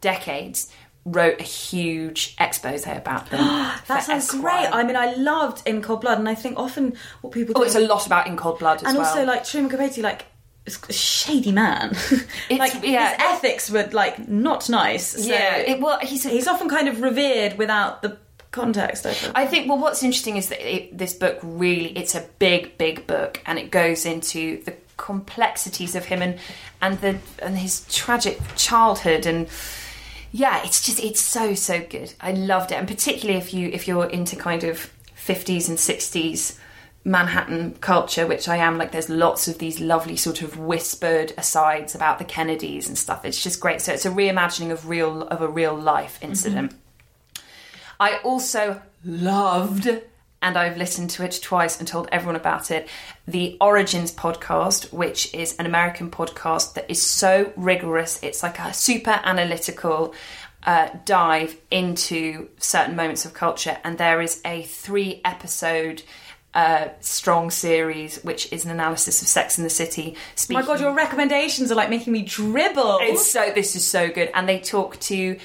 decades, 0.00 0.70
wrote 1.04 1.40
a 1.40 1.44
huge 1.44 2.34
expose 2.38 2.86
about 2.86 3.30
them. 3.30 3.40
That 3.88 4.02
sounds 4.04 4.24
Esquire. 4.24 4.42
great. 4.42 4.74
I 4.74 4.82
mean, 4.82 4.96
I 4.96 5.14
loved 5.14 5.66
In 5.66 5.80
Cold 5.80 6.02
Blood, 6.02 6.18
and 6.18 6.28
I 6.28 6.34
think 6.34 6.58
often 6.58 6.94
what 7.22 7.32
people 7.32 7.54
Oh, 7.56 7.60
do, 7.60 7.66
it's 7.66 7.74
a 7.74 7.80
lot 7.80 8.04
about 8.06 8.26
In 8.26 8.36
Cold 8.36 8.58
Blood 8.58 8.78
as 8.78 8.82
and 8.84 8.98
well. 8.98 9.06
also 9.06 9.24
like 9.24 9.44
Truman 9.44 9.70
Capote, 9.70 9.98
like 9.98 10.26
a 10.88 10.92
shady 10.92 11.52
man. 11.52 11.90
It's- 12.48 12.58
like 12.58 12.84
yeah. 12.84 13.10
his 13.10 13.20
ethics 13.20 13.70
were 13.70 13.88
like 13.92 14.28
not 14.28 14.68
nice. 14.68 15.08
So 15.08 15.20
yeah, 15.20 15.56
it, 15.56 15.80
well, 15.80 15.98
he's 16.00 16.24
a, 16.26 16.30
he's 16.30 16.46
often 16.46 16.68
kind 16.68 16.88
of 16.88 17.00
revered 17.00 17.58
without 17.58 18.02
the 18.02 18.16
context. 18.50 19.06
I 19.06 19.12
think. 19.12 19.32
I 19.36 19.46
think 19.46 19.68
well, 19.68 19.78
what's 19.78 20.02
interesting 20.02 20.36
is 20.36 20.48
that 20.48 20.60
it, 20.60 20.96
this 20.96 21.12
book 21.12 21.38
really 21.42 21.96
it's 21.96 22.14
a 22.14 22.24
big, 22.38 22.78
big 22.78 23.06
book, 23.06 23.40
and 23.46 23.58
it 23.58 23.70
goes 23.70 24.04
into 24.06 24.62
the 24.64 24.74
complexities 24.96 25.94
of 25.94 26.04
him 26.06 26.22
and 26.22 26.38
and 26.80 27.00
the 27.00 27.18
and 27.40 27.56
his 27.56 27.86
tragic 27.94 28.40
childhood 28.56 29.26
and 29.26 29.48
yeah, 30.32 30.62
it's 30.64 30.84
just 30.84 31.00
it's 31.02 31.20
so 31.20 31.54
so 31.54 31.80
good. 31.88 32.12
I 32.20 32.32
loved 32.32 32.72
it, 32.72 32.74
and 32.74 32.86
particularly 32.86 33.38
if 33.38 33.54
you 33.54 33.68
if 33.68 33.88
you're 33.88 34.06
into 34.06 34.36
kind 34.36 34.64
of 34.64 34.78
fifties 35.14 35.68
and 35.68 35.78
sixties. 35.78 36.58
Manhattan 37.08 37.72
culture, 37.80 38.26
which 38.26 38.48
I 38.48 38.58
am, 38.58 38.76
like 38.76 38.92
there's 38.92 39.08
lots 39.08 39.48
of 39.48 39.58
these 39.58 39.80
lovely 39.80 40.14
sort 40.14 40.42
of 40.42 40.58
whispered 40.58 41.32
asides 41.38 41.94
about 41.94 42.18
the 42.18 42.24
Kennedys 42.24 42.86
and 42.86 42.98
stuff. 42.98 43.24
It's 43.24 43.42
just 43.42 43.60
great. 43.60 43.80
So 43.80 43.94
it's 43.94 44.04
a 44.04 44.10
reimagining 44.10 44.70
of 44.70 44.88
real 44.88 45.22
of 45.22 45.40
a 45.40 45.48
real 45.48 45.74
life 45.74 46.18
incident. 46.20 46.74
I 47.98 48.18
also 48.18 48.82
loved, 49.04 49.88
and 50.42 50.56
I've 50.58 50.76
listened 50.76 51.08
to 51.10 51.24
it 51.24 51.40
twice 51.42 51.78
and 51.78 51.88
told 51.88 52.08
everyone 52.12 52.36
about 52.36 52.70
it, 52.70 52.88
the 53.26 53.56
Origins 53.58 54.12
podcast, 54.12 54.92
which 54.92 55.34
is 55.34 55.56
an 55.56 55.64
American 55.64 56.10
podcast 56.10 56.74
that 56.74 56.90
is 56.90 57.00
so 57.02 57.52
rigorous. 57.56 58.22
It's 58.22 58.42
like 58.42 58.58
a 58.58 58.74
super 58.74 59.18
analytical 59.24 60.14
uh, 60.64 60.90
dive 61.06 61.56
into 61.70 62.50
certain 62.58 62.96
moments 62.96 63.24
of 63.24 63.32
culture, 63.32 63.78
and 63.82 63.96
there 63.96 64.20
is 64.20 64.42
a 64.44 64.62
three 64.64 65.22
episode. 65.24 66.02
Uh, 66.54 66.88
strong 67.00 67.50
series, 67.50 68.24
which 68.24 68.50
is 68.52 68.64
an 68.64 68.70
analysis 68.70 69.20
of 69.20 69.28
Sex 69.28 69.58
in 69.58 69.64
the 69.64 69.70
City. 69.70 70.14
Oh 70.16 70.20
Speaking 70.34 70.60
my 70.60 70.66
god, 70.66 70.80
your 70.80 70.94
recommendations 70.94 71.70
are 71.70 71.74
like 71.74 71.90
making 71.90 72.12
me 72.12 72.22
dribble. 72.22 72.98
it's 73.02 73.30
so 73.30 73.52
this 73.54 73.76
is 73.76 73.86
so 73.86 74.08
good, 74.08 74.30
and 74.34 74.48
they 74.48 74.58
talk 74.58 74.98
to 75.00 75.38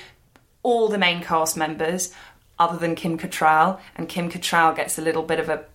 all 0.63 0.88
the 0.88 0.97
main 0.97 1.21
cast 1.21 1.57
members 1.57 2.13
other 2.57 2.77
than 2.77 2.95
Kim 2.95 3.17
Cattrall, 3.17 3.80
and 3.95 4.07
Kim 4.07 4.30
Cattrall 4.30 4.75
gets 4.75 4.97
a 4.97 5.01
little 5.01 5.23
bit 5.23 5.39
of 5.39 5.49
a 5.49 5.65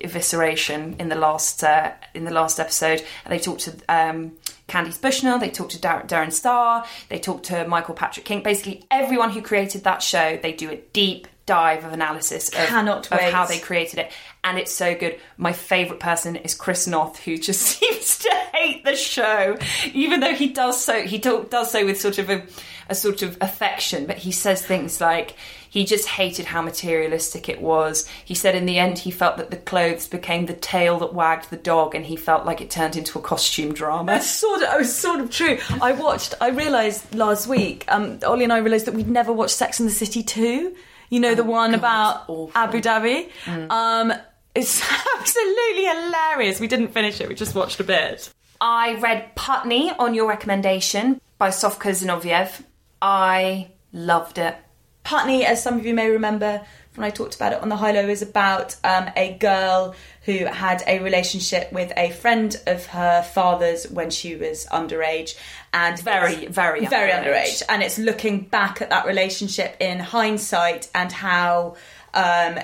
evisceration 0.00 0.98
in 0.98 1.08
the 1.08 1.14
last 1.14 1.62
uh, 1.62 1.92
in 2.14 2.24
the 2.24 2.30
last 2.30 2.58
episode. 2.58 3.04
And 3.24 3.32
they 3.32 3.38
talk 3.38 3.58
to 3.60 3.76
um, 3.88 4.32
Candace 4.66 4.98
Bushnell, 4.98 5.38
they 5.38 5.50
talk 5.50 5.68
to 5.70 5.80
Dar- 5.80 6.04
Darren 6.04 6.32
Star, 6.32 6.84
they 7.08 7.18
talk 7.18 7.42
to 7.44 7.66
Michael 7.66 7.94
Patrick 7.94 8.24
King. 8.24 8.42
Basically, 8.42 8.84
everyone 8.90 9.30
who 9.30 9.42
created 9.42 9.84
that 9.84 10.02
show, 10.02 10.38
they 10.40 10.52
do 10.52 10.70
a 10.70 10.76
deep 10.92 11.28
dive 11.46 11.84
of 11.84 11.92
analysis 11.92 12.48
of, 12.50 12.54
Cannot 12.54 13.10
of 13.10 13.20
how 13.20 13.46
they 13.46 13.58
created 13.58 13.98
it, 13.98 14.12
and 14.44 14.58
it's 14.58 14.72
so 14.72 14.94
good. 14.94 15.18
My 15.36 15.52
favourite 15.52 16.00
person 16.00 16.36
is 16.36 16.54
Chris 16.54 16.86
Noth, 16.86 17.18
who 17.20 17.36
just 17.36 17.60
seems 17.78 18.18
to 18.18 18.30
hate 18.52 18.84
the 18.84 18.96
show, 18.96 19.56
even 19.92 20.20
though 20.20 20.34
he 20.34 20.48
does 20.48 20.82
so. 20.82 21.02
He 21.02 21.18
do, 21.18 21.46
does 21.50 21.70
so 21.70 21.84
with 21.84 22.00
sort 22.00 22.18
of 22.18 22.30
a, 22.30 22.44
a 22.88 22.94
sort 22.94 23.22
of 23.22 23.36
affection, 23.40 24.06
but 24.06 24.18
he 24.18 24.32
says 24.32 24.64
things 24.64 25.00
like 25.00 25.34
he 25.68 25.84
just 25.86 26.06
hated 26.06 26.44
how 26.44 26.60
materialistic 26.60 27.48
it 27.48 27.60
was. 27.60 28.06
He 28.24 28.34
said 28.34 28.54
in 28.54 28.66
the 28.66 28.78
end 28.78 28.98
he 28.98 29.10
felt 29.10 29.38
that 29.38 29.50
the 29.50 29.56
clothes 29.56 30.06
became 30.06 30.44
the 30.44 30.52
tail 30.52 30.98
that 30.98 31.14
wagged 31.14 31.50
the 31.50 31.56
dog, 31.56 31.94
and 31.94 32.04
he 32.04 32.14
felt 32.16 32.44
like 32.44 32.60
it 32.60 32.70
turned 32.70 32.94
into 32.94 33.18
a 33.18 33.22
costume 33.22 33.72
drama. 33.72 34.12
That's 34.12 34.30
sort 34.30 34.62
of, 34.62 34.74
it 34.74 34.78
was 34.78 34.94
sort 34.94 35.20
of 35.20 35.30
true. 35.30 35.58
I 35.80 35.92
watched. 35.92 36.34
I 36.40 36.50
realised 36.50 37.14
last 37.14 37.46
week. 37.46 37.84
Um, 37.88 38.20
Ollie 38.24 38.44
and 38.44 38.52
I 38.52 38.58
realised 38.58 38.86
that 38.86 38.94
we'd 38.94 39.08
never 39.08 39.32
watched 39.32 39.56
Sex 39.56 39.80
and 39.80 39.88
the 39.88 39.94
City 39.94 40.22
two. 40.22 40.76
You 41.12 41.20
know 41.20 41.34
the 41.34 41.44
one 41.44 41.74
about. 41.74 42.22
Abu 42.54 42.80
Dhabi. 42.80 43.28
Um, 43.46 44.14
it's 44.54 44.82
absolutely 45.18 45.84
hilarious. 45.84 46.58
We 46.58 46.68
didn't 46.68 46.88
finish 46.88 47.20
it. 47.20 47.28
We 47.28 47.34
just 47.34 47.54
watched 47.54 47.80
a 47.80 47.84
bit. 47.84 48.32
I 48.62 48.94
read 48.94 49.34
Putney 49.34 49.90
on 49.90 50.14
your 50.14 50.26
recommendation 50.26 51.20
by 51.36 51.50
Sofka 51.50 51.90
Zinovieff. 51.90 52.64
I 53.02 53.72
loved 53.92 54.38
it. 54.38 54.56
Putney, 55.04 55.44
as 55.44 55.62
some 55.62 55.78
of 55.78 55.84
you 55.84 55.92
may 55.92 56.08
remember 56.08 56.62
when 56.94 57.04
I 57.04 57.10
talked 57.10 57.34
about 57.34 57.52
it 57.52 57.60
on 57.60 57.68
the 57.68 57.76
High 57.76 57.92
Low, 57.92 58.08
is 58.08 58.22
about 58.22 58.76
um, 58.82 59.10
a 59.14 59.34
girl 59.34 59.94
who 60.24 60.46
had 60.46 60.82
a 60.86 61.00
relationship 61.00 61.72
with 61.72 61.92
a 61.96 62.10
friend 62.10 62.58
of 62.66 62.86
her 62.86 63.22
father's 63.22 63.86
when 63.90 64.08
she 64.08 64.36
was 64.36 64.66
underage, 64.72 65.36
and 65.72 65.98
Very, 66.00 66.46
very 66.46 66.86
very 66.86 67.10
underage. 67.10 67.24
underage. 67.24 67.62
And 67.68 67.82
it's 67.82 67.98
looking 67.98 68.40
back 68.40 68.82
at 68.82 68.90
that 68.90 69.06
relationship 69.06 69.76
in 69.80 69.98
hindsight 69.98 70.88
and 70.94 71.10
how. 71.12 71.76
Um, 72.14 72.58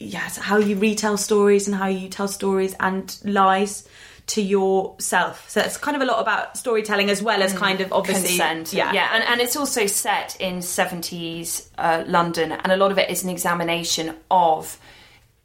Yes, 0.00 0.36
how 0.36 0.58
you 0.58 0.76
retell 0.76 1.16
stories 1.16 1.66
and 1.68 1.74
how 1.74 1.86
you 1.86 2.08
tell 2.08 2.26
stories 2.28 2.74
and 2.80 3.16
lies 3.24 3.88
to 4.26 4.42
yourself. 4.42 5.48
So 5.48 5.60
it's 5.60 5.76
kind 5.76 5.96
of 5.96 6.02
a 6.02 6.04
lot 6.04 6.20
about 6.20 6.58
storytelling 6.58 7.10
as 7.10 7.22
well 7.22 7.42
as 7.42 7.52
kind 7.52 7.80
of 7.80 7.92
obviously 7.92 8.30
consent. 8.30 8.72
Yeah, 8.72 8.92
yeah, 8.92 9.10
and, 9.14 9.24
and 9.24 9.40
it's 9.40 9.56
also 9.56 9.86
set 9.86 10.36
in 10.40 10.62
seventies 10.62 11.70
uh, 11.78 12.04
London, 12.06 12.52
and 12.52 12.72
a 12.72 12.76
lot 12.76 12.90
of 12.90 12.98
it 12.98 13.08
is 13.08 13.22
an 13.22 13.30
examination 13.30 14.16
of 14.30 14.78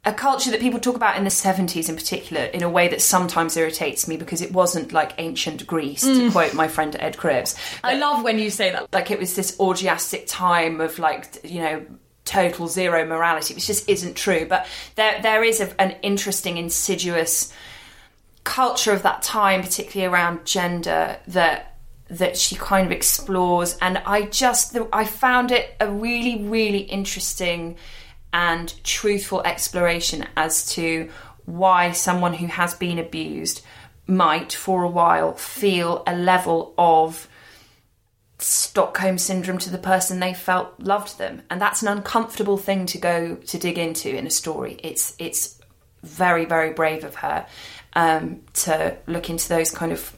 a 0.04 0.14
culture 0.14 0.50
that 0.50 0.60
people 0.60 0.80
talk 0.80 0.96
about 0.96 1.18
in 1.18 1.24
the 1.24 1.30
70s 1.30 1.88
in 1.88 1.94
particular 1.94 2.44
in 2.44 2.62
a 2.62 2.70
way 2.70 2.88
that 2.88 3.02
sometimes 3.02 3.56
irritates 3.56 4.08
me 4.08 4.16
because 4.16 4.40
it 4.40 4.52
wasn't 4.52 4.92
like 4.92 5.12
ancient 5.18 5.66
Greece, 5.66 6.02
to 6.02 6.08
mm. 6.08 6.32
quote 6.32 6.54
my 6.54 6.68
friend 6.68 6.96
Ed 6.98 7.18
Cribs. 7.18 7.54
I 7.84 7.96
love 7.96 8.24
when 8.24 8.38
you 8.38 8.50
say 8.50 8.72
that. 8.72 8.90
Like 8.92 9.10
it 9.10 9.18
was 9.18 9.36
this 9.36 9.56
orgiastic 9.58 10.24
time 10.26 10.80
of 10.80 10.98
like, 10.98 11.38
you 11.44 11.60
know, 11.60 11.84
total 12.24 12.66
zero 12.66 13.04
morality, 13.04 13.52
which 13.52 13.66
just 13.66 13.88
isn't 13.90 14.16
true. 14.16 14.46
But 14.48 14.66
there, 14.94 15.20
there 15.20 15.44
is 15.44 15.60
a, 15.60 15.78
an 15.80 15.96
interesting, 16.02 16.56
insidious 16.56 17.52
culture 18.44 18.92
of 18.92 19.02
that 19.02 19.20
time, 19.20 19.60
particularly 19.62 20.10
around 20.10 20.46
gender, 20.46 21.18
that 21.28 21.66
that 22.08 22.36
she 22.36 22.56
kind 22.56 22.86
of 22.86 22.92
explores. 22.92 23.78
And 23.80 23.98
I 23.98 24.22
just, 24.22 24.76
I 24.92 25.04
found 25.04 25.52
it 25.52 25.76
a 25.78 25.88
really, 25.88 26.42
really 26.42 26.80
interesting 26.80 27.76
and 28.32 28.72
truthful 28.84 29.42
exploration 29.42 30.26
as 30.36 30.66
to 30.74 31.10
why 31.46 31.92
someone 31.92 32.34
who 32.34 32.46
has 32.46 32.74
been 32.74 32.98
abused 32.98 33.62
might, 34.06 34.52
for 34.52 34.82
a 34.82 34.88
while, 34.88 35.34
feel 35.34 36.02
a 36.06 36.14
level 36.14 36.74
of 36.76 37.28
Stockholm 38.38 39.18
syndrome 39.18 39.58
to 39.58 39.70
the 39.70 39.78
person 39.78 40.18
they 40.18 40.32
felt 40.32 40.80
loved 40.80 41.18
them, 41.18 41.42
and 41.50 41.60
that's 41.60 41.82
an 41.82 41.88
uncomfortable 41.88 42.56
thing 42.56 42.86
to 42.86 42.98
go 42.98 43.34
to 43.34 43.58
dig 43.58 43.78
into 43.78 44.16
in 44.16 44.26
a 44.26 44.30
story. 44.30 44.80
It's 44.82 45.14
it's 45.18 45.60
very 46.02 46.46
very 46.46 46.72
brave 46.72 47.04
of 47.04 47.16
her 47.16 47.46
um, 47.92 48.40
to 48.54 48.96
look 49.06 49.28
into 49.28 49.48
those 49.48 49.70
kind 49.70 49.92
of 49.92 50.16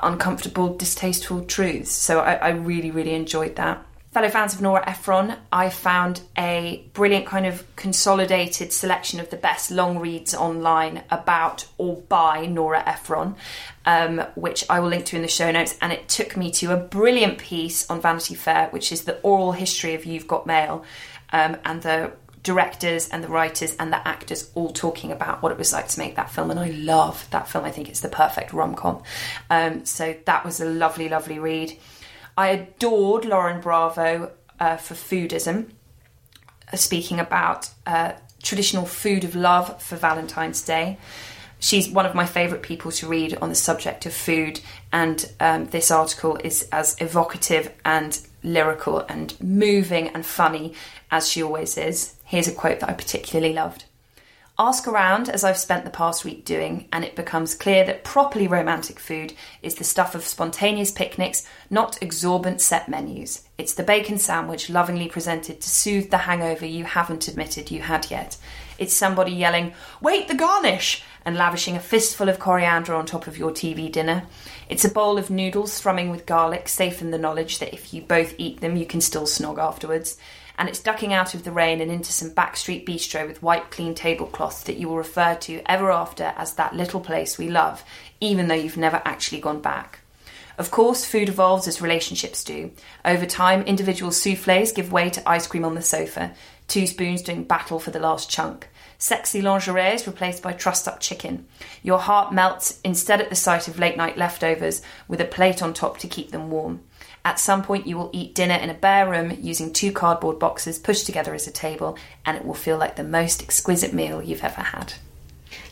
uncomfortable, 0.00 0.76
distasteful 0.76 1.44
truths. 1.44 1.90
So 1.90 2.20
I, 2.20 2.34
I 2.34 2.48
really 2.50 2.92
really 2.92 3.14
enjoyed 3.14 3.56
that. 3.56 3.84
Fellow 4.10 4.30
fans 4.30 4.54
of 4.54 4.62
Nora 4.62 4.88
Ephron, 4.88 5.36
I 5.52 5.68
found 5.68 6.22
a 6.36 6.82
brilliant 6.94 7.26
kind 7.26 7.44
of 7.44 7.64
consolidated 7.76 8.72
selection 8.72 9.20
of 9.20 9.28
the 9.28 9.36
best 9.36 9.70
long 9.70 9.98
reads 9.98 10.34
online 10.34 11.02
about 11.10 11.66
or 11.76 11.96
by 11.96 12.46
Nora 12.46 12.82
Ephron, 12.86 13.36
um, 13.84 14.20
which 14.34 14.64
I 14.70 14.80
will 14.80 14.88
link 14.88 15.04
to 15.06 15.16
in 15.16 15.22
the 15.22 15.28
show 15.28 15.52
notes. 15.52 15.76
And 15.82 15.92
it 15.92 16.08
took 16.08 16.38
me 16.38 16.50
to 16.52 16.72
a 16.72 16.78
brilliant 16.78 17.36
piece 17.36 17.88
on 17.90 18.00
Vanity 18.00 18.34
Fair, 18.34 18.68
which 18.70 18.92
is 18.92 19.04
the 19.04 19.20
oral 19.20 19.52
history 19.52 19.94
of 19.94 20.06
You've 20.06 20.26
Got 20.26 20.46
Mail, 20.46 20.84
um, 21.30 21.58
and 21.66 21.82
the 21.82 22.12
directors 22.42 23.10
and 23.10 23.22
the 23.22 23.28
writers 23.28 23.76
and 23.78 23.92
the 23.92 24.08
actors 24.08 24.50
all 24.54 24.72
talking 24.72 25.12
about 25.12 25.42
what 25.42 25.52
it 25.52 25.58
was 25.58 25.74
like 25.74 25.88
to 25.88 25.98
make 25.98 26.16
that 26.16 26.30
film. 26.30 26.50
And 26.50 26.58
I 26.58 26.70
love 26.70 27.28
that 27.30 27.46
film. 27.46 27.66
I 27.66 27.70
think 27.70 27.90
it's 27.90 28.00
the 28.00 28.08
perfect 28.08 28.54
rom 28.54 28.74
com. 28.74 29.02
Um, 29.50 29.84
so 29.84 30.16
that 30.24 30.46
was 30.46 30.60
a 30.60 30.64
lovely, 30.64 31.10
lovely 31.10 31.38
read. 31.38 31.76
I 32.38 32.50
adored 32.50 33.24
Lauren 33.24 33.60
Bravo 33.60 34.30
uh, 34.60 34.76
for 34.76 34.94
Foodism, 34.94 35.72
uh, 36.72 36.76
speaking 36.76 37.18
about 37.18 37.70
uh, 37.84 38.12
traditional 38.44 38.86
food 38.86 39.24
of 39.24 39.34
love 39.34 39.82
for 39.82 39.96
Valentine's 39.96 40.62
Day. 40.62 40.98
She's 41.58 41.88
one 41.88 42.06
of 42.06 42.14
my 42.14 42.26
favourite 42.26 42.62
people 42.62 42.92
to 42.92 43.08
read 43.08 43.36
on 43.42 43.48
the 43.48 43.56
subject 43.56 44.06
of 44.06 44.14
food, 44.14 44.60
and 44.92 45.28
um, 45.40 45.66
this 45.66 45.90
article 45.90 46.36
is 46.44 46.68
as 46.70 46.94
evocative 47.00 47.72
and 47.84 48.20
lyrical 48.44 49.00
and 49.08 49.34
moving 49.40 50.06
and 50.06 50.24
funny 50.24 50.74
as 51.10 51.28
she 51.28 51.42
always 51.42 51.76
is. 51.76 52.14
Here's 52.22 52.46
a 52.46 52.52
quote 52.52 52.78
that 52.78 52.88
I 52.88 52.92
particularly 52.92 53.52
loved. 53.52 53.84
Ask 54.60 54.88
around, 54.88 55.28
as 55.28 55.44
I've 55.44 55.56
spent 55.56 55.84
the 55.84 55.90
past 55.90 56.24
week 56.24 56.44
doing, 56.44 56.88
and 56.92 57.04
it 57.04 57.14
becomes 57.14 57.54
clear 57.54 57.84
that 57.84 58.02
properly 58.02 58.48
romantic 58.48 58.98
food 58.98 59.32
is 59.62 59.76
the 59.76 59.84
stuff 59.84 60.16
of 60.16 60.24
spontaneous 60.24 60.90
picnics, 60.90 61.46
not 61.70 62.02
exorbitant 62.02 62.60
set 62.60 62.88
menus. 62.88 63.44
It's 63.56 63.74
the 63.74 63.84
bacon 63.84 64.18
sandwich 64.18 64.68
lovingly 64.68 65.06
presented 65.06 65.60
to 65.60 65.70
soothe 65.70 66.10
the 66.10 66.18
hangover 66.18 66.66
you 66.66 66.82
haven't 66.82 67.28
admitted 67.28 67.70
you 67.70 67.82
had 67.82 68.10
yet. 68.10 68.36
It's 68.78 68.92
somebody 68.92 69.30
yelling, 69.30 69.74
Wait, 70.00 70.26
the 70.26 70.34
garnish! 70.34 71.04
and 71.24 71.36
lavishing 71.36 71.76
a 71.76 71.80
fistful 71.80 72.28
of 72.28 72.40
coriander 72.40 72.94
on 72.94 73.06
top 73.06 73.28
of 73.28 73.38
your 73.38 73.52
TV 73.52 73.92
dinner. 73.92 74.24
It's 74.68 74.84
a 74.84 74.90
bowl 74.90 75.18
of 75.18 75.30
noodles 75.30 75.78
thrumming 75.80 76.10
with 76.10 76.26
garlic, 76.26 76.68
safe 76.68 77.00
in 77.00 77.12
the 77.12 77.18
knowledge 77.18 77.60
that 77.60 77.72
if 77.72 77.94
you 77.94 78.02
both 78.02 78.34
eat 78.38 78.60
them, 78.60 78.76
you 78.76 78.86
can 78.86 79.00
still 79.00 79.24
snog 79.24 79.58
afterwards 79.58 80.16
and 80.58 80.68
it's 80.68 80.82
ducking 80.82 81.12
out 81.12 81.34
of 81.34 81.44
the 81.44 81.52
rain 81.52 81.80
and 81.80 81.90
into 81.90 82.12
some 82.12 82.30
backstreet 82.30 82.84
bistro 82.84 83.26
with 83.26 83.42
white 83.42 83.70
clean 83.70 83.94
tablecloths 83.94 84.64
that 84.64 84.76
you 84.76 84.88
will 84.88 84.96
refer 84.96 85.36
to 85.36 85.62
ever 85.70 85.90
after 85.92 86.34
as 86.36 86.54
that 86.54 86.74
little 86.74 87.00
place 87.00 87.38
we 87.38 87.48
love, 87.48 87.84
even 88.20 88.48
though 88.48 88.54
you've 88.54 88.76
never 88.76 89.00
actually 89.04 89.40
gone 89.40 89.60
back. 89.60 90.00
Of 90.58 90.72
course, 90.72 91.04
food 91.04 91.28
evolves 91.28 91.68
as 91.68 91.80
relationships 91.80 92.42
do. 92.42 92.72
Over 93.04 93.26
time, 93.26 93.62
individual 93.62 94.10
souffles 94.10 94.72
give 94.72 94.90
way 94.90 95.08
to 95.10 95.28
ice 95.28 95.46
cream 95.46 95.64
on 95.64 95.76
the 95.76 95.82
sofa, 95.82 96.34
two 96.66 96.88
spoons 96.88 97.22
doing 97.22 97.44
battle 97.44 97.78
for 97.78 97.92
the 97.92 98.00
last 98.00 98.28
chunk. 98.28 98.68
Sexy 98.98 99.40
lingerie 99.40 99.94
is 99.94 100.08
replaced 100.08 100.42
by 100.42 100.52
trussed 100.52 100.88
up 100.88 100.98
chicken. 100.98 101.46
Your 101.84 102.00
heart 102.00 102.34
melts 102.34 102.80
instead 102.82 103.20
at 103.20 103.30
the 103.30 103.36
sight 103.36 103.68
of 103.68 103.78
late 103.78 103.96
night 103.96 104.18
leftovers 104.18 104.82
with 105.06 105.20
a 105.20 105.24
plate 105.24 105.62
on 105.62 105.72
top 105.72 105.98
to 105.98 106.08
keep 106.08 106.32
them 106.32 106.50
warm. 106.50 106.80
At 107.24 107.38
some 107.38 107.62
point, 107.62 107.86
you 107.86 107.96
will 107.96 108.10
eat 108.12 108.34
dinner 108.34 108.54
in 108.54 108.70
a 108.70 108.74
bare 108.74 109.08
room 109.10 109.36
using 109.40 109.72
two 109.72 109.92
cardboard 109.92 110.38
boxes 110.38 110.78
pushed 110.78 111.06
together 111.06 111.34
as 111.34 111.46
a 111.46 111.50
table, 111.52 111.98
and 112.24 112.36
it 112.36 112.44
will 112.44 112.54
feel 112.54 112.78
like 112.78 112.96
the 112.96 113.04
most 113.04 113.42
exquisite 113.42 113.92
meal 113.92 114.22
you've 114.22 114.44
ever 114.44 114.62
had. 114.62 114.94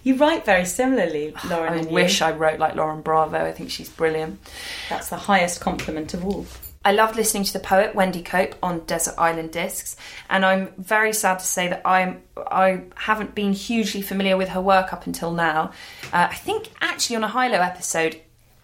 You 0.02 0.16
write 0.16 0.44
very 0.44 0.64
similarly, 0.64 1.34
Lauren. 1.48 1.72
I 1.72 1.76
and 1.78 1.86
you. 1.88 1.92
wish 1.94 2.22
I 2.22 2.32
wrote 2.32 2.58
like 2.58 2.76
Lauren 2.76 3.02
Bravo. 3.02 3.44
I 3.44 3.52
think 3.52 3.70
she's 3.70 3.88
brilliant. 3.88 4.40
That's 4.88 5.08
the 5.08 5.16
highest 5.16 5.60
compliment 5.60 6.14
of 6.14 6.24
all. 6.24 6.46
I 6.84 6.92
loved 6.92 7.16
listening 7.16 7.42
to 7.42 7.52
the 7.52 7.58
poet 7.58 7.96
Wendy 7.96 8.22
Cope 8.22 8.54
on 8.62 8.84
Desert 8.84 9.16
Island 9.18 9.50
Discs, 9.50 9.96
and 10.30 10.46
I'm 10.46 10.72
very 10.78 11.12
sad 11.12 11.40
to 11.40 11.44
say 11.44 11.66
that 11.66 11.82
I'm 11.84 12.22
I 12.36 12.82
haven't 12.94 13.34
been 13.34 13.52
hugely 13.52 14.02
familiar 14.02 14.36
with 14.36 14.50
her 14.50 14.60
work 14.60 14.92
up 14.92 15.04
until 15.04 15.32
now. 15.32 15.72
Uh, 16.12 16.28
I 16.30 16.34
think 16.36 16.68
actually 16.80 17.16
on 17.16 17.24
a 17.24 17.28
High 17.28 17.48
Low 17.48 17.60
episode, 17.60 18.20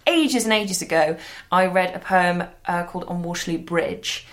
ages 0.06 0.44
and 0.44 0.52
ages 0.52 0.82
ago, 0.82 1.16
I 1.50 1.66
read 1.66 1.94
a 1.94 1.98
poem 1.98 2.44
uh, 2.66 2.84
called 2.84 3.04
On 3.04 3.22
Waterloo 3.22 3.58
Bridge, 3.58 4.26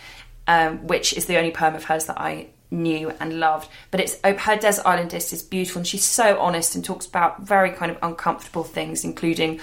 um, 0.48 0.88
which 0.88 1.14
is 1.14 1.26
the 1.26 1.38
only 1.38 1.52
poem 1.52 1.76
of 1.76 1.84
hers 1.86 2.06
that 2.06 2.20
I 2.20 2.48
knew 2.72 3.12
and 3.20 3.40
loved. 3.40 3.70
But 3.92 4.00
it's 4.00 4.18
uh, 4.24 4.34
her 4.34 4.56
Desert 4.56 4.86
Island 4.86 5.10
Disc 5.10 5.34
is 5.34 5.42
beautiful, 5.42 5.80
and 5.80 5.88
she's 5.88 6.06
so 6.06 6.40
honest 6.40 6.76
and 6.76 6.84
talks 6.84 7.06
about 7.06 7.42
very 7.42 7.72
kind 7.72 7.92
of 7.92 7.98
uncomfortable 8.02 8.64
things, 8.64 9.04
including 9.04 9.60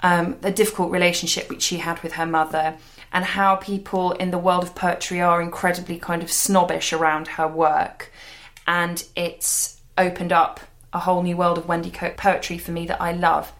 um, 0.00 0.36
the 0.40 0.50
difficult 0.50 0.90
relationship 0.90 1.48
which 1.48 1.62
she 1.62 1.78
had 1.78 2.02
with 2.02 2.12
her 2.12 2.26
mother. 2.26 2.76
And 3.12 3.24
how 3.24 3.56
people 3.56 4.10
in 4.10 4.32
the 4.32 4.38
world 4.38 4.64
of 4.64 4.74
poetry 4.74 5.20
are 5.20 5.40
incredibly 5.40 6.00
kind 6.00 6.20
of 6.20 6.32
snobbish 6.32 6.92
around 6.92 7.28
her 7.28 7.46
work. 7.46 8.10
And 8.66 9.04
it's 9.14 9.80
opened 9.96 10.32
up 10.32 10.58
a 10.92 10.98
whole 10.98 11.22
new 11.22 11.36
world 11.36 11.58
of 11.58 11.68
Wendy 11.68 11.92
Cope 11.92 12.16
poetry 12.16 12.58
for 12.58 12.72
me 12.72 12.86
that 12.86 13.00
I 13.00 13.12
love. 13.12 13.52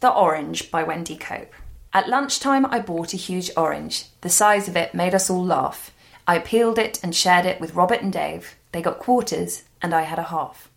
The 0.00 0.10
Orange 0.10 0.70
by 0.70 0.82
Wendy 0.82 1.14
Cope. 1.14 1.52
At 1.92 2.08
lunchtime, 2.08 2.64
I 2.64 2.80
bought 2.80 3.12
a 3.12 3.18
huge 3.18 3.50
orange. 3.54 4.06
The 4.22 4.30
size 4.30 4.66
of 4.66 4.74
it 4.74 4.94
made 4.94 5.14
us 5.14 5.28
all 5.28 5.44
laugh. 5.44 5.90
I 6.26 6.38
peeled 6.38 6.78
it 6.78 6.98
and 7.02 7.14
shared 7.14 7.44
it 7.44 7.60
with 7.60 7.74
Robert 7.74 8.00
and 8.00 8.10
Dave. 8.10 8.56
They 8.72 8.80
got 8.80 8.98
quarters, 8.98 9.64
and 9.82 9.92
I 9.92 10.02
had 10.02 10.18
a 10.18 10.22
half. 10.22 10.70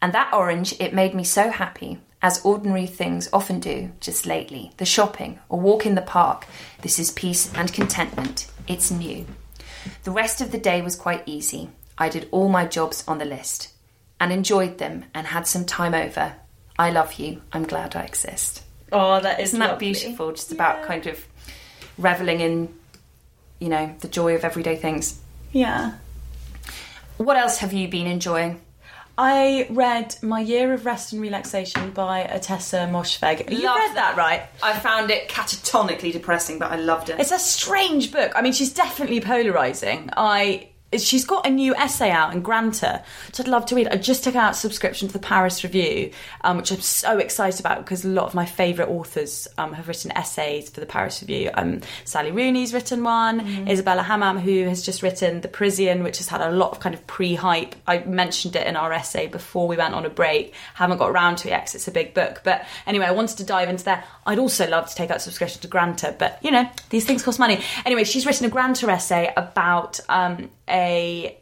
And 0.00 0.14
that 0.14 0.32
orange, 0.32 0.74
it 0.80 0.94
made 0.94 1.14
me 1.14 1.24
so 1.24 1.50
happy, 1.50 2.00
as 2.22 2.42
ordinary 2.42 2.86
things 2.86 3.28
often 3.34 3.60
do 3.60 3.90
just 4.00 4.24
lately. 4.24 4.72
The 4.78 4.86
shopping, 4.86 5.40
a 5.50 5.56
walk 5.56 5.84
in 5.84 5.94
the 5.94 6.00
park. 6.00 6.46
This 6.80 6.98
is 6.98 7.10
peace 7.10 7.52
and 7.54 7.70
contentment. 7.70 8.50
It's 8.66 8.90
new. 8.90 9.26
The 10.04 10.10
rest 10.10 10.40
of 10.40 10.52
the 10.52 10.58
day 10.58 10.80
was 10.80 10.96
quite 10.96 11.22
easy. 11.26 11.68
I 11.98 12.08
did 12.08 12.28
all 12.30 12.48
my 12.48 12.64
jobs 12.64 13.04
on 13.06 13.18
the 13.18 13.26
list 13.26 13.74
and 14.18 14.32
enjoyed 14.32 14.78
them 14.78 15.04
and 15.12 15.26
had 15.26 15.46
some 15.46 15.66
time 15.66 15.92
over. 15.92 16.36
I 16.78 16.90
love 16.90 17.14
you. 17.14 17.42
I'm 17.52 17.64
glad 17.64 17.96
I 17.96 18.02
exist. 18.02 18.62
Oh, 18.92 19.20
that 19.20 19.40
is 19.40 19.50
Isn't 19.50 19.60
that 19.60 19.72
lovely. 19.72 19.92
beautiful? 19.92 20.32
Just 20.32 20.52
about 20.52 20.84
kind 20.84 21.06
of 21.06 21.24
reveling 21.98 22.40
in, 22.40 22.74
you 23.58 23.68
know, 23.68 23.94
the 24.00 24.08
joy 24.08 24.34
of 24.34 24.44
everyday 24.44 24.76
things. 24.76 25.18
Yeah. 25.52 25.94
What 27.16 27.36
else 27.36 27.58
have 27.58 27.72
you 27.72 27.88
been 27.88 28.06
enjoying? 28.06 28.60
I 29.20 29.66
read 29.70 30.14
My 30.22 30.40
Year 30.40 30.72
of 30.72 30.86
Rest 30.86 31.12
and 31.12 31.20
Relaxation 31.20 31.90
by 31.90 32.22
Ottessa 32.32 32.88
Moshfegh. 32.88 33.50
You 33.50 33.66
read 33.66 33.96
that, 33.96 34.14
right? 34.16 34.42
I 34.62 34.78
found 34.78 35.10
it 35.10 35.28
catatonically 35.28 36.12
depressing, 36.12 36.60
but 36.60 36.70
I 36.70 36.76
loved 36.76 37.10
it. 37.10 37.18
It's 37.18 37.32
a 37.32 37.38
strange 37.40 38.12
book. 38.12 38.30
I 38.36 38.42
mean, 38.42 38.52
she's 38.52 38.72
definitely 38.72 39.20
polarizing. 39.20 40.10
I 40.16 40.68
she's 40.96 41.24
got 41.24 41.46
a 41.46 41.50
new 41.50 41.74
essay 41.74 42.10
out 42.10 42.32
in 42.32 42.40
Granta, 42.40 43.02
which 43.26 43.40
I'd 43.40 43.48
love 43.48 43.66
to 43.66 43.74
read. 43.74 43.88
I 43.88 43.96
just 43.96 44.24
took 44.24 44.34
out 44.36 44.52
a 44.52 44.54
subscription 44.54 45.08
to 45.08 45.12
the 45.12 45.18
Paris 45.18 45.62
Review, 45.62 46.12
um, 46.42 46.56
which 46.56 46.70
I'm 46.70 46.80
so 46.80 47.18
excited 47.18 47.60
about 47.60 47.78
because 47.78 48.04
a 48.04 48.08
lot 48.08 48.26
of 48.26 48.34
my 48.34 48.46
favourite 48.46 48.90
authors 48.90 49.46
um, 49.58 49.74
have 49.74 49.88
written 49.88 50.10
essays 50.12 50.70
for 50.70 50.80
the 50.80 50.86
Paris 50.86 51.20
Review. 51.20 51.50
Um, 51.54 51.82
Sally 52.04 52.30
Rooney's 52.30 52.72
written 52.72 53.04
one, 53.04 53.68
Isabella 53.68 54.02
Hammad, 54.02 54.42
who 54.42 54.64
has 54.64 54.82
just 54.82 55.02
written 55.02 55.40
The 55.42 55.48
Parisian, 55.48 56.02
which 56.02 56.18
has 56.18 56.28
had 56.28 56.40
a 56.40 56.50
lot 56.50 56.72
of 56.72 56.80
kind 56.80 56.94
of 56.94 57.06
pre-hype. 57.06 57.74
I 57.86 57.98
mentioned 58.00 58.56
it 58.56 58.66
in 58.66 58.76
our 58.76 58.92
essay 58.92 59.26
before 59.26 59.68
we 59.68 59.76
went 59.76 59.94
on 59.94 60.06
a 60.06 60.10
break. 60.10 60.54
Haven't 60.74 60.98
got 60.98 61.10
around 61.10 61.36
to 61.38 61.48
it 61.48 61.50
yet 61.50 61.66
'cause 61.66 61.74
it's 61.74 61.88
a 61.88 61.92
big 61.92 62.14
book. 62.14 62.40
But 62.44 62.64
anyway, 62.86 63.06
I 63.06 63.10
wanted 63.10 63.36
to 63.38 63.44
dive 63.44 63.68
into 63.68 63.84
there. 63.84 64.04
I'd 64.26 64.38
also 64.38 64.68
love 64.68 64.88
to 64.88 64.94
take 64.94 65.10
out 65.10 65.18
a 65.18 65.20
subscription 65.20 65.60
to 65.62 65.68
Granta, 65.68 66.14
but 66.18 66.38
you 66.42 66.50
know, 66.50 66.68
these 66.90 67.04
things 67.04 67.22
cost 67.22 67.38
money. 67.38 67.60
Anyway, 67.84 68.04
she's 68.04 68.24
written 68.24 68.46
a 68.46 68.48
Granta 68.48 68.88
essay 68.88 69.32
about 69.36 70.00
um, 70.08 70.50
a 70.68 71.38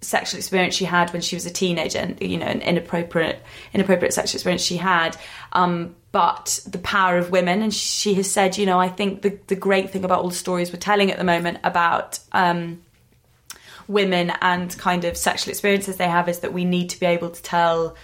sexual 0.00 0.38
experience 0.38 0.74
she 0.74 0.84
had 0.84 1.10
when 1.12 1.22
she 1.22 1.36
was 1.36 1.46
a 1.46 1.50
teenager, 1.50 1.98
and 1.98 2.20
you 2.20 2.36
know, 2.36 2.46
an 2.46 2.60
inappropriate 2.60 3.42
inappropriate 3.72 4.12
sexual 4.12 4.36
experience 4.36 4.62
she 4.62 4.76
had. 4.76 5.16
Um, 5.52 5.96
but 6.12 6.60
the 6.66 6.78
power 6.78 7.18
of 7.18 7.30
women, 7.30 7.62
and 7.62 7.74
she 7.74 8.14
has 8.14 8.30
said, 8.30 8.56
you 8.56 8.66
know, 8.66 8.78
I 8.78 8.88
think 8.88 9.22
the 9.22 9.38
the 9.46 9.56
great 9.56 9.90
thing 9.90 10.04
about 10.04 10.20
all 10.20 10.28
the 10.28 10.34
stories 10.34 10.72
we're 10.72 10.78
telling 10.78 11.10
at 11.10 11.18
the 11.18 11.24
moment 11.24 11.58
about. 11.64 12.18
Um, 12.32 12.82
women 13.86 14.32
and 14.40 14.76
kind 14.78 15.04
of 15.04 15.14
sexual 15.14 15.50
experiences 15.50 15.98
they 15.98 16.08
have 16.08 16.26
is 16.26 16.38
that 16.38 16.54
we 16.54 16.64
need 16.64 16.88
to 16.88 16.98
be 16.98 17.04
able 17.04 17.28
to 17.28 17.42
tell 17.42 17.94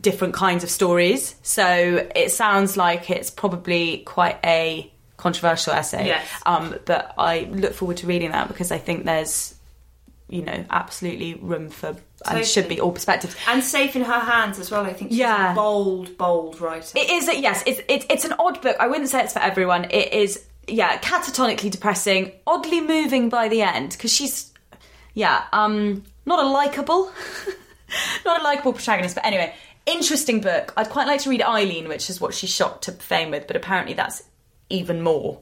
different 0.00 0.34
kinds 0.34 0.64
of 0.64 0.70
stories. 0.70 1.34
So 1.42 2.08
it 2.14 2.30
sounds 2.30 2.76
like 2.76 3.10
it's 3.10 3.30
probably 3.30 3.98
quite 3.98 4.38
a 4.44 4.90
controversial 5.24 5.72
essay. 5.72 6.06
Yes. 6.06 6.28
Um, 6.44 6.76
but 6.84 7.14
I 7.16 7.48
look 7.50 7.72
forward 7.72 7.96
to 7.98 8.06
reading 8.06 8.30
that 8.32 8.46
because 8.46 8.70
I 8.70 8.76
think 8.78 9.06
there's, 9.06 9.54
you 10.28 10.42
know, 10.42 10.64
absolutely 10.68 11.34
room 11.36 11.70
for 11.70 11.96
and 12.26 12.44
should 12.46 12.68
be 12.68 12.78
all 12.80 12.92
perspectives. 12.92 13.34
And 13.48 13.64
safe 13.64 13.96
in 13.96 14.02
her 14.02 14.20
hands 14.20 14.58
as 14.58 14.70
well. 14.70 14.84
I 14.84 14.92
think 14.92 15.10
she's 15.10 15.18
Yeah. 15.20 15.52
a 15.52 15.54
bold, 15.54 16.16
bold 16.18 16.60
writer. 16.60 16.96
It 16.98 17.08
is, 17.10 17.26
yes, 17.26 17.62
it's, 17.66 17.80
it's, 17.88 18.06
it's 18.10 18.24
an 18.26 18.34
odd 18.38 18.60
book. 18.60 18.76
I 18.78 18.86
wouldn't 18.86 19.08
say 19.08 19.22
it's 19.22 19.32
for 19.32 19.38
everyone. 19.40 19.84
It 19.90 20.12
is, 20.12 20.44
yeah, 20.68 20.98
catatonically 20.98 21.70
depressing, 21.70 22.32
oddly 22.46 22.80
moving 22.82 23.30
by 23.30 23.48
the 23.48 23.62
end 23.62 23.92
because 23.92 24.12
she's, 24.12 24.52
yeah, 25.14 25.44
um, 25.54 26.02
not 26.26 26.38
a 26.44 26.46
likable, 26.48 27.10
not 28.26 28.40
a 28.40 28.44
likable 28.44 28.72
protagonist. 28.74 29.14
But 29.14 29.24
anyway, 29.26 29.54
interesting 29.86 30.40
book. 30.40 30.72
I'd 30.76 30.90
quite 30.90 31.06
like 31.06 31.20
to 31.22 31.30
read 31.30 31.42
Eileen, 31.42 31.88
which 31.88 32.08
is 32.10 32.20
what 32.20 32.34
she 32.34 32.46
shot 32.46 32.82
to 32.82 32.92
fame 32.92 33.30
with, 33.30 33.46
but 33.46 33.56
apparently 33.56 33.94
that's 33.94 34.22
even 34.74 35.02
more 35.02 35.40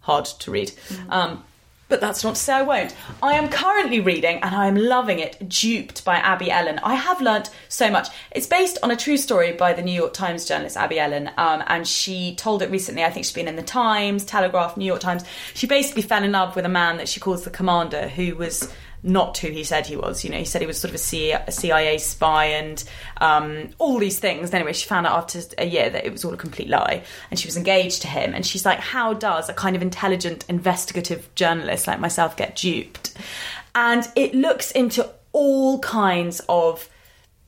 hard 0.00 0.24
to 0.24 0.50
read. 0.50 0.72
Um, 1.08 1.44
but 1.88 2.00
that's 2.00 2.24
not 2.24 2.34
to 2.34 2.40
say 2.40 2.54
I 2.54 2.62
won't. 2.62 2.96
I 3.22 3.34
am 3.34 3.48
currently 3.48 4.00
reading, 4.00 4.40
and 4.42 4.54
I 4.54 4.66
am 4.66 4.74
loving 4.74 5.20
it, 5.20 5.48
Duped 5.48 6.04
by 6.04 6.16
Abby 6.16 6.50
Ellin. 6.50 6.80
I 6.80 6.94
have 6.94 7.20
learnt 7.20 7.50
so 7.68 7.90
much. 7.90 8.08
It's 8.32 8.48
based 8.48 8.78
on 8.82 8.90
a 8.90 8.96
true 8.96 9.16
story 9.16 9.52
by 9.52 9.72
the 9.72 9.82
New 9.82 9.92
York 9.92 10.12
Times 10.12 10.46
journalist 10.46 10.76
Abby 10.76 10.98
Ellin, 10.98 11.30
um, 11.36 11.62
and 11.68 11.86
she 11.86 12.34
told 12.34 12.62
it 12.62 12.70
recently. 12.72 13.04
I 13.04 13.10
think 13.10 13.24
she's 13.24 13.32
been 13.32 13.46
in 13.46 13.54
the 13.54 13.62
Times, 13.62 14.24
Telegraph, 14.24 14.76
New 14.76 14.84
York 14.84 15.00
Times. 15.00 15.24
She 15.54 15.68
basically 15.68 16.02
fell 16.02 16.24
in 16.24 16.32
love 16.32 16.56
with 16.56 16.64
a 16.64 16.70
man 16.70 16.96
that 16.96 17.08
she 17.08 17.20
calls 17.20 17.44
the 17.44 17.50
commander, 17.50 18.08
who 18.08 18.34
was 18.34 18.72
not 19.06 19.38
who 19.38 19.48
he 19.48 19.64
said 19.64 19.86
he 19.86 19.96
was. 19.96 20.24
You 20.24 20.30
know, 20.30 20.38
he 20.38 20.44
said 20.44 20.60
he 20.60 20.66
was 20.66 20.80
sort 20.80 20.90
of 20.90 20.96
a 20.96 21.52
CIA 21.52 21.98
spy 21.98 22.46
and 22.46 22.82
um, 23.20 23.70
all 23.78 23.98
these 23.98 24.18
things. 24.18 24.52
Anyway, 24.52 24.72
she 24.72 24.88
found 24.88 25.06
out 25.06 25.16
after 25.16 25.40
a 25.58 25.66
year 25.66 25.88
that 25.88 26.04
it 26.04 26.12
was 26.12 26.24
all 26.24 26.34
a 26.34 26.36
complete 26.36 26.68
lie, 26.68 27.02
and 27.30 27.38
she 27.38 27.46
was 27.46 27.56
engaged 27.56 28.02
to 28.02 28.08
him. 28.08 28.34
And 28.34 28.44
she's 28.44 28.66
like, 28.66 28.80
"How 28.80 29.14
does 29.14 29.48
a 29.48 29.54
kind 29.54 29.76
of 29.76 29.82
intelligent, 29.82 30.44
investigative 30.48 31.32
journalist 31.34 31.86
like 31.86 32.00
myself 32.00 32.36
get 32.36 32.56
duped?" 32.56 33.14
And 33.74 34.06
it 34.16 34.34
looks 34.34 34.70
into 34.72 35.08
all 35.32 35.78
kinds 35.80 36.40
of 36.48 36.88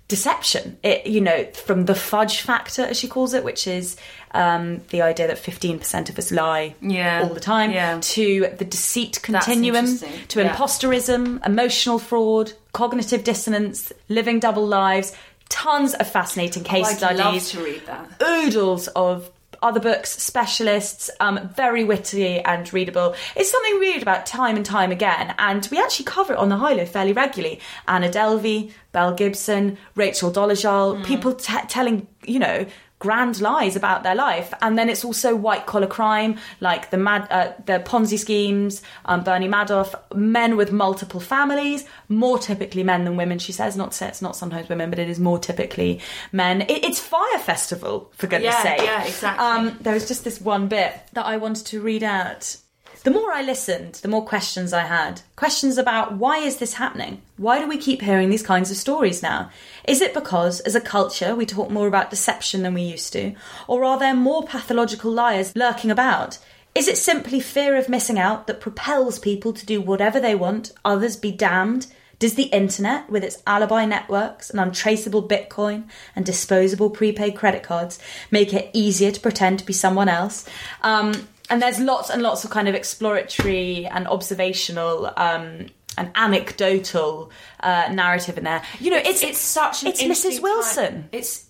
deception. 0.09 0.79
It, 0.83 1.07
you 1.07 1.21
know, 1.21 1.45
from 1.53 1.85
the 1.85 1.95
fudge 1.95 2.41
factor, 2.41 2.83
as 2.83 2.99
she 2.99 3.09
calls 3.09 3.35
it, 3.35 3.45
which 3.45 3.67
is 3.67 3.97
um, 4.33 4.81
the 4.89 5.01
idea 5.03 5.27
that 5.27 5.37
15% 5.39 6.11
of 6.11 6.19
us 6.19 6.31
lie 6.33 6.75
Yeah. 6.81 7.23
all 7.23 7.33
the 7.35 7.41
time, 7.41 7.71
Yeah. 7.71 7.99
to 8.01 8.53
the 8.59 8.65
deceit 8.65 9.21
continuum, 9.23 9.99
to 10.29 10.41
Yeah. 10.43 10.55
imposterism, 10.55 11.45
emotional 11.47 11.99
fraud, 11.99 12.53
cognitive 12.73 13.25
dissonance, 13.25 13.93
living 14.09 14.41
double 14.41 14.67
lives, 14.67 15.13
tons 15.49 15.95
of 15.95 16.07
fascinating 16.11 16.63
case 16.65 16.87
I'd 16.89 16.97
studies 16.99 17.19
love 17.19 17.49
to 17.49 17.63
read 17.65 17.87
that. 17.87 18.23
oodles 18.23 18.89
of 18.89 19.31
other 19.63 19.81
books, 19.81 20.11
specialists, 20.23 21.11
um, 21.21 21.49
very 21.55 21.85
witty 21.85 22.41
and 22.41 22.73
readable. 22.73 23.15
It's 23.37 23.51
something 23.51 23.79
we 23.79 23.93
read 23.93 24.03
about 24.03 24.27
time 24.27 24.57
and 24.57 24.65
time 24.65 24.93
again, 24.93 25.35
and 25.39 25.67
we 25.71 25.79
actually 25.79 26.05
cover 26.07 26.33
it 26.33 26.39
on 26.39 26.49
the 26.49 26.57
High 26.57 26.75
Low 26.75 26.87
fairly 26.87 27.13
regularly. 27.13 27.61
Anna 27.87 28.09
Delvey, 28.09 28.73
Belle 28.93 29.15
Gibson, 29.15 29.79
Rachel 29.95 30.31
Dolezal, 30.31 31.05
people 31.05 31.35
t- 31.35 31.55
telling, 31.69 32.07
you 32.25 32.39
know, 32.39 32.67
grand 33.01 33.41
lies 33.41 33.77
about 33.77 34.03
their 34.03 34.15
life, 34.15 34.53
and 34.61 34.77
then 34.77 34.89
it's 34.89 35.05
also 35.05 35.37
white 35.37 35.67
collar 35.67 35.87
crime 35.87 36.37
like 36.61 36.91
the 36.91 36.97
mad, 36.99 37.27
uh, 37.31 37.53
the 37.67 37.79
Ponzi 37.81 38.19
schemes, 38.19 38.83
um, 39.05 39.23
Bernie 39.23 39.49
Madoff, 39.49 39.95
men 40.15 40.57
with 40.57 40.73
multiple 40.73 41.21
families, 41.21 41.85
more 42.09 42.39
typically 42.39 42.83
men 42.83 43.05
than 43.05 43.17
women. 43.17 43.39
She 43.39 43.53
says 43.53 43.77
not 43.77 43.93
to 43.93 43.97
say 43.97 44.09
it's 44.09 44.23
not 44.23 44.35
sometimes 44.37 44.69
women, 44.69 44.91
but 44.91 44.99
it 44.99 45.09
is 45.09 45.21
more 45.21 45.39
typically 45.39 46.01
men. 46.33 46.63
It, 46.63 46.85
it's 46.85 46.99
Fyre 47.01 47.39
Festival 47.39 48.11
for 48.17 48.27
goodness 48.27 48.55
Yeah, 48.55 48.63
sake. 48.63 48.83
yeah, 48.83 49.05
exactly. 49.05 49.47
Um, 49.47 49.79
there 49.81 49.95
was 49.95 50.09
just 50.09 50.25
this 50.25 50.41
one 50.41 50.69
bit 50.69 50.93
that 51.13 51.27
I 51.27 51.37
wanted 51.37 51.67
to 51.67 51.81
read 51.81 52.03
out. 52.03 52.57
The 53.05 53.13
more 53.13 53.33
I 53.33 53.43
listened, 53.43 53.95
the 53.97 54.09
more 54.09 54.25
questions 54.25 54.73
I 54.73 54.83
had. 54.83 55.23
Questions 55.37 55.79
about 55.79 56.15
why 56.15 56.39
is 56.39 56.57
this 56.57 56.75
happening? 56.75 57.23
Why 57.37 57.61
do 57.61 57.69
we 57.69 57.79
keep 57.79 58.03
hearing 58.03 58.29
these 58.29 58.43
kinds 58.43 58.73
of 58.73 58.77
stories 58.77 59.23
now? 59.23 59.51
Is 59.87 60.01
it 60.01 60.13
because, 60.13 60.59
as 60.61 60.75
a 60.75 60.81
culture, 60.81 61.35
we 61.35 61.47
talk 61.47 61.71
more 61.71 61.87
about 61.87 62.11
deception 62.11 62.63
than 62.63 62.75
we 62.75 62.83
used 62.83 63.13
to? 63.13 63.35
Or 63.69 63.85
are 63.85 64.01
there 64.01 64.15
more 64.15 64.43
pathological 64.45 65.13
liars 65.13 65.55
lurking 65.55 65.93
about? 65.93 66.39
Is 66.75 66.89
it 66.89 66.99
simply 66.99 67.39
fear 67.39 67.77
of 67.77 67.89
missing 67.89 68.19
out 68.19 68.49
that 68.49 68.61
propels 68.61 69.21
people 69.21 69.53
to 69.53 69.65
do 69.65 69.81
whatever 69.81 70.19
they 70.19 70.35
want, 70.35 70.73
others 70.85 71.17
be 71.17 71.31
damned? 71.31 71.87
Does 72.19 72.35
the 72.35 72.45
internet, 72.45 73.09
with 73.09 73.23
its 73.23 73.41
alibi 73.47 73.85
networks 73.85 74.51
and 74.51 74.59
untraceable 74.59 75.27
Bitcoin 75.27 75.85
and 76.17 76.27
disposable 76.27 76.91
prepaid 76.91 77.37
credit 77.37 77.63
cards, 77.63 78.01
make 78.33 78.53
it 78.53 78.71
easier 78.73 79.13
to 79.13 79.21
pretend 79.21 79.61
to 79.61 79.65
be 79.65 79.73
someone 79.73 80.09
else? 80.09 80.45
Um, 80.83 81.29
and 81.51 81.61
there's 81.63 81.79
lots 81.81 82.11
and 82.11 82.23
lots 82.23 82.45
of 82.45 82.51
kind 82.51 82.69
of 82.69 82.75
exploratory 82.75 83.87
and 83.87 84.07
observational 84.07 85.07
um, 85.17 85.67
and 85.97 86.11
anecdotal 86.15 87.31
uh, 87.61 87.89
narrative 87.93 88.39
in 88.39 88.45
there. 88.45 88.63
You 88.81 88.91
know, 88.91 88.99
it's 88.99 89.23
It's 89.23 89.39
such 89.39 89.83
an 89.83 89.89
it's 89.89 90.03
Mrs. 90.03 90.41
Wilson. 90.43 90.93
time. 90.93 91.09
It's 91.13 91.47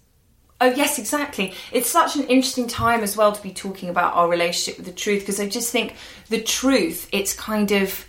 oh 0.60 0.70
yes, 0.70 0.98
exactly. 0.98 1.54
It's 1.72 1.90
such 1.90 2.16
an 2.16 2.24
interesting 2.24 2.66
time 2.68 3.02
as 3.02 3.16
well 3.16 3.32
to 3.32 3.42
be 3.42 3.52
talking 3.52 3.88
about 3.88 4.14
our 4.14 4.28
relationship 4.28 4.78
with 4.78 4.86
the 4.86 4.92
truth 4.92 5.20
because 5.20 5.40
I 5.40 5.48
just 5.48 5.70
think 5.70 5.94
the 6.28 6.40
truth. 6.40 7.08
It's 7.12 7.34
kind 7.34 7.70
of 7.72 8.04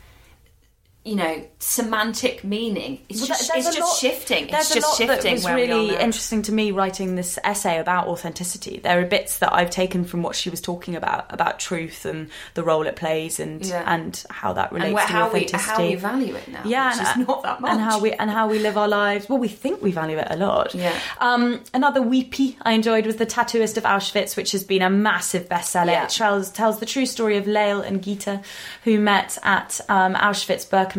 you 1.09 1.15
know 1.15 1.35
semantic 1.59 2.43
meaning. 2.43 2.99
It's 3.09 3.19
Well, 3.19 3.27
just 3.29 3.51
it's 3.55 3.65
just 3.75 3.79
lot- 3.79 3.97
shifting. 3.97 4.49
It's 4.49 4.73
just 4.73 4.97
shifting. 4.97 5.07
that 5.07 5.31
was 5.33 5.45
we 5.45 5.51
really 5.51 5.95
interesting 5.95 6.41
to 6.43 6.51
me 6.51 6.71
writing 6.71 7.15
this 7.15 7.39
essay 7.43 7.79
about 7.79 8.07
authenticity. 8.07 8.79
There 8.79 8.99
are 9.01 9.05
bits 9.05 9.39
that 9.39 9.51
I've 9.53 9.69
taken 9.71 10.03
from 10.05 10.21
what 10.21 10.35
she 10.35 10.49
was 10.49 10.61
talking 10.61 10.95
about 10.95 11.25
about 11.33 11.59
truth 11.59 12.05
and 12.05 12.29
the 12.53 12.63
role 12.63 12.85
it 12.85 12.95
plays 12.95 13.39
and 13.39 13.65
Yeah. 13.65 13.83
and 13.87 14.23
how 14.29 14.53
that 14.53 14.71
relates 14.71 14.93
where, 14.93 15.05
to 15.07 15.11
how 15.11 15.23
we 15.33 15.45
authenticity. 15.45 15.83
how 15.83 15.89
we 15.89 15.95
value 15.95 16.35
it 16.35 16.47
now. 16.47 16.61
yeah, 16.65 17.13
and, 17.15 17.27
not 17.27 17.43
that 17.43 17.59
much. 17.61 17.71
and 17.71 17.81
how 17.81 17.99
we 17.99 18.11
and 18.13 18.29
how 18.29 18.47
we 18.47 18.59
live 18.59 18.77
our 18.77 18.87
lives. 18.87 19.27
Well, 19.27 19.39
we 19.39 19.47
think 19.47 19.81
we 19.81 19.91
value 19.91 20.17
it 20.17 20.27
a 20.29 20.37
lot. 20.37 20.75
Yeah. 20.75 20.97
Um, 21.19 21.61
another 21.73 22.01
weepy 22.01 22.57
I 22.61 22.73
enjoyed 22.73 23.05
was 23.05 23.15
the 23.17 23.25
Tattooist 23.25 23.77
of 23.77 23.83
Auschwitz, 23.83 24.37
which 24.37 24.51
has 24.51 24.63
been 24.63 24.81
a 24.83 24.89
massive 24.89 25.49
bestseller. 25.49 25.87
Yeah. 25.87 26.03
It 26.03 26.09
tells 26.09 26.51
tells 26.51 26.79
the 26.79 26.85
true 26.85 27.05
story 27.05 27.37
of 27.37 27.47
Lale 27.47 27.81
and 27.81 28.03
Gita, 28.03 28.41
who 28.83 28.99
met 28.99 29.37
at 29.43 29.81
um, 29.89 30.13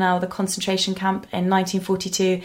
Auschwitz-Birkenau, 0.00 0.20
the 0.20 0.26
concentration 0.26 0.94
camp, 0.94 1.24
in 1.32 1.48
1942. 1.48 2.42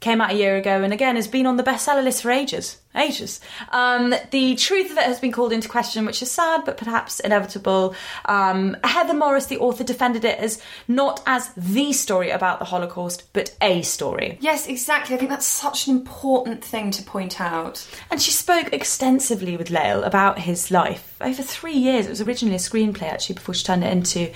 Came 0.00 0.20
out 0.20 0.30
a 0.30 0.34
year 0.34 0.56
ago, 0.56 0.84
and 0.84 0.92
again 0.92 1.16
has 1.16 1.26
been 1.26 1.44
on 1.44 1.56
the 1.56 1.64
bestseller 1.64 2.04
list 2.04 2.22
for 2.22 2.30
ages. 2.30 2.78
Ages. 2.94 3.40
Um, 3.70 4.14
the 4.30 4.54
truth 4.54 4.92
of 4.92 4.96
it 4.96 5.02
has 5.02 5.18
been 5.18 5.32
called 5.32 5.52
into 5.52 5.68
question, 5.68 6.06
which 6.06 6.22
is 6.22 6.30
sad, 6.30 6.64
but 6.64 6.76
perhaps 6.76 7.18
inevitable. 7.18 7.96
Um, 8.24 8.76
Heather 8.84 9.12
Morris, 9.12 9.46
the 9.46 9.58
author, 9.58 9.82
defended 9.82 10.24
it 10.24 10.38
as 10.38 10.62
not 10.86 11.20
as 11.26 11.52
the 11.56 11.92
story 11.92 12.30
about 12.30 12.60
the 12.60 12.64
Holocaust, 12.64 13.24
but 13.32 13.56
a 13.60 13.82
story. 13.82 14.38
Yes, 14.40 14.68
exactly. 14.68 15.16
I 15.16 15.18
think 15.18 15.30
that's 15.30 15.46
such 15.46 15.88
an 15.88 15.96
important 15.96 16.62
thing 16.62 16.92
to 16.92 17.02
point 17.02 17.40
out. 17.40 17.84
And 18.08 18.22
she 18.22 18.30
spoke 18.30 18.72
extensively 18.72 19.56
with 19.56 19.68
Lale 19.68 20.04
about 20.04 20.38
his 20.38 20.70
life 20.70 21.07
over 21.20 21.42
three 21.42 21.74
years. 21.74 22.06
It 22.06 22.10
was 22.10 22.20
originally 22.20 22.56
a 22.56 22.58
screenplay, 22.58 23.04
actually, 23.04 23.36
before 23.36 23.54
she 23.54 23.64
turned 23.64 23.84
it 23.84 23.92
into 23.92 24.30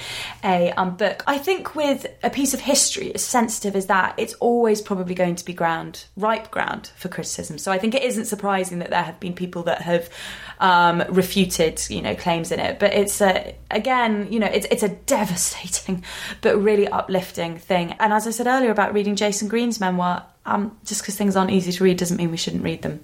a 0.45 0.73
um, 0.73 0.97
book. 0.97 1.23
I 1.27 1.39
think 1.39 1.75
with 1.75 2.07
a 2.23 2.31
piece 2.31 2.55
of 2.55 2.61
history 2.61 3.15
as 3.15 3.25
sensitive 3.25 3.77
as 3.77 3.87
that, 3.87 4.15
it's 4.19 4.35
always 4.35 4.81
probably 4.81 5.15
going 5.15 5.37
to 5.37 5.45
be 5.45 5.53
ground, 5.53 6.05
ripe 6.17 6.51
ground 6.51 6.91
for 6.97 7.09
criticism. 7.09 7.59
So 7.59 7.73
I 7.73 7.79
think 7.79 7.95
it 7.95 8.03
isn't 8.03 8.27
surprising 8.27 8.81
that 8.81 8.91
there 8.91 9.03
have 9.03 9.21
been 9.21 9.35
people 9.35 9.63
that 9.65 9.83
have 9.83 10.11
um, 10.61 11.03
refuted, 11.09 11.83
you 11.89 12.03
know, 12.03 12.15
claims 12.15 12.53
in 12.53 12.61
it. 12.61 12.79
But 12.79 12.95
it's 12.95 13.21
a, 13.21 13.55
again, 13.71 14.29
you 14.31 14.39
know, 14.39 14.47
it's 14.47 14.67
it's 14.71 14.83
a 14.83 14.89
devastating 14.89 16.05
but 16.41 16.61
really 16.61 16.89
uplifting 16.89 17.59
thing. 17.59 17.93
And 17.99 18.13
as 18.13 18.27
I 18.27 18.31
said 18.31 18.47
earlier 18.47 18.71
about 18.71 18.95
reading 18.95 19.17
Jayson 19.17 19.49
Greene's 19.49 19.81
memoir, 19.81 20.25
um, 20.45 20.77
just 20.85 21.03
because 21.03 21.17
things 21.17 21.37
aren't 21.37 21.51
easy 21.51 21.73
to 21.73 21.85
read 21.85 21.99
doesn't 21.99 22.17
mean 22.17 22.31
we 22.31 22.37
shouldn't 22.37 22.65
read 22.65 22.83
them. 22.83 23.01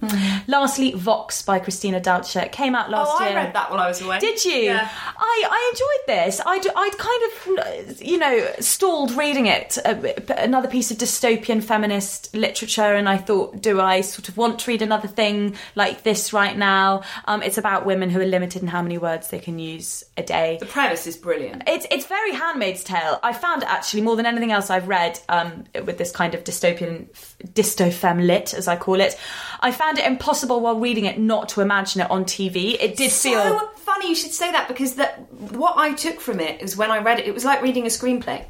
Lastly, 0.49 0.93
Vox 0.93 1.43
by 1.43 1.59
Christina 1.59 2.01
Dalcher 2.01 2.47
came 2.51 2.75
out 2.75 2.91
last 2.91 3.11
Oh, 3.13 3.25
I 3.25 3.35
read 3.35 3.55
that 3.55 3.71
while 3.71 3.81
I 3.81 3.89
was 3.89 4.01
away. 4.03 4.19
Did 4.19 4.45
you? 4.45 4.53
Yeah. 4.53 4.89
I, 5.17 5.45
I 5.51 5.73
enjoyed 5.73 6.17
this. 6.17 6.41
I'd, 6.45 6.67
I'd 6.75 6.99
kind 6.99 7.89
of, 7.89 8.03
you 8.03 8.19
know, 8.19 8.49
stalled 8.61 9.13
reading 9.13 9.47
it. 9.47 9.79
Uh, 9.85 10.13
another 10.37 10.69
piece 10.69 10.91
of 10.91 10.99
dystopian 10.99 11.63
feminist 11.63 12.35
literature, 12.35 12.95
and 12.95 13.09
I 13.09 13.19
thought, 13.19 13.61
do 13.61 13.81
I 13.81 14.01
sort 14.01 14.29
of 14.29 14.37
want 14.37 14.59
to 14.61 14.71
read 14.71 14.83
another 14.83 15.09
thing 15.09 15.55
like 15.75 16.03
this 16.03 16.33
right 16.33 16.57
now? 16.57 17.03
Um, 17.27 17.43
it's 17.43 17.59
about 17.59 17.87
women 17.87 18.11
who 18.11 18.21
are 18.21 18.27
limited 18.27 18.63
in 18.63 18.69
how 18.69 18.83
many 18.83 18.99
words 18.99 19.29
they 19.29 19.39
can 19.39 19.59
use 19.59 20.05
a 20.17 20.23
day. 20.23 20.57
The 20.59 20.67
premise 20.67 21.07
is 21.07 21.17
brilliant. 21.17 21.63
It's 21.67 21.87
it's 21.91 22.07
very 22.07 22.33
Handmaid's 22.33 22.83
Tale. 22.83 23.21
I 23.23 23.33
found 23.33 23.63
it 23.63 23.69
actually 23.69 24.03
more 24.03 24.17
than 24.17 24.27
anything 24.27 24.53
else 24.53 24.71
I've 24.71 24.89
read 24.89 25.21
um, 25.29 25.65
with 25.85 25.99
this 25.99 26.11
kind 26.11 26.35
of 26.35 26.45
dystopian, 26.45 27.09
dystofem 27.45 28.27
lit 28.27 28.55
as 28.55 28.69
I 28.69 28.77
call 28.77 29.01
it. 29.01 29.19
I 29.61 29.71
found 29.73 29.99
it 29.99 30.07
impossible 30.07 30.61
while 30.61 30.79
reading 30.79 31.05
it 31.05 31.19
not 31.19 31.49
to 31.51 31.61
imagine 31.61 32.01
it 32.01 32.11
on 32.11 32.25
TV. 32.25 32.77
It 32.81 32.97
did 32.97 33.13
feel. 33.13 33.43
So 33.43 33.69
funny 33.77 34.09
you 34.09 34.15
should 34.15 34.33
say 34.33 34.51
that 34.53 34.69
because 34.69 34.95
that 34.97 35.31
what 35.53 35.75
I 35.77 35.95
took 35.95 36.21
from 36.21 36.41
it 36.41 36.61
is 36.61 36.77
when 36.77 36.91
I 36.91 36.99
read 36.99 37.21
it, 37.21 37.27
it 37.27 37.35
was 37.35 37.45
like 37.45 37.63
reading 37.63 37.85
a 37.85 37.89
screenplay. 37.89 38.45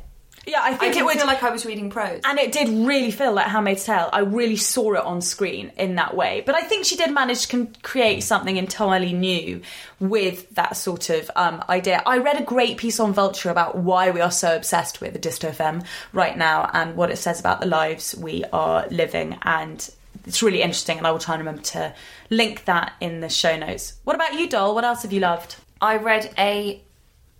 Yeah, 0.48 0.60
I 0.62 0.68
I 0.68 0.74
think 0.74 0.94
didn't 0.94 0.96
it 0.98 1.04
would. 1.04 1.16
feel 1.18 1.26
like 1.26 1.42
I 1.42 1.50
was 1.50 1.66
reading 1.66 1.90
prose. 1.90 2.20
and 2.24 2.38
it 2.38 2.52
did 2.52 2.68
really 2.70 3.10
feel 3.10 3.32
like 3.32 3.46
Handmaid's 3.46 3.84
Tale. 3.84 4.08
I 4.12 4.20
really 4.20 4.56
saw 4.56 4.94
it 4.94 5.04
on 5.04 5.20
screen 5.20 5.72
in 5.76 5.96
that 5.96 6.16
way. 6.16 6.42
But 6.44 6.54
I 6.54 6.62
think 6.62 6.84
she 6.86 6.96
did 6.96 7.12
manage 7.12 7.42
to 7.42 7.48
con- 7.48 7.76
create 7.82 8.22
something 8.22 8.56
entirely 8.56 9.12
new 9.12 9.60
with 10.00 10.48
that 10.54 10.76
sort 10.76 11.10
of 11.10 11.30
um, 11.36 11.62
idea. 11.68 12.02
I 12.06 12.18
read 12.18 12.40
a 12.40 12.44
great 12.44 12.78
piece 12.78 12.98
on 12.98 13.12
Vulture 13.12 13.50
about 13.50 13.76
why 13.76 14.10
we 14.10 14.20
are 14.22 14.30
so 14.30 14.56
obsessed 14.56 15.00
with 15.00 15.12
the 15.12 15.18
dystophem 15.18 15.84
right 16.12 16.36
now 16.36 16.70
and 16.72 16.96
what 16.96 17.10
it 17.10 17.16
says 17.18 17.38
about 17.38 17.60
the 17.60 17.66
lives 17.66 18.14
we 18.16 18.42
are 18.52 18.86
living. 18.90 19.36
And 19.42 19.86
it's 20.26 20.42
really 20.42 20.62
interesting, 20.62 20.98
and 20.98 21.06
I 21.06 21.10
will 21.10 21.18
try 21.18 21.34
and 21.34 21.40
remember 21.42 21.62
to 21.62 21.94
link 22.30 22.64
that 22.64 22.92
in 23.00 23.20
the 23.20 23.28
show 23.28 23.56
notes. 23.56 23.94
What 24.04 24.16
about 24.16 24.34
you, 24.34 24.48
Doll? 24.48 24.74
What 24.74 24.84
else 24.84 25.02
have 25.02 25.12
you 25.12 25.20
loved? 25.20 25.56
I 25.80 25.96
read 25.96 26.32
a 26.38 26.80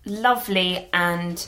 lovely 0.05 0.89
and 0.93 1.47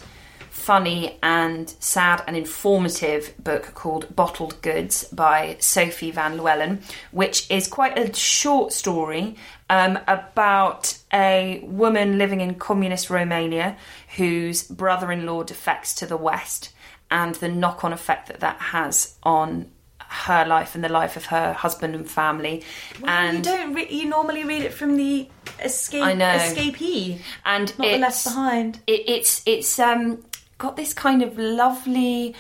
funny 0.61 1.19
and 1.23 1.71
sad 1.81 2.23
and 2.27 2.37
informative 2.37 3.33
book 3.43 3.73
called 3.75 4.15
Bottled 4.15 4.61
Goods 4.61 5.05
by 5.05 5.57
Sophie 5.59 6.11
Van 6.11 6.37
Llewyn, 6.37 6.83
which 7.13 7.51
is 7.51 7.67
quite 7.67 7.99
a 7.99 8.15
short 8.15 8.73
story 8.73 9.37
um, 9.71 9.99
about 10.07 10.99
a 11.13 11.61
woman 11.65 12.19
living 12.19 12.41
in 12.43 12.55
communist 12.57 13.09
Romania 13.09 13.77
whose 14.17 14.63
brother 14.63 15.11
in 15.11 15.25
law 15.25 15.43
defects 15.43 15.95
to 15.95 16.07
the 16.07 16.17
West 16.17 16.71
and 17.11 17.35
the 17.37 17.49
knock 17.49 17.83
on 17.83 17.93
effect 17.93 18.29
that 18.29 18.41
that 18.41 18.59
has 18.59 19.17
on 19.23 19.71
her 19.99 20.45
life 20.45 20.75
and 20.75 20.83
the 20.83 20.89
life 20.89 21.17
of 21.17 21.27
her 21.27 21.53
husband 21.53 21.95
and 21.95 22.09
family. 22.11 22.65
and 23.05 23.39
you 23.39 23.43
don't. 23.45 23.75
Re- 23.75 23.89
you 23.89 24.07
normally 24.07 24.45
read 24.45 24.63
it 24.63 24.75
from 24.75 24.97
the 24.97 25.29
escape 25.63 26.03
I 26.03 26.15
know. 26.15 26.27
escapee, 26.27 27.21
and 27.45 27.79
not 27.79 27.87
the 27.87 27.99
left 27.99 28.25
behind. 28.25 28.81
It, 28.89 29.09
it's 29.09 29.43
it's 29.47 29.79
um 29.79 30.23
got 30.61 30.77
this 30.77 30.95
kind 30.95 31.23
of 31.23 31.37
lovely, 31.37 32.37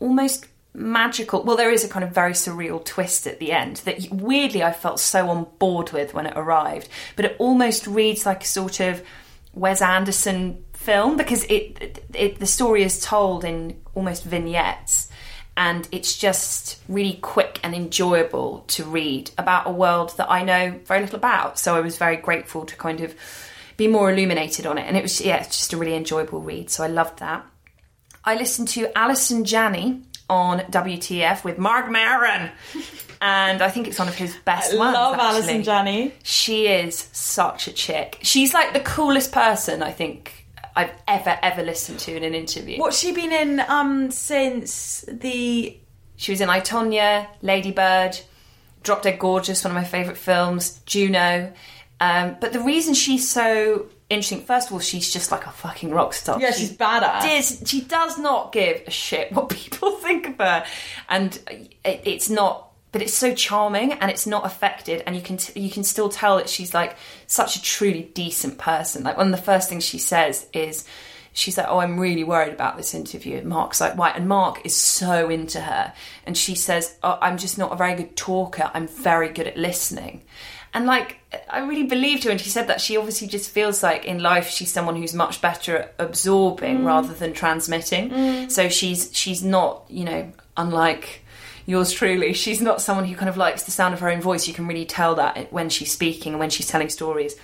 almost 0.00 0.46
magical. 0.74 1.44
Well, 1.44 1.56
there 1.56 1.70
is 1.70 1.84
a 1.84 1.88
kind 1.88 2.04
of 2.04 2.10
very 2.10 2.32
surreal 2.32 2.84
twist 2.84 3.26
at 3.26 3.38
the 3.38 3.52
end 3.52 3.76
that 3.78 4.10
weirdly 4.10 4.64
I 4.64 4.72
felt 4.72 4.98
so 4.98 5.28
on 5.28 5.46
board 5.60 5.92
with 5.92 6.14
when 6.14 6.26
it 6.26 6.32
arrived, 6.36 6.88
but 7.14 7.24
it 7.24 7.36
almost 7.38 7.86
reads 7.86 8.26
like 8.26 8.42
a 8.42 8.46
sort 8.46 8.80
of 8.80 9.02
Wes 9.54 9.82
Anderson 9.82 10.64
film 10.72 11.16
because 11.16 11.44
it, 11.44 11.76
it, 11.80 12.04
it 12.14 12.38
the 12.38 12.46
story 12.46 12.82
is 12.82 13.04
told 13.04 13.44
in 13.44 13.78
almost 13.94 14.24
vignettes 14.24 15.10
and 15.56 15.86
it's 15.92 16.16
just 16.16 16.80
really 16.88 17.18
quick 17.20 17.60
and 17.62 17.74
enjoyable 17.74 18.64
to 18.68 18.84
read 18.84 19.30
about 19.36 19.66
a 19.66 19.70
world 19.70 20.16
that 20.16 20.30
I 20.30 20.42
know 20.42 20.80
very 20.84 21.00
little 21.02 21.16
about. 21.16 21.58
So 21.58 21.76
I 21.76 21.80
was 21.80 21.98
very 21.98 22.16
grateful 22.16 22.64
to 22.64 22.76
kind 22.76 23.02
of 23.02 23.14
be 23.76 23.88
more 23.88 24.10
illuminated 24.10 24.66
on 24.66 24.78
it, 24.78 24.82
and 24.82 24.96
it 24.96 25.02
was 25.02 25.20
yeah, 25.20 25.42
it's 25.42 25.58
just 25.58 25.72
a 25.72 25.76
really 25.76 25.94
enjoyable 25.94 26.40
read. 26.40 26.70
So 26.70 26.84
I 26.84 26.86
loved 26.86 27.18
that. 27.18 27.44
I 28.30 28.36
listened 28.36 28.68
to 28.68 28.96
Allison 28.96 29.44
Janney 29.44 30.02
on 30.28 30.60
WTF 30.60 31.42
with 31.42 31.58
Marc 31.58 31.90
Maron, 31.90 32.52
and 33.20 33.60
I 33.60 33.68
think 33.70 33.88
it's 33.88 33.98
one 33.98 34.06
of 34.06 34.14
his 34.14 34.36
best 34.44 34.78
ones. 34.78 34.94
Love 34.94 35.14
actually. 35.14 35.28
Allison 35.28 35.62
Janney. 35.64 36.14
She 36.22 36.68
is 36.68 37.08
such 37.10 37.66
a 37.66 37.72
chick. 37.72 38.18
She's 38.22 38.54
like 38.54 38.72
the 38.72 38.78
coolest 38.78 39.32
person 39.32 39.82
I 39.82 39.90
think 39.90 40.46
I've 40.76 40.92
ever 41.08 41.36
ever 41.42 41.64
listened 41.64 41.98
to 42.00 42.16
in 42.16 42.22
an 42.22 42.34
interview. 42.34 42.78
What's 42.78 43.00
she 43.00 43.10
been 43.12 43.32
in 43.32 43.58
um 43.66 44.12
since 44.12 45.04
the 45.08 45.76
She 46.14 46.30
was 46.30 46.40
in 46.40 46.48
I 46.48 46.60
Tonya, 46.60 47.26
Lady 47.42 47.72
Bird, 47.72 48.16
Drop 48.84 49.02
Dead 49.02 49.18
Gorgeous, 49.18 49.64
one 49.64 49.72
of 49.72 49.82
my 49.82 49.88
favourite 49.88 50.18
films, 50.18 50.78
Juno. 50.86 51.52
Um, 51.98 52.36
but 52.40 52.52
the 52.52 52.60
reason 52.60 52.94
she's 52.94 53.28
so 53.28 53.86
interesting, 54.10 54.42
first 54.42 54.68
of 54.68 54.74
all, 54.74 54.80
she's 54.80 55.10
just 55.10 55.30
like 55.30 55.46
a 55.46 55.50
fucking 55.50 55.90
rock 55.90 56.12
star. 56.12 56.40
Yeah, 56.40 56.50
She 56.50 56.66
she's 56.66 56.76
badass. 56.76 57.22
Does, 57.22 57.62
she 57.64 57.80
does 57.82 58.18
not 58.18 58.52
give 58.52 58.82
a 58.86 58.90
shit 58.90 59.32
what 59.32 59.48
people 59.60 59.92
think 59.92 60.28
of 60.28 60.36
her, 60.36 60.66
and 61.08 61.38
it, 61.84 62.02
it's 62.04 62.28
not. 62.28 62.66
But 62.92 63.02
it's 63.02 63.14
so 63.14 63.32
charming, 63.36 63.92
and 63.92 64.10
it's 64.10 64.26
not 64.26 64.44
affected, 64.44 65.04
and 65.06 65.14
you 65.14 65.22
can 65.22 65.36
t- 65.36 65.60
you 65.60 65.70
can 65.70 65.84
still 65.84 66.08
tell 66.08 66.38
that 66.38 66.48
she's 66.48 66.74
like 66.74 66.96
such 67.28 67.54
a 67.54 67.62
truly 67.62 68.10
decent 68.14 68.58
person. 68.58 69.04
Like 69.04 69.16
one 69.16 69.26
of 69.26 69.32
the 69.32 69.42
first 69.42 69.68
things 69.68 69.84
she 69.84 69.98
says 69.98 70.46
is, 70.52 70.84
she's 71.32 71.56
like, 71.56 71.68
"Oh, 71.68 71.78
I'm 71.78 72.00
really 72.00 72.24
worried 72.24 72.52
about 72.52 72.76
this 72.76 72.92
interview." 72.92 73.36
And 73.36 73.46
Mark's 73.46 73.80
like, 73.80 73.96
"Why?" 73.96 74.10
And 74.10 74.26
Mark 74.26 74.66
is 74.66 74.74
so 74.74 75.30
into 75.30 75.60
her, 75.60 75.92
and 76.26 76.36
she 76.36 76.56
says, 76.56 76.96
oh, 77.04 77.16
"I'm 77.22 77.38
just 77.38 77.58
not 77.58 77.70
a 77.72 77.76
very 77.76 77.94
good 77.94 78.16
talker. 78.16 78.68
I'm 78.74 78.88
very 78.88 79.28
good 79.28 79.46
at 79.46 79.56
listening." 79.56 80.22
And 80.72 80.86
like, 80.86 81.18
I 81.48 81.60
really 81.60 81.84
believed 81.84 82.24
her 82.24 82.30
when 82.30 82.38
she 82.38 82.48
said 82.48 82.68
that. 82.68 82.80
She 82.80 82.96
obviously 82.96 83.26
just 83.26 83.50
feels 83.50 83.82
like 83.82 84.04
in 84.04 84.20
life 84.20 84.48
she's 84.50 84.72
someone 84.72 84.96
who's 84.96 85.14
much 85.14 85.40
better 85.40 85.76
at 85.78 85.94
absorbing 85.98 86.84
rather 86.84 87.12
than 87.12 87.32
transmitting. 87.32 88.48
So 88.50 88.68
she's 88.68 89.10
she's 89.12 89.42
not, 89.42 89.84
you 89.88 90.04
know, 90.04 90.32
unlike 90.56 91.24
yours 91.66 91.92
truly. 91.92 92.32
She's 92.44 92.60
not 92.60 92.80
someone 92.80 93.06
who 93.06 93.14
kind 93.14 93.28
of 93.28 93.36
likes 93.36 93.62
the 93.62 93.70
sound 93.70 93.94
of 93.94 94.00
her 94.00 94.10
own 94.10 94.20
voice. 94.20 94.48
You 94.48 94.54
can 94.54 94.66
really 94.66 94.84
tell 94.84 95.14
that 95.16 95.52
when 95.52 95.68
she's 95.70 95.92
speaking 95.92 96.32
and 96.32 96.40
when 96.40 96.50
she's 96.50 96.66
telling 96.66 96.88
stories. 96.88 97.36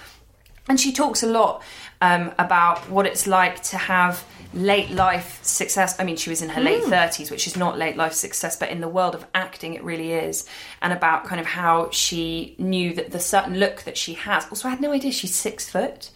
And 0.68 0.80
she 0.80 0.92
talks 0.92 1.22
a 1.22 1.28
lot 1.28 1.62
um, 2.00 2.32
about 2.38 2.90
what 2.90 3.06
it's 3.06 3.26
like 3.26 3.62
to 3.64 3.76
have 3.76 4.24
late 4.54 4.90
life 4.90 5.42
success. 5.42 5.98
I 5.98 6.04
mean, 6.04 6.16
she 6.16 6.30
was 6.30 6.42
in 6.42 6.50
her 6.50 6.60
late 6.60 6.82
mm. 6.82 6.90
30s, 6.90 7.30
which 7.30 7.46
is 7.46 7.56
not 7.56 7.78
late 7.78 7.96
life 7.96 8.12
success, 8.12 8.56
but 8.56 8.70
in 8.70 8.80
the 8.80 8.88
world 8.88 9.14
of 9.14 9.26
acting, 9.34 9.74
it 9.74 9.84
really 9.84 10.12
is. 10.12 10.48
And 10.82 10.92
about 10.92 11.24
kind 11.24 11.40
of 11.40 11.46
how 11.46 11.90
she 11.90 12.54
knew 12.58 12.94
that 12.94 13.10
the 13.10 13.20
certain 13.20 13.58
look 13.58 13.82
that 13.82 13.96
she 13.96 14.14
has. 14.14 14.46
Also, 14.46 14.68
I 14.68 14.70
had 14.70 14.80
no 14.80 14.92
idea 14.92 15.12
she's 15.12 15.34
six 15.34 15.68
foot. 15.68 16.10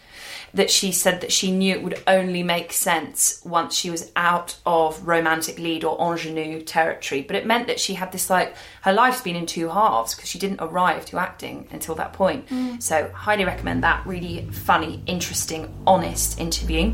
That 0.53 0.69
she 0.69 0.91
said 0.91 1.21
that 1.21 1.31
she 1.31 1.49
knew 1.49 1.73
it 1.73 1.81
would 1.81 2.03
only 2.07 2.43
make 2.43 2.73
sense 2.73 3.41
once 3.45 3.73
she 3.73 3.89
was 3.89 4.11
out 4.17 4.57
of 4.65 5.07
romantic 5.07 5.57
lead 5.57 5.85
or 5.85 5.97
ingenue 5.97 6.61
territory. 6.61 7.21
But 7.21 7.37
it 7.37 7.45
meant 7.45 7.67
that 7.67 7.79
she 7.79 7.93
had 7.93 8.11
this 8.11 8.29
like, 8.29 8.53
her 8.81 8.91
life's 8.91 9.21
been 9.21 9.37
in 9.37 9.45
two 9.45 9.69
halves 9.69 10.13
because 10.13 10.29
she 10.29 10.39
didn't 10.39 10.59
arrive 10.59 11.05
to 11.05 11.17
acting 11.17 11.69
until 11.71 11.95
that 11.95 12.11
point. 12.11 12.47
Mm. 12.49 12.83
So, 12.83 13.09
highly 13.13 13.45
recommend 13.45 13.81
that. 13.83 14.05
Really 14.05 14.45
funny, 14.51 15.01
interesting, 15.05 15.73
honest 15.87 16.37
interview. 16.37 16.93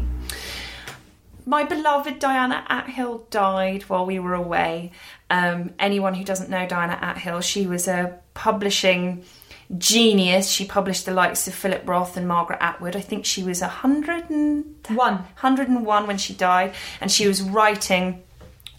My 1.47 1.63
beloved 1.63 2.19
Diana 2.19 2.65
Athill 2.69 3.29
died 3.29 3.83
while 3.83 4.05
we 4.05 4.19
were 4.19 4.33
away. 4.33 4.91
Um, 5.29 5.73
anyone 5.79 6.13
who 6.13 6.25
doesn't 6.25 6.49
know 6.49 6.67
Diana 6.67 6.99
Athill, 7.01 7.41
she 7.41 7.65
was 7.65 7.87
a 7.87 8.19
publishing 8.33 9.23
genius. 9.77 10.49
She 10.49 10.65
published 10.65 11.05
the 11.05 11.13
likes 11.13 11.47
of 11.47 11.53
Philip 11.53 11.87
Roth 11.87 12.17
and 12.17 12.27
Margaret 12.27 12.59
Atwood. 12.59 12.97
I 12.97 12.99
think 12.99 13.23
she 13.23 13.43
was 13.43 13.61
101. 13.61 14.97
101 14.97 16.07
when 16.07 16.17
she 16.17 16.33
died, 16.33 16.73
and 16.99 17.09
she 17.09 17.29
was 17.29 17.41
writing 17.41 18.23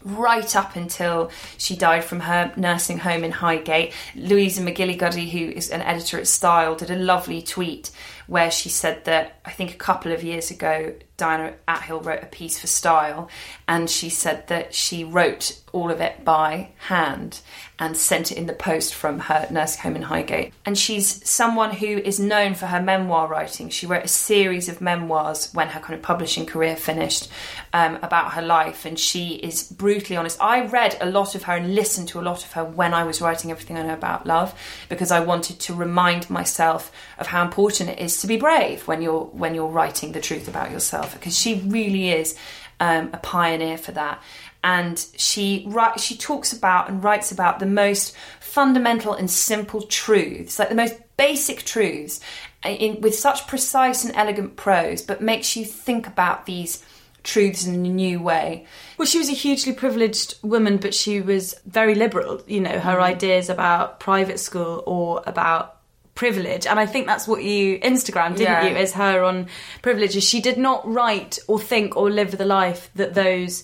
right 0.04 0.54
up 0.54 0.76
until 0.76 1.30
she 1.56 1.74
died 1.74 2.04
from 2.04 2.20
her 2.20 2.52
nursing 2.54 2.98
home 2.98 3.24
in 3.24 3.32
Highgate. 3.32 3.94
Louisa 4.14 4.60
McGillicuddy, 4.60 5.30
who 5.30 5.38
is 5.38 5.70
an 5.70 5.80
editor 5.80 6.18
at 6.18 6.26
Style, 6.26 6.74
did 6.74 6.90
a 6.90 6.96
lovely 6.96 7.40
tweet 7.40 7.90
where 8.26 8.50
she 8.50 8.68
said 8.68 9.06
that 9.06 9.40
I 9.46 9.52
think 9.52 9.72
a 9.72 9.78
couple 9.78 10.12
of 10.12 10.22
years 10.22 10.50
ago, 10.50 10.92
Diana 11.18 11.54
Athill 11.66 12.02
wrote 12.04 12.22
a 12.22 12.26
piece 12.26 12.58
for 12.60 12.68
Style, 12.68 13.28
and 13.66 13.90
she 13.90 14.08
said 14.08 14.46
that 14.46 14.72
she 14.72 15.02
wrote 15.02 15.60
all 15.72 15.90
of 15.90 16.00
it 16.00 16.24
by 16.24 16.70
hand 16.86 17.40
and 17.78 17.96
sent 17.96 18.32
it 18.32 18.38
in 18.38 18.46
the 18.46 18.52
post 18.52 18.94
from 18.94 19.20
her 19.20 19.46
nursing 19.50 19.82
home 19.82 19.96
in 19.96 20.02
Highgate. 20.02 20.52
And 20.64 20.76
she's 20.76 21.28
someone 21.28 21.72
who 21.72 21.86
is 21.86 22.18
known 22.18 22.54
for 22.54 22.66
her 22.66 22.80
memoir 22.80 23.28
writing. 23.28 23.68
She 23.68 23.86
wrote 23.86 24.04
a 24.04 24.08
series 24.08 24.68
of 24.68 24.80
memoirs 24.80 25.52
when 25.52 25.68
her 25.68 25.80
kind 25.80 25.94
of 25.94 26.02
publishing 26.02 26.46
career 26.46 26.76
finished 26.76 27.28
um, 27.72 27.96
about 28.02 28.32
her 28.32 28.42
life, 28.42 28.84
and 28.84 28.98
she 28.98 29.34
is 29.34 29.64
brutally 29.64 30.16
honest. 30.16 30.40
I 30.40 30.66
read 30.66 30.96
a 31.00 31.10
lot 31.10 31.34
of 31.34 31.44
her 31.44 31.56
and 31.56 31.74
listened 31.74 32.08
to 32.08 32.20
a 32.20 32.22
lot 32.22 32.44
of 32.44 32.52
her 32.52 32.64
when 32.64 32.94
I 32.94 33.04
was 33.04 33.20
writing 33.20 33.50
everything 33.50 33.76
I 33.76 33.82
know 33.82 33.94
about 33.94 34.26
love 34.26 34.58
because 34.88 35.10
I 35.10 35.20
wanted 35.20 35.58
to 35.60 35.74
remind 35.74 36.30
myself 36.30 36.92
of 37.18 37.26
how 37.26 37.44
important 37.44 37.90
it 37.90 37.98
is 37.98 38.20
to 38.20 38.26
be 38.26 38.36
brave 38.36 38.86
when 38.86 39.02
you're 39.02 39.24
when 39.24 39.54
you're 39.54 39.68
writing 39.68 40.12
the 40.12 40.20
truth 40.20 40.48
about 40.48 40.70
yourself 40.70 41.07
because 41.14 41.38
she 41.38 41.60
really 41.66 42.10
is 42.10 42.36
um, 42.80 43.10
a 43.12 43.18
pioneer 43.18 43.78
for 43.78 43.92
that. 43.92 44.22
and 44.64 45.06
she 45.16 45.64
write, 45.68 46.00
she 46.00 46.16
talks 46.16 46.52
about 46.52 46.88
and 46.88 47.02
writes 47.02 47.30
about 47.30 47.58
the 47.58 47.66
most 47.66 48.14
fundamental 48.40 49.14
and 49.14 49.30
simple 49.30 49.82
truths, 49.82 50.58
like 50.58 50.68
the 50.68 50.74
most 50.74 50.96
basic 51.16 51.64
truths, 51.64 52.20
uh, 52.64 52.70
in, 52.70 53.00
with 53.00 53.14
such 53.14 53.46
precise 53.46 54.04
and 54.04 54.14
elegant 54.16 54.56
prose, 54.56 55.00
but 55.02 55.20
makes 55.20 55.56
you 55.56 55.64
think 55.64 56.06
about 56.06 56.46
these 56.46 56.84
truths 57.22 57.66
in 57.66 57.74
a 57.74 57.88
new 57.88 58.20
way. 58.20 58.66
Well, 58.96 59.06
she 59.06 59.18
was 59.18 59.28
a 59.28 59.32
hugely 59.32 59.72
privileged 59.72 60.34
woman, 60.42 60.78
but 60.78 60.94
she 60.94 61.20
was 61.20 61.54
very 61.66 61.94
liberal. 61.94 62.42
You 62.46 62.60
know, 62.60 62.78
her 62.80 63.00
ideas 63.00 63.48
about 63.48 64.00
private 64.00 64.40
school 64.40 64.82
or 64.86 65.22
about 65.26 65.77
privilege, 66.18 66.66
and 66.66 66.80
I 66.80 66.86
think 66.86 67.06
that's 67.06 67.28
what 67.28 67.44
you 67.44 67.78
Instagram 67.78 68.34
didn't 68.34 68.40
Yeah. 68.40 68.66
you? 68.66 68.76
Is 68.76 68.92
her 68.94 69.22
on 69.22 69.46
privileges. 69.82 70.24
She 70.24 70.40
did 70.40 70.58
not 70.58 70.80
write 70.84 71.38
or 71.46 71.60
think 71.60 71.96
or 71.96 72.10
live 72.10 72.36
the 72.36 72.44
life 72.44 72.90
that 72.96 73.14
those 73.14 73.62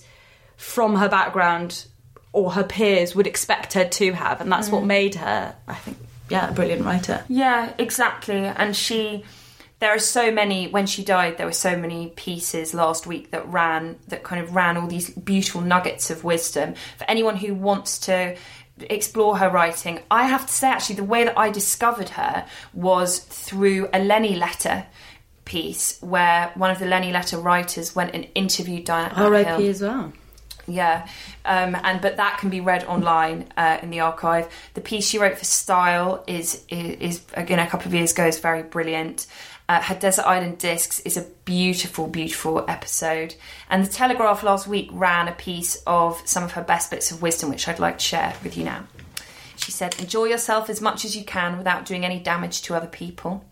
from 0.57 0.95
her 0.95 1.09
background 1.09 1.87
or 2.33 2.53
her 2.53 2.63
peers 2.63 3.17
would 3.17 3.27
expect 3.27 3.73
her 3.73 3.85
to 3.85 4.13
have, 4.13 4.41
and 4.41 4.53
that's 4.53 4.69
what 4.69 4.85
mm. 4.85 4.87
made 4.87 5.17
her, 5.17 5.57
I 5.67 5.75
think, 5.75 5.97
yeah, 6.29 6.49
a 6.49 6.53
brilliant 6.53 6.85
writer. 6.85 7.25
Yeah, 7.29 7.73
exactly. 7.77 8.45
And 8.45 8.77
she, 8.77 9.25
there 9.81 9.93
are 9.93 9.99
so 9.99 10.31
many. 10.31 10.69
When 10.69 10.87
she 10.87 11.03
died, 11.03 11.39
there 11.39 11.47
were 11.47 11.53
so 11.53 11.77
many 11.77 12.13
pieces 12.15 12.73
last 12.73 13.05
week 13.05 13.33
that 13.33 13.49
ran 13.49 13.99
that 14.09 14.23
kind 14.23 14.41
of 14.41 14.55
ran 14.55 14.77
all 14.77 14.87
these 14.87 15.11
beautiful 15.11 15.61
nuggets 15.61 16.09
of 16.09 16.23
wisdom 16.23 16.75
for 16.99 17.05
anyone 17.11 17.37
who 17.37 17.53
wants 17.53 17.99
to 18.07 18.37
explore 18.81 19.39
her 19.39 19.49
writing. 19.49 20.01
I 20.11 20.25
have 20.25 20.47
to 20.47 20.53
say, 20.53 20.69
actually, 20.69 20.97
the 20.97 21.05
way 21.05 21.25
that 21.25 21.39
I 21.39 21.51
discovered 21.51 22.11
her 22.11 22.47
was 22.73 23.19
through 23.19 23.89
a 23.93 24.03
Lenny 24.03 24.37
letter 24.37 24.87
piece 25.45 25.99
where 26.01 26.51
one 26.55 26.71
of 26.71 26.79
the 26.79 26.87
Lenny 26.87 27.13
letter 27.13 27.39
writers 27.39 27.95
went 27.95 28.15
and 28.15 28.27
interviewed 28.35 28.85
Diana 28.85 29.15
R.I.P. 29.15 29.69
As 29.69 29.83
well. 29.83 30.13
Yeah, 30.67 31.07
um, 31.45 31.77
and 31.83 32.01
but 32.01 32.17
that 32.17 32.39
can 32.39 32.49
be 32.49 32.61
read 32.61 32.85
online 32.85 33.53
uh, 33.57 33.79
in 33.83 33.91
the 33.91 34.01
archive. 34.01 34.49
The 34.73 34.81
piece 34.81 35.07
she 35.07 35.19
wrote 35.19 35.37
for 35.37 35.45
Style 35.45 36.25
is 36.27 36.65
is, 36.69 36.97
is 37.01 37.23
again 37.35 37.59
a 37.59 37.67
couple 37.67 37.89
of 37.89 37.95
years 37.95 38.13
ago 38.13 38.27
is 38.27 38.39
very 38.39 38.63
brilliant. 38.63 39.27
Uh, 39.69 39.81
her 39.81 39.95
Desert 39.95 40.27
Island 40.27 40.59
Discs 40.59 41.01
is 41.01 41.17
a 41.17 41.27
beautiful, 41.45 42.07
beautiful 42.07 42.65
episode. 42.69 43.35
And 43.71 43.85
the 43.85 43.91
Telegraph 43.91 44.43
last 44.43 44.67
week 44.67 44.91
ran 44.93 45.27
a 45.27 45.33
piece 45.33 45.77
of 45.87 46.21
some 46.27 46.45
of 46.45 46.53
her 46.53 46.63
best 46.63 46.91
bits 46.91 47.11
of 47.11 47.23
wisdom, 47.23 47.49
which 47.49 47.67
I'd 47.67 47.79
like 47.79 47.99
to 47.99 48.05
share 48.05 48.35
with 48.43 48.57
you 48.57 48.65
now. 48.65 48.85
She 49.57 49.73
said, 49.73 49.99
Enjoy 49.99 50.25
yourself 50.25 50.69
as 50.69 50.83
much 50.83 51.05
as 51.05 51.17
you 51.17 51.25
can 51.25 51.57
without 51.57 51.87
doing 51.87 52.05
any 52.05 52.19
damage 52.19 52.61
to 52.63 52.75
other 52.75 52.87
people. 52.87 53.45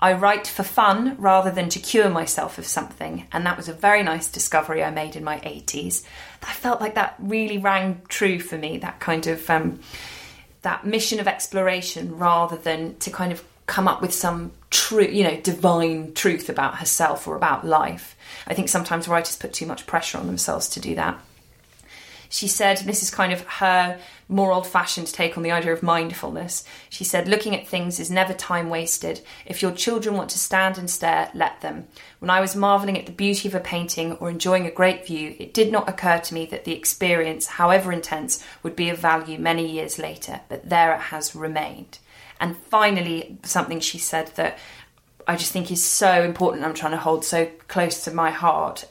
I 0.00 0.14
write 0.14 0.48
for 0.48 0.64
fun 0.64 1.14
rather 1.18 1.50
than 1.50 1.68
to 1.68 1.78
cure 1.78 2.08
myself 2.08 2.58
of 2.58 2.66
something, 2.66 3.28
and 3.30 3.46
that 3.46 3.56
was 3.56 3.68
a 3.68 3.72
very 3.72 4.02
nice 4.02 4.28
discovery 4.28 4.82
I 4.82 4.90
made 4.90 5.14
in 5.14 5.22
my 5.22 5.38
80s. 5.38 6.04
I 6.42 6.52
felt 6.52 6.80
like 6.80 6.96
that 6.96 7.14
really 7.20 7.58
rang 7.58 8.02
true 8.08 8.40
for 8.40 8.58
me, 8.58 8.78
that 8.78 8.98
kind 8.98 9.28
of 9.28 9.48
um, 9.48 9.78
that 10.62 10.84
mission 10.84 11.20
of 11.20 11.28
exploration 11.28 12.18
rather 12.18 12.56
than 12.56 12.96
to 12.98 13.10
kind 13.10 13.30
of 13.30 13.44
come 13.66 13.88
up 13.88 14.02
with 14.02 14.12
some 14.12 14.52
true, 14.70 15.04
you 15.04 15.24
know, 15.24 15.40
divine 15.40 16.14
truth 16.14 16.48
about 16.48 16.78
herself 16.78 17.26
or 17.26 17.36
about 17.36 17.66
life. 17.66 18.16
I 18.46 18.54
think 18.54 18.68
sometimes 18.68 19.08
writers 19.08 19.36
put 19.36 19.52
too 19.52 19.66
much 19.66 19.86
pressure 19.86 20.18
on 20.18 20.26
themselves 20.26 20.68
to 20.70 20.80
do 20.80 20.94
that 20.96 21.18
she 22.32 22.48
said, 22.48 22.78
this 22.78 23.02
is 23.02 23.10
kind 23.10 23.30
of 23.30 23.42
her 23.42 24.00
more 24.26 24.52
old 24.52 24.66
fashioned 24.66 25.06
take 25.08 25.36
on 25.36 25.42
the 25.42 25.50
idea 25.50 25.70
of 25.70 25.82
mindfulness. 25.82 26.64
She 26.88 27.04
said, 27.04 27.28
looking 27.28 27.54
at 27.54 27.68
things 27.68 28.00
is 28.00 28.10
never 28.10 28.32
time 28.32 28.70
wasted. 28.70 29.20
If 29.44 29.60
your 29.60 29.72
children 29.72 30.16
want 30.16 30.30
to 30.30 30.38
stand 30.38 30.78
and 30.78 30.88
stare, 30.88 31.30
let 31.34 31.60
them. 31.60 31.88
When 32.20 32.30
I 32.30 32.40
was 32.40 32.56
marvelling 32.56 32.98
at 32.98 33.04
the 33.04 33.12
beauty 33.12 33.48
of 33.48 33.54
a 33.54 33.60
painting 33.60 34.12
or 34.14 34.30
enjoying 34.30 34.64
a 34.66 34.70
great 34.70 35.06
view, 35.06 35.36
it 35.38 35.52
did 35.52 35.70
not 35.70 35.90
occur 35.90 36.20
to 36.20 36.32
me 36.32 36.46
that 36.46 36.64
the 36.64 36.72
experience, 36.72 37.46
however 37.46 37.92
intense, 37.92 38.42
would 38.62 38.76
be 38.76 38.88
of 38.88 38.98
value 38.98 39.38
many 39.38 39.70
years 39.70 39.98
later, 39.98 40.40
but 40.48 40.70
there 40.70 40.94
it 40.94 41.00
has 41.00 41.34
remained. 41.36 41.98
And 42.40 42.56
finally, 42.56 43.38
something 43.42 43.80
she 43.80 43.98
said 43.98 44.28
that 44.36 44.58
I 45.26 45.36
just 45.36 45.52
think 45.52 45.70
is 45.70 45.84
so 45.84 46.22
important, 46.22 46.64
I'm 46.64 46.74
trying 46.74 46.92
to 46.92 46.98
hold 46.98 47.24
so 47.24 47.46
close 47.68 48.04
to 48.04 48.12
my 48.12 48.30
heart 48.30 48.84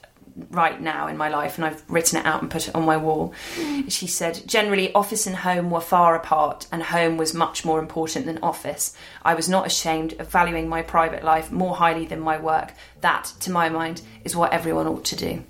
right 0.49 0.79
now 0.79 1.07
in 1.07 1.17
my 1.17 1.29
life, 1.29 1.57
and 1.57 1.65
I've 1.65 1.83
written 1.89 2.19
it 2.19 2.25
out 2.25 2.41
and 2.41 2.49
put 2.49 2.67
it 2.67 2.75
on 2.75 2.85
my 2.85 2.97
wall. 2.97 3.33
Mm. 3.55 3.91
She 3.91 4.07
said, 4.07 4.41
Generally, 4.45 4.93
office 4.93 5.27
and 5.27 5.35
home 5.35 5.69
were 5.69 5.81
far 5.81 6.15
apart, 6.15 6.67
and 6.71 6.81
home 6.83 7.17
was 7.17 7.33
much 7.33 7.65
more 7.65 7.79
important 7.79 8.25
than 8.25 8.39
office. 8.39 8.95
I 9.23 9.33
was 9.33 9.49
not 9.49 9.67
ashamed 9.67 10.13
of 10.19 10.29
valuing 10.29 10.69
my 10.69 10.81
private 10.81 11.23
life 11.23 11.51
more 11.51 11.75
highly 11.75 12.05
than 12.05 12.19
my 12.19 12.39
work. 12.39 12.73
That, 13.01 13.33
to 13.41 13.51
my 13.51 13.69
mind, 13.69 14.01
is 14.23 14.35
what 14.35 14.53
everyone 14.53 14.87
ought 14.87 15.05
to 15.05 15.15
do. 15.15 15.43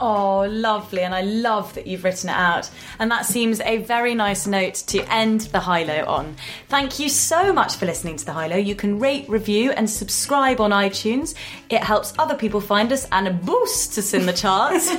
Oh, 0.00 0.46
lovely. 0.50 1.02
And 1.02 1.14
I 1.14 1.20
love 1.22 1.74
that 1.74 1.86
you've 1.86 2.04
written 2.04 2.28
it 2.28 2.34
out. 2.36 2.70
And 2.98 3.10
that 3.10 3.26
seems 3.26 3.60
a 3.60 3.78
very 3.78 4.14
nice 4.14 4.46
note 4.46 4.74
to 4.88 5.00
end 5.12 5.42
the 5.42 5.60
High 5.60 5.84
Low 5.84 6.04
on. 6.06 6.36
Thank 6.68 6.98
you 6.98 7.08
so 7.08 7.52
much 7.52 7.76
for 7.76 7.86
listening 7.86 8.16
to 8.16 8.24
the 8.24 8.32
High 8.32 8.48
Low. 8.48 8.56
You 8.56 8.74
can 8.74 8.98
rate, 8.98 9.28
review, 9.28 9.70
and 9.72 9.88
subscribe 9.88 10.60
on 10.60 10.70
iTunes. 10.70 11.34
It 11.70 11.82
helps 11.82 12.12
other 12.18 12.34
people 12.34 12.60
find 12.60 12.92
us 12.92 13.06
and 13.12 13.40
boosts 13.44 13.98
us 13.98 14.14
in 14.14 14.26
the 14.26 14.32
charts. 14.32 14.90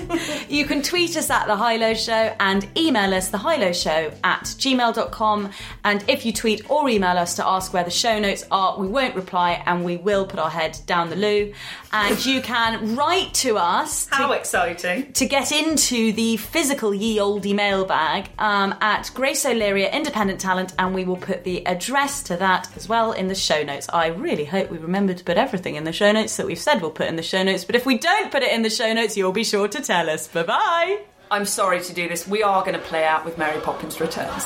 you 0.49 0.65
can 0.65 0.81
tweet 0.81 1.17
us 1.17 1.29
at 1.29 1.47
The 1.47 1.55
High 1.55 1.77
Low 1.77 1.93
Show 1.93 2.35
and 2.39 2.67
email 2.77 3.13
us, 3.13 3.29
The 3.29 3.37
High 3.37 3.57
Low 3.57 3.73
Show 3.73 4.11
at 4.23 4.43
gmail.com. 4.43 5.49
And 5.83 6.05
if 6.07 6.25
you 6.25 6.31
tweet 6.31 6.69
or 6.69 6.87
email 6.89 7.17
us 7.17 7.35
to 7.35 7.45
ask 7.45 7.73
where 7.73 7.83
the 7.83 7.91
show 7.91 8.19
notes 8.19 8.45
are, 8.51 8.79
we 8.79 8.87
won't 8.87 9.15
reply 9.15 9.61
and 9.65 9.83
we 9.83 9.97
will 9.97 10.25
put 10.25 10.39
our 10.39 10.49
head 10.49 10.79
down 10.85 11.09
the 11.09 11.15
loo. 11.15 11.53
And 11.91 12.23
you 12.25 12.41
can 12.41 12.95
write 12.95 13.33
to 13.35 13.57
us. 13.57 14.07
to- 14.07 14.31
exciting! 14.31 14.74
To 15.13 15.25
get 15.25 15.51
into 15.51 16.11
the 16.13 16.37
physical 16.37 16.93
ye 16.93 17.19
olde 17.19 17.53
mailbag 17.53 18.29
um, 18.39 18.75
at 18.81 19.11
Grace 19.13 19.45
O'Leary 19.45 19.87
Independent 19.87 20.39
Talent, 20.39 20.73
and 20.77 20.93
we 20.93 21.03
will 21.03 21.17
put 21.17 21.43
the 21.43 21.65
address 21.65 22.23
to 22.23 22.37
that 22.37 22.69
as 22.75 22.87
well 22.89 23.11
in 23.11 23.27
the 23.27 23.35
show 23.35 23.63
notes. 23.63 23.87
I 23.91 24.07
really 24.07 24.45
hope 24.45 24.69
we 24.69 24.77
remember 24.77 25.13
to 25.13 25.23
put 25.23 25.37
everything 25.37 25.75
in 25.75 25.83
the 25.83 25.93
show 25.93 26.11
notes 26.11 26.37
that 26.37 26.45
we've 26.45 26.59
said 26.59 26.81
we'll 26.81 26.91
put 26.91 27.07
in 27.07 27.15
the 27.15 27.23
show 27.23 27.43
notes, 27.43 27.65
but 27.65 27.75
if 27.75 27.85
we 27.85 27.97
don't 27.97 28.31
put 28.31 28.43
it 28.43 28.51
in 28.51 28.61
the 28.61 28.69
show 28.69 28.93
notes, 28.93 29.17
you'll 29.17 29.31
be 29.31 29.43
sure 29.43 29.67
to 29.67 29.81
tell 29.81 30.09
us. 30.09 30.27
Bye 30.27 30.43
bye. 30.43 30.99
I'm 31.31 31.45
sorry 31.45 31.81
to 31.81 31.93
do 31.93 32.07
this. 32.07 32.27
We 32.27 32.43
are 32.43 32.61
going 32.61 32.75
to 32.75 32.79
play 32.79 33.03
out 33.03 33.25
with 33.25 33.37
Mary 33.37 33.59
Poppins 33.61 33.99
Returns. 33.99 34.45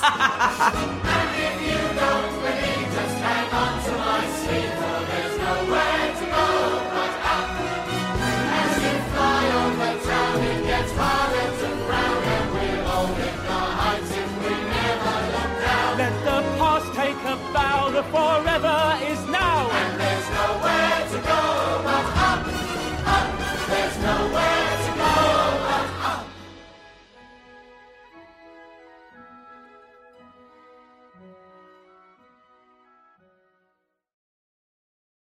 forever 18.04 19.09